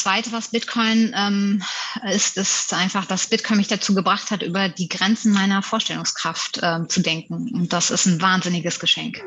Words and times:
Zweite, 0.00 0.32
was 0.32 0.48
Bitcoin 0.48 1.14
ähm, 1.14 1.62
ist, 2.10 2.38
ist 2.38 2.72
einfach, 2.72 3.04
dass 3.04 3.26
Bitcoin 3.26 3.58
mich 3.58 3.68
dazu 3.68 3.94
gebracht 3.94 4.30
hat, 4.30 4.42
über 4.42 4.68
die 4.68 4.88
Grenzen 4.88 5.32
meiner 5.32 5.62
Vorstellungskraft 5.62 6.60
ähm, 6.62 6.88
zu 6.88 7.00
denken. 7.00 7.50
Und 7.52 7.72
das 7.72 7.90
ist 7.90 8.06
ein 8.06 8.20
wahnsinniges 8.22 8.80
Geschenk. 8.80 9.22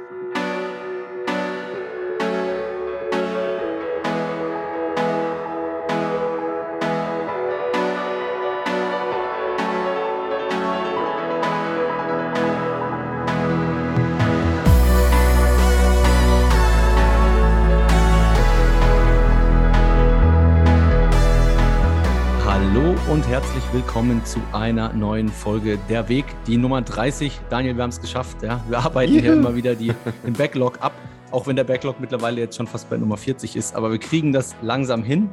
Willkommen 23.74 24.24
zu 24.24 24.40
einer 24.52 24.94
neuen 24.94 25.30
Folge 25.30 25.80
Der 25.90 26.08
Weg, 26.08 26.26
die 26.46 26.58
Nummer 26.58 26.84
30. 26.84 27.42
Daniel, 27.50 27.76
wir 27.76 27.82
haben 27.82 27.90
es 27.90 28.00
geschafft. 28.00 28.44
Ja? 28.44 28.64
Wir 28.70 28.78
arbeiten 28.78 29.14
yeah. 29.14 29.22
hier 29.24 29.34
immer 29.34 29.56
wieder 29.56 29.74
die, 29.74 29.92
den 30.24 30.34
Backlog 30.34 30.78
ab, 30.80 30.94
auch 31.32 31.48
wenn 31.48 31.56
der 31.56 31.64
Backlog 31.64 32.00
mittlerweile 32.00 32.40
jetzt 32.40 32.56
schon 32.56 32.68
fast 32.68 32.88
bei 32.92 32.98
Nummer 32.98 33.18
40 33.18 33.56
ist. 33.56 33.76
Aber 33.76 33.92
wir 33.92 33.98
kriegen 33.98 34.32
das 34.32 34.56
langsam 34.62 35.04
hin. 35.04 35.28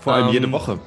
Vor 0.00 0.14
allem 0.14 0.28
ähm, 0.28 0.32
jede 0.32 0.50
Woche. 0.50 0.78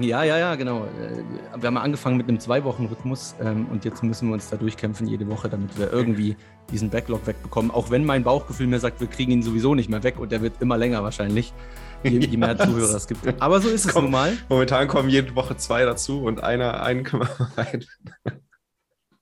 Ja, 0.00 0.22
ja, 0.22 0.38
ja, 0.38 0.54
genau. 0.54 0.84
Äh, 0.84 1.24
wir 1.60 1.66
haben 1.66 1.76
angefangen 1.76 2.18
mit 2.18 2.28
einem 2.28 2.38
Zwei-Wochen-Rhythmus 2.38 3.34
ähm, 3.40 3.66
und 3.72 3.84
jetzt 3.84 4.04
müssen 4.04 4.28
wir 4.28 4.34
uns 4.34 4.48
da 4.48 4.56
durchkämpfen 4.56 5.08
jede 5.08 5.28
Woche, 5.28 5.48
damit 5.48 5.76
wir 5.76 5.92
irgendwie 5.92 6.36
diesen 6.70 6.88
Backlog 6.88 7.26
wegbekommen. 7.26 7.72
Auch 7.72 7.90
wenn 7.90 8.04
mein 8.04 8.22
Bauchgefühl 8.22 8.68
mir 8.68 8.78
sagt, 8.78 9.00
wir 9.00 9.08
kriegen 9.08 9.32
ihn 9.32 9.42
sowieso 9.42 9.74
nicht 9.74 9.90
mehr 9.90 10.04
weg 10.04 10.20
und 10.20 10.30
der 10.30 10.40
wird 10.40 10.54
immer 10.60 10.78
länger 10.78 11.02
wahrscheinlich 11.02 11.52
je, 12.02 12.18
je 12.26 12.36
mehr 12.36 12.56
ja, 12.56 12.66
Zuhörer 12.66 12.94
es 12.94 13.06
gibt. 13.06 13.40
Aber 13.40 13.60
so 13.60 13.68
ist 13.68 13.86
es 13.86 13.94
nun 13.94 14.10
mal. 14.10 14.36
Momentan 14.48 14.88
kommen 14.88 15.08
jede 15.08 15.34
Woche 15.34 15.56
zwei 15.56 15.84
dazu 15.84 16.22
und 16.22 16.42
einer, 16.42 16.82
einen 16.82 17.04
können 17.04 17.22
wir 17.22 17.50
rein. 17.56 17.84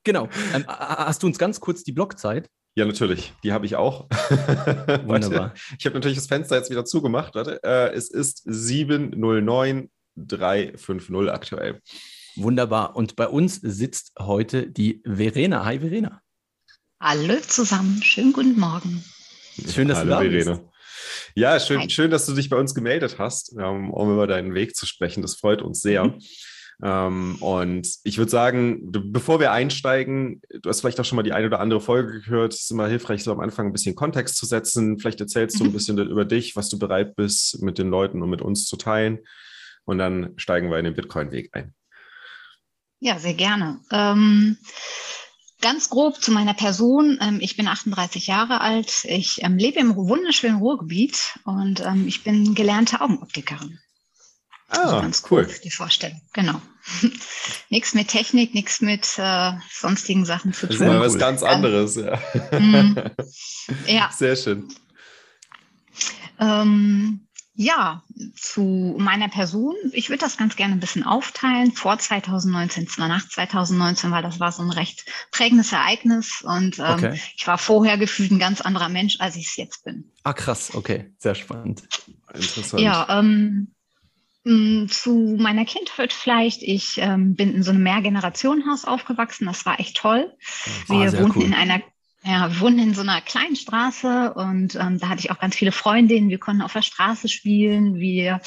Genau. 0.04 0.28
Ähm, 0.54 0.64
hast 0.66 1.22
du 1.22 1.26
uns 1.26 1.38
ganz 1.38 1.60
kurz 1.60 1.84
die 1.84 1.92
Blockzeit? 1.92 2.48
Ja, 2.74 2.86
natürlich. 2.86 3.34
Die 3.42 3.52
habe 3.52 3.66
ich 3.66 3.76
auch. 3.76 4.08
Wunderbar. 5.04 5.52
ich 5.78 5.84
habe 5.84 5.96
natürlich 5.96 6.16
das 6.16 6.28
Fenster 6.28 6.56
jetzt 6.56 6.70
wieder 6.70 6.84
zugemacht. 6.84 7.34
Warte. 7.34 7.60
Äh, 7.62 7.92
es 7.92 8.08
ist 8.10 8.42
709350 8.46 11.30
aktuell. 11.30 11.80
Wunderbar. 12.36 12.94
Und 12.96 13.16
bei 13.16 13.28
uns 13.28 13.56
sitzt 13.56 14.12
heute 14.18 14.70
die 14.70 15.02
Verena. 15.04 15.64
Hi, 15.64 15.80
Verena. 15.80 16.22
Hallo 17.00 17.34
zusammen. 17.46 18.00
Schönen 18.02 18.32
guten 18.32 18.58
Morgen. 18.58 19.04
Schön, 19.68 19.88
dass 19.88 19.98
Hallo, 19.98 20.10
du 20.10 20.14
da 20.14 20.20
Verena. 20.20 20.60
Ja, 21.34 21.58
schön, 21.60 21.88
schön, 21.90 22.10
dass 22.10 22.26
du 22.26 22.34
dich 22.34 22.48
bei 22.48 22.56
uns 22.56 22.74
gemeldet 22.74 23.16
hast, 23.18 23.52
um, 23.56 23.90
um 23.90 24.12
über 24.12 24.26
deinen 24.26 24.54
Weg 24.54 24.76
zu 24.76 24.86
sprechen. 24.86 25.22
Das 25.22 25.36
freut 25.36 25.62
uns 25.62 25.80
sehr. 25.80 26.04
Mhm. 26.04 26.18
Ähm, 26.82 27.36
und 27.40 27.88
ich 28.04 28.18
würde 28.18 28.30
sagen, 28.30 28.90
bevor 28.90 29.38
wir 29.38 29.52
einsteigen, 29.52 30.40
du 30.62 30.68
hast 30.68 30.80
vielleicht 30.80 30.98
auch 30.98 31.04
schon 31.04 31.16
mal 31.16 31.22
die 31.22 31.32
eine 31.32 31.46
oder 31.46 31.60
andere 31.60 31.80
Folge 31.80 32.20
gehört. 32.20 32.54
Es 32.54 32.62
ist 32.62 32.70
immer 32.70 32.88
hilfreich, 32.88 33.22
so 33.22 33.32
am 33.32 33.40
Anfang 33.40 33.66
ein 33.66 33.72
bisschen 33.72 33.94
Kontext 33.94 34.36
zu 34.36 34.46
setzen. 34.46 34.98
Vielleicht 34.98 35.20
erzählst 35.20 35.60
du 35.60 35.64
ein 35.64 35.70
mhm. 35.70 35.74
bisschen 35.74 35.98
über 35.98 36.24
dich, 36.24 36.56
was 36.56 36.68
du 36.68 36.78
bereit 36.78 37.16
bist, 37.16 37.62
mit 37.62 37.78
den 37.78 37.90
Leuten 37.90 38.22
und 38.22 38.30
mit 38.30 38.42
uns 38.42 38.66
zu 38.66 38.76
teilen. 38.76 39.18
Und 39.84 39.98
dann 39.98 40.32
steigen 40.36 40.70
wir 40.70 40.78
in 40.78 40.84
den 40.84 40.94
Bitcoin-Weg 40.94 41.50
ein. 41.52 41.74
Ja, 43.00 43.18
sehr 43.18 43.34
gerne. 43.34 43.80
Ähm, 43.90 44.58
Ganz 45.60 45.90
grob 45.90 46.22
zu 46.22 46.32
meiner 46.32 46.54
Person. 46.54 47.18
Ähm, 47.20 47.38
ich 47.40 47.56
bin 47.56 47.68
38 47.68 48.26
Jahre 48.26 48.60
alt. 48.60 49.04
Ich 49.04 49.42
ähm, 49.42 49.58
lebe 49.58 49.80
im 49.80 49.94
wunderschönen 49.96 50.58
Ruhrgebiet 50.58 51.38
und 51.44 51.80
ähm, 51.80 52.06
ich 52.08 52.24
bin 52.24 52.54
gelernte 52.54 53.00
Augenoptikerin. 53.00 53.78
Ah, 54.68 54.82
also 54.82 55.00
ganz 55.00 55.22
cool. 55.30 55.48
Die 55.64 55.70
Vorstellung, 55.70 56.20
genau. 56.32 56.62
nichts 57.70 57.94
mit 57.94 58.08
Technik, 58.08 58.54
nichts 58.54 58.80
mit 58.80 59.18
äh, 59.18 59.52
sonstigen 59.72 60.24
Sachen 60.24 60.52
zu 60.52 60.68
tun. 60.68 60.78
Das 60.78 60.80
ist 60.80 60.86
mal 60.86 61.00
was 61.00 61.18
ganz 61.18 61.42
anderes, 61.42 61.96
ja. 61.96 62.18
Mm, 62.58 62.96
ja. 63.86 64.10
Sehr 64.16 64.36
schön. 64.36 64.68
Ähm, 66.38 67.26
ja, 67.60 68.02
zu 68.34 68.96
meiner 68.98 69.28
Person. 69.28 69.74
Ich 69.92 70.08
würde 70.08 70.20
das 70.20 70.38
ganz 70.38 70.56
gerne 70.56 70.72
ein 70.72 70.80
bisschen 70.80 71.04
aufteilen. 71.04 71.72
Vor 71.72 71.98
2019, 71.98 72.88
zwar 72.88 73.06
nach 73.06 73.28
2019, 73.28 74.10
weil 74.10 74.22
das 74.22 74.40
war 74.40 74.50
so 74.50 74.62
ein 74.62 74.70
recht 74.70 75.04
prägendes 75.30 75.70
Ereignis 75.70 76.40
und 76.42 76.78
ähm, 76.78 76.84
okay. 76.88 77.20
ich 77.36 77.46
war 77.46 77.58
vorher 77.58 77.98
gefühlt 77.98 78.30
ein 78.30 78.38
ganz 78.38 78.62
anderer 78.62 78.88
Mensch, 78.88 79.16
als 79.20 79.36
ich 79.36 79.48
es 79.48 79.56
jetzt 79.56 79.84
bin. 79.84 80.10
Ah, 80.22 80.32
krass, 80.32 80.74
okay, 80.74 81.12
sehr 81.18 81.34
spannend. 81.34 81.82
Interessant. 82.32 82.82
Ja, 82.82 83.06
ähm, 83.18 83.74
zu 84.88 85.36
meiner 85.38 85.66
Kindheit 85.66 86.14
vielleicht. 86.14 86.62
Ich 86.62 86.96
ähm, 86.96 87.34
bin 87.34 87.54
in 87.54 87.62
so 87.62 87.72
einem 87.72 87.82
Mehrgenerationenhaus 87.82 88.86
aufgewachsen. 88.86 89.44
Das 89.44 89.66
war 89.66 89.78
echt 89.78 89.98
toll. 89.98 90.34
Ah, 90.88 90.94
Wir 90.94 91.12
wohnten 91.20 91.40
cool. 91.40 91.44
in 91.44 91.52
einer 91.52 91.82
ja, 92.22 92.52
wir 92.52 92.60
wohnen 92.60 92.78
in 92.78 92.94
so 92.94 93.00
einer 93.00 93.20
kleinen 93.22 93.56
Straße 93.56 94.34
und 94.34 94.74
ähm, 94.74 94.98
da 94.98 95.08
hatte 95.08 95.20
ich 95.20 95.30
auch 95.30 95.38
ganz 95.38 95.56
viele 95.56 95.72
Freundinnen. 95.72 96.28
Wir 96.28 96.38
konnten 96.38 96.62
auf 96.62 96.74
der 96.74 96.82
Straße 96.82 97.28
spielen. 97.28 97.94
Wir 97.98 98.40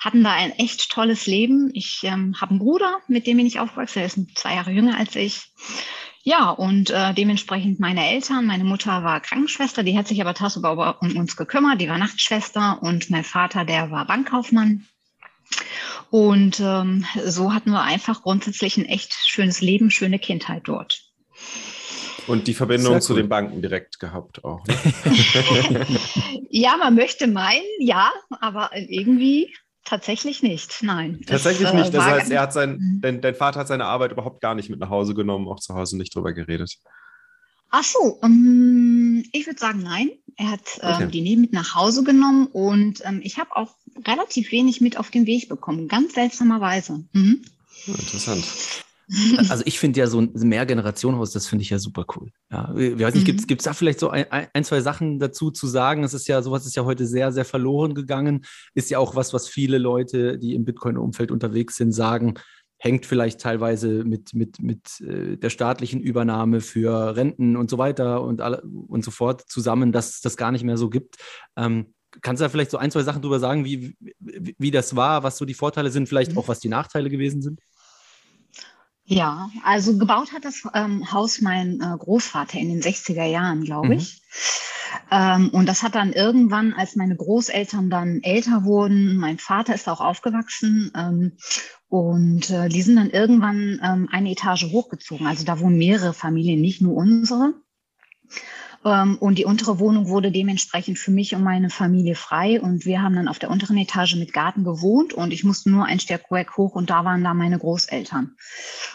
hatten 0.00 0.22
da 0.22 0.32
ein 0.32 0.52
echt 0.52 0.90
tolles 0.90 1.26
Leben. 1.26 1.70
Ich 1.72 2.00
ähm, 2.04 2.38
habe 2.40 2.50
einen 2.50 2.58
Bruder, 2.58 2.98
mit 3.08 3.26
dem 3.26 3.38
bin 3.38 3.46
ich 3.46 3.60
aufgewachsen. 3.60 4.00
Er 4.00 4.06
ist 4.06 4.18
zwei 4.36 4.54
Jahre 4.54 4.72
jünger 4.72 4.98
als 4.98 5.16
ich. 5.16 5.40
Ja, 6.22 6.50
und 6.50 6.90
äh, 6.90 7.14
dementsprechend 7.14 7.80
meine 7.80 8.06
Eltern. 8.06 8.44
Meine 8.44 8.64
Mutter 8.64 9.02
war 9.02 9.20
Krankenschwester, 9.20 9.82
die 9.82 9.96
hat 9.96 10.06
sich 10.06 10.20
aber 10.20 10.34
tagsüber 10.34 11.00
um 11.00 11.16
uns 11.16 11.36
gekümmert. 11.36 11.80
Die 11.80 11.88
war 11.88 11.96
Nachtschwester 11.96 12.82
und 12.82 13.08
mein 13.08 13.24
Vater, 13.24 13.64
der 13.64 13.90
war 13.90 14.06
Bankkaufmann. 14.06 14.86
Und 16.10 16.60
ähm, 16.60 17.06
so 17.24 17.54
hatten 17.54 17.70
wir 17.70 17.82
einfach 17.82 18.22
grundsätzlich 18.22 18.76
ein 18.76 18.84
echt 18.84 19.14
schönes 19.26 19.62
Leben, 19.62 19.90
schöne 19.90 20.18
Kindheit 20.18 20.62
dort. 20.64 21.02
Und 22.28 22.46
die 22.46 22.54
Verbindung 22.54 23.00
zu 23.00 23.14
den 23.14 23.28
Banken 23.28 23.62
direkt 23.62 23.98
gehabt 23.98 24.44
auch. 24.44 24.64
Ne? 24.66 24.74
ja, 26.50 26.76
man 26.76 26.94
möchte 26.94 27.26
meinen, 27.26 27.64
ja, 27.80 28.12
aber 28.40 28.70
irgendwie 28.74 29.52
tatsächlich 29.84 30.42
nicht. 30.42 30.82
Nein. 30.82 31.20
Tatsächlich 31.26 31.68
es, 31.68 31.74
nicht. 31.74 31.94
Das 31.94 32.04
heißt, 32.04 32.30
er 32.30 32.42
hat 32.42 32.52
sein, 32.52 32.78
mhm. 32.78 33.00
dein, 33.00 33.20
dein 33.20 33.34
Vater 33.34 33.60
hat 33.60 33.68
seine 33.68 33.86
Arbeit 33.86 34.12
überhaupt 34.12 34.40
gar 34.40 34.54
nicht 34.54 34.68
mit 34.68 34.78
nach 34.78 34.90
Hause 34.90 35.14
genommen, 35.14 35.48
auch 35.48 35.60
zu 35.60 35.74
Hause 35.74 35.96
nicht 35.96 36.14
drüber 36.14 36.32
geredet. 36.32 36.76
Ach 37.70 37.84
so, 37.84 38.18
um, 38.22 38.30
ähm, 38.30 39.24
ich 39.32 39.46
würde 39.46 39.58
sagen, 39.58 39.82
nein. 39.82 40.10
Er 40.36 40.52
hat 40.52 40.60
ähm, 40.82 40.94
okay. 40.94 41.06
die 41.08 41.20
Neben 41.20 41.40
mit 41.40 41.52
nach 41.52 41.74
Hause 41.74 42.04
genommen 42.04 42.46
und 42.46 43.02
ähm, 43.04 43.20
ich 43.24 43.38
habe 43.38 43.56
auch 43.56 43.74
relativ 44.06 44.52
wenig 44.52 44.80
mit 44.80 44.96
auf 44.96 45.10
den 45.10 45.26
Weg 45.26 45.48
bekommen, 45.48 45.88
ganz 45.88 46.14
seltsamerweise. 46.14 47.04
Mhm. 47.12 47.42
Interessant. 47.86 48.44
Also 49.48 49.62
ich 49.66 49.78
finde 49.78 50.00
ja 50.00 50.06
so 50.06 50.20
ein 50.20 50.32
Mehrgenerationenhaus, 50.34 51.32
das 51.32 51.46
finde 51.46 51.62
ich 51.62 51.70
ja 51.70 51.78
super 51.78 52.04
cool. 52.16 52.30
Ja, 52.50 52.74
ich 52.76 52.98
weiß 52.98 53.14
nicht, 53.14 53.26
mhm. 53.26 53.46
gibt 53.46 53.60
es 53.60 53.64
da 53.64 53.72
vielleicht 53.72 54.00
so 54.00 54.10
ein, 54.10 54.26
ein, 54.30 54.64
zwei 54.64 54.80
Sachen 54.80 55.18
dazu 55.18 55.50
zu 55.50 55.66
sagen? 55.66 56.04
Es 56.04 56.14
ist 56.14 56.28
ja, 56.28 56.42
sowas 56.42 56.66
ist 56.66 56.76
ja 56.76 56.84
heute 56.84 57.06
sehr, 57.06 57.32
sehr 57.32 57.44
verloren 57.44 57.94
gegangen. 57.94 58.44
Ist 58.74 58.90
ja 58.90 58.98
auch 58.98 59.16
was, 59.16 59.32
was 59.32 59.48
viele 59.48 59.78
Leute, 59.78 60.38
die 60.38 60.54
im 60.54 60.64
Bitcoin-Umfeld 60.64 61.30
unterwegs 61.30 61.76
sind, 61.76 61.92
sagen, 61.92 62.34
hängt 62.78 63.06
vielleicht 63.06 63.40
teilweise 63.40 64.04
mit, 64.04 64.34
mit, 64.34 64.60
mit 64.60 65.00
äh, 65.00 65.36
der 65.36 65.50
staatlichen 65.50 66.00
Übernahme 66.00 66.60
für 66.60 67.16
Renten 67.16 67.56
und 67.56 67.70
so 67.70 67.78
weiter 67.78 68.22
und, 68.22 68.40
alle, 68.40 68.62
und 68.62 69.04
so 69.04 69.10
fort 69.10 69.42
zusammen, 69.48 69.90
dass 69.90 70.10
es 70.10 70.20
das 70.20 70.36
gar 70.36 70.52
nicht 70.52 70.64
mehr 70.64 70.76
so 70.76 70.88
gibt. 70.88 71.16
Ähm, 71.56 71.94
kannst 72.22 72.40
du 72.40 72.44
da 72.44 72.48
vielleicht 72.48 72.70
so 72.70 72.78
ein, 72.78 72.90
zwei 72.90 73.02
Sachen 73.02 73.20
drüber 73.20 73.40
sagen, 73.40 73.64
wie, 73.64 73.96
wie, 74.20 74.54
wie 74.58 74.70
das 74.70 74.94
war, 74.94 75.22
was 75.22 75.38
so 75.38 75.44
die 75.44 75.54
Vorteile 75.54 75.90
sind, 75.90 76.08
vielleicht 76.08 76.32
mhm. 76.32 76.38
auch 76.38 76.48
was 76.48 76.60
die 76.60 76.68
Nachteile 76.68 77.10
gewesen 77.10 77.42
sind? 77.42 77.60
Ja, 79.10 79.50
also 79.64 79.96
gebaut 79.96 80.34
hat 80.34 80.44
das 80.44 80.64
ähm, 80.74 81.10
Haus 81.10 81.40
mein 81.40 81.80
äh, 81.80 81.96
Großvater 81.96 82.58
in 82.58 82.68
den 82.68 82.82
60er 82.82 83.24
Jahren, 83.24 83.64
glaube 83.64 83.94
ich. 83.94 84.20
Mhm. 84.20 85.08
Ähm, 85.10 85.48
und 85.48 85.66
das 85.66 85.82
hat 85.82 85.94
dann 85.94 86.12
irgendwann, 86.12 86.74
als 86.74 86.94
meine 86.94 87.16
Großeltern 87.16 87.88
dann 87.88 88.20
älter 88.22 88.64
wurden, 88.64 89.16
mein 89.16 89.38
Vater 89.38 89.74
ist 89.74 89.88
auch 89.88 90.02
aufgewachsen 90.02 90.92
ähm, 90.94 91.38
und 91.88 92.50
äh, 92.50 92.68
die 92.68 92.82
sind 92.82 92.96
dann 92.96 93.08
irgendwann 93.08 93.80
ähm, 93.82 94.10
eine 94.12 94.30
Etage 94.30 94.64
hochgezogen. 94.64 95.26
Also 95.26 95.46
da 95.46 95.58
wohnen 95.58 95.78
mehrere 95.78 96.12
Familien, 96.12 96.60
nicht 96.60 96.82
nur 96.82 96.94
unsere. 96.94 97.54
Ähm, 98.84 99.16
und 99.18 99.38
die 99.38 99.44
untere 99.44 99.78
Wohnung 99.80 100.08
wurde 100.08 100.30
dementsprechend 100.30 100.98
für 100.98 101.10
mich 101.10 101.34
und 101.34 101.42
meine 101.42 101.70
Familie 101.70 102.14
frei. 102.14 102.60
Und 102.60 102.84
wir 102.84 103.02
haben 103.02 103.16
dann 103.16 103.28
auf 103.28 103.38
der 103.38 103.50
unteren 103.50 103.76
Etage 103.76 104.16
mit 104.16 104.32
Garten 104.32 104.64
gewohnt 104.64 105.12
und 105.12 105.32
ich 105.32 105.44
musste 105.44 105.70
nur 105.70 105.84
ein 105.84 105.98
Stockwerk 105.98 106.56
hoch 106.56 106.74
und 106.74 106.90
da 106.90 107.04
waren 107.04 107.24
da 107.24 107.34
meine 107.34 107.58
Großeltern. 107.58 108.36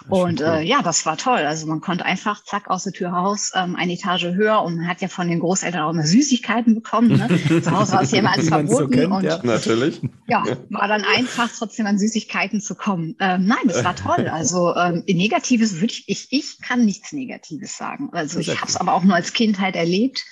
Und 0.07 0.41
cool. 0.41 0.47
äh, 0.47 0.63
ja, 0.63 0.81
das 0.81 1.06
war 1.06 1.18
toll. 1.18 1.39
Also 1.39 1.68
man 1.68 1.81
konnte 1.81 2.06
einfach 2.06 2.44
zack 2.44 2.69
aus 2.69 2.85
der 2.85 2.94
Tür 2.94 3.09
raus, 3.09 3.51
ähm, 3.56 3.75
eine 3.75 3.94
Etage 3.94 4.33
höher 4.33 4.62
und 4.63 4.77
man 4.77 4.88
hat 4.88 5.01
ja 5.01 5.09
von 5.09 5.27
den 5.27 5.39
Großeltern 5.39 5.81
auch 5.81 5.91
immer 5.91 6.07
Süßigkeiten 6.07 6.75
bekommen. 6.75 7.09
Ne? 7.18 7.27
Zu 7.62 7.71
Hause 7.71 7.94
war 7.94 8.01
es 8.03 8.12
jemals 8.12 8.47
verboten. 8.47 8.75
So 8.75 8.88
kennt, 8.88 9.12
und, 9.12 9.24
ja. 9.24 9.39
Natürlich. 9.44 10.01
Ja, 10.27 10.44
war 10.69 10.88
dann 10.88 11.03
einfach 11.03 11.50
trotzdem 11.57 11.85
an 11.85 12.00
Süßigkeiten 12.00 12.62
zu 12.62 12.75
kommen. 12.75 13.15
Ähm, 13.19 13.45
nein, 13.45 13.59
das 13.65 13.83
war 13.83 13.95
toll. 13.95 14.27
Also 14.27 14.75
ähm, 14.75 15.03
Negatives 15.07 15.75
würde 15.75 15.94
ich, 15.94 16.07
ich, 16.07 16.27
ich 16.31 16.62
kann 16.62 16.85
nichts 16.85 17.12
Negatives 17.12 17.77
sagen. 17.77 18.09
Also 18.13 18.39
ich 18.39 18.50
habe 18.50 18.68
es 18.68 18.77
aber 18.77 18.94
auch 18.94 19.03
nur 19.03 19.15
als 19.15 19.33
Kindheit 19.74 19.75
erlebt. 19.75 20.25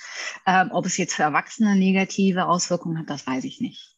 Ähm, 0.46 0.70
ob 0.72 0.86
es 0.86 0.96
jetzt 0.96 1.14
für 1.14 1.22
Erwachsene 1.22 1.76
negative 1.76 2.46
Auswirkungen 2.46 2.98
hat, 2.98 3.10
das 3.10 3.26
weiß 3.26 3.44
ich 3.44 3.60
nicht. 3.60 3.96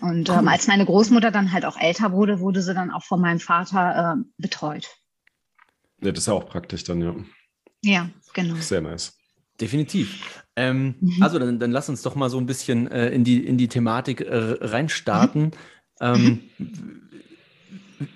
Und 0.00 0.28
ähm, 0.28 0.48
als 0.48 0.66
meine 0.66 0.84
Großmutter 0.84 1.30
dann 1.30 1.52
halt 1.52 1.64
auch 1.64 1.78
älter 1.78 2.12
wurde, 2.12 2.40
wurde 2.40 2.62
sie 2.62 2.74
dann 2.74 2.90
auch 2.90 3.04
von 3.04 3.20
meinem 3.20 3.40
Vater 3.40 4.16
äh, 4.16 4.24
betreut. 4.38 4.88
Ja, 6.00 6.10
das 6.10 6.20
ist 6.20 6.26
ja 6.26 6.34
auch 6.34 6.48
praktisch 6.48 6.84
dann, 6.84 7.00
ja. 7.00 7.14
Ja, 7.82 8.10
genau. 8.34 8.56
Sehr 8.56 8.80
nice. 8.80 9.14
Definitiv. 9.60 10.42
Ähm, 10.56 10.96
mhm. 11.00 11.22
Also 11.22 11.38
dann, 11.38 11.58
dann, 11.58 11.70
lass 11.70 11.88
uns 11.88 12.02
doch 12.02 12.14
mal 12.14 12.28
so 12.28 12.38
ein 12.38 12.46
bisschen 12.46 12.90
äh, 12.90 13.08
in, 13.08 13.24
die, 13.24 13.46
in 13.46 13.56
die 13.56 13.68
Thematik 13.68 14.20
äh, 14.20 14.56
reinstarten. 14.60 15.44
Mhm. 15.44 15.52
Ähm, 16.00 16.40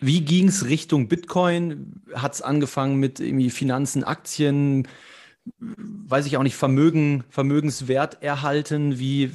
wie 0.03 0.21
ging 0.21 0.49
es 0.49 0.67
Richtung 0.67 1.09
Bitcoin? 1.09 2.03
Hat 2.15 2.35
es 2.35 2.43
angefangen 2.43 2.97
mit 2.97 3.21
irgendwie 3.21 3.49
Finanzen, 3.49 4.05
Aktien, 4.05 4.87
weiß 5.59 6.27
ich 6.27 6.37
auch 6.37 6.43
nicht, 6.43 6.57
Vermögen, 6.57 7.25
Vermögenswert 7.31 8.23
erhalten? 8.23 8.99
Wie 8.99 9.31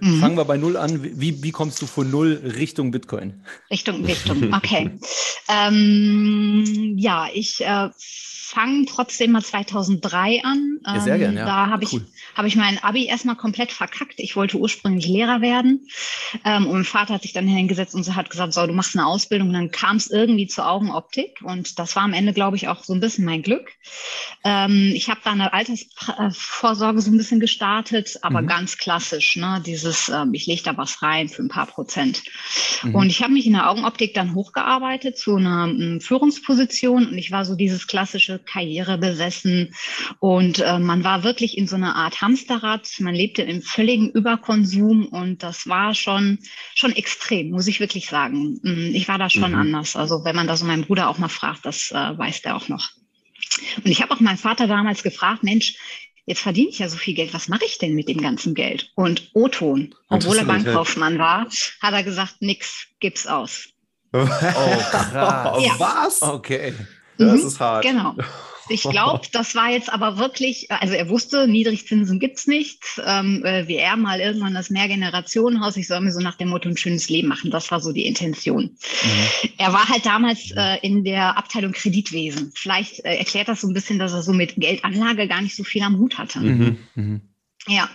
mhm. 0.00 0.20
fangen 0.20 0.36
wir 0.36 0.44
bei 0.44 0.56
Null 0.56 0.76
an? 0.76 1.02
Wie, 1.02 1.42
wie 1.42 1.50
kommst 1.50 1.80
du 1.82 1.86
von 1.86 2.10
Null 2.10 2.40
Richtung 2.56 2.90
Bitcoin? 2.90 3.44
Richtung, 3.70 4.04
Richtung, 4.04 4.52
okay. 4.54 4.90
ähm, 5.48 6.94
ja, 6.98 7.28
ich 7.32 7.60
äh, 7.60 7.90
fange 8.54 8.86
trotzdem 8.86 9.32
mal 9.32 9.42
2003 9.42 10.44
an. 10.44 10.78
Ja, 10.86 11.00
sehr 11.00 11.18
gerne. 11.18 11.40
Ja. 11.40 11.46
Da 11.46 11.66
habe 11.66 11.86
cool. 11.92 12.02
ich, 12.06 12.36
hab 12.36 12.46
ich 12.46 12.56
mein 12.56 12.82
Abi 12.82 13.06
erstmal 13.06 13.36
komplett 13.36 13.72
verkackt. 13.72 14.14
Ich 14.18 14.36
wollte 14.36 14.58
ursprünglich 14.58 15.06
Lehrer 15.06 15.40
werden. 15.40 15.88
Ähm, 16.44 16.66
und 16.66 16.74
mein 16.74 16.84
Vater 16.84 17.14
hat 17.14 17.22
sich 17.22 17.32
dann 17.32 17.48
hingesetzt 17.48 17.94
und 17.94 18.14
hat 18.14 18.30
gesagt, 18.30 18.52
so, 18.52 18.66
du 18.66 18.72
machst 18.72 18.96
eine 18.96 19.06
Ausbildung. 19.06 19.48
Und 19.48 19.54
dann 19.54 19.70
kam 19.70 19.96
es 19.96 20.10
irgendwie 20.10 20.46
zur 20.46 20.68
Augenoptik. 20.68 21.40
Und 21.42 21.78
das 21.78 21.96
war 21.96 22.04
am 22.04 22.12
Ende, 22.12 22.32
glaube 22.32 22.56
ich, 22.56 22.68
auch 22.68 22.84
so 22.84 22.92
ein 22.92 23.00
bisschen 23.00 23.24
mein 23.24 23.42
Glück. 23.42 23.72
Ähm, 24.44 24.92
ich 24.94 25.08
habe 25.08 25.20
da 25.24 25.32
eine 25.32 25.52
Altersvorsorge 25.52 27.00
so 27.00 27.10
ein 27.10 27.16
bisschen 27.16 27.40
gestartet, 27.40 28.18
aber 28.22 28.42
mhm. 28.42 28.46
ganz 28.46 28.78
klassisch. 28.78 29.36
Ne? 29.36 29.62
Dieses, 29.66 29.93
ähm, 30.08 30.34
ich 30.34 30.46
lege 30.46 30.62
da 30.62 30.76
was 30.76 31.02
rein 31.02 31.28
für 31.28 31.42
ein 31.42 31.48
paar 31.48 31.66
Prozent. 31.66 32.22
Mhm. 32.82 32.94
Und 32.94 33.10
ich 33.10 33.22
habe 33.22 33.32
mich 33.32 33.46
in 33.46 33.52
der 33.52 33.70
Augenoptik 33.70 34.14
dann 34.14 34.34
hochgearbeitet 34.34 35.18
zu 35.18 35.36
einer 35.36 35.64
um, 35.64 36.00
Führungsposition. 36.00 37.06
Und 37.06 37.18
ich 37.18 37.30
war 37.30 37.44
so 37.44 37.54
dieses 37.54 37.86
klassische 37.86 38.38
Karriere 38.38 38.98
besessen 38.98 39.74
und 40.18 40.60
äh, 40.60 40.78
man 40.78 41.04
war 41.04 41.24
wirklich 41.24 41.56
in 41.58 41.66
so 41.66 41.76
einer 41.76 41.96
Art 41.96 42.20
Hamsterrad. 42.20 42.88
Man 42.98 43.14
lebte 43.14 43.42
im 43.42 43.62
völligen 43.62 44.10
Überkonsum 44.10 45.06
und 45.06 45.42
das 45.42 45.68
war 45.68 45.94
schon, 45.94 46.38
schon 46.74 46.92
extrem, 46.92 47.50
muss 47.50 47.66
ich 47.66 47.80
wirklich 47.80 48.06
sagen. 48.08 48.60
Mm, 48.62 48.94
ich 48.94 49.08
war 49.08 49.18
da 49.18 49.30
schon 49.30 49.52
mhm. 49.52 49.58
anders. 49.58 49.96
Also 49.96 50.24
wenn 50.24 50.36
man 50.36 50.46
da 50.46 50.56
so 50.56 50.64
meinen 50.64 50.84
Bruder 50.84 51.08
auch 51.08 51.18
mal 51.18 51.28
fragt, 51.28 51.64
das 51.64 51.90
äh, 51.90 51.94
weiß 51.94 52.42
der 52.42 52.56
auch 52.56 52.68
noch. 52.68 52.90
Und 53.76 53.90
ich 53.90 54.02
habe 54.02 54.12
auch 54.12 54.20
meinen 54.20 54.38
Vater 54.38 54.66
damals 54.66 55.02
gefragt, 55.02 55.42
Mensch, 55.42 55.76
jetzt 56.26 56.40
verdiene 56.40 56.70
ich 56.70 56.78
ja 56.78 56.88
so 56.88 56.96
viel 56.96 57.14
Geld, 57.14 57.34
was 57.34 57.48
mache 57.48 57.64
ich 57.64 57.78
denn 57.78 57.94
mit 57.94 58.08
dem 58.08 58.20
ganzen 58.20 58.54
Geld? 58.54 58.90
Und 58.94 59.30
O-Ton, 59.34 59.94
obwohl 60.08 60.38
er 60.38 60.44
Bankkaufmann 60.44 61.18
war, 61.18 61.46
hat 61.80 61.94
er 61.94 62.02
gesagt, 62.02 62.36
nix, 62.40 62.86
gib's 63.00 63.26
aus. 63.26 63.68
Oh, 64.12 64.24
krass. 64.24 65.62
ja. 65.64 65.74
Was? 65.78 66.22
Okay. 66.22 66.74
Das 67.18 67.40
mhm, 67.40 67.46
ist 67.46 67.60
hart. 67.60 67.84
Genau. 67.84 68.14
Ich 68.68 68.82
glaube, 68.82 69.26
das 69.32 69.54
war 69.54 69.70
jetzt 69.70 69.92
aber 69.92 70.18
wirklich, 70.18 70.70
also 70.70 70.94
er 70.94 71.08
wusste, 71.08 71.46
Niedrigzinsen 71.46 72.18
gibt's 72.18 72.46
nicht. 72.46 72.82
Ähm, 73.04 73.44
äh, 73.44 73.68
wie 73.68 73.76
er 73.76 73.96
mal 73.96 74.20
irgendwann 74.20 74.54
das 74.54 74.70
Mehrgenerationenhaus, 74.70 75.76
ich 75.76 75.86
soll 75.86 76.00
mir 76.00 76.12
so 76.12 76.20
nach 76.20 76.36
dem 76.36 76.48
Motto 76.48 76.68
ein 76.68 76.76
schönes 76.76 77.08
Leben 77.08 77.28
machen. 77.28 77.50
Das 77.50 77.70
war 77.70 77.80
so 77.80 77.92
die 77.92 78.06
Intention. 78.06 78.64
Mhm. 78.64 79.50
Er 79.58 79.72
war 79.72 79.88
halt 79.88 80.06
damals 80.06 80.50
äh, 80.56 80.78
in 80.82 81.04
der 81.04 81.36
Abteilung 81.36 81.72
Kreditwesen. 81.72 82.52
Vielleicht 82.54 83.04
äh, 83.04 83.16
erklärt 83.16 83.48
das 83.48 83.60
so 83.60 83.68
ein 83.68 83.74
bisschen, 83.74 83.98
dass 83.98 84.12
er 84.12 84.22
so 84.22 84.32
mit 84.32 84.54
Geldanlage 84.56 85.28
gar 85.28 85.42
nicht 85.42 85.56
so 85.56 85.64
viel 85.64 85.82
am 85.82 85.98
Hut 85.98 86.18
hatte. 86.18 86.40
Mhm. 86.40 86.78
Mhm. 86.94 87.33
Ja, 87.66 87.88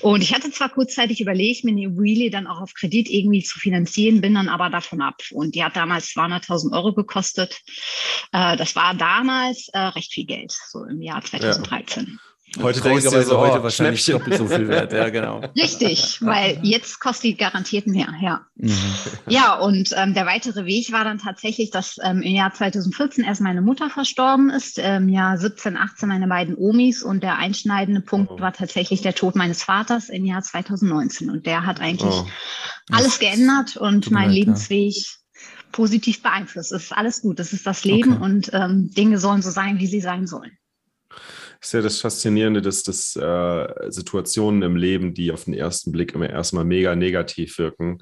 und 0.00 0.22
ich 0.22 0.32
hatte 0.32 0.50
zwar 0.50 0.68
kurzzeitig 0.68 1.20
überlegt, 1.20 1.64
mir 1.64 1.72
eine 1.72 1.82
Immobilie 1.82 2.30
dann 2.30 2.46
auch 2.46 2.60
auf 2.60 2.74
Kredit 2.74 3.08
irgendwie 3.10 3.42
zu 3.42 3.58
finanzieren, 3.58 4.20
bin 4.20 4.34
dann 4.34 4.48
aber 4.48 4.70
davon 4.70 5.00
ab. 5.00 5.22
Und 5.32 5.54
die 5.54 5.64
hat 5.64 5.76
damals 5.76 6.08
200.000 6.10 6.72
Euro 6.72 6.94
gekostet. 6.94 7.60
Äh, 8.32 8.56
das 8.56 8.76
war 8.76 8.94
damals 8.94 9.68
äh, 9.72 9.78
recht 9.78 10.12
viel 10.12 10.26
Geld, 10.26 10.52
so 10.52 10.84
im 10.84 11.02
Jahr 11.02 11.22
2013. 11.22 12.06
Ja. 12.06 12.27
Heute 12.60 12.80
denkst 12.80 13.04
du 13.04 13.22
so, 13.22 13.38
heute 13.38 13.62
wahrscheinlich 13.62 14.04
doppelt 14.06 14.38
so 14.38 14.46
viel 14.46 14.68
wert, 14.68 14.92
ja, 14.92 15.10
genau. 15.10 15.40
Richtig, 15.54 16.18
weil 16.22 16.58
jetzt 16.62 16.98
kostet 16.98 17.24
die 17.24 17.36
garantiert 17.36 17.86
mehr, 17.86 18.08
ja. 18.22 18.46
Mhm. 18.56 18.74
Ja, 19.28 19.58
und 19.58 19.90
ähm, 19.94 20.14
der 20.14 20.24
weitere 20.24 20.64
Weg 20.64 20.90
war 20.90 21.04
dann 21.04 21.18
tatsächlich, 21.18 21.70
dass 21.70 21.96
ähm, 22.02 22.22
im 22.22 22.34
Jahr 22.34 22.52
2014 22.52 23.24
erst 23.24 23.42
meine 23.42 23.60
Mutter 23.60 23.90
verstorben 23.90 24.48
ist, 24.48 24.78
im 24.78 25.08
Jahr 25.10 25.36
17, 25.36 25.76
18 25.76 26.08
meine 26.08 26.26
beiden 26.26 26.56
Omis 26.56 27.02
und 27.02 27.22
der 27.22 27.36
einschneidende 27.36 28.00
Punkt 28.00 28.32
oh. 28.32 28.40
war 28.40 28.52
tatsächlich 28.54 29.02
der 29.02 29.14
Tod 29.14 29.36
meines 29.36 29.62
Vaters 29.62 30.08
im 30.08 30.24
Jahr 30.24 30.42
2019 30.42 31.30
und 31.30 31.44
der 31.44 31.66
hat 31.66 31.80
eigentlich 31.80 32.14
oh. 32.14 32.26
alles 32.90 33.18
geändert 33.18 33.76
und 33.76 34.10
mein 34.10 34.30
Lebensweg 34.30 34.94
ja. 34.94 35.40
positiv 35.70 36.22
beeinflusst. 36.22 36.72
Es 36.72 36.84
ist 36.84 36.92
alles 36.92 37.20
gut, 37.20 37.38
es 37.40 37.52
ist 37.52 37.66
das 37.66 37.84
Leben 37.84 38.14
okay. 38.14 38.24
und 38.24 38.50
ähm, 38.54 38.90
Dinge 38.90 39.18
sollen 39.18 39.42
so 39.42 39.50
sein, 39.50 39.78
wie 39.78 39.86
sie 39.86 40.00
sein 40.00 40.26
sollen 40.26 40.52
ist 41.60 41.72
ja 41.72 41.82
das 41.82 42.00
Faszinierende, 42.00 42.62
dass 42.62 42.82
das 42.82 43.16
äh, 43.16 43.90
Situationen 43.90 44.62
im 44.62 44.76
Leben, 44.76 45.14
die 45.14 45.32
auf 45.32 45.44
den 45.44 45.54
ersten 45.54 45.92
Blick 45.92 46.14
immer 46.14 46.30
erstmal 46.30 46.64
mega 46.64 46.94
negativ 46.94 47.58
wirken, 47.58 47.98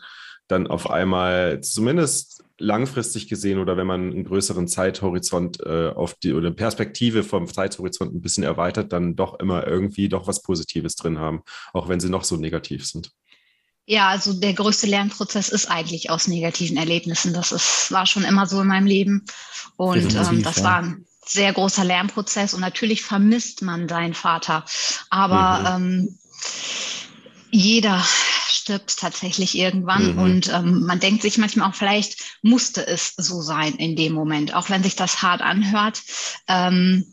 dann 0.49 0.67
auf 0.67 0.91
einmal 0.91 1.61
zumindest 1.61 2.44
langfristig 2.58 3.29
gesehen 3.29 3.58
oder 3.58 3.76
wenn 3.76 3.87
man 3.87 4.12
einen 4.12 4.25
größeren 4.25 4.69
Zeithorizont 4.69 5.61
äh, 5.61 5.88
auf 5.88 6.14
die 6.14 6.32
oder 6.32 6.50
Perspektive 6.50 7.23
vom 7.23 7.47
Zeithorizont 7.47 8.14
ein 8.14 8.23
bisschen 8.23 8.44
erweitert, 8.44 8.93
dann 8.93 9.17
doch 9.17 9.38
immer 9.41 9.67
irgendwie 9.67 10.09
doch 10.09 10.26
was 10.26 10.43
Positives 10.43 10.97
drin 10.97 11.19
haben, 11.19 11.43
auch 11.73 11.88
wenn 11.88 12.00
sie 12.00 12.09
noch 12.09 12.25
so 12.25 12.37
negativ 12.37 12.87
sind. 12.87 13.11
Ja, 13.88 14.09
also 14.09 14.32
der 14.32 14.52
größte 14.52 14.88
Lernprozess 14.88 15.49
ist 15.49 15.70
eigentlich 15.70 16.11
aus 16.11 16.26
negativen 16.26 16.76
Erlebnissen. 16.76 17.32
Das 17.32 17.52
ist, 17.52 17.93
war 17.93 18.05
schon 18.06 18.25
immer 18.25 18.47
so 18.47 18.61
in 18.61 18.67
meinem 18.67 18.87
Leben. 18.87 19.25
Und 19.76 20.12
ähm, 20.14 20.43
das 20.43 20.56
ja. 20.56 20.64
war 20.64 20.82
ein 20.82 21.06
sehr 21.28 21.52
großer 21.52 21.84
Lernprozess 21.84 22.55
und 22.55 22.61
natürlich 22.61 23.02
vermisst 23.02 23.62
man 23.62 23.88
seinen 23.88 24.14
Vater. 24.14 24.64
Aber 25.11 25.78
mhm. 25.78 25.84
ähm, 25.84 26.19
jeder 27.50 28.05
stirbt 28.49 28.99
tatsächlich 28.99 29.56
irgendwann 29.56 30.14
mhm. 30.14 30.19
und 30.19 30.52
ähm, 30.52 30.81
man 30.84 30.99
denkt 30.99 31.23
sich 31.23 31.38
manchmal 31.38 31.70
auch, 31.70 31.75
vielleicht 31.75 32.38
musste 32.43 32.87
es 32.87 33.14
so 33.17 33.40
sein 33.40 33.75
in 33.76 33.96
dem 33.96 34.12
Moment, 34.12 34.55
auch 34.55 34.70
wenn 34.70 34.82
sich 34.82 34.96
das 34.96 35.23
hart 35.23 35.40
anhört. 35.40 36.02
Ähm, 36.49 37.12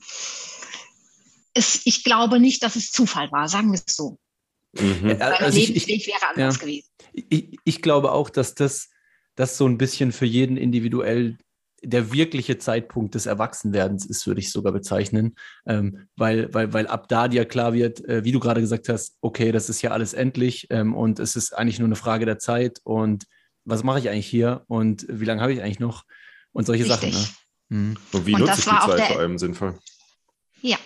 es, 1.54 1.81
ich 1.86 2.04
glaube 2.04 2.39
nicht, 2.39 2.63
dass 2.63 2.75
es 2.75 2.92
Zufall 2.92 3.31
war, 3.31 3.48
sagen 3.48 3.71
wir 3.71 3.80
es 3.86 3.95
so. 3.95 4.18
Mhm. 4.74 5.18
Also 5.19 5.60
Lebensweg 5.60 5.98
ich, 5.98 6.07
ich, 6.07 6.07
wäre 6.07 6.30
anders 6.30 6.56
ja, 6.56 6.62
gewesen. 6.62 6.88
Ich, 7.13 7.57
ich 7.63 7.81
glaube 7.81 8.12
auch, 8.12 8.30
dass 8.30 8.56
das, 8.56 8.89
das 9.36 9.57
so 9.57 9.68
ein 9.68 9.77
bisschen 9.77 10.12
für 10.12 10.25
jeden 10.25 10.57
individuell 10.57 11.38
der 11.84 12.12
wirkliche 12.12 12.58
Zeitpunkt 12.58 13.16
des 13.16 13.25
Erwachsenwerdens 13.25 14.06
ist, 14.06 14.25
würde 14.25 14.40
ich 14.40 14.52
sogar 14.52 14.72
bezeichnen, 14.72 15.36
ähm, 15.66 16.08
weil, 16.16 16.54
weil, 16.54 16.74
weil 16.74 16.88
ab 16.88 17.08
da 17.10 17.28
dir 17.28 17.46
klar 17.46 17.74
wird, 17.74 18.04
äh, 18.06 18.24
wie 18.24 18.32
du 18.32 18.40
gerade 18.40 18.62
gesagt 18.62 18.90
hast, 18.90 19.18
okay, 19.22 19.52
das 19.52 19.70
ist 19.70 19.82
ja 19.82 19.92
alles 19.92 20.13
endlich 20.13 20.68
ähm, 20.70 20.96
und 20.96 21.20
es 21.20 21.36
ist 21.36 21.56
eigentlich 21.56 21.80
nur 21.80 21.88
eine 21.88 21.96
Frage 21.96 22.25
der 22.25 22.40
Zeit 22.40 22.80
und 22.84 23.25
was 23.66 23.84
mache 23.84 24.00
ich 24.00 24.10
eigentlich 24.10 24.28
hier 24.28 24.63
und 24.68 25.06
wie 25.10 25.25
lange 25.25 25.42
habe 25.42 25.54
ich 25.54 25.62
eigentlich 25.62 25.80
noch 25.80 26.04
und 26.54 26.66
solche 26.66 26.86
Richtig. 26.86 27.13
Sachen. 27.13 27.34
Ne? 27.70 27.78
Mhm. 27.78 27.98
Und 28.12 28.25
wie 28.25 28.34
und 28.34 28.42
nutze 28.42 28.60
ich 28.60 28.66
die 28.66 28.90
Zeit 28.90 29.02
vor 29.02 29.20
allem 29.20 29.38
sinnvoll? 29.38 29.78
Ja, 30.62 30.78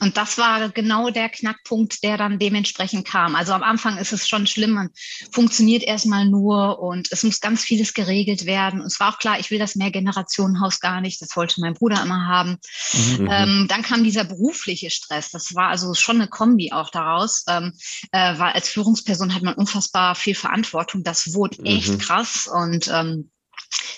und 0.00 0.16
das 0.16 0.38
war 0.38 0.68
genau 0.70 1.10
der 1.10 1.28
Knackpunkt, 1.28 2.02
der 2.02 2.16
dann 2.16 2.38
dementsprechend 2.38 3.06
kam. 3.06 3.34
Also 3.34 3.52
am 3.52 3.62
Anfang 3.62 3.96
ist 3.98 4.12
es 4.12 4.28
schon 4.28 4.46
schlimm, 4.46 4.72
man 4.72 4.90
funktioniert 5.30 5.82
erstmal 5.82 6.26
nur 6.26 6.80
und 6.80 7.08
es 7.10 7.22
muss 7.22 7.40
ganz 7.40 7.62
vieles 7.62 7.94
geregelt 7.94 8.46
werden. 8.46 8.80
Und 8.80 8.86
es 8.86 9.00
war 9.00 9.14
auch 9.14 9.18
klar, 9.18 9.40
ich 9.40 9.50
will 9.50 9.58
das 9.58 9.74
Mehrgenerationenhaus 9.74 10.80
gar 10.80 11.00
nicht, 11.00 11.20
das 11.22 11.36
wollte 11.36 11.60
mein 11.60 11.74
Bruder 11.74 12.02
immer 12.02 12.26
haben. 12.26 12.58
Mhm. 12.92 13.28
Ähm, 13.30 13.66
dann 13.68 13.82
kam 13.82 14.04
dieser 14.04 14.24
berufliche 14.24 14.90
Stress. 14.90 15.30
Das 15.30 15.54
war 15.54 15.68
also 15.68 15.94
schon 15.94 16.16
eine 16.16 16.28
Kombi 16.28 16.72
auch 16.72 16.90
daraus, 16.90 17.44
ähm, 17.48 17.72
äh, 18.12 18.38
weil 18.38 18.52
als 18.52 18.68
Führungsperson 18.68 19.34
hat 19.34 19.42
man 19.42 19.54
unfassbar 19.54 20.14
viel 20.14 20.34
Verantwortung. 20.34 21.04
Das 21.04 21.34
wurde 21.34 21.64
echt 21.64 21.92
mhm. 21.92 21.98
krass 21.98 22.48
und 22.52 22.88
ähm, 22.88 23.30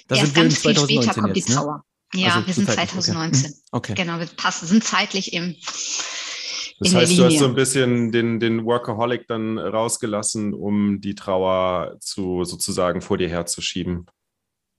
das 0.07 0.19
erst 0.21 0.35
ganz 0.35 0.59
viel 0.59 0.79
später 0.79 1.15
kommt 1.15 1.37
jetzt, 1.37 1.49
die 1.49 1.53
Trauer. 1.53 1.77
Ne? 1.77 1.83
Ja, 2.15 2.35
also 2.35 2.47
wir 2.47 2.55
sind 2.55 2.71
2019. 2.71 3.53
Okay. 3.71 3.93
okay. 3.93 4.03
Genau, 4.03 4.19
wir 4.19 4.27
passen, 4.27 4.67
sind 4.67 4.85
zeitlich 4.85 5.33
im. 5.33 5.57
Das 6.81 6.95
heißt, 6.95 7.19
du 7.19 7.25
hast 7.25 7.39
so 7.39 7.47
ein 7.47 7.55
bisschen 7.55 8.13
den, 8.13 8.39
den 8.39 8.65
Workaholic 8.65 9.27
dann 9.27 9.59
rausgelassen, 9.59 10.55
um 10.55 11.01
die 11.01 11.17
Trauer 11.17 11.97
zu 12.01 12.45
sozusagen 12.45 13.01
vor 13.01 13.19
dir 13.19 13.29
herzuschieben. 13.29 14.07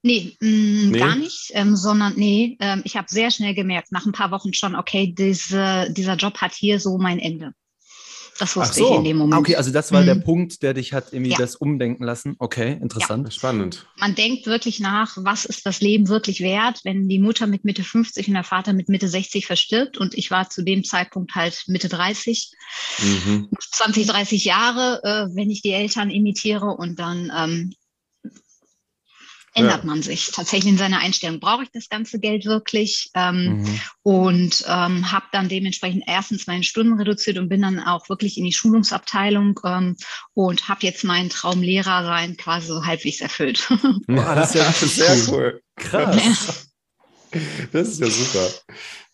Nee, 0.01 0.37
mh, 0.39 0.49
mm, 0.49 0.91
nee, 0.91 0.99
gar 0.99 1.15
nicht, 1.15 1.51
ähm, 1.53 1.75
sondern 1.75 2.13
nee, 2.15 2.57
ähm, 2.61 2.81
ich 2.85 2.95
habe 2.95 3.07
sehr 3.09 3.31
schnell 3.31 3.53
gemerkt, 3.53 3.91
nach 3.91 4.05
ein 4.05 4.13
paar 4.13 4.31
Wochen 4.31 4.53
schon, 4.53 4.75
okay, 4.75 5.13
diese, 5.15 5.91
dieser 5.91 6.15
Job 6.15 6.37
hat 6.37 6.53
hier 6.53 6.79
so 6.79 6.97
mein 6.97 7.19
Ende. 7.19 7.53
Das 8.39 8.55
wusste 8.55 8.79
so. 8.79 8.91
ich 8.91 8.97
in 8.97 9.03
dem 9.03 9.17
Moment. 9.17 9.39
Okay, 9.41 9.57
also 9.57 9.69
das 9.71 9.91
war 9.91 10.01
mhm. 10.01 10.05
der 10.05 10.15
Punkt, 10.15 10.63
der 10.63 10.73
dich 10.73 10.93
hat 10.93 11.11
irgendwie 11.11 11.31
ja. 11.31 11.37
das 11.37 11.57
umdenken 11.57 12.05
lassen. 12.05 12.35
Okay, 12.39 12.79
interessant. 12.81 13.27
Ja. 13.27 13.31
Spannend. 13.31 13.85
Man 13.97 14.15
denkt 14.15 14.45
wirklich 14.45 14.79
nach, 14.79 15.17
was 15.17 15.43
ist 15.43 15.65
das 15.65 15.81
Leben 15.81 16.07
wirklich 16.07 16.39
wert, 16.39 16.79
wenn 16.85 17.09
die 17.09 17.19
Mutter 17.19 17.47
mit 17.47 17.65
Mitte 17.65 17.83
50 17.83 18.29
und 18.29 18.35
der 18.35 18.45
Vater 18.45 18.71
mit 18.71 18.87
Mitte 18.87 19.09
60 19.09 19.45
verstirbt. 19.45 19.97
Und 19.97 20.17
ich 20.17 20.31
war 20.31 20.49
zu 20.49 20.63
dem 20.63 20.85
Zeitpunkt 20.85 21.35
halt 21.35 21.63
Mitte 21.67 21.89
30, 21.89 22.51
mhm. 22.99 23.49
20, 23.71 24.07
30 24.07 24.45
Jahre, 24.45 25.01
äh, 25.03 25.35
wenn 25.35 25.51
ich 25.51 25.61
die 25.61 25.73
Eltern 25.73 26.09
imitiere. 26.09 26.67
Und 26.67 26.97
dann 26.97 27.31
ähm, 27.35 27.73
ändert 29.59 29.83
ja. 29.83 29.85
man 29.85 30.01
sich 30.01 30.31
tatsächlich 30.31 30.71
in 30.71 30.77
seiner 30.77 30.99
Einstellung. 30.99 31.39
Brauche 31.39 31.63
ich 31.63 31.69
das 31.71 31.89
ganze 31.89 32.19
Geld 32.19 32.45
wirklich? 32.45 33.09
Ähm, 33.13 33.61
mhm. 33.61 33.81
Und 34.03 34.65
ähm, 34.67 35.11
habe 35.11 35.25
dann 35.31 35.49
dementsprechend 35.49 36.03
erstens 36.07 36.47
meine 36.47 36.63
Stunden 36.63 36.93
reduziert 36.93 37.37
und 37.37 37.49
bin 37.49 37.61
dann 37.61 37.79
auch 37.79 38.09
wirklich 38.09 38.37
in 38.37 38.45
die 38.45 38.53
Schulungsabteilung 38.53 39.59
ähm, 39.65 39.95
und 40.33 40.67
habe 40.67 40.85
jetzt 40.85 41.03
meinen 41.03 41.29
Traum 41.29 41.61
Lehrer 41.61 42.03
sein 42.03 42.37
quasi 42.37 42.67
so 42.67 42.85
halbwegs 42.85 43.21
erfüllt. 43.21 43.67
Boah, 44.07 44.35
das 44.35 44.55
ist 44.55 44.55
ja 44.55 44.71
sehr 45.15 45.33
cool. 45.33 45.61
Krass. 45.75 46.69
Das 47.71 47.87
ist 47.87 47.99
ja 48.01 48.09
super. 48.09 48.49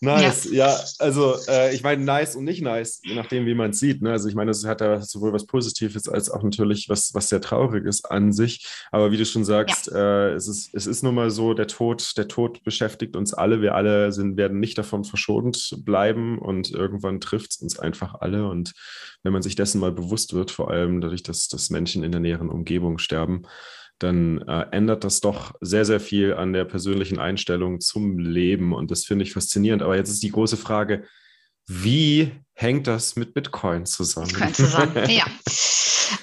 Nice, 0.02 0.46
ja, 0.52 0.70
ja 0.70 0.80
also 1.00 1.36
äh, 1.48 1.74
ich 1.74 1.82
meine, 1.82 2.04
nice 2.04 2.36
und 2.36 2.44
nicht 2.44 2.62
nice, 2.62 3.00
je 3.04 3.16
nachdem, 3.16 3.46
wie 3.46 3.54
man 3.54 3.72
es 3.72 3.80
sieht. 3.80 4.02
Ne? 4.02 4.12
Also 4.12 4.28
ich 4.28 4.36
meine, 4.36 4.52
es 4.52 4.66
hat 4.66 4.82
da 4.82 5.02
sowohl 5.02 5.32
was 5.32 5.46
Positives 5.46 6.10
als 6.10 6.30
auch 6.30 6.44
natürlich 6.44 6.90
was, 6.90 7.14
was 7.14 7.30
sehr 7.30 7.40
Trauriges 7.40 8.04
an 8.04 8.34
sich. 8.34 8.68
Aber 8.92 9.12
wie 9.12 9.18
du 9.18 9.26
schon 9.26 9.46
sagst, 9.46 9.88
ja. 9.88 10.28
äh, 10.28 10.34
es, 10.34 10.48
ist, 10.48 10.74
es 10.74 10.86
ist 10.86 11.04
nun 11.04 11.16
mal 11.16 11.32
so, 11.32 11.54
der 11.54 11.68
Tod, 11.68 12.18
der 12.18 12.28
Tod 12.28 12.64
beschäftigt 12.64 13.16
uns 13.16 13.34
alle. 13.34 13.62
Wir 13.62 13.76
alle 13.76 14.12
sind, 14.12 14.36
werden 14.36 14.60
nicht 14.60 14.78
davon 14.78 15.06
verschont 15.06 15.76
bleiben 15.86 16.40
und 16.40 16.72
irgendwann 16.72 17.22
trifft 17.22 17.52
es 17.52 17.58
uns 17.58 17.80
einfach 17.80 18.16
alle. 18.16 18.50
Und 18.50 18.74
wenn 19.24 19.32
man 19.34 19.42
sich 19.42 19.56
dessen 19.56 19.80
mal 19.80 19.94
bewusst 19.94 20.34
wird, 20.34 20.52
vor 20.52 20.72
allem 20.72 21.00
dadurch, 21.00 21.24
dass, 21.24 21.48
dass 21.48 21.70
Menschen 21.70 22.04
in 22.04 22.12
der 22.12 22.22
näheren 22.22 22.50
Umgebung 22.50 22.98
sterben, 22.98 23.44
dann 24.00 24.40
äh, 24.42 24.66
ändert 24.72 25.04
das 25.04 25.22
doch 25.22 25.54
sehr, 25.62 25.86
sehr 25.86 26.00
viel 26.00 26.34
an 26.34 26.54
der 26.54 26.66
persönlichen 26.66 27.20
Einstellung 27.20 27.80
zum 27.80 28.20
Leben. 28.20 28.74
Und 28.74 28.92
das 28.92 29.06
finde 29.06 29.24
ich 29.24 29.34
faszinierend. 29.34 29.82
Aber 29.82 29.96
jetzt 29.96 30.10
ist 30.10 30.24
die 30.24 30.32
große 30.32 30.58
Frage, 30.58 31.06
wie 31.68 32.32
hängt 32.54 32.88
das 32.88 33.16
mit 33.16 33.34
Bitcoin 33.34 33.86
zusammen? 33.86 34.28
Bitcoin 34.28 34.54
zusammen, 34.54 34.94
ja. 35.10 35.26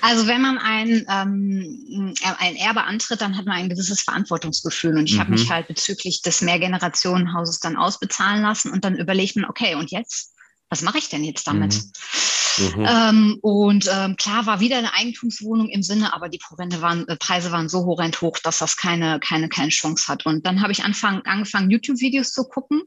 Also 0.00 0.26
wenn 0.26 0.42
man 0.42 0.58
ein, 0.58 1.06
ähm, 1.10 2.14
ein 2.38 2.56
Erbe 2.56 2.84
antritt, 2.84 3.20
dann 3.20 3.36
hat 3.36 3.46
man 3.46 3.56
ein 3.56 3.68
gewisses 3.68 4.02
Verantwortungsgefühl. 4.02 4.96
Und 4.96 5.08
ich 5.08 5.16
mhm. 5.16 5.20
habe 5.20 5.30
mich 5.32 5.50
halt 5.50 5.66
bezüglich 5.66 6.22
des 6.22 6.42
Mehrgenerationenhauses 6.42 7.60
dann 7.60 7.76
ausbezahlen 7.76 8.42
lassen 8.42 8.70
und 8.70 8.84
dann 8.84 8.96
überlegt 8.96 9.36
man, 9.36 9.46
okay, 9.46 9.74
und 9.74 9.90
jetzt? 9.90 10.34
Was 10.72 10.80
mache 10.80 10.96
ich 10.96 11.10
denn 11.10 11.22
jetzt 11.22 11.46
damit? 11.46 11.74
Mhm. 11.74 12.80
Mhm. 12.80 12.86
Ähm, 12.88 13.38
und 13.42 13.90
ähm, 13.92 14.16
klar 14.16 14.46
war 14.46 14.60
wieder 14.60 14.78
eine 14.78 14.94
Eigentumswohnung 14.94 15.68
im 15.68 15.82
Sinne, 15.82 16.14
aber 16.14 16.30
die 16.30 16.40
waren, 16.80 17.06
äh, 17.08 17.16
Preise 17.16 17.52
waren 17.52 17.68
so 17.68 17.84
horrend 17.84 18.22
hoch, 18.22 18.38
dass 18.42 18.56
das 18.56 18.78
keine, 18.78 19.20
keine, 19.20 19.50
keine 19.50 19.68
Chance 19.68 20.08
hat. 20.08 20.24
Und 20.24 20.46
dann 20.46 20.62
habe 20.62 20.72
ich 20.72 20.82
anfang, 20.82 21.20
angefangen, 21.26 21.70
YouTube-Videos 21.70 22.32
zu 22.32 22.44
gucken 22.44 22.84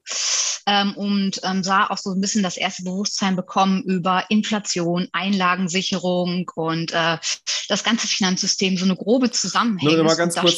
ähm, 0.66 0.96
und 0.96 1.40
ähm, 1.44 1.64
sah 1.64 1.86
auch 1.92 2.00
so 2.00 2.12
ein 2.12 2.22
bisschen 2.22 2.42
das 2.42 2.58
erste 2.58 2.82
Bewusstsein 2.82 3.36
bekommen 3.36 3.84
über 3.84 4.26
Inflation, 4.30 5.08
Einlagensicherung 5.12 6.50
und 6.56 6.92
äh, 6.92 7.20
das 7.70 7.84
ganze 7.84 8.08
Finanzsystem, 8.08 8.78
so 8.78 8.86
eine 8.86 8.96
grobe 8.96 9.30
Zusammenhänge. 9.30 9.98
Nur 9.98 10.06
mal 10.06 10.16
ganz 10.16 10.36
kurz, 10.36 10.58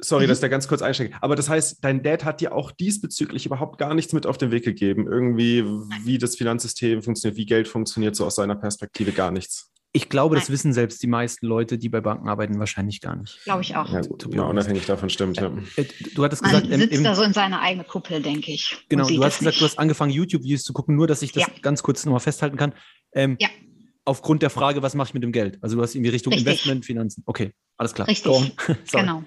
Sorry, 0.00 0.24
mhm. 0.24 0.28
dass 0.28 0.40
der 0.40 0.48
ganz 0.48 0.68
kurz 0.68 0.80
einsteigt. 0.80 1.14
Aber 1.20 1.34
das 1.34 1.48
heißt, 1.48 1.78
dein 1.82 2.02
Dad 2.02 2.24
hat 2.24 2.40
dir 2.40 2.52
auch 2.52 2.70
diesbezüglich 2.70 3.46
überhaupt 3.46 3.78
gar 3.78 3.94
nichts 3.94 4.12
mit 4.12 4.26
auf 4.26 4.38
den 4.38 4.52
Weg 4.52 4.64
gegeben. 4.64 5.06
Irgendwie, 5.08 5.64
wie 6.04 6.18
das 6.18 6.36
Finanzsystem 6.36 7.02
funktioniert, 7.02 7.36
wie 7.36 7.46
Geld 7.46 7.66
funktioniert, 7.68 8.14
so 8.14 8.24
aus 8.24 8.36
seiner 8.36 8.54
Perspektive 8.54 9.12
gar 9.12 9.32
nichts. 9.32 9.72
Ich 9.92 10.10
glaube, 10.10 10.34
Nein. 10.34 10.42
das 10.42 10.50
wissen 10.50 10.72
selbst 10.72 11.02
die 11.02 11.06
meisten 11.06 11.46
Leute, 11.46 11.78
die 11.78 11.88
bei 11.88 12.00
Banken 12.00 12.28
arbeiten, 12.28 12.58
wahrscheinlich 12.58 13.00
gar 13.00 13.16
nicht. 13.16 13.42
Glaube 13.44 13.62
ich 13.62 13.74
auch. 13.74 13.90
Ja, 13.90 14.02
gut, 14.02 14.32
ja, 14.32 14.42
unabhängig 14.42 14.84
davon 14.84 15.08
stimmt. 15.08 15.38
Ja. 15.38 15.50
Äh, 15.76 15.86
du 16.14 16.22
hattest 16.22 16.42
Man 16.42 16.52
gesagt, 16.52 16.72
sitzt 16.72 16.92
im, 16.92 17.04
da 17.04 17.14
so 17.14 17.22
in 17.22 17.32
seiner 17.32 17.60
eigenen 17.60 17.86
Kuppel, 17.86 18.20
denke 18.20 18.52
ich. 18.52 18.84
Genau, 18.90 19.08
du 19.08 19.24
hast 19.24 19.38
gesagt, 19.38 19.54
nicht. 19.54 19.60
du 19.60 19.64
hast 19.64 19.78
angefangen, 19.78 20.12
YouTube-Videos 20.12 20.62
zu 20.62 20.74
gucken, 20.74 20.94
nur 20.94 21.06
dass 21.06 21.22
ich 21.22 21.32
das 21.32 21.46
ja. 21.46 21.52
ganz 21.62 21.82
kurz 21.82 22.04
nochmal 22.04 22.20
festhalten 22.20 22.58
kann. 22.58 22.74
Ähm, 23.12 23.36
ja. 23.40 23.48
Aufgrund 24.08 24.40
der 24.40 24.48
Frage, 24.48 24.80
was 24.82 24.94
mache 24.94 25.08
ich 25.08 25.14
mit 25.14 25.22
dem 25.22 25.32
Geld? 25.32 25.58
Also 25.60 25.76
du 25.76 25.82
hast 25.82 25.94
irgendwie 25.94 26.08
Richtung 26.08 26.32
Richtig. 26.32 26.46
Investment, 26.48 26.86
Finanzen. 26.86 27.22
Okay, 27.26 27.52
alles 27.76 27.92
klar. 27.92 28.08
Richtig. 28.08 28.32
genau. 28.90 29.22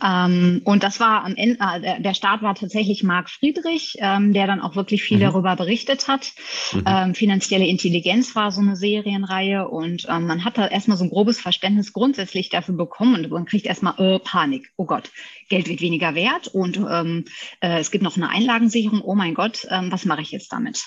Ähm, 0.00 0.62
und 0.64 0.84
das 0.84 1.00
war 1.00 1.24
am 1.24 1.34
Ende, 1.34 1.58
äh, 1.60 2.00
der 2.00 2.14
Start 2.14 2.42
war 2.42 2.54
tatsächlich 2.54 3.02
Marc 3.02 3.28
Friedrich, 3.28 3.96
ähm, 3.98 4.32
der 4.32 4.46
dann 4.46 4.60
auch 4.60 4.76
wirklich 4.76 5.02
viel 5.02 5.16
mhm. 5.16 5.22
darüber 5.22 5.56
berichtet 5.56 6.06
hat. 6.06 6.32
Mhm. 6.72 6.84
Ähm, 6.86 7.14
Finanzielle 7.16 7.66
Intelligenz 7.66 8.36
war 8.36 8.52
so 8.52 8.60
eine 8.60 8.76
Serienreihe 8.76 9.66
und 9.66 10.06
ähm, 10.08 10.26
man 10.26 10.44
hat 10.44 10.58
da 10.58 10.68
erstmal 10.68 10.96
so 10.96 11.04
ein 11.04 11.10
grobes 11.10 11.40
Verständnis 11.40 11.92
grundsätzlich 11.92 12.50
dafür 12.50 12.76
bekommen 12.76 13.24
und 13.24 13.30
man 13.30 13.46
kriegt 13.46 13.66
erstmal 13.66 13.94
äh, 13.98 14.20
Panik. 14.20 14.70
Oh 14.76 14.84
Gott, 14.84 15.10
Geld 15.48 15.68
wird 15.68 15.80
weniger 15.80 16.14
wert 16.14 16.46
und 16.46 16.76
ähm, 16.76 17.24
äh, 17.60 17.80
es 17.80 17.90
gibt 17.90 18.04
noch 18.04 18.16
eine 18.16 18.28
Einlagensicherung. 18.28 19.02
Oh 19.02 19.16
mein 19.16 19.34
Gott, 19.34 19.66
ähm, 19.70 19.90
was 19.90 20.04
mache 20.04 20.22
ich 20.22 20.30
jetzt 20.30 20.52
damit? 20.52 20.82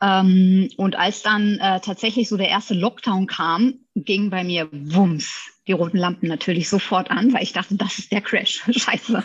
Ähm, 0.00 0.68
und 0.76 0.96
als 0.96 1.22
dann 1.22 1.58
äh, 1.58 1.80
tatsächlich 1.80 2.28
so 2.28 2.36
der 2.36 2.48
erste 2.48 2.74
Lockdown 2.74 3.26
kam, 3.26 3.80
ging 4.04 4.30
bei 4.30 4.44
mir 4.44 4.68
Wumms 4.72 5.30
die 5.68 5.72
roten 5.72 5.98
Lampen 5.98 6.28
natürlich 6.28 6.68
sofort 6.68 7.10
an, 7.10 7.32
weil 7.32 7.42
ich 7.42 7.52
dachte, 7.52 7.76
das 7.76 7.98
ist 7.98 8.10
der 8.10 8.22
Crash. 8.22 8.64
Scheiße. 8.70 9.22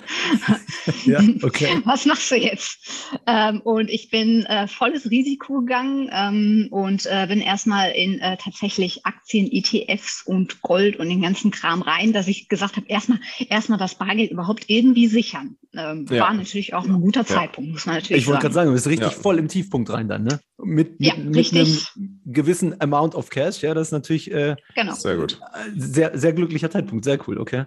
ja, 1.06 1.22
okay. 1.42 1.82
Was 1.86 2.06
machst 2.06 2.30
du 2.30 2.36
jetzt? 2.36 2.80
Ähm, 3.26 3.62
und 3.62 3.90
ich 3.90 4.10
bin 4.10 4.46
äh, 4.46 4.68
volles 4.68 5.10
Risiko 5.10 5.62
gegangen 5.62 6.10
ähm, 6.12 6.68
und 6.70 7.06
äh, 7.06 7.26
bin 7.28 7.40
erstmal 7.40 7.92
in 7.92 8.20
äh, 8.20 8.38
tatsächlich 8.38 9.06
Aktien, 9.06 9.50
ETFs 9.52 10.24
und 10.26 10.62
Gold 10.62 10.98
und 10.98 11.08
den 11.10 11.22
ganzen 11.22 11.50
Kram 11.52 11.82
rein, 11.82 12.12
dass 12.12 12.28
ich 12.28 12.50
gesagt 12.50 12.76
habe, 12.76 12.88
erstmal 12.90 13.20
erstmal 13.50 13.80
das 13.80 13.96
Bargeld 13.96 14.32
überhaupt 14.32 14.66
irgendwie 14.68 15.08
sichern. 15.08 15.56
Ähm, 15.76 16.06
ja. 16.10 16.24
War 16.24 16.34
natürlich 16.34 16.74
auch 16.74 16.84
ein 16.84 17.02
guter 17.02 17.22
ja. 17.22 17.26
Zeitpunkt, 17.26 17.72
muss 17.72 17.86
man 17.86 17.96
natürlich 17.96 18.24
Ich 18.24 18.28
wollte 18.28 18.42
gerade 18.42 18.54
sagen, 18.54 18.68
du 18.68 18.74
bist 18.74 18.88
richtig 18.88 19.14
voll 19.14 19.40
im 19.40 19.48
Tiefpunkt 19.48 19.90
rein 19.90 20.10
dann, 20.10 20.24
ne? 20.24 20.40
Mit, 20.62 21.00
mit, 21.00 21.18
mit 21.18 21.54
einem 21.54 21.78
gewissen 22.26 22.80
Amount 22.80 23.16
of 23.16 23.30
Cash, 23.30 23.64
ja, 23.64 23.74
das 23.74 23.88
ist 23.88 23.92
natürlich 23.92 24.32
äh, 24.32 24.56
genau. 24.76 24.94
sehr 24.94 25.18
gut. 25.18 25.40
Sehr, 25.76 26.18
sehr 26.18 26.34
glücklicher 26.34 26.70
Zeitpunkt, 26.70 27.06
sehr 27.06 27.20
cool, 27.28 27.38
okay. 27.38 27.66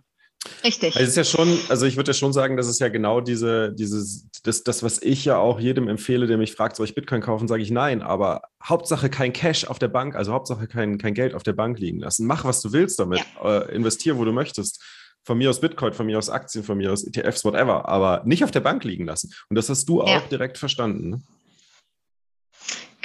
Richtig. 0.64 0.96
Also 0.96 1.00
es 1.00 1.08
ist 1.10 1.16
ja 1.16 1.24
schon, 1.24 1.58
also 1.68 1.86
ich 1.86 1.96
würde 1.96 2.10
ja 2.10 2.14
schon 2.14 2.32
sagen, 2.32 2.56
das 2.56 2.68
ist 2.68 2.80
ja 2.80 2.88
genau 2.88 3.20
diese, 3.20 3.72
dieses, 3.72 4.28
das, 4.42 4.62
das, 4.62 4.82
was 4.82 5.02
ich 5.02 5.24
ja 5.24 5.38
auch 5.38 5.60
jedem 5.60 5.88
empfehle, 5.88 6.26
der 6.26 6.38
mich 6.38 6.52
fragt, 6.52 6.76
soll 6.76 6.86
ich 6.86 6.94
Bitcoin 6.94 7.20
kaufen, 7.20 7.48
sage 7.48 7.62
ich 7.62 7.70
nein, 7.70 8.02
aber 8.02 8.42
Hauptsache 8.62 9.10
kein 9.10 9.32
Cash 9.32 9.64
auf 9.64 9.78
der 9.78 9.88
Bank, 9.88 10.14
also 10.14 10.32
Hauptsache 10.32 10.66
kein, 10.66 10.98
kein 10.98 11.14
Geld 11.14 11.34
auf 11.34 11.42
der 11.42 11.52
Bank 11.52 11.78
liegen 11.78 12.00
lassen. 12.00 12.26
Mach, 12.26 12.44
was 12.44 12.60
du 12.60 12.72
willst 12.72 12.98
damit, 12.98 13.20
ja. 13.42 13.58
äh, 13.58 13.74
investier, 13.74 14.18
wo 14.18 14.24
du 14.24 14.32
möchtest. 14.32 14.82
Von 15.24 15.38
mir 15.38 15.50
aus 15.50 15.60
Bitcoin, 15.60 15.92
von 15.92 16.06
mir 16.06 16.18
aus 16.18 16.30
Aktien, 16.30 16.62
von 16.62 16.78
mir 16.78 16.92
aus 16.92 17.04
ETFs, 17.04 17.44
whatever, 17.44 17.88
aber 17.88 18.22
nicht 18.24 18.44
auf 18.44 18.52
der 18.52 18.60
Bank 18.60 18.84
liegen 18.84 19.06
lassen. 19.06 19.32
Und 19.48 19.56
das 19.56 19.68
hast 19.68 19.88
du 19.88 19.98
ja. 19.98 20.18
auch 20.18 20.28
direkt 20.28 20.56
verstanden. 20.56 21.10
Ne? 21.10 21.22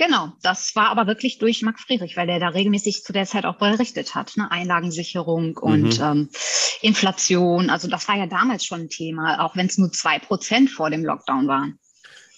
Genau, 0.02 0.34
das 0.42 0.76
war 0.76 0.90
aber 0.90 1.06
wirklich 1.06 1.38
durch 1.38 1.62
Max 1.62 1.84
Friedrich, 1.84 2.18
weil 2.18 2.26
der 2.26 2.40
da 2.40 2.48
regelmäßig 2.48 3.04
zu 3.04 3.14
der 3.14 3.28
Zeit 3.28 3.46
auch 3.46 3.58
berichtet 3.58 4.16
hat. 4.16 4.36
Ne? 4.36 4.50
Einlagensicherung 4.50 5.58
und 5.58 6.00
mhm. 6.00 6.04
ähm, 6.04 6.30
Inflation. 6.82 7.70
Also 7.70 7.88
das 7.88 8.08
war 8.08 8.18
ja 8.18 8.26
damals 8.26 8.66
schon 8.66 8.82
ein 8.82 8.90
Thema, 8.90 9.46
auch 9.46 9.56
wenn 9.56 9.68
es 9.68 9.78
nur 9.78 9.92
zwei 9.92 10.18
Prozent 10.18 10.72
vor 10.72 10.90
dem 10.90 11.06
Lockdown 11.06 11.48
waren. 11.48 11.78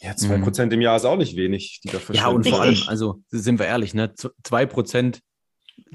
Ja, 0.01 0.13
zwei 0.17 0.39
mhm. 0.39 0.43
Prozent 0.43 0.73
im 0.73 0.81
Jahr 0.81 0.97
ist 0.97 1.05
auch 1.05 1.15
nicht 1.15 1.37
wenig, 1.37 1.79
die 1.85 1.87
da 1.87 1.99
Ja, 2.11 2.27
und 2.27 2.45
vor 2.45 2.59
allem, 2.59 2.77
also 2.87 3.23
sind 3.29 3.59
wir 3.59 3.65
ehrlich, 3.67 3.93
ne? 3.93 4.13
zwei 4.43 4.65
Prozent 4.65 5.21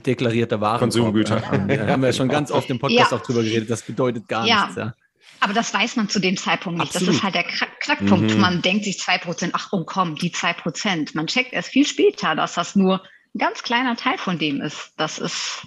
deklarierter 0.07 0.63
Waren. 0.63 0.79
Konsumgüter. 0.79 1.37
Da 1.41 1.87
haben 1.87 2.01
wir 2.01 2.09
ja 2.09 2.13
schon 2.15 2.31
ganz 2.31 2.51
oft 2.51 2.71
im 2.71 2.79
Podcast 2.79 3.13
ja. 3.13 3.19
auch 3.19 3.23
drüber 3.23 3.43
geredet. 3.43 3.69
Das 3.69 3.83
bedeutet 3.83 4.27
gar 4.27 4.47
ja. 4.47 4.63
nichts. 4.63 4.77
Ja. 4.77 4.95
Aber 5.41 5.53
das 5.53 5.73
weiß 5.73 5.97
man 5.97 6.09
zu 6.09 6.19
dem 6.19 6.37
Zeitpunkt 6.37 6.81
nicht. 6.81 6.89
Absolut. 6.95 7.09
Das 7.09 7.17
ist 7.17 7.23
halt 7.23 7.35
der 7.35 7.45
Knackpunkt. 7.45 8.35
Mhm. 8.35 8.41
Man 8.41 8.63
denkt 8.63 8.85
sich 8.85 8.99
zwei 8.99 9.19
Prozent, 9.19 9.55
ach 9.55 9.69
oh 9.73 9.85
komm, 9.85 10.17
die 10.17 10.33
zwei 10.33 10.53
Prozent. 10.53 11.15
Man 11.15 11.27
checkt 11.27 11.53
erst 11.53 11.69
viel 11.69 11.87
später, 11.87 12.35
dass 12.35 12.55
das 12.55 12.75
nur 12.75 13.03
ein 13.35 13.39
ganz 13.39 13.63
kleiner 13.63 13.97
Teil 13.97 14.19
von 14.19 14.39
dem 14.39 14.61
ist. 14.61 14.93
Das 14.97 15.19
ist, 15.19 15.67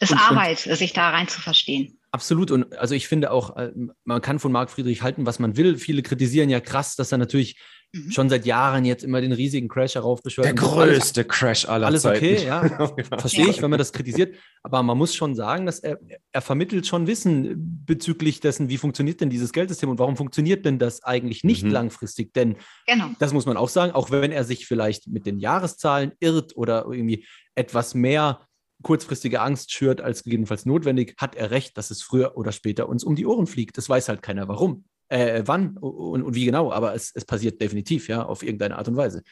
ist 0.00 0.12
und, 0.12 0.18
Arbeit, 0.18 0.66
und 0.66 0.76
sich 0.76 0.92
da 0.92 1.10
rein 1.10 1.28
zu 1.28 1.40
verstehen. 1.40 1.98
Absolut. 2.10 2.50
Und 2.50 2.76
also 2.78 2.94
ich 2.94 3.08
finde 3.08 3.30
auch, 3.30 3.56
äh, 3.56 3.70
man 4.04 4.22
kann 4.22 4.38
von 4.38 4.52
Marc 4.52 4.70
Friedrich 4.70 5.02
halten, 5.02 5.26
was 5.26 5.38
man 5.38 5.56
will. 5.56 5.76
Viele 5.76 6.02
kritisieren 6.02 6.48
ja 6.48 6.60
krass, 6.60 6.96
dass 6.96 7.12
er 7.12 7.18
natürlich 7.18 7.60
mhm. 7.92 8.10
schon 8.10 8.28
seit 8.28 8.46
Jahren 8.46 8.84
jetzt 8.84 9.04
immer 9.04 9.20
den 9.20 9.32
riesigen 9.32 9.68
Crash 9.68 9.94
heraufbeschwört. 9.94 10.46
Der 10.46 10.54
größte 10.54 11.20
alles, 11.20 11.28
Crash 11.28 11.68
aller 11.68 11.86
alles 11.86 12.02
Zeiten. 12.02 12.24
Alles 12.24 12.42
okay, 12.42 12.46
ja. 12.46 13.18
Verstehe 13.18 13.48
ich, 13.48 13.62
wenn 13.62 13.70
man 13.70 13.78
das 13.78 13.92
kritisiert. 13.92 14.36
Aber 14.62 14.82
man 14.82 14.98
muss 14.98 15.14
schon 15.14 15.34
sagen, 15.34 15.66
dass 15.66 15.80
er, 15.80 15.98
er 16.32 16.40
vermittelt 16.40 16.86
schon 16.86 17.06
Wissen 17.06 17.84
bezüglich 17.86 18.40
dessen, 18.40 18.68
wie 18.68 18.78
funktioniert 18.78 19.20
denn 19.20 19.30
dieses 19.30 19.52
Geldsystem 19.52 19.88
und 19.88 19.98
warum 19.98 20.16
funktioniert 20.16 20.64
denn 20.64 20.78
das 20.78 21.02
eigentlich 21.04 21.44
nicht 21.44 21.64
mhm. 21.64 21.70
langfristig? 21.70 22.32
Denn 22.34 22.56
genau. 22.86 23.10
das 23.18 23.32
muss 23.32 23.46
man 23.46 23.56
auch 23.56 23.68
sagen, 23.68 23.92
auch 23.92 24.10
wenn 24.10 24.32
er 24.32 24.44
sich 24.44 24.66
vielleicht 24.66 25.08
mit 25.08 25.26
den 25.26 25.38
Jahreszahlen 25.38 26.12
irrt 26.20 26.56
oder 26.56 26.86
irgendwie 26.90 27.26
etwas 27.54 27.94
mehr 27.94 28.40
kurzfristige 28.82 29.40
Angst 29.40 29.72
schürt 29.72 30.00
als 30.00 30.22
gegebenenfalls 30.22 30.66
notwendig, 30.66 31.14
hat 31.18 31.34
er 31.34 31.50
recht, 31.50 31.76
dass 31.76 31.90
es 31.90 32.02
früher 32.02 32.36
oder 32.36 32.52
später 32.52 32.88
uns 32.88 33.02
um 33.04 33.16
die 33.16 33.26
Ohren 33.26 33.46
fliegt. 33.46 33.76
Das 33.76 33.88
weiß 33.88 34.08
halt 34.08 34.22
keiner 34.22 34.48
warum, 34.48 34.84
äh, 35.08 35.42
wann 35.46 35.76
und, 35.76 36.22
und, 36.22 36.34
wie 36.34 36.44
genau, 36.44 36.72
aber 36.72 36.94
es, 36.94 37.12
es 37.14 37.24
passiert 37.24 37.60
definitiv, 37.60 38.08
ja, 38.08 38.24
auf 38.24 38.42
irgendeine 38.42 38.76
Art 38.76 38.88
und 38.88 38.96
Weise. 38.96 39.22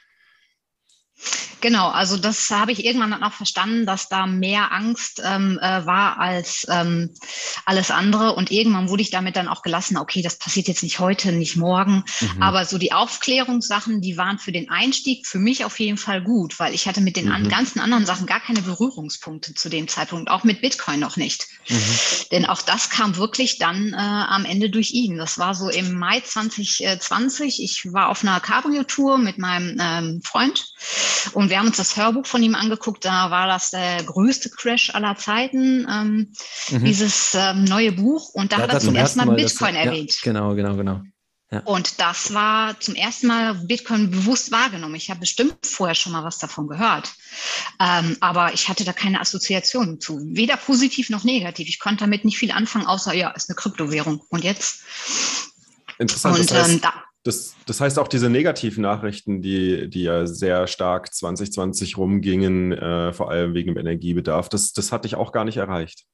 Genau, 1.60 1.88
also 1.88 2.16
das 2.16 2.50
habe 2.50 2.72
ich 2.72 2.84
irgendwann 2.84 3.10
dann 3.10 3.22
auch 3.22 3.32
verstanden, 3.32 3.86
dass 3.86 4.08
da 4.08 4.26
mehr 4.26 4.72
Angst 4.72 5.22
ähm, 5.24 5.58
äh, 5.60 5.86
war 5.86 6.18
als 6.18 6.66
ähm, 6.70 7.10
alles 7.64 7.90
andere. 7.90 8.34
Und 8.34 8.50
irgendwann 8.50 8.88
wurde 8.88 9.02
ich 9.02 9.10
damit 9.10 9.36
dann 9.36 9.48
auch 9.48 9.62
gelassen, 9.62 9.96
okay, 9.96 10.20
das 10.20 10.38
passiert 10.38 10.68
jetzt 10.68 10.82
nicht 10.82 10.98
heute, 10.98 11.32
nicht 11.32 11.56
morgen. 11.56 12.04
Mhm. 12.20 12.42
Aber 12.42 12.66
so 12.66 12.76
die 12.76 12.92
Aufklärungssachen, 12.92 14.02
die 14.02 14.18
waren 14.18 14.38
für 14.38 14.52
den 14.52 14.70
Einstieg 14.70 15.26
für 15.26 15.38
mich 15.38 15.64
auf 15.64 15.80
jeden 15.80 15.96
Fall 15.96 16.22
gut, 16.22 16.58
weil 16.58 16.74
ich 16.74 16.86
hatte 16.86 17.00
mit 17.00 17.16
den 17.16 17.26
mhm. 17.26 17.32
an, 17.32 17.48
ganzen 17.48 17.80
anderen 17.80 18.04
Sachen 18.04 18.26
gar 18.26 18.40
keine 18.40 18.60
Berührungspunkte 18.60 19.54
zu 19.54 19.70
dem 19.70 19.88
Zeitpunkt, 19.88 20.30
auch 20.30 20.44
mit 20.44 20.60
Bitcoin 20.60 21.00
noch 21.00 21.16
nicht. 21.16 21.46
Mhm. 21.68 21.82
Denn 22.32 22.46
auch 22.46 22.60
das 22.60 22.90
kam 22.90 23.16
wirklich 23.16 23.58
dann 23.58 23.94
äh, 23.94 23.96
am 23.96 24.44
Ende 24.44 24.68
durch 24.68 24.92
ihn. 24.92 25.16
Das 25.16 25.38
war 25.38 25.54
so 25.54 25.70
im 25.70 25.98
Mai 25.98 26.20
2020. 26.20 27.62
Ich 27.62 27.92
war 27.92 28.10
auf 28.10 28.22
einer 28.22 28.40
Cabrio-Tour 28.40 29.16
mit 29.18 29.38
meinem 29.38 29.78
ähm, 29.80 30.20
Freund 30.22 30.66
und 31.32 31.45
wir 31.50 31.58
haben 31.58 31.66
uns 31.66 31.76
das 31.76 31.96
Hörbuch 31.96 32.26
von 32.26 32.42
ihm 32.42 32.54
angeguckt. 32.54 33.04
Da 33.04 33.30
war 33.30 33.46
das 33.46 33.70
der 33.70 34.02
größte 34.04 34.50
Crash 34.50 34.94
aller 34.94 35.16
Zeiten, 35.16 35.86
ähm, 35.90 36.32
mhm. 36.70 36.84
dieses 36.84 37.34
ähm, 37.34 37.64
neue 37.64 37.92
Buch. 37.92 38.30
Und 38.30 38.52
da, 38.52 38.58
da 38.58 38.62
hat 38.64 38.72
er 38.74 38.80
zum 38.80 38.94
ersten 38.94 39.18
Mal, 39.18 39.26
Mal 39.26 39.36
Bitcoin 39.36 39.74
das, 39.74 39.84
erwähnt. 39.84 40.12
Ja, 40.12 40.32
genau, 40.32 40.54
genau, 40.54 40.76
genau. 40.76 41.00
Ja. 41.50 41.60
Und 41.60 42.00
das 42.00 42.34
war 42.34 42.78
zum 42.80 42.96
ersten 42.96 43.28
Mal 43.28 43.54
Bitcoin 43.54 44.10
bewusst 44.10 44.50
wahrgenommen. 44.50 44.96
Ich 44.96 45.10
habe 45.10 45.20
bestimmt 45.20 45.64
vorher 45.64 45.94
schon 45.94 46.10
mal 46.10 46.24
was 46.24 46.38
davon 46.38 46.66
gehört. 46.66 47.12
Ähm, 47.80 48.16
aber 48.20 48.52
ich 48.52 48.68
hatte 48.68 48.84
da 48.84 48.92
keine 48.92 49.20
Assoziation 49.20 50.00
zu. 50.00 50.20
Weder 50.24 50.56
positiv 50.56 51.08
noch 51.08 51.22
negativ. 51.22 51.68
Ich 51.68 51.78
konnte 51.78 52.00
damit 52.00 52.24
nicht 52.24 52.38
viel 52.38 52.50
anfangen, 52.50 52.86
außer 52.86 53.14
ja, 53.14 53.30
ist 53.30 53.48
eine 53.48 53.54
Kryptowährung. 53.54 54.22
Und 54.28 54.42
jetzt? 54.42 54.82
Interessant. 55.98 56.38
Und, 56.38 56.50
das 56.50 56.58
heißt, 56.58 56.70
ähm, 56.70 56.80
da, 56.80 56.92
das, 57.26 57.56
das 57.66 57.80
heißt 57.80 57.98
auch 57.98 58.08
diese 58.08 58.30
negativen 58.30 58.82
Nachrichten, 58.82 59.42
die, 59.42 59.90
die 59.90 60.02
ja 60.02 60.26
sehr 60.26 60.66
stark 60.66 61.12
2020 61.12 61.96
rumgingen, 61.96 62.72
äh, 62.72 63.12
vor 63.12 63.30
allem 63.30 63.54
wegen 63.54 63.74
dem 63.74 63.78
Energiebedarf, 63.78 64.48
das, 64.48 64.72
das 64.72 64.92
hat 64.92 65.04
dich 65.04 65.16
auch 65.16 65.32
gar 65.32 65.44
nicht 65.44 65.56
erreicht. 65.56 66.04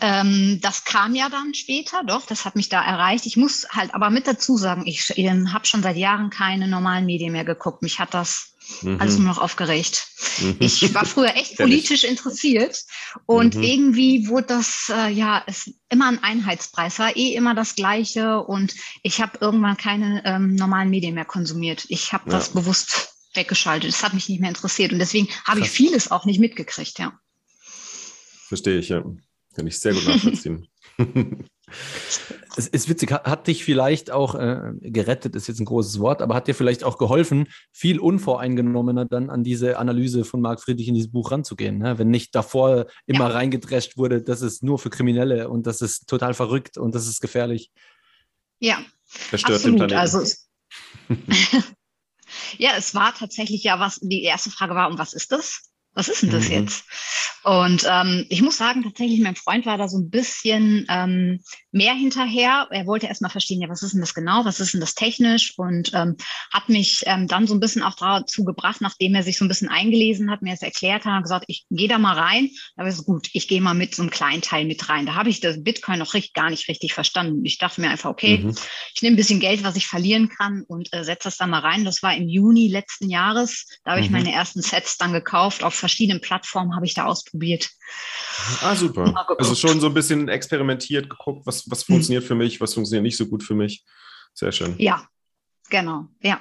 Ähm, 0.00 0.58
das 0.62 0.84
kam 0.84 1.14
ja 1.14 1.28
dann 1.28 1.54
später, 1.54 2.02
doch, 2.06 2.26
das 2.26 2.44
hat 2.44 2.56
mich 2.56 2.68
da 2.68 2.82
erreicht. 2.82 3.26
Ich 3.26 3.36
muss 3.36 3.68
halt 3.70 3.94
aber 3.94 4.10
mit 4.10 4.26
dazu 4.26 4.56
sagen, 4.56 4.86
ich 4.86 5.16
äh, 5.16 5.30
habe 5.48 5.66
schon 5.66 5.82
seit 5.82 5.96
Jahren 5.96 6.30
keine 6.30 6.66
normalen 6.66 7.06
Medien 7.06 7.32
mehr 7.32 7.44
geguckt. 7.44 7.82
Mich 7.82 7.98
hat 7.98 8.14
das 8.14 8.49
mhm. 8.82 9.00
alles 9.00 9.18
nur 9.18 9.26
noch 9.26 9.38
aufgeregt. 9.38 10.06
Mhm. 10.40 10.56
Ich 10.58 10.94
war 10.94 11.04
früher 11.04 11.34
echt 11.36 11.56
politisch 11.58 12.04
interessiert 12.04 12.84
und 13.26 13.54
mhm. 13.54 13.62
irgendwie 13.62 14.28
wurde 14.28 14.46
das, 14.48 14.90
äh, 14.94 15.10
ja, 15.10 15.42
es 15.46 15.72
immer 15.88 16.08
ein 16.08 16.22
Einheitspreis, 16.22 16.98
war 16.98 17.16
eh 17.16 17.34
immer 17.34 17.54
das 17.54 17.74
Gleiche 17.74 18.40
und 18.40 18.74
ich 19.02 19.20
habe 19.20 19.38
irgendwann 19.40 19.76
keine 19.76 20.22
ähm, 20.24 20.54
normalen 20.54 20.90
Medien 20.90 21.14
mehr 21.14 21.24
konsumiert. 21.24 21.86
Ich 21.88 22.12
habe 22.12 22.30
ja. 22.30 22.36
das 22.36 22.50
bewusst 22.50 23.14
weggeschaltet. 23.34 23.90
Es 23.90 24.02
hat 24.02 24.14
mich 24.14 24.28
nicht 24.28 24.40
mehr 24.40 24.50
interessiert 24.50 24.92
und 24.92 24.98
deswegen 24.98 25.28
habe 25.44 25.60
ich 25.60 25.70
vieles 25.70 26.10
auch 26.10 26.24
nicht 26.24 26.40
mitgekriegt, 26.40 26.98
ja. 26.98 27.18
Verstehe 28.48 28.78
ich, 28.78 28.88
ja. 28.88 29.04
Kann 29.54 29.66
ich 29.66 29.78
sehr 29.78 29.94
gut 29.94 30.04
nachvollziehen. 30.08 30.68
es 32.56 32.66
ist 32.66 32.88
witzig, 32.88 33.12
hat 33.12 33.46
dich 33.46 33.64
vielleicht 33.64 34.10
auch 34.10 34.34
äh, 34.34 34.72
gerettet, 34.80 35.36
ist 35.36 35.48
jetzt 35.48 35.60
ein 35.60 35.64
großes 35.64 36.00
Wort, 36.00 36.22
aber 36.22 36.34
hat 36.34 36.48
dir 36.48 36.54
vielleicht 36.54 36.84
auch 36.84 36.98
geholfen, 36.98 37.48
viel 37.72 37.98
unvoreingenommener 37.98 39.04
dann 39.04 39.30
an 39.30 39.44
diese 39.44 39.78
Analyse 39.78 40.24
von 40.24 40.40
Marc 40.40 40.60
Friedrich 40.60 40.88
in 40.88 40.94
dieses 40.94 41.12
Buch 41.12 41.30
ranzugehen. 41.30 41.78
Ne? 41.78 41.98
Wenn 41.98 42.08
nicht 42.08 42.34
davor 42.34 42.86
immer 43.06 43.28
ja. 43.28 43.34
reingedrescht 43.34 43.96
wurde, 43.96 44.22
das 44.22 44.42
ist 44.42 44.62
nur 44.62 44.78
für 44.78 44.90
Kriminelle 44.90 45.48
und 45.48 45.66
das 45.66 45.80
ist 45.80 46.08
total 46.08 46.34
verrückt 46.34 46.78
und 46.78 46.94
das 46.94 47.06
ist 47.06 47.20
gefährlich. 47.20 47.70
Ja, 48.58 48.78
Verstört 49.04 49.56
absolut. 49.56 49.92
Also, 49.92 50.20
ja, 52.58 52.70
es 52.76 52.94
war 52.94 53.14
tatsächlich 53.14 53.64
ja 53.64 53.80
was, 53.80 53.98
die 54.00 54.22
erste 54.22 54.50
Frage 54.50 54.74
war, 54.74 54.90
und 54.90 54.98
was 54.98 55.12
ist 55.12 55.32
das? 55.32 55.70
Was 55.92 56.08
ist 56.08 56.22
denn 56.22 56.30
das 56.30 56.48
mhm. 56.48 56.52
jetzt? 56.52 56.84
Und 57.42 57.84
ähm, 57.88 58.26
ich 58.28 58.42
muss 58.42 58.58
sagen, 58.58 58.84
tatsächlich, 58.84 59.20
mein 59.20 59.34
Freund 59.34 59.66
war 59.66 59.76
da 59.76 59.88
so 59.88 59.98
ein 59.98 60.10
bisschen 60.10 60.86
ähm, 60.88 61.42
mehr 61.72 61.94
hinterher. 61.94 62.66
Er 62.70 62.86
wollte 62.86 63.06
erst 63.06 63.22
mal 63.22 63.28
verstehen, 63.28 63.60
ja, 63.60 63.68
was 63.68 63.82
ist 63.82 63.92
denn 63.92 64.00
das 64.00 64.14
genau, 64.14 64.44
was 64.44 64.60
ist 64.60 64.74
denn 64.74 64.80
das 64.80 64.94
technisch 64.94 65.54
und 65.56 65.92
ähm, 65.94 66.16
hat 66.52 66.68
mich 66.68 67.02
ähm, 67.06 67.28
dann 67.28 67.46
so 67.46 67.54
ein 67.54 67.60
bisschen 67.60 67.82
auch 67.82 67.94
dazu 67.94 68.44
gebracht, 68.44 68.80
nachdem 68.80 69.14
er 69.14 69.22
sich 69.22 69.38
so 69.38 69.44
ein 69.44 69.48
bisschen 69.48 69.68
eingelesen 69.68 70.30
hat, 70.30 70.42
mir 70.42 70.54
es 70.54 70.62
erklärt 70.62 71.04
hat, 71.04 71.22
gesagt, 71.22 71.44
ich 71.48 71.66
gehe 71.70 71.88
da 71.88 71.98
mal 71.98 72.18
rein. 72.18 72.50
Da 72.76 72.82
habe 72.82 72.90
ich 72.90 72.96
so, 72.96 73.02
gut, 73.02 73.28
ich 73.32 73.48
gehe 73.48 73.60
mal 73.60 73.74
mit 73.74 73.94
so 73.94 74.02
einem 74.02 74.10
kleinen 74.10 74.42
Teil 74.42 74.64
mit 74.64 74.88
rein. 74.88 75.06
Da 75.06 75.14
habe 75.14 75.28
ich 75.28 75.40
das 75.40 75.62
Bitcoin 75.62 75.98
noch 75.98 76.14
richtig, 76.14 76.34
gar 76.34 76.50
nicht 76.50 76.68
richtig 76.68 76.94
verstanden. 76.94 77.44
Ich 77.44 77.58
dachte 77.58 77.80
mir 77.80 77.90
einfach, 77.90 78.10
okay, 78.10 78.38
mhm. 78.38 78.54
ich 78.94 79.02
nehme 79.02 79.14
ein 79.14 79.16
bisschen 79.16 79.40
Geld, 79.40 79.64
was 79.64 79.76
ich 79.76 79.86
verlieren 79.86 80.28
kann 80.28 80.64
und 80.66 80.92
äh, 80.92 81.04
setze 81.04 81.28
das 81.28 81.36
da 81.36 81.46
mal 81.46 81.60
rein. 81.60 81.84
Das 81.84 82.02
war 82.02 82.14
im 82.14 82.28
Juni 82.28 82.68
letzten 82.68 83.08
Jahres. 83.08 83.66
Da 83.84 83.92
habe 83.92 84.00
mhm. 84.00 84.06
ich 84.06 84.10
meine 84.10 84.32
ersten 84.32 84.62
Sets 84.62 84.96
dann 84.98 85.12
gekauft 85.12 85.62
auf 85.62 85.74
verschiedenen 85.74 86.20
Plattformen 86.20 86.74
habe 86.74 86.86
ich 86.86 86.94
da 86.94 87.04
ausprobiert. 87.04 87.70
Ah, 88.62 88.74
super. 88.74 89.26
Also 89.38 89.54
schon 89.54 89.80
so 89.80 89.88
ein 89.88 89.94
bisschen 89.94 90.28
experimentiert, 90.28 91.10
geguckt, 91.10 91.46
was, 91.46 91.59
was 91.68 91.80
hm. 91.80 91.94
funktioniert 91.94 92.22
hm. 92.22 92.28
für 92.28 92.34
mich, 92.34 92.60
was 92.60 92.74
funktioniert 92.74 93.02
nicht 93.02 93.16
so 93.16 93.26
gut 93.26 93.42
für 93.42 93.54
mich. 93.54 93.84
Sehr 94.34 94.52
schön. 94.52 94.74
Ja, 94.78 95.06
genau, 95.68 96.06
ja. 96.22 96.40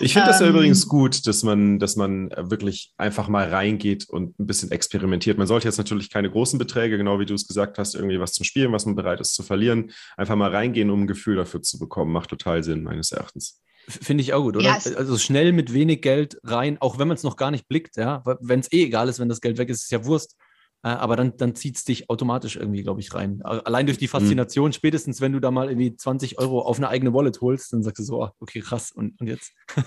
Ich 0.00 0.12
finde 0.12 0.28
das 0.28 0.40
ja 0.40 0.46
ähm, 0.46 0.54
übrigens 0.54 0.86
gut, 0.88 1.26
dass 1.26 1.42
man, 1.42 1.78
dass 1.78 1.96
man 1.96 2.30
wirklich 2.30 2.92
einfach 2.98 3.28
mal 3.28 3.48
reingeht 3.48 4.08
und 4.08 4.38
ein 4.38 4.46
bisschen 4.46 4.70
experimentiert. 4.70 5.38
Man 5.38 5.46
sollte 5.46 5.66
jetzt 5.66 5.78
natürlich 5.78 6.10
keine 6.10 6.30
großen 6.30 6.58
Beträge, 6.58 6.98
genau 6.98 7.18
wie 7.18 7.26
du 7.26 7.34
es 7.34 7.46
gesagt 7.46 7.78
hast, 7.78 7.94
irgendwie 7.94 8.20
was 8.20 8.32
zum 8.32 8.44
Spielen, 8.44 8.72
was 8.72 8.84
man 8.84 8.94
bereit 8.94 9.20
ist 9.20 9.34
zu 9.34 9.42
verlieren, 9.42 9.92
einfach 10.16 10.36
mal 10.36 10.50
reingehen, 10.50 10.90
um 10.90 11.02
ein 11.02 11.06
Gefühl 11.06 11.36
dafür 11.36 11.62
zu 11.62 11.78
bekommen. 11.78 12.12
Macht 12.12 12.30
total 12.30 12.62
Sinn, 12.62 12.82
meines 12.82 13.12
Erachtens. 13.12 13.60
Finde 13.88 14.22
ich 14.22 14.34
auch 14.34 14.42
gut, 14.42 14.56
oder? 14.56 14.66
Ja, 14.66 14.78
also 14.96 15.16
schnell 15.16 15.52
mit 15.52 15.72
wenig 15.72 16.02
Geld 16.02 16.38
rein, 16.44 16.76
auch 16.80 16.98
wenn 16.98 17.08
man 17.08 17.16
es 17.16 17.22
noch 17.22 17.36
gar 17.36 17.50
nicht 17.50 17.68
blickt, 17.68 17.96
ja. 17.96 18.22
Wenn 18.40 18.60
es 18.60 18.70
eh 18.70 18.84
egal 18.84 19.08
ist, 19.08 19.18
wenn 19.18 19.30
das 19.30 19.40
Geld 19.40 19.56
weg 19.56 19.70
ist, 19.70 19.84
ist 19.84 19.90
ja 19.90 20.04
Wurst. 20.04 20.36
Äh, 20.82 20.88
aber 20.88 21.16
dann, 21.16 21.36
dann 21.36 21.54
zieht 21.54 21.76
es 21.76 21.84
dich 21.84 22.08
automatisch 22.08 22.56
irgendwie, 22.56 22.82
glaube 22.82 23.00
ich, 23.00 23.12
rein. 23.14 23.42
Allein 23.42 23.86
durch 23.86 23.98
die 23.98 24.06
mhm. 24.06 24.10
Faszination, 24.10 24.68
mhm. 24.68 24.72
spätestens 24.72 25.20
wenn 25.20 25.32
du 25.32 25.40
da 25.40 25.50
mal 25.50 25.68
irgendwie 25.68 25.96
20 25.96 26.38
Euro 26.38 26.60
auf 26.60 26.76
eine 26.76 26.88
eigene 26.88 27.12
Wallet 27.12 27.40
holst, 27.40 27.72
dann 27.72 27.82
sagst 27.82 27.98
du 28.00 28.04
so, 28.04 28.22
ah, 28.22 28.32
okay, 28.40 28.60
krass, 28.60 28.92
und, 28.92 29.20
und 29.20 29.26
jetzt? 29.26 29.52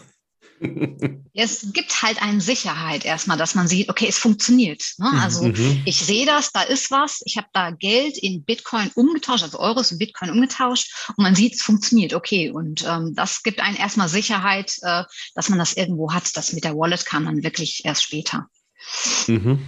Es 1.33 1.73
gibt 1.73 2.03
halt 2.03 2.21
eine 2.21 2.39
Sicherheit 2.39 3.03
erstmal, 3.03 3.37
dass 3.37 3.55
man 3.55 3.67
sieht, 3.67 3.89
okay, 3.89 4.05
es 4.07 4.19
funktioniert. 4.19 4.83
Ne? 4.97 5.09
Mhm, 5.11 5.19
also 5.19 5.43
mhm. 5.45 5.81
ich 5.85 5.99
sehe 5.99 6.25
das, 6.25 6.51
da 6.51 6.61
ist 6.61 6.91
was, 6.91 7.21
ich 7.25 7.37
habe 7.37 7.47
da 7.53 7.71
Geld 7.71 8.17
in 8.17 8.43
Bitcoin 8.43 8.91
umgetauscht, 8.93 9.43
also 9.43 9.59
Euros 9.59 9.91
in 9.91 9.97
Bitcoin 9.97 10.29
umgetauscht 10.29 11.09
und 11.17 11.23
man 11.23 11.33
sieht, 11.33 11.55
es 11.55 11.63
funktioniert, 11.63 12.13
okay. 12.13 12.51
Und 12.51 12.85
ähm, 12.87 13.13
das 13.15 13.41
gibt 13.41 13.59
einem 13.59 13.75
erstmal 13.75 14.07
Sicherheit, 14.07 14.77
äh, 14.83 15.03
dass 15.33 15.49
man 15.49 15.57
das 15.57 15.73
irgendwo 15.73 16.13
hat. 16.13 16.29
Das 16.35 16.53
mit 16.53 16.63
der 16.63 16.77
Wallet 16.77 17.05
kam 17.05 17.25
dann 17.25 17.43
wirklich 17.43 17.81
erst 17.83 18.03
später. 18.03 18.47
Mhm. 19.27 19.67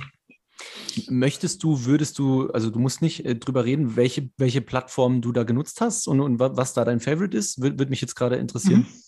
Möchtest 1.10 1.64
du, 1.64 1.86
würdest 1.86 2.20
du, 2.20 2.50
also 2.52 2.70
du 2.70 2.80
musst 2.80 3.02
nicht 3.02 3.26
äh, 3.26 3.36
drüber 3.36 3.66
reden, 3.66 3.96
welche, 3.96 4.30
welche 4.38 4.62
Plattform 4.62 5.22
du 5.22 5.32
da 5.32 5.44
genutzt 5.44 5.82
hast 5.82 6.08
und, 6.08 6.20
und 6.20 6.40
was 6.40 6.74
da 6.74 6.86
dein 6.86 7.00
Favorite 7.00 7.36
ist? 7.36 7.62
Würde 7.62 7.86
mich 7.88 8.02
jetzt 8.02 8.16
gerade 8.16 8.36
interessieren. 8.36 8.82
Mhm. 8.82 9.04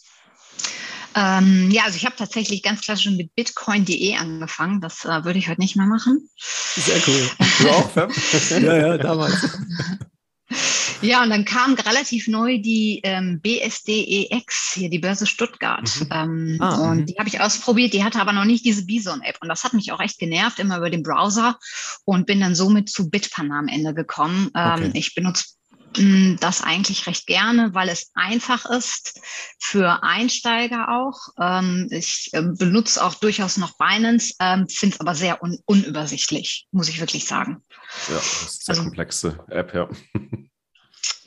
Ähm, 1.18 1.72
ja, 1.72 1.84
also 1.84 1.96
ich 1.96 2.06
habe 2.06 2.16
tatsächlich 2.18 2.62
ganz 2.62 2.82
klassisch 2.82 3.10
mit 3.10 3.34
bitcoin.de 3.36 4.16
angefangen. 4.16 4.82
Das 4.82 5.06
äh, 5.06 5.24
würde 5.24 5.40
ich 5.40 5.48
heute 5.48 5.62
nicht 5.62 5.78
mehr 5.78 5.86
machen. 5.86 6.30
Sehr 6.38 7.02
cool. 7.08 7.30
Du 7.60 7.70
auch, 7.70 7.90
Fab? 7.90 8.12
ja, 8.50 8.76
ja, 8.76 8.98
damals. 8.98 9.48
Ja, 11.02 11.24
und 11.24 11.30
dann 11.30 11.46
kam 11.46 11.74
relativ 11.74 12.28
neu 12.28 12.58
die 12.60 13.02
ähm, 13.04 13.40
BSDEX, 13.42 14.74
hier 14.74 14.90
die 14.90 15.00
Börse 15.00 15.26
Stuttgart. 15.26 15.90
Mhm. 16.00 16.08
Ähm, 16.12 16.58
ah, 16.60 16.90
und 16.90 16.98
mhm. 16.98 17.06
die 17.06 17.16
habe 17.18 17.30
ich 17.30 17.42
ausprobiert, 17.42 17.94
die 17.94 18.04
hatte 18.04 18.20
aber 18.20 18.34
noch 18.34 18.46
nicht 18.46 18.66
diese 18.66 18.86
Bison-App. 18.86 19.38
Und 19.42 19.50
das 19.50 19.64
hat 19.64 19.74
mich 19.74 19.92
auch 19.92 20.00
echt 20.00 20.20
genervt, 20.20 20.60
immer 20.60 20.78
über 20.78 20.90
den 20.90 21.04
Browser 21.04 21.58
und 22.06 22.26
bin 22.26 22.40
dann 22.40 22.56
somit 22.56 22.90
zu 22.90 23.10
Bitpanda 23.10 23.60
am 23.60 23.68
Ende 23.68 23.94
gekommen. 23.94 24.52
Ähm, 24.56 24.74
okay. 24.74 24.92
Ich 24.94 25.16
benutze 25.16 25.46
das 26.40 26.62
eigentlich 26.62 27.08
recht 27.08 27.26
gerne, 27.26 27.74
weil 27.74 27.90
es 27.90 28.12
einfach 28.16 28.66
ist 28.66 29.20
für 29.60 30.04
Einsteiger 30.04 30.90
auch. 30.90 31.18
Ähm, 31.40 31.88
ich 31.90 32.30
ähm, 32.34 32.56
benutze 32.58 33.04
auch 33.04 33.16
durchaus 33.16 33.58
noch 33.58 33.78
Binance, 33.78 34.34
ähm, 34.40 34.68
finde 34.68 34.96
es 34.96 35.00
aber 35.00 35.16
sehr 35.16 35.42
un 35.42 35.58
unübersichtlich, 35.66 36.68
muss 36.72 36.90
ich 36.90 37.00
wirklich 37.00 37.26
sagen. 37.26 37.64
Ja, 38.10 38.16
das 38.16 38.44
ist 38.44 38.70
eine 38.70 38.78
also, 38.78 38.84
komplexe 38.84 39.40
App, 39.48 39.74
ja. 39.74 39.88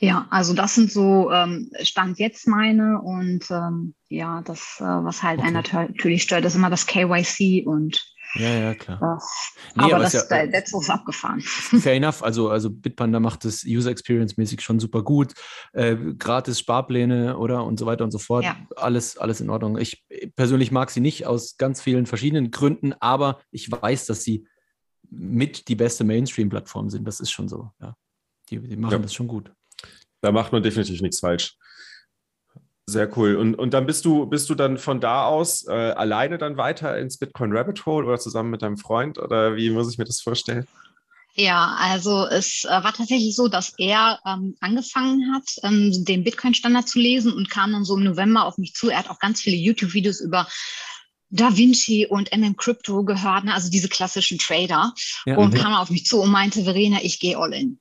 Ja, 0.01 0.27
also 0.31 0.55
das 0.55 0.75
sind 0.75 0.93
so 0.93 1.31
Stand 1.83 2.19
jetzt 2.19 2.47
meine 2.47 3.01
und 3.01 3.49
ja, 4.09 4.43
das, 4.43 4.77
äh, 4.81 4.85
was 4.85 5.23
halt 5.23 5.39
okay. 5.39 5.49
einen 5.49 5.63
natürlich 5.63 6.23
stört, 6.23 6.45
ist 6.45 6.55
immer 6.55 6.71
das 6.71 6.87
KYC 6.87 7.67
und 7.67 8.03
ja, 8.35 8.59
ja, 8.59 8.75
klar. 8.75 8.99
Das, 9.01 9.55
nee, 9.75 9.85
aber, 9.85 9.95
aber 9.95 10.05
das, 10.05 10.29
ja, 10.29 10.47
der 10.47 10.65
Zug 10.65 10.83
ist 10.83 10.91
abgefahren. 10.91 11.41
Fair 11.41 11.95
enough. 11.95 12.23
Also, 12.23 12.51
also 12.51 12.71
Bitpanda 12.71 13.21
macht 13.21 13.45
das 13.45 13.65
User 13.65 13.91
Experience-mäßig 13.91 14.61
schon 14.61 14.81
super 14.81 15.03
gut. 15.03 15.33
Äh, 15.73 15.97
gratis 16.19 16.59
Sparpläne 16.59 17.39
oder 17.39 17.65
und 17.65 17.79
so 17.79 17.87
weiter 17.87 18.05
und 18.05 18.11
so 18.11 18.19
fort. 18.19 18.45
Ja. 18.45 18.57
Alles, 18.77 19.17
alles 19.17 19.41
in 19.41 19.49
Ordnung. 19.49 19.79
Ich 19.79 20.05
persönlich 20.37 20.71
mag 20.71 20.91
sie 20.91 21.01
nicht 21.01 21.27
aus 21.27 21.57
ganz 21.57 21.81
vielen 21.81 22.05
verschiedenen 22.05 22.51
Gründen, 22.51 22.93
aber 23.01 23.41
ich 23.51 23.71
weiß, 23.71 24.07
dass 24.07 24.25
sie 24.25 24.47
mit 25.11 25.69
die 25.69 25.77
beste 25.77 26.05
Mainstream-Plattform 26.05 26.91
sind. 26.91 27.07
Das 27.07 27.21
ist 27.21 27.31
schon 27.31 27.49
so. 27.49 27.71
Ja. 27.81 27.97
Die, 28.51 28.61
die 28.61 28.77
machen 28.77 28.93
ja. 28.93 28.99
das 28.99 29.15
schon 29.15 29.29
gut. 29.29 29.53
Da 30.21 30.33
macht 30.33 30.53
man 30.53 30.63
definitiv 30.63 31.01
nichts 31.01 31.21
falsch. 31.21 31.55
Sehr 32.89 33.15
cool. 33.19 33.37
Und, 33.37 33.55
und 33.55 33.75
dann 33.75 33.85
bist 33.85 34.07
du, 34.07 34.25
bist 34.25 34.49
du 34.49 34.55
dann 34.55 34.79
von 34.79 34.99
da 34.99 35.27
aus 35.27 35.67
äh, 35.69 35.73
alleine 35.73 36.39
dann 36.39 36.57
weiter 36.57 36.97
ins 36.99 37.19
Bitcoin 37.19 37.55
Rabbit 37.55 37.85
Hole 37.85 38.07
oder 38.07 38.19
zusammen 38.19 38.51
mit 38.51 38.63
deinem 38.63 38.79
Freund? 38.79 39.19
Oder 39.19 39.57
wie 39.57 39.69
muss 39.69 39.93
ich 39.93 39.99
mir 39.99 40.05
das 40.05 40.23
vorstellen? 40.23 40.67
Ja, 41.35 41.77
also 41.79 42.27
es 42.27 42.65
äh, 42.65 42.71
war 42.71 42.95
tatsächlich 42.95 43.37
so, 43.37 43.47
dass 43.47 43.75
er 43.79 44.19
ähm, 44.27 44.57
angefangen 44.61 45.35
hat, 45.35 45.45
ähm, 45.63 46.05
den 46.05 46.25
Bitcoin-Standard 46.25 46.89
zu 46.89 46.99
lesen 46.99 47.33
und 47.33 47.51
kam 47.51 47.73
dann 47.73 47.85
so 47.85 47.97
im 47.97 48.05
November 48.05 48.45
auf 48.45 48.59
mich 48.59 48.73
zu. 48.73 48.89
Er 48.89 48.99
hat 48.99 49.11
auch 49.11 49.21
ganz 49.21 49.43
viele 49.43 49.57
YouTube-Videos 49.57 50.21
über 50.21 50.49
Da 51.29 51.57
Vinci 51.57 52.07
und 52.07 52.33
MM 52.33 52.57
Crypto 52.57 53.05
gehört, 53.05 53.45
ne? 53.45 53.55
also 53.55 53.71
diese 53.71 53.89
klassischen 53.89 54.39
Trader. 54.39 54.95
Ja, 55.27 55.37
und 55.37 55.55
ja. 55.55 55.63
kam 55.63 55.75
auf 55.75 55.91
mich 55.91 56.07
zu 56.07 56.23
und 56.23 56.31
meinte, 56.31 56.65
Verena, 56.65 56.99
ich 57.03 57.21
gehe 57.21 57.39
all 57.39 57.53
in. 57.53 57.79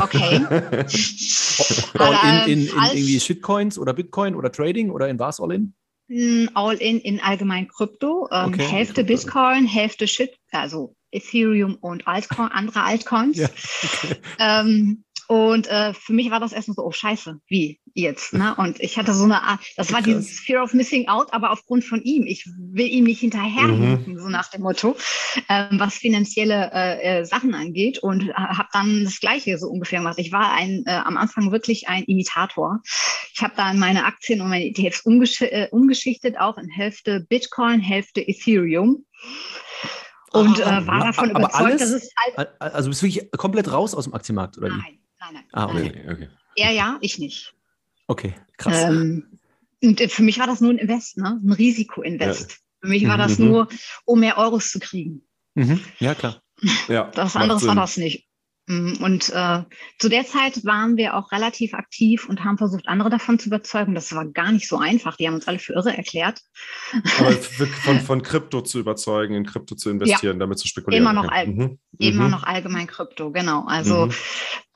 Okay. 0.00 0.44
all 1.98 2.46
in, 2.46 2.60
in, 2.60 2.66
in 2.66 2.74
irgendwie 2.74 3.20
Shitcoins 3.20 3.78
oder 3.78 3.92
Bitcoin 3.92 4.34
oder 4.34 4.50
Trading 4.50 4.90
oder 4.90 5.08
in 5.08 5.18
was 5.18 5.40
all 5.40 5.52
in? 5.52 5.74
Hm, 6.08 6.50
all 6.54 6.76
in 6.76 6.98
in 7.00 7.20
allgemein 7.20 7.68
Krypto. 7.68 8.28
Ähm, 8.32 8.54
okay. 8.54 8.64
Hälfte 8.64 9.04
Bitcoin, 9.04 9.66
Hälfte 9.66 10.08
Shit, 10.08 10.34
also 10.50 10.94
Ethereum 11.12 11.76
und 11.76 12.06
Altcoin, 12.06 12.50
andere 12.50 12.82
Altcoins. 12.82 13.38
Ja, 13.38 13.48
okay. 13.48 14.16
ähm, 14.38 15.04
und 15.30 15.68
äh, 15.68 15.94
für 15.94 16.12
mich 16.12 16.28
war 16.32 16.40
das 16.40 16.52
erstmal 16.52 16.74
so, 16.74 16.84
oh 16.84 16.90
scheiße, 16.90 17.38
wie 17.46 17.78
jetzt? 17.94 18.32
Ne? 18.32 18.52
Und 18.56 18.80
ich 18.80 18.98
hatte 18.98 19.14
so 19.14 19.22
eine 19.22 19.44
Art, 19.44 19.60
das 19.76 19.92
war 19.92 20.02
dieses 20.02 20.40
Fear 20.40 20.64
of 20.64 20.74
Missing 20.74 21.06
Out, 21.06 21.32
aber 21.32 21.52
aufgrund 21.52 21.84
von 21.84 22.02
ihm. 22.02 22.26
Ich 22.26 22.50
will 22.58 22.88
ihm 22.88 23.04
nicht 23.04 23.20
hinterherhinken, 23.20 24.14
mhm. 24.14 24.18
so 24.18 24.28
nach 24.28 24.50
dem 24.50 24.62
Motto, 24.62 24.96
ähm, 25.48 25.78
was 25.78 25.94
finanzielle 25.94 26.72
äh, 26.74 27.20
äh, 27.20 27.24
Sachen 27.24 27.54
angeht. 27.54 28.00
Und 28.00 28.28
äh, 28.28 28.32
habe 28.32 28.70
dann 28.72 29.04
das 29.04 29.20
Gleiche 29.20 29.56
so 29.56 29.68
ungefähr 29.68 30.00
gemacht. 30.00 30.18
Ich 30.18 30.32
war 30.32 30.52
ein, 30.52 30.82
äh, 30.86 30.90
am 30.90 31.16
Anfang 31.16 31.52
wirklich 31.52 31.88
ein 31.88 32.02
Imitator. 32.06 32.80
Ich 33.32 33.40
habe 33.40 33.54
dann 33.56 33.78
meine 33.78 34.06
Aktien 34.06 34.40
und 34.40 34.48
meine 34.48 34.64
ETFs 34.64 35.02
umgesch 35.02 35.42
äh, 35.42 35.68
umgeschichtet, 35.70 36.40
auch 36.40 36.58
in 36.58 36.68
Hälfte 36.68 37.24
Bitcoin, 37.28 37.78
Hälfte 37.78 38.20
Ethereum 38.20 39.04
und 40.32 40.66
ah, 40.66 40.80
äh, 40.80 40.86
war 40.88 41.04
davon 41.04 41.30
aber 41.30 41.38
überzeugt, 41.38 41.64
alles, 41.64 41.80
dass 41.80 41.90
es 41.90 42.10
halt. 42.36 42.48
Also 42.60 42.88
bist 42.88 43.02
du 43.02 43.06
wirklich 43.06 43.30
komplett 43.32 43.70
raus 43.70 43.94
aus 43.94 44.04
dem 44.04 44.14
Aktienmarkt, 44.14 44.58
oder 44.58 44.70
nein? 44.70 44.96
Nein, 45.20 45.34
nein. 45.34 45.44
Ah, 45.52 45.66
okay. 45.66 45.92
nein. 45.94 46.12
okay. 46.12 46.28
Er 46.56 46.70
ja, 46.72 46.98
ich 47.00 47.18
nicht. 47.18 47.54
Okay, 48.06 48.34
krass. 48.56 48.82
Ähm, 48.84 49.38
und 49.82 50.00
äh, 50.00 50.08
für 50.08 50.22
mich 50.22 50.38
war 50.38 50.46
das 50.46 50.60
nur 50.60 50.72
ein 50.72 50.78
Invest, 50.78 51.16
ne? 51.16 51.40
ein 51.42 51.52
Risikoinvest. 51.52 52.50
Ja. 52.50 52.56
Für 52.82 52.88
mich 52.88 53.06
war 53.06 53.18
das 53.18 53.38
mhm. 53.38 53.46
nur, 53.46 53.68
um 54.04 54.20
mehr 54.20 54.38
Euros 54.38 54.70
zu 54.70 54.78
kriegen. 54.78 55.22
Mhm. 55.54 55.80
Ja, 55.98 56.14
klar. 56.14 56.42
Ja, 56.88 57.04
das 57.14 57.36
andere 57.36 57.62
war 57.62 57.74
das 57.74 57.96
nicht. 57.96 58.28
Mm, 58.70 59.02
und 59.02 59.30
äh, 59.30 59.62
zu 59.98 60.08
der 60.08 60.24
Zeit 60.24 60.64
waren 60.64 60.96
wir 60.96 61.16
auch 61.16 61.32
relativ 61.32 61.74
aktiv 61.74 62.28
und 62.28 62.44
haben 62.44 62.56
versucht, 62.56 62.86
andere 62.86 63.10
davon 63.10 63.38
zu 63.40 63.48
überzeugen. 63.48 63.96
Das 63.96 64.14
war 64.14 64.24
gar 64.26 64.52
nicht 64.52 64.68
so 64.68 64.78
einfach. 64.78 65.16
Die 65.16 65.26
haben 65.26 65.34
uns 65.34 65.48
alle 65.48 65.58
für 65.58 65.72
irre 65.72 65.96
erklärt. 65.96 66.40
Aber 67.18 67.32
von, 67.82 67.98
von 67.98 68.22
Krypto 68.22 68.60
zu 68.60 68.78
überzeugen, 68.78 69.34
in 69.34 69.44
Krypto 69.44 69.74
zu 69.74 69.90
investieren, 69.90 70.36
ja, 70.36 70.38
damit 70.38 70.60
zu 70.60 70.68
spekulieren. 70.68 71.02
Immer 71.02 71.12
noch, 71.12 71.28
all, 71.28 71.48
mhm. 71.48 71.78
immer 71.98 72.26
mhm. 72.26 72.30
noch 72.30 72.44
allgemein 72.44 72.86
Krypto, 72.86 73.32
genau. 73.32 73.64
Also 73.66 74.06
mhm. 74.06 74.12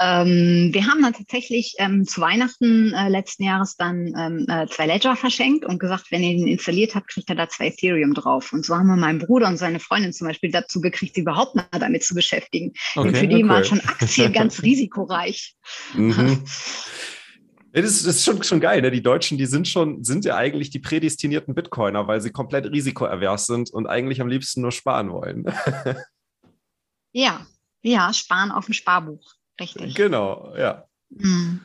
ähm, 0.00 0.70
wir 0.72 0.86
haben 0.88 1.00
dann 1.00 1.12
tatsächlich 1.12 1.74
ähm, 1.78 2.04
zu 2.04 2.20
Weihnachten 2.20 2.92
äh, 2.94 3.08
letzten 3.08 3.44
Jahres 3.44 3.76
dann 3.76 4.12
ähm, 4.18 4.46
äh, 4.48 4.66
zwei 4.66 4.86
Ledger 4.86 5.14
verschenkt 5.14 5.64
und 5.64 5.78
gesagt, 5.78 6.10
wenn 6.10 6.24
ihr 6.24 6.36
den 6.36 6.48
installiert 6.48 6.96
habt, 6.96 7.06
kriegt 7.08 7.30
er 7.30 7.36
da 7.36 7.48
zwei 7.48 7.68
Ethereum 7.68 8.12
drauf. 8.12 8.52
Und 8.52 8.66
so 8.66 8.74
haben 8.74 8.88
wir 8.88 8.96
meinen 8.96 9.20
Bruder 9.20 9.46
und 9.46 9.56
seine 9.56 9.78
Freundin 9.78 10.12
zum 10.12 10.26
Beispiel 10.26 10.50
dazu 10.50 10.80
gekriegt, 10.80 11.14
sie 11.14 11.20
überhaupt 11.20 11.54
mal 11.54 11.64
damit 11.70 12.02
zu 12.02 12.16
beschäftigen. 12.16 12.72
Okay, 12.96 13.08
und 13.08 13.16
für 13.16 13.28
die 13.28 13.36
okay. 13.36 13.48
waren 13.48 13.64
schon 13.64 13.83
Aktien 13.86 14.32
ganz 14.34 14.62
risikoreich. 14.62 15.56
Mhm. 15.94 16.44
Das 17.72 17.84
ist, 17.84 18.06
das 18.06 18.16
ist 18.16 18.24
schon, 18.24 18.42
schon 18.42 18.60
geil. 18.60 18.82
Ne? 18.82 18.90
Die 18.90 19.02
Deutschen, 19.02 19.36
die 19.36 19.46
sind 19.46 19.66
schon, 19.66 20.04
sind 20.04 20.24
ja 20.24 20.36
eigentlich 20.36 20.70
die 20.70 20.78
prädestinierten 20.78 21.54
Bitcoiner, 21.54 22.06
weil 22.06 22.20
sie 22.20 22.30
komplett 22.30 22.66
risikoavers 22.66 23.46
sind 23.46 23.70
und 23.70 23.86
eigentlich 23.86 24.20
am 24.20 24.28
liebsten 24.28 24.62
nur 24.62 24.70
sparen 24.70 25.10
wollen. 25.10 25.44
ja, 27.12 27.46
ja, 27.82 28.12
sparen 28.12 28.52
auf 28.52 28.66
dem 28.66 28.74
Sparbuch. 28.74 29.34
Richtig. 29.60 29.94
Genau, 29.94 30.54
ja. 30.56 30.84
Mhm. 31.10 31.60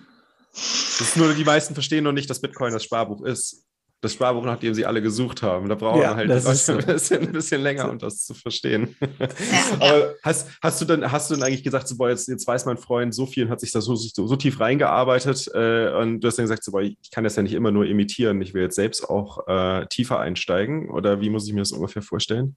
Das 0.51 1.01
ist 1.01 1.17
nur, 1.17 1.33
die 1.33 1.43
meisten 1.43 1.75
verstehen 1.75 2.03
noch 2.03 2.11
nicht, 2.11 2.29
dass 2.29 2.41
Bitcoin 2.41 2.73
das 2.73 2.83
Sparbuch 2.83 3.23
ist 3.23 3.68
das 4.01 4.13
Sparbuch, 4.13 4.45
nach 4.45 4.59
dem 4.59 4.73
sie 4.73 4.85
alle 4.85 5.01
gesucht 5.01 5.43
haben. 5.43 5.67
Da 5.67 5.75
brauchen 5.75 6.01
ja, 6.01 6.15
wir 6.15 6.15
halt 6.15 6.41
so. 6.41 6.73
ein, 6.73 6.85
bisschen, 6.85 7.19
ein, 7.19 7.31
bisschen, 7.31 7.61
länger, 7.61 7.89
um 7.89 7.99
das 7.99 8.25
zu 8.25 8.33
verstehen. 8.33 8.95
Ja, 9.19 9.75
Aber 9.79 10.15
hast, 10.23 10.49
hast, 10.61 10.81
du 10.81 10.85
denn, 10.85 11.11
hast 11.11 11.29
du 11.29 11.35
denn 11.35 11.43
eigentlich 11.43 11.63
gesagt, 11.63 11.87
so, 11.87 11.97
boah, 11.97 12.09
jetzt, 12.09 12.27
jetzt 12.27 12.47
weiß 12.47 12.65
mein 12.65 12.77
Freund 12.77 13.13
so 13.13 13.25
viel 13.25 13.45
und 13.45 13.49
hat 13.49 13.59
sich 13.59 13.71
da 13.71 13.81
so, 13.81 13.95
so, 13.95 14.27
so 14.27 14.35
tief 14.35 14.59
reingearbeitet 14.59 15.49
äh, 15.53 15.91
und 15.91 16.21
du 16.21 16.27
hast 16.27 16.37
dann 16.37 16.45
gesagt, 16.45 16.63
so, 16.63 16.71
boah, 16.71 16.81
ich 16.81 16.97
kann 17.11 17.23
das 17.23 17.35
ja 17.35 17.43
nicht 17.43 17.53
immer 17.53 17.71
nur 17.71 17.85
imitieren, 17.85 18.41
ich 18.41 18.53
will 18.53 18.63
jetzt 18.63 18.75
selbst 18.75 19.09
auch 19.09 19.47
äh, 19.47 19.85
tiefer 19.87 20.19
einsteigen 20.19 20.89
oder 20.89 21.21
wie 21.21 21.29
muss 21.29 21.47
ich 21.47 21.53
mir 21.53 21.61
das 21.61 21.71
ungefähr 21.71 22.01
vorstellen? 22.01 22.55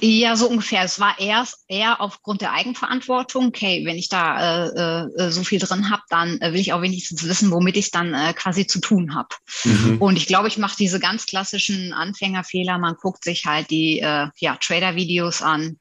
Ja, 0.00 0.36
so 0.36 0.48
ungefähr. 0.48 0.82
Es 0.82 1.00
war 1.00 1.18
erst 1.18 1.64
eher 1.68 2.00
aufgrund 2.00 2.42
der 2.42 2.52
Eigenverantwortung. 2.52 3.46
Okay, 3.46 3.84
wenn 3.86 3.96
ich 3.96 4.08
da 4.08 4.66
äh, 4.66 5.06
äh, 5.22 5.30
so 5.30 5.42
viel 5.44 5.58
drin 5.58 5.90
habe, 5.90 6.02
dann 6.10 6.40
äh, 6.40 6.52
will 6.52 6.60
ich 6.60 6.72
auch 6.72 6.82
wenigstens 6.82 7.26
wissen, 7.26 7.50
womit 7.50 7.76
ich 7.76 7.90
dann 7.90 8.12
äh, 8.12 8.34
quasi 8.34 8.66
zu 8.66 8.80
tun 8.80 9.14
habe. 9.14 9.28
Mhm. 9.64 9.98
Und 10.00 10.16
ich 10.16 10.26
glaube, 10.26 10.48
ich 10.48 10.58
mache 10.58 10.76
diese 10.76 11.00
ganz 11.00 11.26
klassischen 11.26 11.92
Anfängerfehler. 11.92 12.78
Man 12.78 12.96
guckt 12.96 13.24
sich 13.24 13.46
halt 13.46 13.70
die 13.70 14.00
äh, 14.00 14.28
ja, 14.36 14.56
Trader-Videos 14.56 15.42
an 15.42 15.78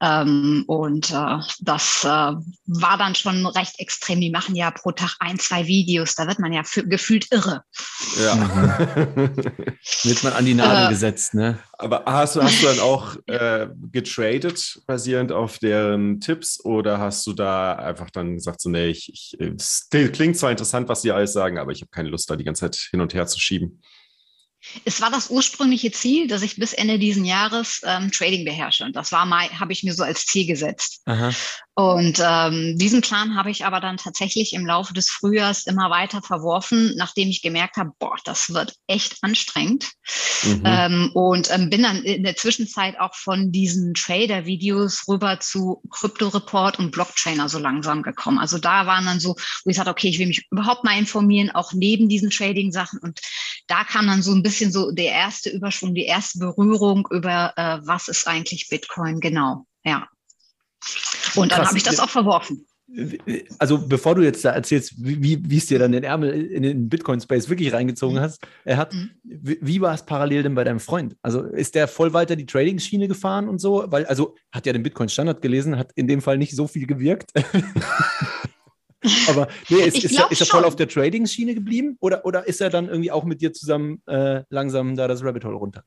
ähm, 0.00 0.62
und 0.68 1.10
äh, 1.10 1.38
das 1.60 2.04
äh, 2.04 2.06
war 2.06 2.98
dann 2.98 3.16
schon 3.16 3.44
recht 3.46 3.80
extrem. 3.80 4.20
Die 4.20 4.30
machen 4.30 4.54
ja 4.54 4.70
pro 4.70 4.92
Tag 4.92 5.16
ein, 5.18 5.40
zwei 5.40 5.66
Videos. 5.66 6.14
Da 6.14 6.28
wird 6.28 6.38
man 6.38 6.52
ja 6.52 6.62
gefühlt 6.84 7.26
irre. 7.32 7.62
Ja. 8.22 8.34
Mhm. 8.36 9.36
wird 10.04 10.22
man 10.22 10.32
an 10.34 10.44
die 10.44 10.54
Nadel 10.54 10.86
äh, 10.86 10.90
gesetzt, 10.90 11.34
ne? 11.34 11.58
Aber 11.72 12.04
hast 12.06 12.36
du, 12.36 12.42
hast 12.42 12.62
du 12.62 12.66
dann 12.66 12.80
auch 12.80 13.16
äh, 13.26 13.68
getradet, 13.90 14.80
basierend 14.86 15.32
auf 15.32 15.58
deren 15.58 16.20
Tipps, 16.20 16.64
oder 16.64 16.98
hast 16.98 17.26
du 17.26 17.32
da 17.32 17.74
einfach 17.74 18.10
dann 18.10 18.34
gesagt, 18.34 18.60
so, 18.60 18.70
nee, 18.70 18.86
ich, 18.86 19.10
ich 19.12 19.36
es 19.40 19.88
klingt 19.90 20.36
zwar 20.36 20.52
interessant, 20.52 20.88
was 20.88 21.02
die 21.02 21.10
alles 21.10 21.32
sagen, 21.32 21.58
aber 21.58 21.72
ich 21.72 21.80
habe 21.80 21.90
keine 21.90 22.08
Lust, 22.08 22.30
da 22.30 22.36
die 22.36 22.44
ganze 22.44 22.60
Zeit 22.60 22.76
hin 22.76 23.00
und 23.00 23.14
her 23.14 23.26
zu 23.26 23.40
schieben? 23.40 23.80
Es 24.84 25.00
war 25.00 25.10
das 25.10 25.30
ursprüngliche 25.30 25.90
Ziel, 25.90 26.26
dass 26.26 26.42
ich 26.42 26.56
bis 26.56 26.72
Ende 26.72 26.98
diesen 26.98 27.24
Jahres 27.24 27.80
ähm, 27.84 28.10
Trading 28.10 28.44
beherrsche. 28.44 28.84
Und 28.84 28.96
das 28.96 29.12
war 29.12 29.26
mal, 29.26 29.48
habe 29.58 29.72
ich 29.72 29.82
mir 29.82 29.94
so 29.94 30.02
als 30.02 30.26
Ziel 30.26 30.46
gesetzt. 30.46 31.02
Aha. 31.06 31.32
Und 31.78 32.20
ähm, 32.20 32.76
diesen 32.76 33.02
Plan 33.02 33.36
habe 33.36 33.52
ich 33.52 33.64
aber 33.64 33.78
dann 33.78 33.98
tatsächlich 33.98 34.52
im 34.52 34.66
Laufe 34.66 34.92
des 34.92 35.10
Frühjahrs 35.10 35.64
immer 35.64 35.90
weiter 35.90 36.22
verworfen, 36.22 36.92
nachdem 36.96 37.28
ich 37.28 37.40
gemerkt 37.40 37.76
habe, 37.76 37.92
boah, 38.00 38.16
das 38.24 38.52
wird 38.52 38.74
echt 38.88 39.18
anstrengend. 39.22 39.88
Mhm. 40.42 40.62
Ähm, 40.64 41.10
und 41.14 41.52
ähm, 41.52 41.70
bin 41.70 41.84
dann 41.84 42.02
in 42.02 42.24
der 42.24 42.34
Zwischenzeit 42.34 42.98
auch 42.98 43.14
von 43.14 43.52
diesen 43.52 43.94
Trader-Videos 43.94 45.04
rüber 45.06 45.38
zu 45.38 45.80
Crypto 45.88 46.26
Report 46.26 46.80
und 46.80 46.90
Blockchainer 46.90 47.48
so 47.48 47.60
langsam 47.60 48.02
gekommen. 48.02 48.40
Also 48.40 48.58
da 48.58 48.86
waren 48.86 49.06
dann 49.06 49.20
so, 49.20 49.36
wo 49.64 49.70
ich 49.70 49.76
sagte, 49.76 49.92
okay, 49.92 50.08
ich 50.08 50.18
will 50.18 50.26
mich 50.26 50.48
überhaupt 50.50 50.82
mal 50.82 50.98
informieren, 50.98 51.52
auch 51.52 51.72
neben 51.72 52.08
diesen 52.08 52.30
Trading-Sachen. 52.30 52.98
Und 52.98 53.20
da 53.68 53.84
kam 53.84 54.08
dann 54.08 54.24
so 54.24 54.32
ein 54.32 54.42
bisschen 54.42 54.57
so 54.66 54.90
der 54.90 55.12
erste 55.12 55.50
Überschwung, 55.50 55.94
die 55.94 56.06
erste 56.06 56.38
Berührung 56.38 57.06
über, 57.10 57.52
äh, 57.56 57.78
was 57.86 58.08
ist 58.08 58.26
eigentlich 58.26 58.68
Bitcoin 58.68 59.20
genau. 59.20 59.64
Ja. 59.84 60.08
Und 61.34 61.52
dann 61.52 61.66
habe 61.66 61.76
ich 61.76 61.84
das 61.84 62.00
auch 62.00 62.10
verworfen. 62.10 62.66
Also 63.58 63.86
bevor 63.86 64.14
du 64.14 64.22
jetzt 64.22 64.42
da 64.46 64.50
erzählst, 64.50 64.94
wie, 64.96 65.38
wie 65.44 65.56
es 65.58 65.66
dir 65.66 65.78
dann 65.78 65.92
den 65.92 66.04
Ärmel 66.04 66.32
in 66.32 66.62
den 66.62 66.88
Bitcoin-Space 66.88 67.50
wirklich 67.50 67.74
reingezogen 67.74 68.18
hast, 68.18 68.40
er 68.64 68.78
hat, 68.78 68.94
mhm. 68.94 69.10
wie, 69.24 69.58
wie 69.60 69.80
war 69.82 69.94
es 69.94 70.06
parallel 70.06 70.42
denn 70.42 70.54
bei 70.54 70.64
deinem 70.64 70.80
Freund? 70.80 71.14
Also 71.20 71.42
ist 71.42 71.74
der 71.74 71.86
voll 71.86 72.14
weiter 72.14 72.34
die 72.34 72.46
Trading-Schiene 72.46 73.06
gefahren 73.06 73.46
und 73.46 73.60
so? 73.60 73.84
Weil, 73.88 74.06
also 74.06 74.36
hat 74.52 74.64
ja 74.64 74.72
den 74.72 74.82
Bitcoin-Standard 74.82 75.42
gelesen, 75.42 75.76
hat 75.76 75.92
in 75.96 76.08
dem 76.08 76.22
Fall 76.22 76.38
nicht 76.38 76.56
so 76.56 76.66
viel 76.66 76.86
gewirkt. 76.86 77.32
Aber 79.28 79.48
nee, 79.68 79.76
ist, 79.76 80.04
ist, 80.04 80.18
er, 80.18 80.30
ist 80.30 80.40
er 80.40 80.46
voll 80.46 80.64
auf 80.64 80.76
der 80.76 80.88
Trading-Schiene 80.88 81.54
geblieben 81.54 81.96
oder, 82.00 82.24
oder 82.24 82.46
ist 82.46 82.60
er 82.60 82.70
dann 82.70 82.88
irgendwie 82.88 83.12
auch 83.12 83.24
mit 83.24 83.40
dir 83.40 83.52
zusammen 83.52 84.02
äh, 84.06 84.42
langsam 84.50 84.96
da 84.96 85.06
das 85.06 85.22
Rabbit 85.22 85.44
Hole 85.44 85.56
runter? 85.56 85.84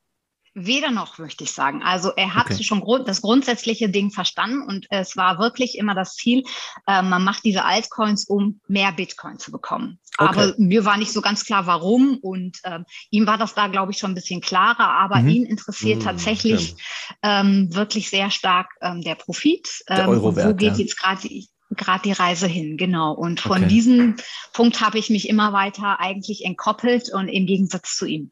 Weder 0.54 0.92
noch, 0.92 1.18
möchte 1.18 1.46
ich 1.46 1.52
sagen. 1.54 1.82
Also 1.82 2.12
er 2.18 2.36
hat 2.36 2.52
okay. 2.52 2.62
schon 2.62 2.82
grund 2.82 3.08
das 3.08 3.22
grundsätzliche 3.22 3.88
Ding 3.90 4.12
verstanden 4.12 4.62
und 4.62 4.86
es 4.90 5.16
war 5.16 5.40
wirklich 5.40 5.78
immer 5.78 5.96
das 5.96 6.16
Ziel, 6.16 6.44
äh, 6.88 7.02
man 7.02 7.24
macht 7.24 7.46
diese 7.46 7.64
Altcoins, 7.64 8.26
um 8.26 8.60
mehr 8.68 8.92
Bitcoin 8.92 9.40
zu 9.40 9.52
bekommen. 9.52 9.98
Okay. 10.18 10.30
Aber 10.30 10.54
mir 10.58 10.84
war 10.84 10.98
nicht 10.98 11.14
so 11.14 11.22
ganz 11.22 11.46
klar, 11.46 11.68
warum 11.68 12.18
und 12.18 12.58
äh, 12.64 12.80
ihm 13.12 13.28
war 13.28 13.38
das 13.38 13.54
da, 13.54 13.68
glaube 13.68 13.94
ich, 13.94 13.98
schon 13.98 14.12
ein 14.12 14.16
bisschen 14.16 14.42
klarer, 14.42 14.90
aber 14.90 15.20
mhm. 15.20 15.30
ihn 15.30 15.46
interessiert 15.46 16.00
mhm, 16.00 16.04
tatsächlich 16.04 16.76
ähm, 17.24 17.74
wirklich 17.74 18.10
sehr 18.10 18.30
stark 18.30 18.68
ähm, 18.82 19.02
der 19.04 19.16
Profit. 19.16 19.70
Ähm, 19.88 19.96
der 19.96 20.10
Euro-Wert, 20.10 20.50
wo 20.50 20.54
geht 20.54 20.74
ja. 20.74 20.80
jetzt 20.80 21.00
gerade 21.00 21.30
gerade 21.72 22.04
die 22.04 22.12
Reise 22.12 22.48
hin, 22.48 22.78
genau. 22.78 23.14
Und 23.14 23.40
von 23.42 23.64
okay. 23.64 23.68
diesem 23.68 24.16
Punkt 24.54 24.82
habe 24.82 25.00
ich 25.00 25.10
mich 25.10 25.30
immer 25.30 25.54
weiter 25.54 26.00
eigentlich 26.00 26.46
entkoppelt 26.46 27.12
und 27.14 27.28
im 27.28 27.46
Gegensatz 27.46 27.96
zu 27.96 28.06
ihm. 28.06 28.32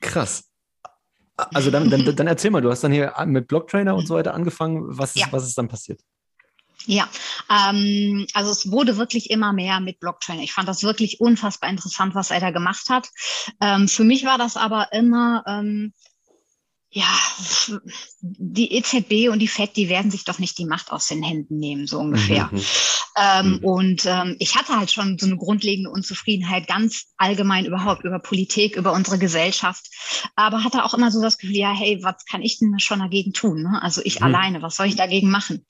Krass. 0.00 0.44
Also 1.36 1.70
dann, 1.70 1.88
dann, 1.88 2.16
dann 2.16 2.26
erzähl 2.26 2.50
mal, 2.50 2.60
du 2.60 2.70
hast 2.70 2.82
dann 2.82 2.92
hier 2.92 3.14
mit 3.26 3.46
Blocktrainer 3.46 3.94
und 3.94 4.06
so 4.06 4.14
weiter 4.14 4.34
angefangen. 4.34 4.82
Was 4.86 5.10
ist, 5.14 5.20
ja. 5.20 5.26
was 5.30 5.44
ist 5.44 5.56
dann 5.56 5.68
passiert? 5.68 6.00
Ja, 6.86 7.08
ähm, 7.50 8.26
also 8.34 8.50
es 8.50 8.70
wurde 8.70 8.96
wirklich 8.96 9.30
immer 9.30 9.52
mehr 9.52 9.80
mit 9.80 10.00
Blockchain. 10.00 10.40
Ich 10.40 10.52
fand 10.52 10.68
das 10.68 10.82
wirklich 10.82 11.20
unfassbar 11.20 11.68
interessant, 11.68 12.14
was 12.14 12.30
er 12.30 12.40
da 12.40 12.50
gemacht 12.50 12.88
hat. 12.88 13.08
Ähm, 13.60 13.88
für 13.88 14.04
mich 14.04 14.24
war 14.24 14.38
das 14.38 14.56
aber 14.56 14.92
immer 14.92 15.44
ähm, 15.46 15.92
ja, 16.90 17.18
die 18.20 18.72
EZB 18.72 19.30
und 19.30 19.40
die 19.40 19.48
FED, 19.48 19.76
die 19.76 19.88
werden 19.90 20.10
sich 20.10 20.24
doch 20.24 20.38
nicht 20.38 20.56
die 20.56 20.64
Macht 20.64 20.90
aus 20.90 21.06
den 21.08 21.22
Händen 21.22 21.58
nehmen, 21.58 21.86
so 21.86 21.98
ungefähr. 21.98 22.48
Mhm. 22.50 22.62
Ähm, 23.20 23.50
mhm. 23.50 23.64
Und 23.64 24.06
ähm, 24.06 24.36
ich 24.38 24.56
hatte 24.56 24.78
halt 24.78 24.90
schon 24.90 25.18
so 25.18 25.26
eine 25.26 25.36
grundlegende 25.36 25.90
Unzufriedenheit 25.90 26.66
ganz 26.66 27.06
allgemein 27.16 27.66
überhaupt 27.66 28.04
über 28.04 28.18
Politik, 28.20 28.76
über 28.76 28.92
unsere 28.92 29.18
Gesellschaft, 29.18 29.86
aber 30.34 30.64
hatte 30.64 30.84
auch 30.84 30.94
immer 30.94 31.10
so 31.10 31.20
das 31.20 31.36
Gefühl, 31.36 31.56
ja, 31.56 31.72
hey, 31.72 31.98
was 32.02 32.24
kann 32.24 32.42
ich 32.42 32.58
denn 32.58 32.78
schon 32.78 33.00
dagegen 33.00 33.32
tun? 33.32 33.62
Ne? 33.62 33.82
Also 33.82 34.00
ich 34.04 34.20
mhm. 34.20 34.26
alleine, 34.26 34.62
was 34.62 34.76
soll 34.76 34.86
ich 34.86 34.96
dagegen 34.96 35.30
machen? 35.30 35.66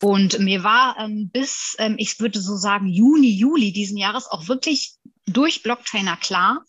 Und 0.00 0.38
mir 0.38 0.62
war 0.62 0.96
ähm, 1.00 1.30
bis, 1.32 1.74
ähm, 1.78 1.94
ich 1.98 2.20
würde 2.20 2.40
so 2.40 2.56
sagen, 2.56 2.86
Juni, 2.86 3.30
Juli 3.30 3.72
diesen 3.72 3.96
Jahres 3.96 4.26
auch 4.26 4.46
wirklich 4.48 4.94
durch 5.32 5.62
Blocktrainer 5.62 6.16
klar, 6.16 6.64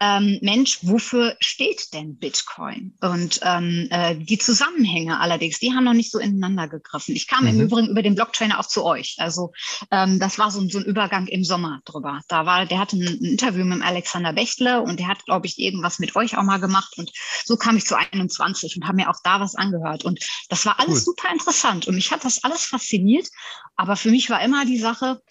ähm, 0.00 0.38
Mensch, 0.42 0.78
wofür 0.82 1.36
steht 1.40 1.92
denn 1.92 2.16
Bitcoin? 2.16 2.94
Und 3.00 3.40
ähm, 3.42 3.88
äh, 3.90 4.16
die 4.16 4.38
Zusammenhänge 4.38 5.20
allerdings, 5.20 5.58
die 5.58 5.72
haben 5.72 5.84
noch 5.84 5.92
nicht 5.92 6.10
so 6.10 6.18
ineinander 6.18 6.68
gegriffen. 6.68 7.14
Ich 7.14 7.26
kam 7.26 7.42
mhm. 7.42 7.48
im 7.48 7.60
Übrigen 7.60 7.88
über 7.88 8.02
den 8.02 8.14
Blocktrainer 8.14 8.58
auch 8.58 8.66
zu 8.66 8.84
euch. 8.84 9.16
Also 9.18 9.52
ähm, 9.90 10.18
das 10.18 10.38
war 10.38 10.50
so, 10.50 10.66
so 10.68 10.78
ein 10.78 10.84
Übergang 10.84 11.26
im 11.26 11.44
Sommer 11.44 11.80
drüber. 11.84 12.20
Da 12.28 12.46
war, 12.46 12.66
der 12.66 12.78
hatte 12.78 12.96
ein, 12.96 13.06
ein 13.06 13.24
Interview 13.24 13.64
mit 13.64 13.82
Alexander 13.82 14.32
Bechtle 14.32 14.82
und 14.82 14.98
der 15.00 15.08
hat, 15.08 15.24
glaube 15.24 15.46
ich, 15.46 15.58
irgendwas 15.58 15.98
mit 15.98 16.16
euch 16.16 16.36
auch 16.36 16.42
mal 16.42 16.60
gemacht. 16.60 16.94
Und 16.96 17.10
so 17.44 17.56
kam 17.56 17.76
ich 17.76 17.86
zu 17.86 17.96
21 17.96 18.76
und 18.76 18.86
habe 18.86 18.96
mir 18.96 19.10
auch 19.10 19.20
da 19.24 19.40
was 19.40 19.54
angehört. 19.54 20.04
Und 20.04 20.20
das 20.48 20.66
war 20.66 20.78
alles 20.78 21.06
cool. 21.06 21.14
super 21.16 21.32
interessant. 21.32 21.86
Und 21.88 21.94
mich 21.94 22.10
hat 22.12 22.24
das 22.24 22.44
alles 22.44 22.64
fasziniert. 22.64 23.28
Aber 23.76 23.96
für 23.96 24.10
mich 24.10 24.28
war 24.28 24.42
immer 24.42 24.64
die 24.64 24.78
Sache, 24.78 25.22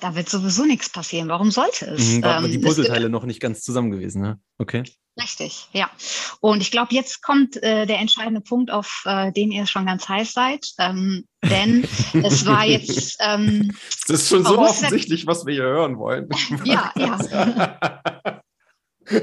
da 0.00 0.14
wird 0.14 0.28
sowieso 0.28 0.64
nichts 0.64 0.90
passieren. 0.90 1.28
Warum 1.28 1.50
sollte 1.50 1.86
es? 1.86 2.16
Mhm, 2.16 2.22
waren 2.22 2.44
ähm, 2.44 2.50
die 2.50 2.58
Puzzleteile 2.58 3.08
noch 3.08 3.24
nicht 3.24 3.40
ganz 3.40 3.62
zusammen 3.62 3.90
gewesen, 3.90 4.22
ne? 4.22 4.40
Okay. 4.58 4.84
Richtig, 5.20 5.68
ja. 5.72 5.90
Und 6.40 6.60
ich 6.60 6.70
glaube, 6.70 6.94
jetzt 6.94 7.22
kommt 7.22 7.56
äh, 7.62 7.86
der 7.86 8.00
entscheidende 8.00 8.42
Punkt, 8.42 8.70
auf 8.70 9.02
äh, 9.06 9.32
den 9.32 9.50
ihr 9.50 9.66
schon 9.66 9.86
ganz 9.86 10.06
heiß 10.08 10.32
seid. 10.32 10.66
Ähm, 10.78 11.24
denn 11.42 11.88
es 12.22 12.44
war 12.44 12.66
jetzt. 12.66 13.16
Ähm, 13.20 13.74
das 14.08 14.22
ist 14.22 14.28
schon 14.28 14.44
so 14.44 14.58
offensichtlich, 14.58 15.26
was 15.26 15.46
wir 15.46 15.54
hier 15.54 15.62
hören 15.62 15.96
wollen. 15.98 16.28
ja, 16.64 16.92
ja. 16.96 17.80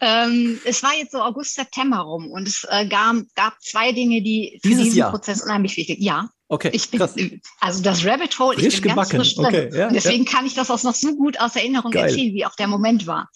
ähm, 0.00 0.58
es 0.64 0.82
war 0.82 0.94
jetzt 0.94 1.12
so 1.12 1.20
August, 1.20 1.54
September 1.54 1.98
rum 1.98 2.30
und 2.30 2.48
es 2.48 2.66
äh, 2.70 2.86
gab, 2.86 3.16
gab 3.34 3.60
zwei 3.60 3.92
Dinge, 3.92 4.22
die 4.22 4.58
für 4.62 4.68
Dieses 4.68 4.84
diesen 4.84 4.98
Jahr. 4.98 5.10
Prozess 5.10 5.42
unheimlich 5.42 5.76
wichtig 5.76 5.98
Ja, 6.00 6.30
Okay, 6.48 6.70
ich 6.72 6.90
bin, 6.90 7.00
krass. 7.00 7.16
Also 7.58 7.82
das 7.82 8.04
Rabbit 8.04 8.38
Hole, 8.38 8.56
frisch 8.56 8.74
ich 8.74 8.80
bin 8.80 8.90
gebacken. 8.90 9.18
ganz 9.18 9.32
frisch 9.32 9.34
drin. 9.34 9.46
Okay, 9.46 9.70
ja, 9.76 9.88
Deswegen 9.88 10.24
ja. 10.24 10.30
kann 10.30 10.46
ich 10.46 10.54
das 10.54 10.70
auch 10.70 10.80
noch 10.84 10.94
so 10.94 11.16
gut 11.16 11.40
aus 11.40 11.56
Erinnerung 11.56 11.90
Geil. 11.90 12.04
erzählen, 12.04 12.34
wie 12.34 12.46
auch 12.46 12.54
der 12.54 12.68
Moment 12.68 13.08
war. 13.08 13.30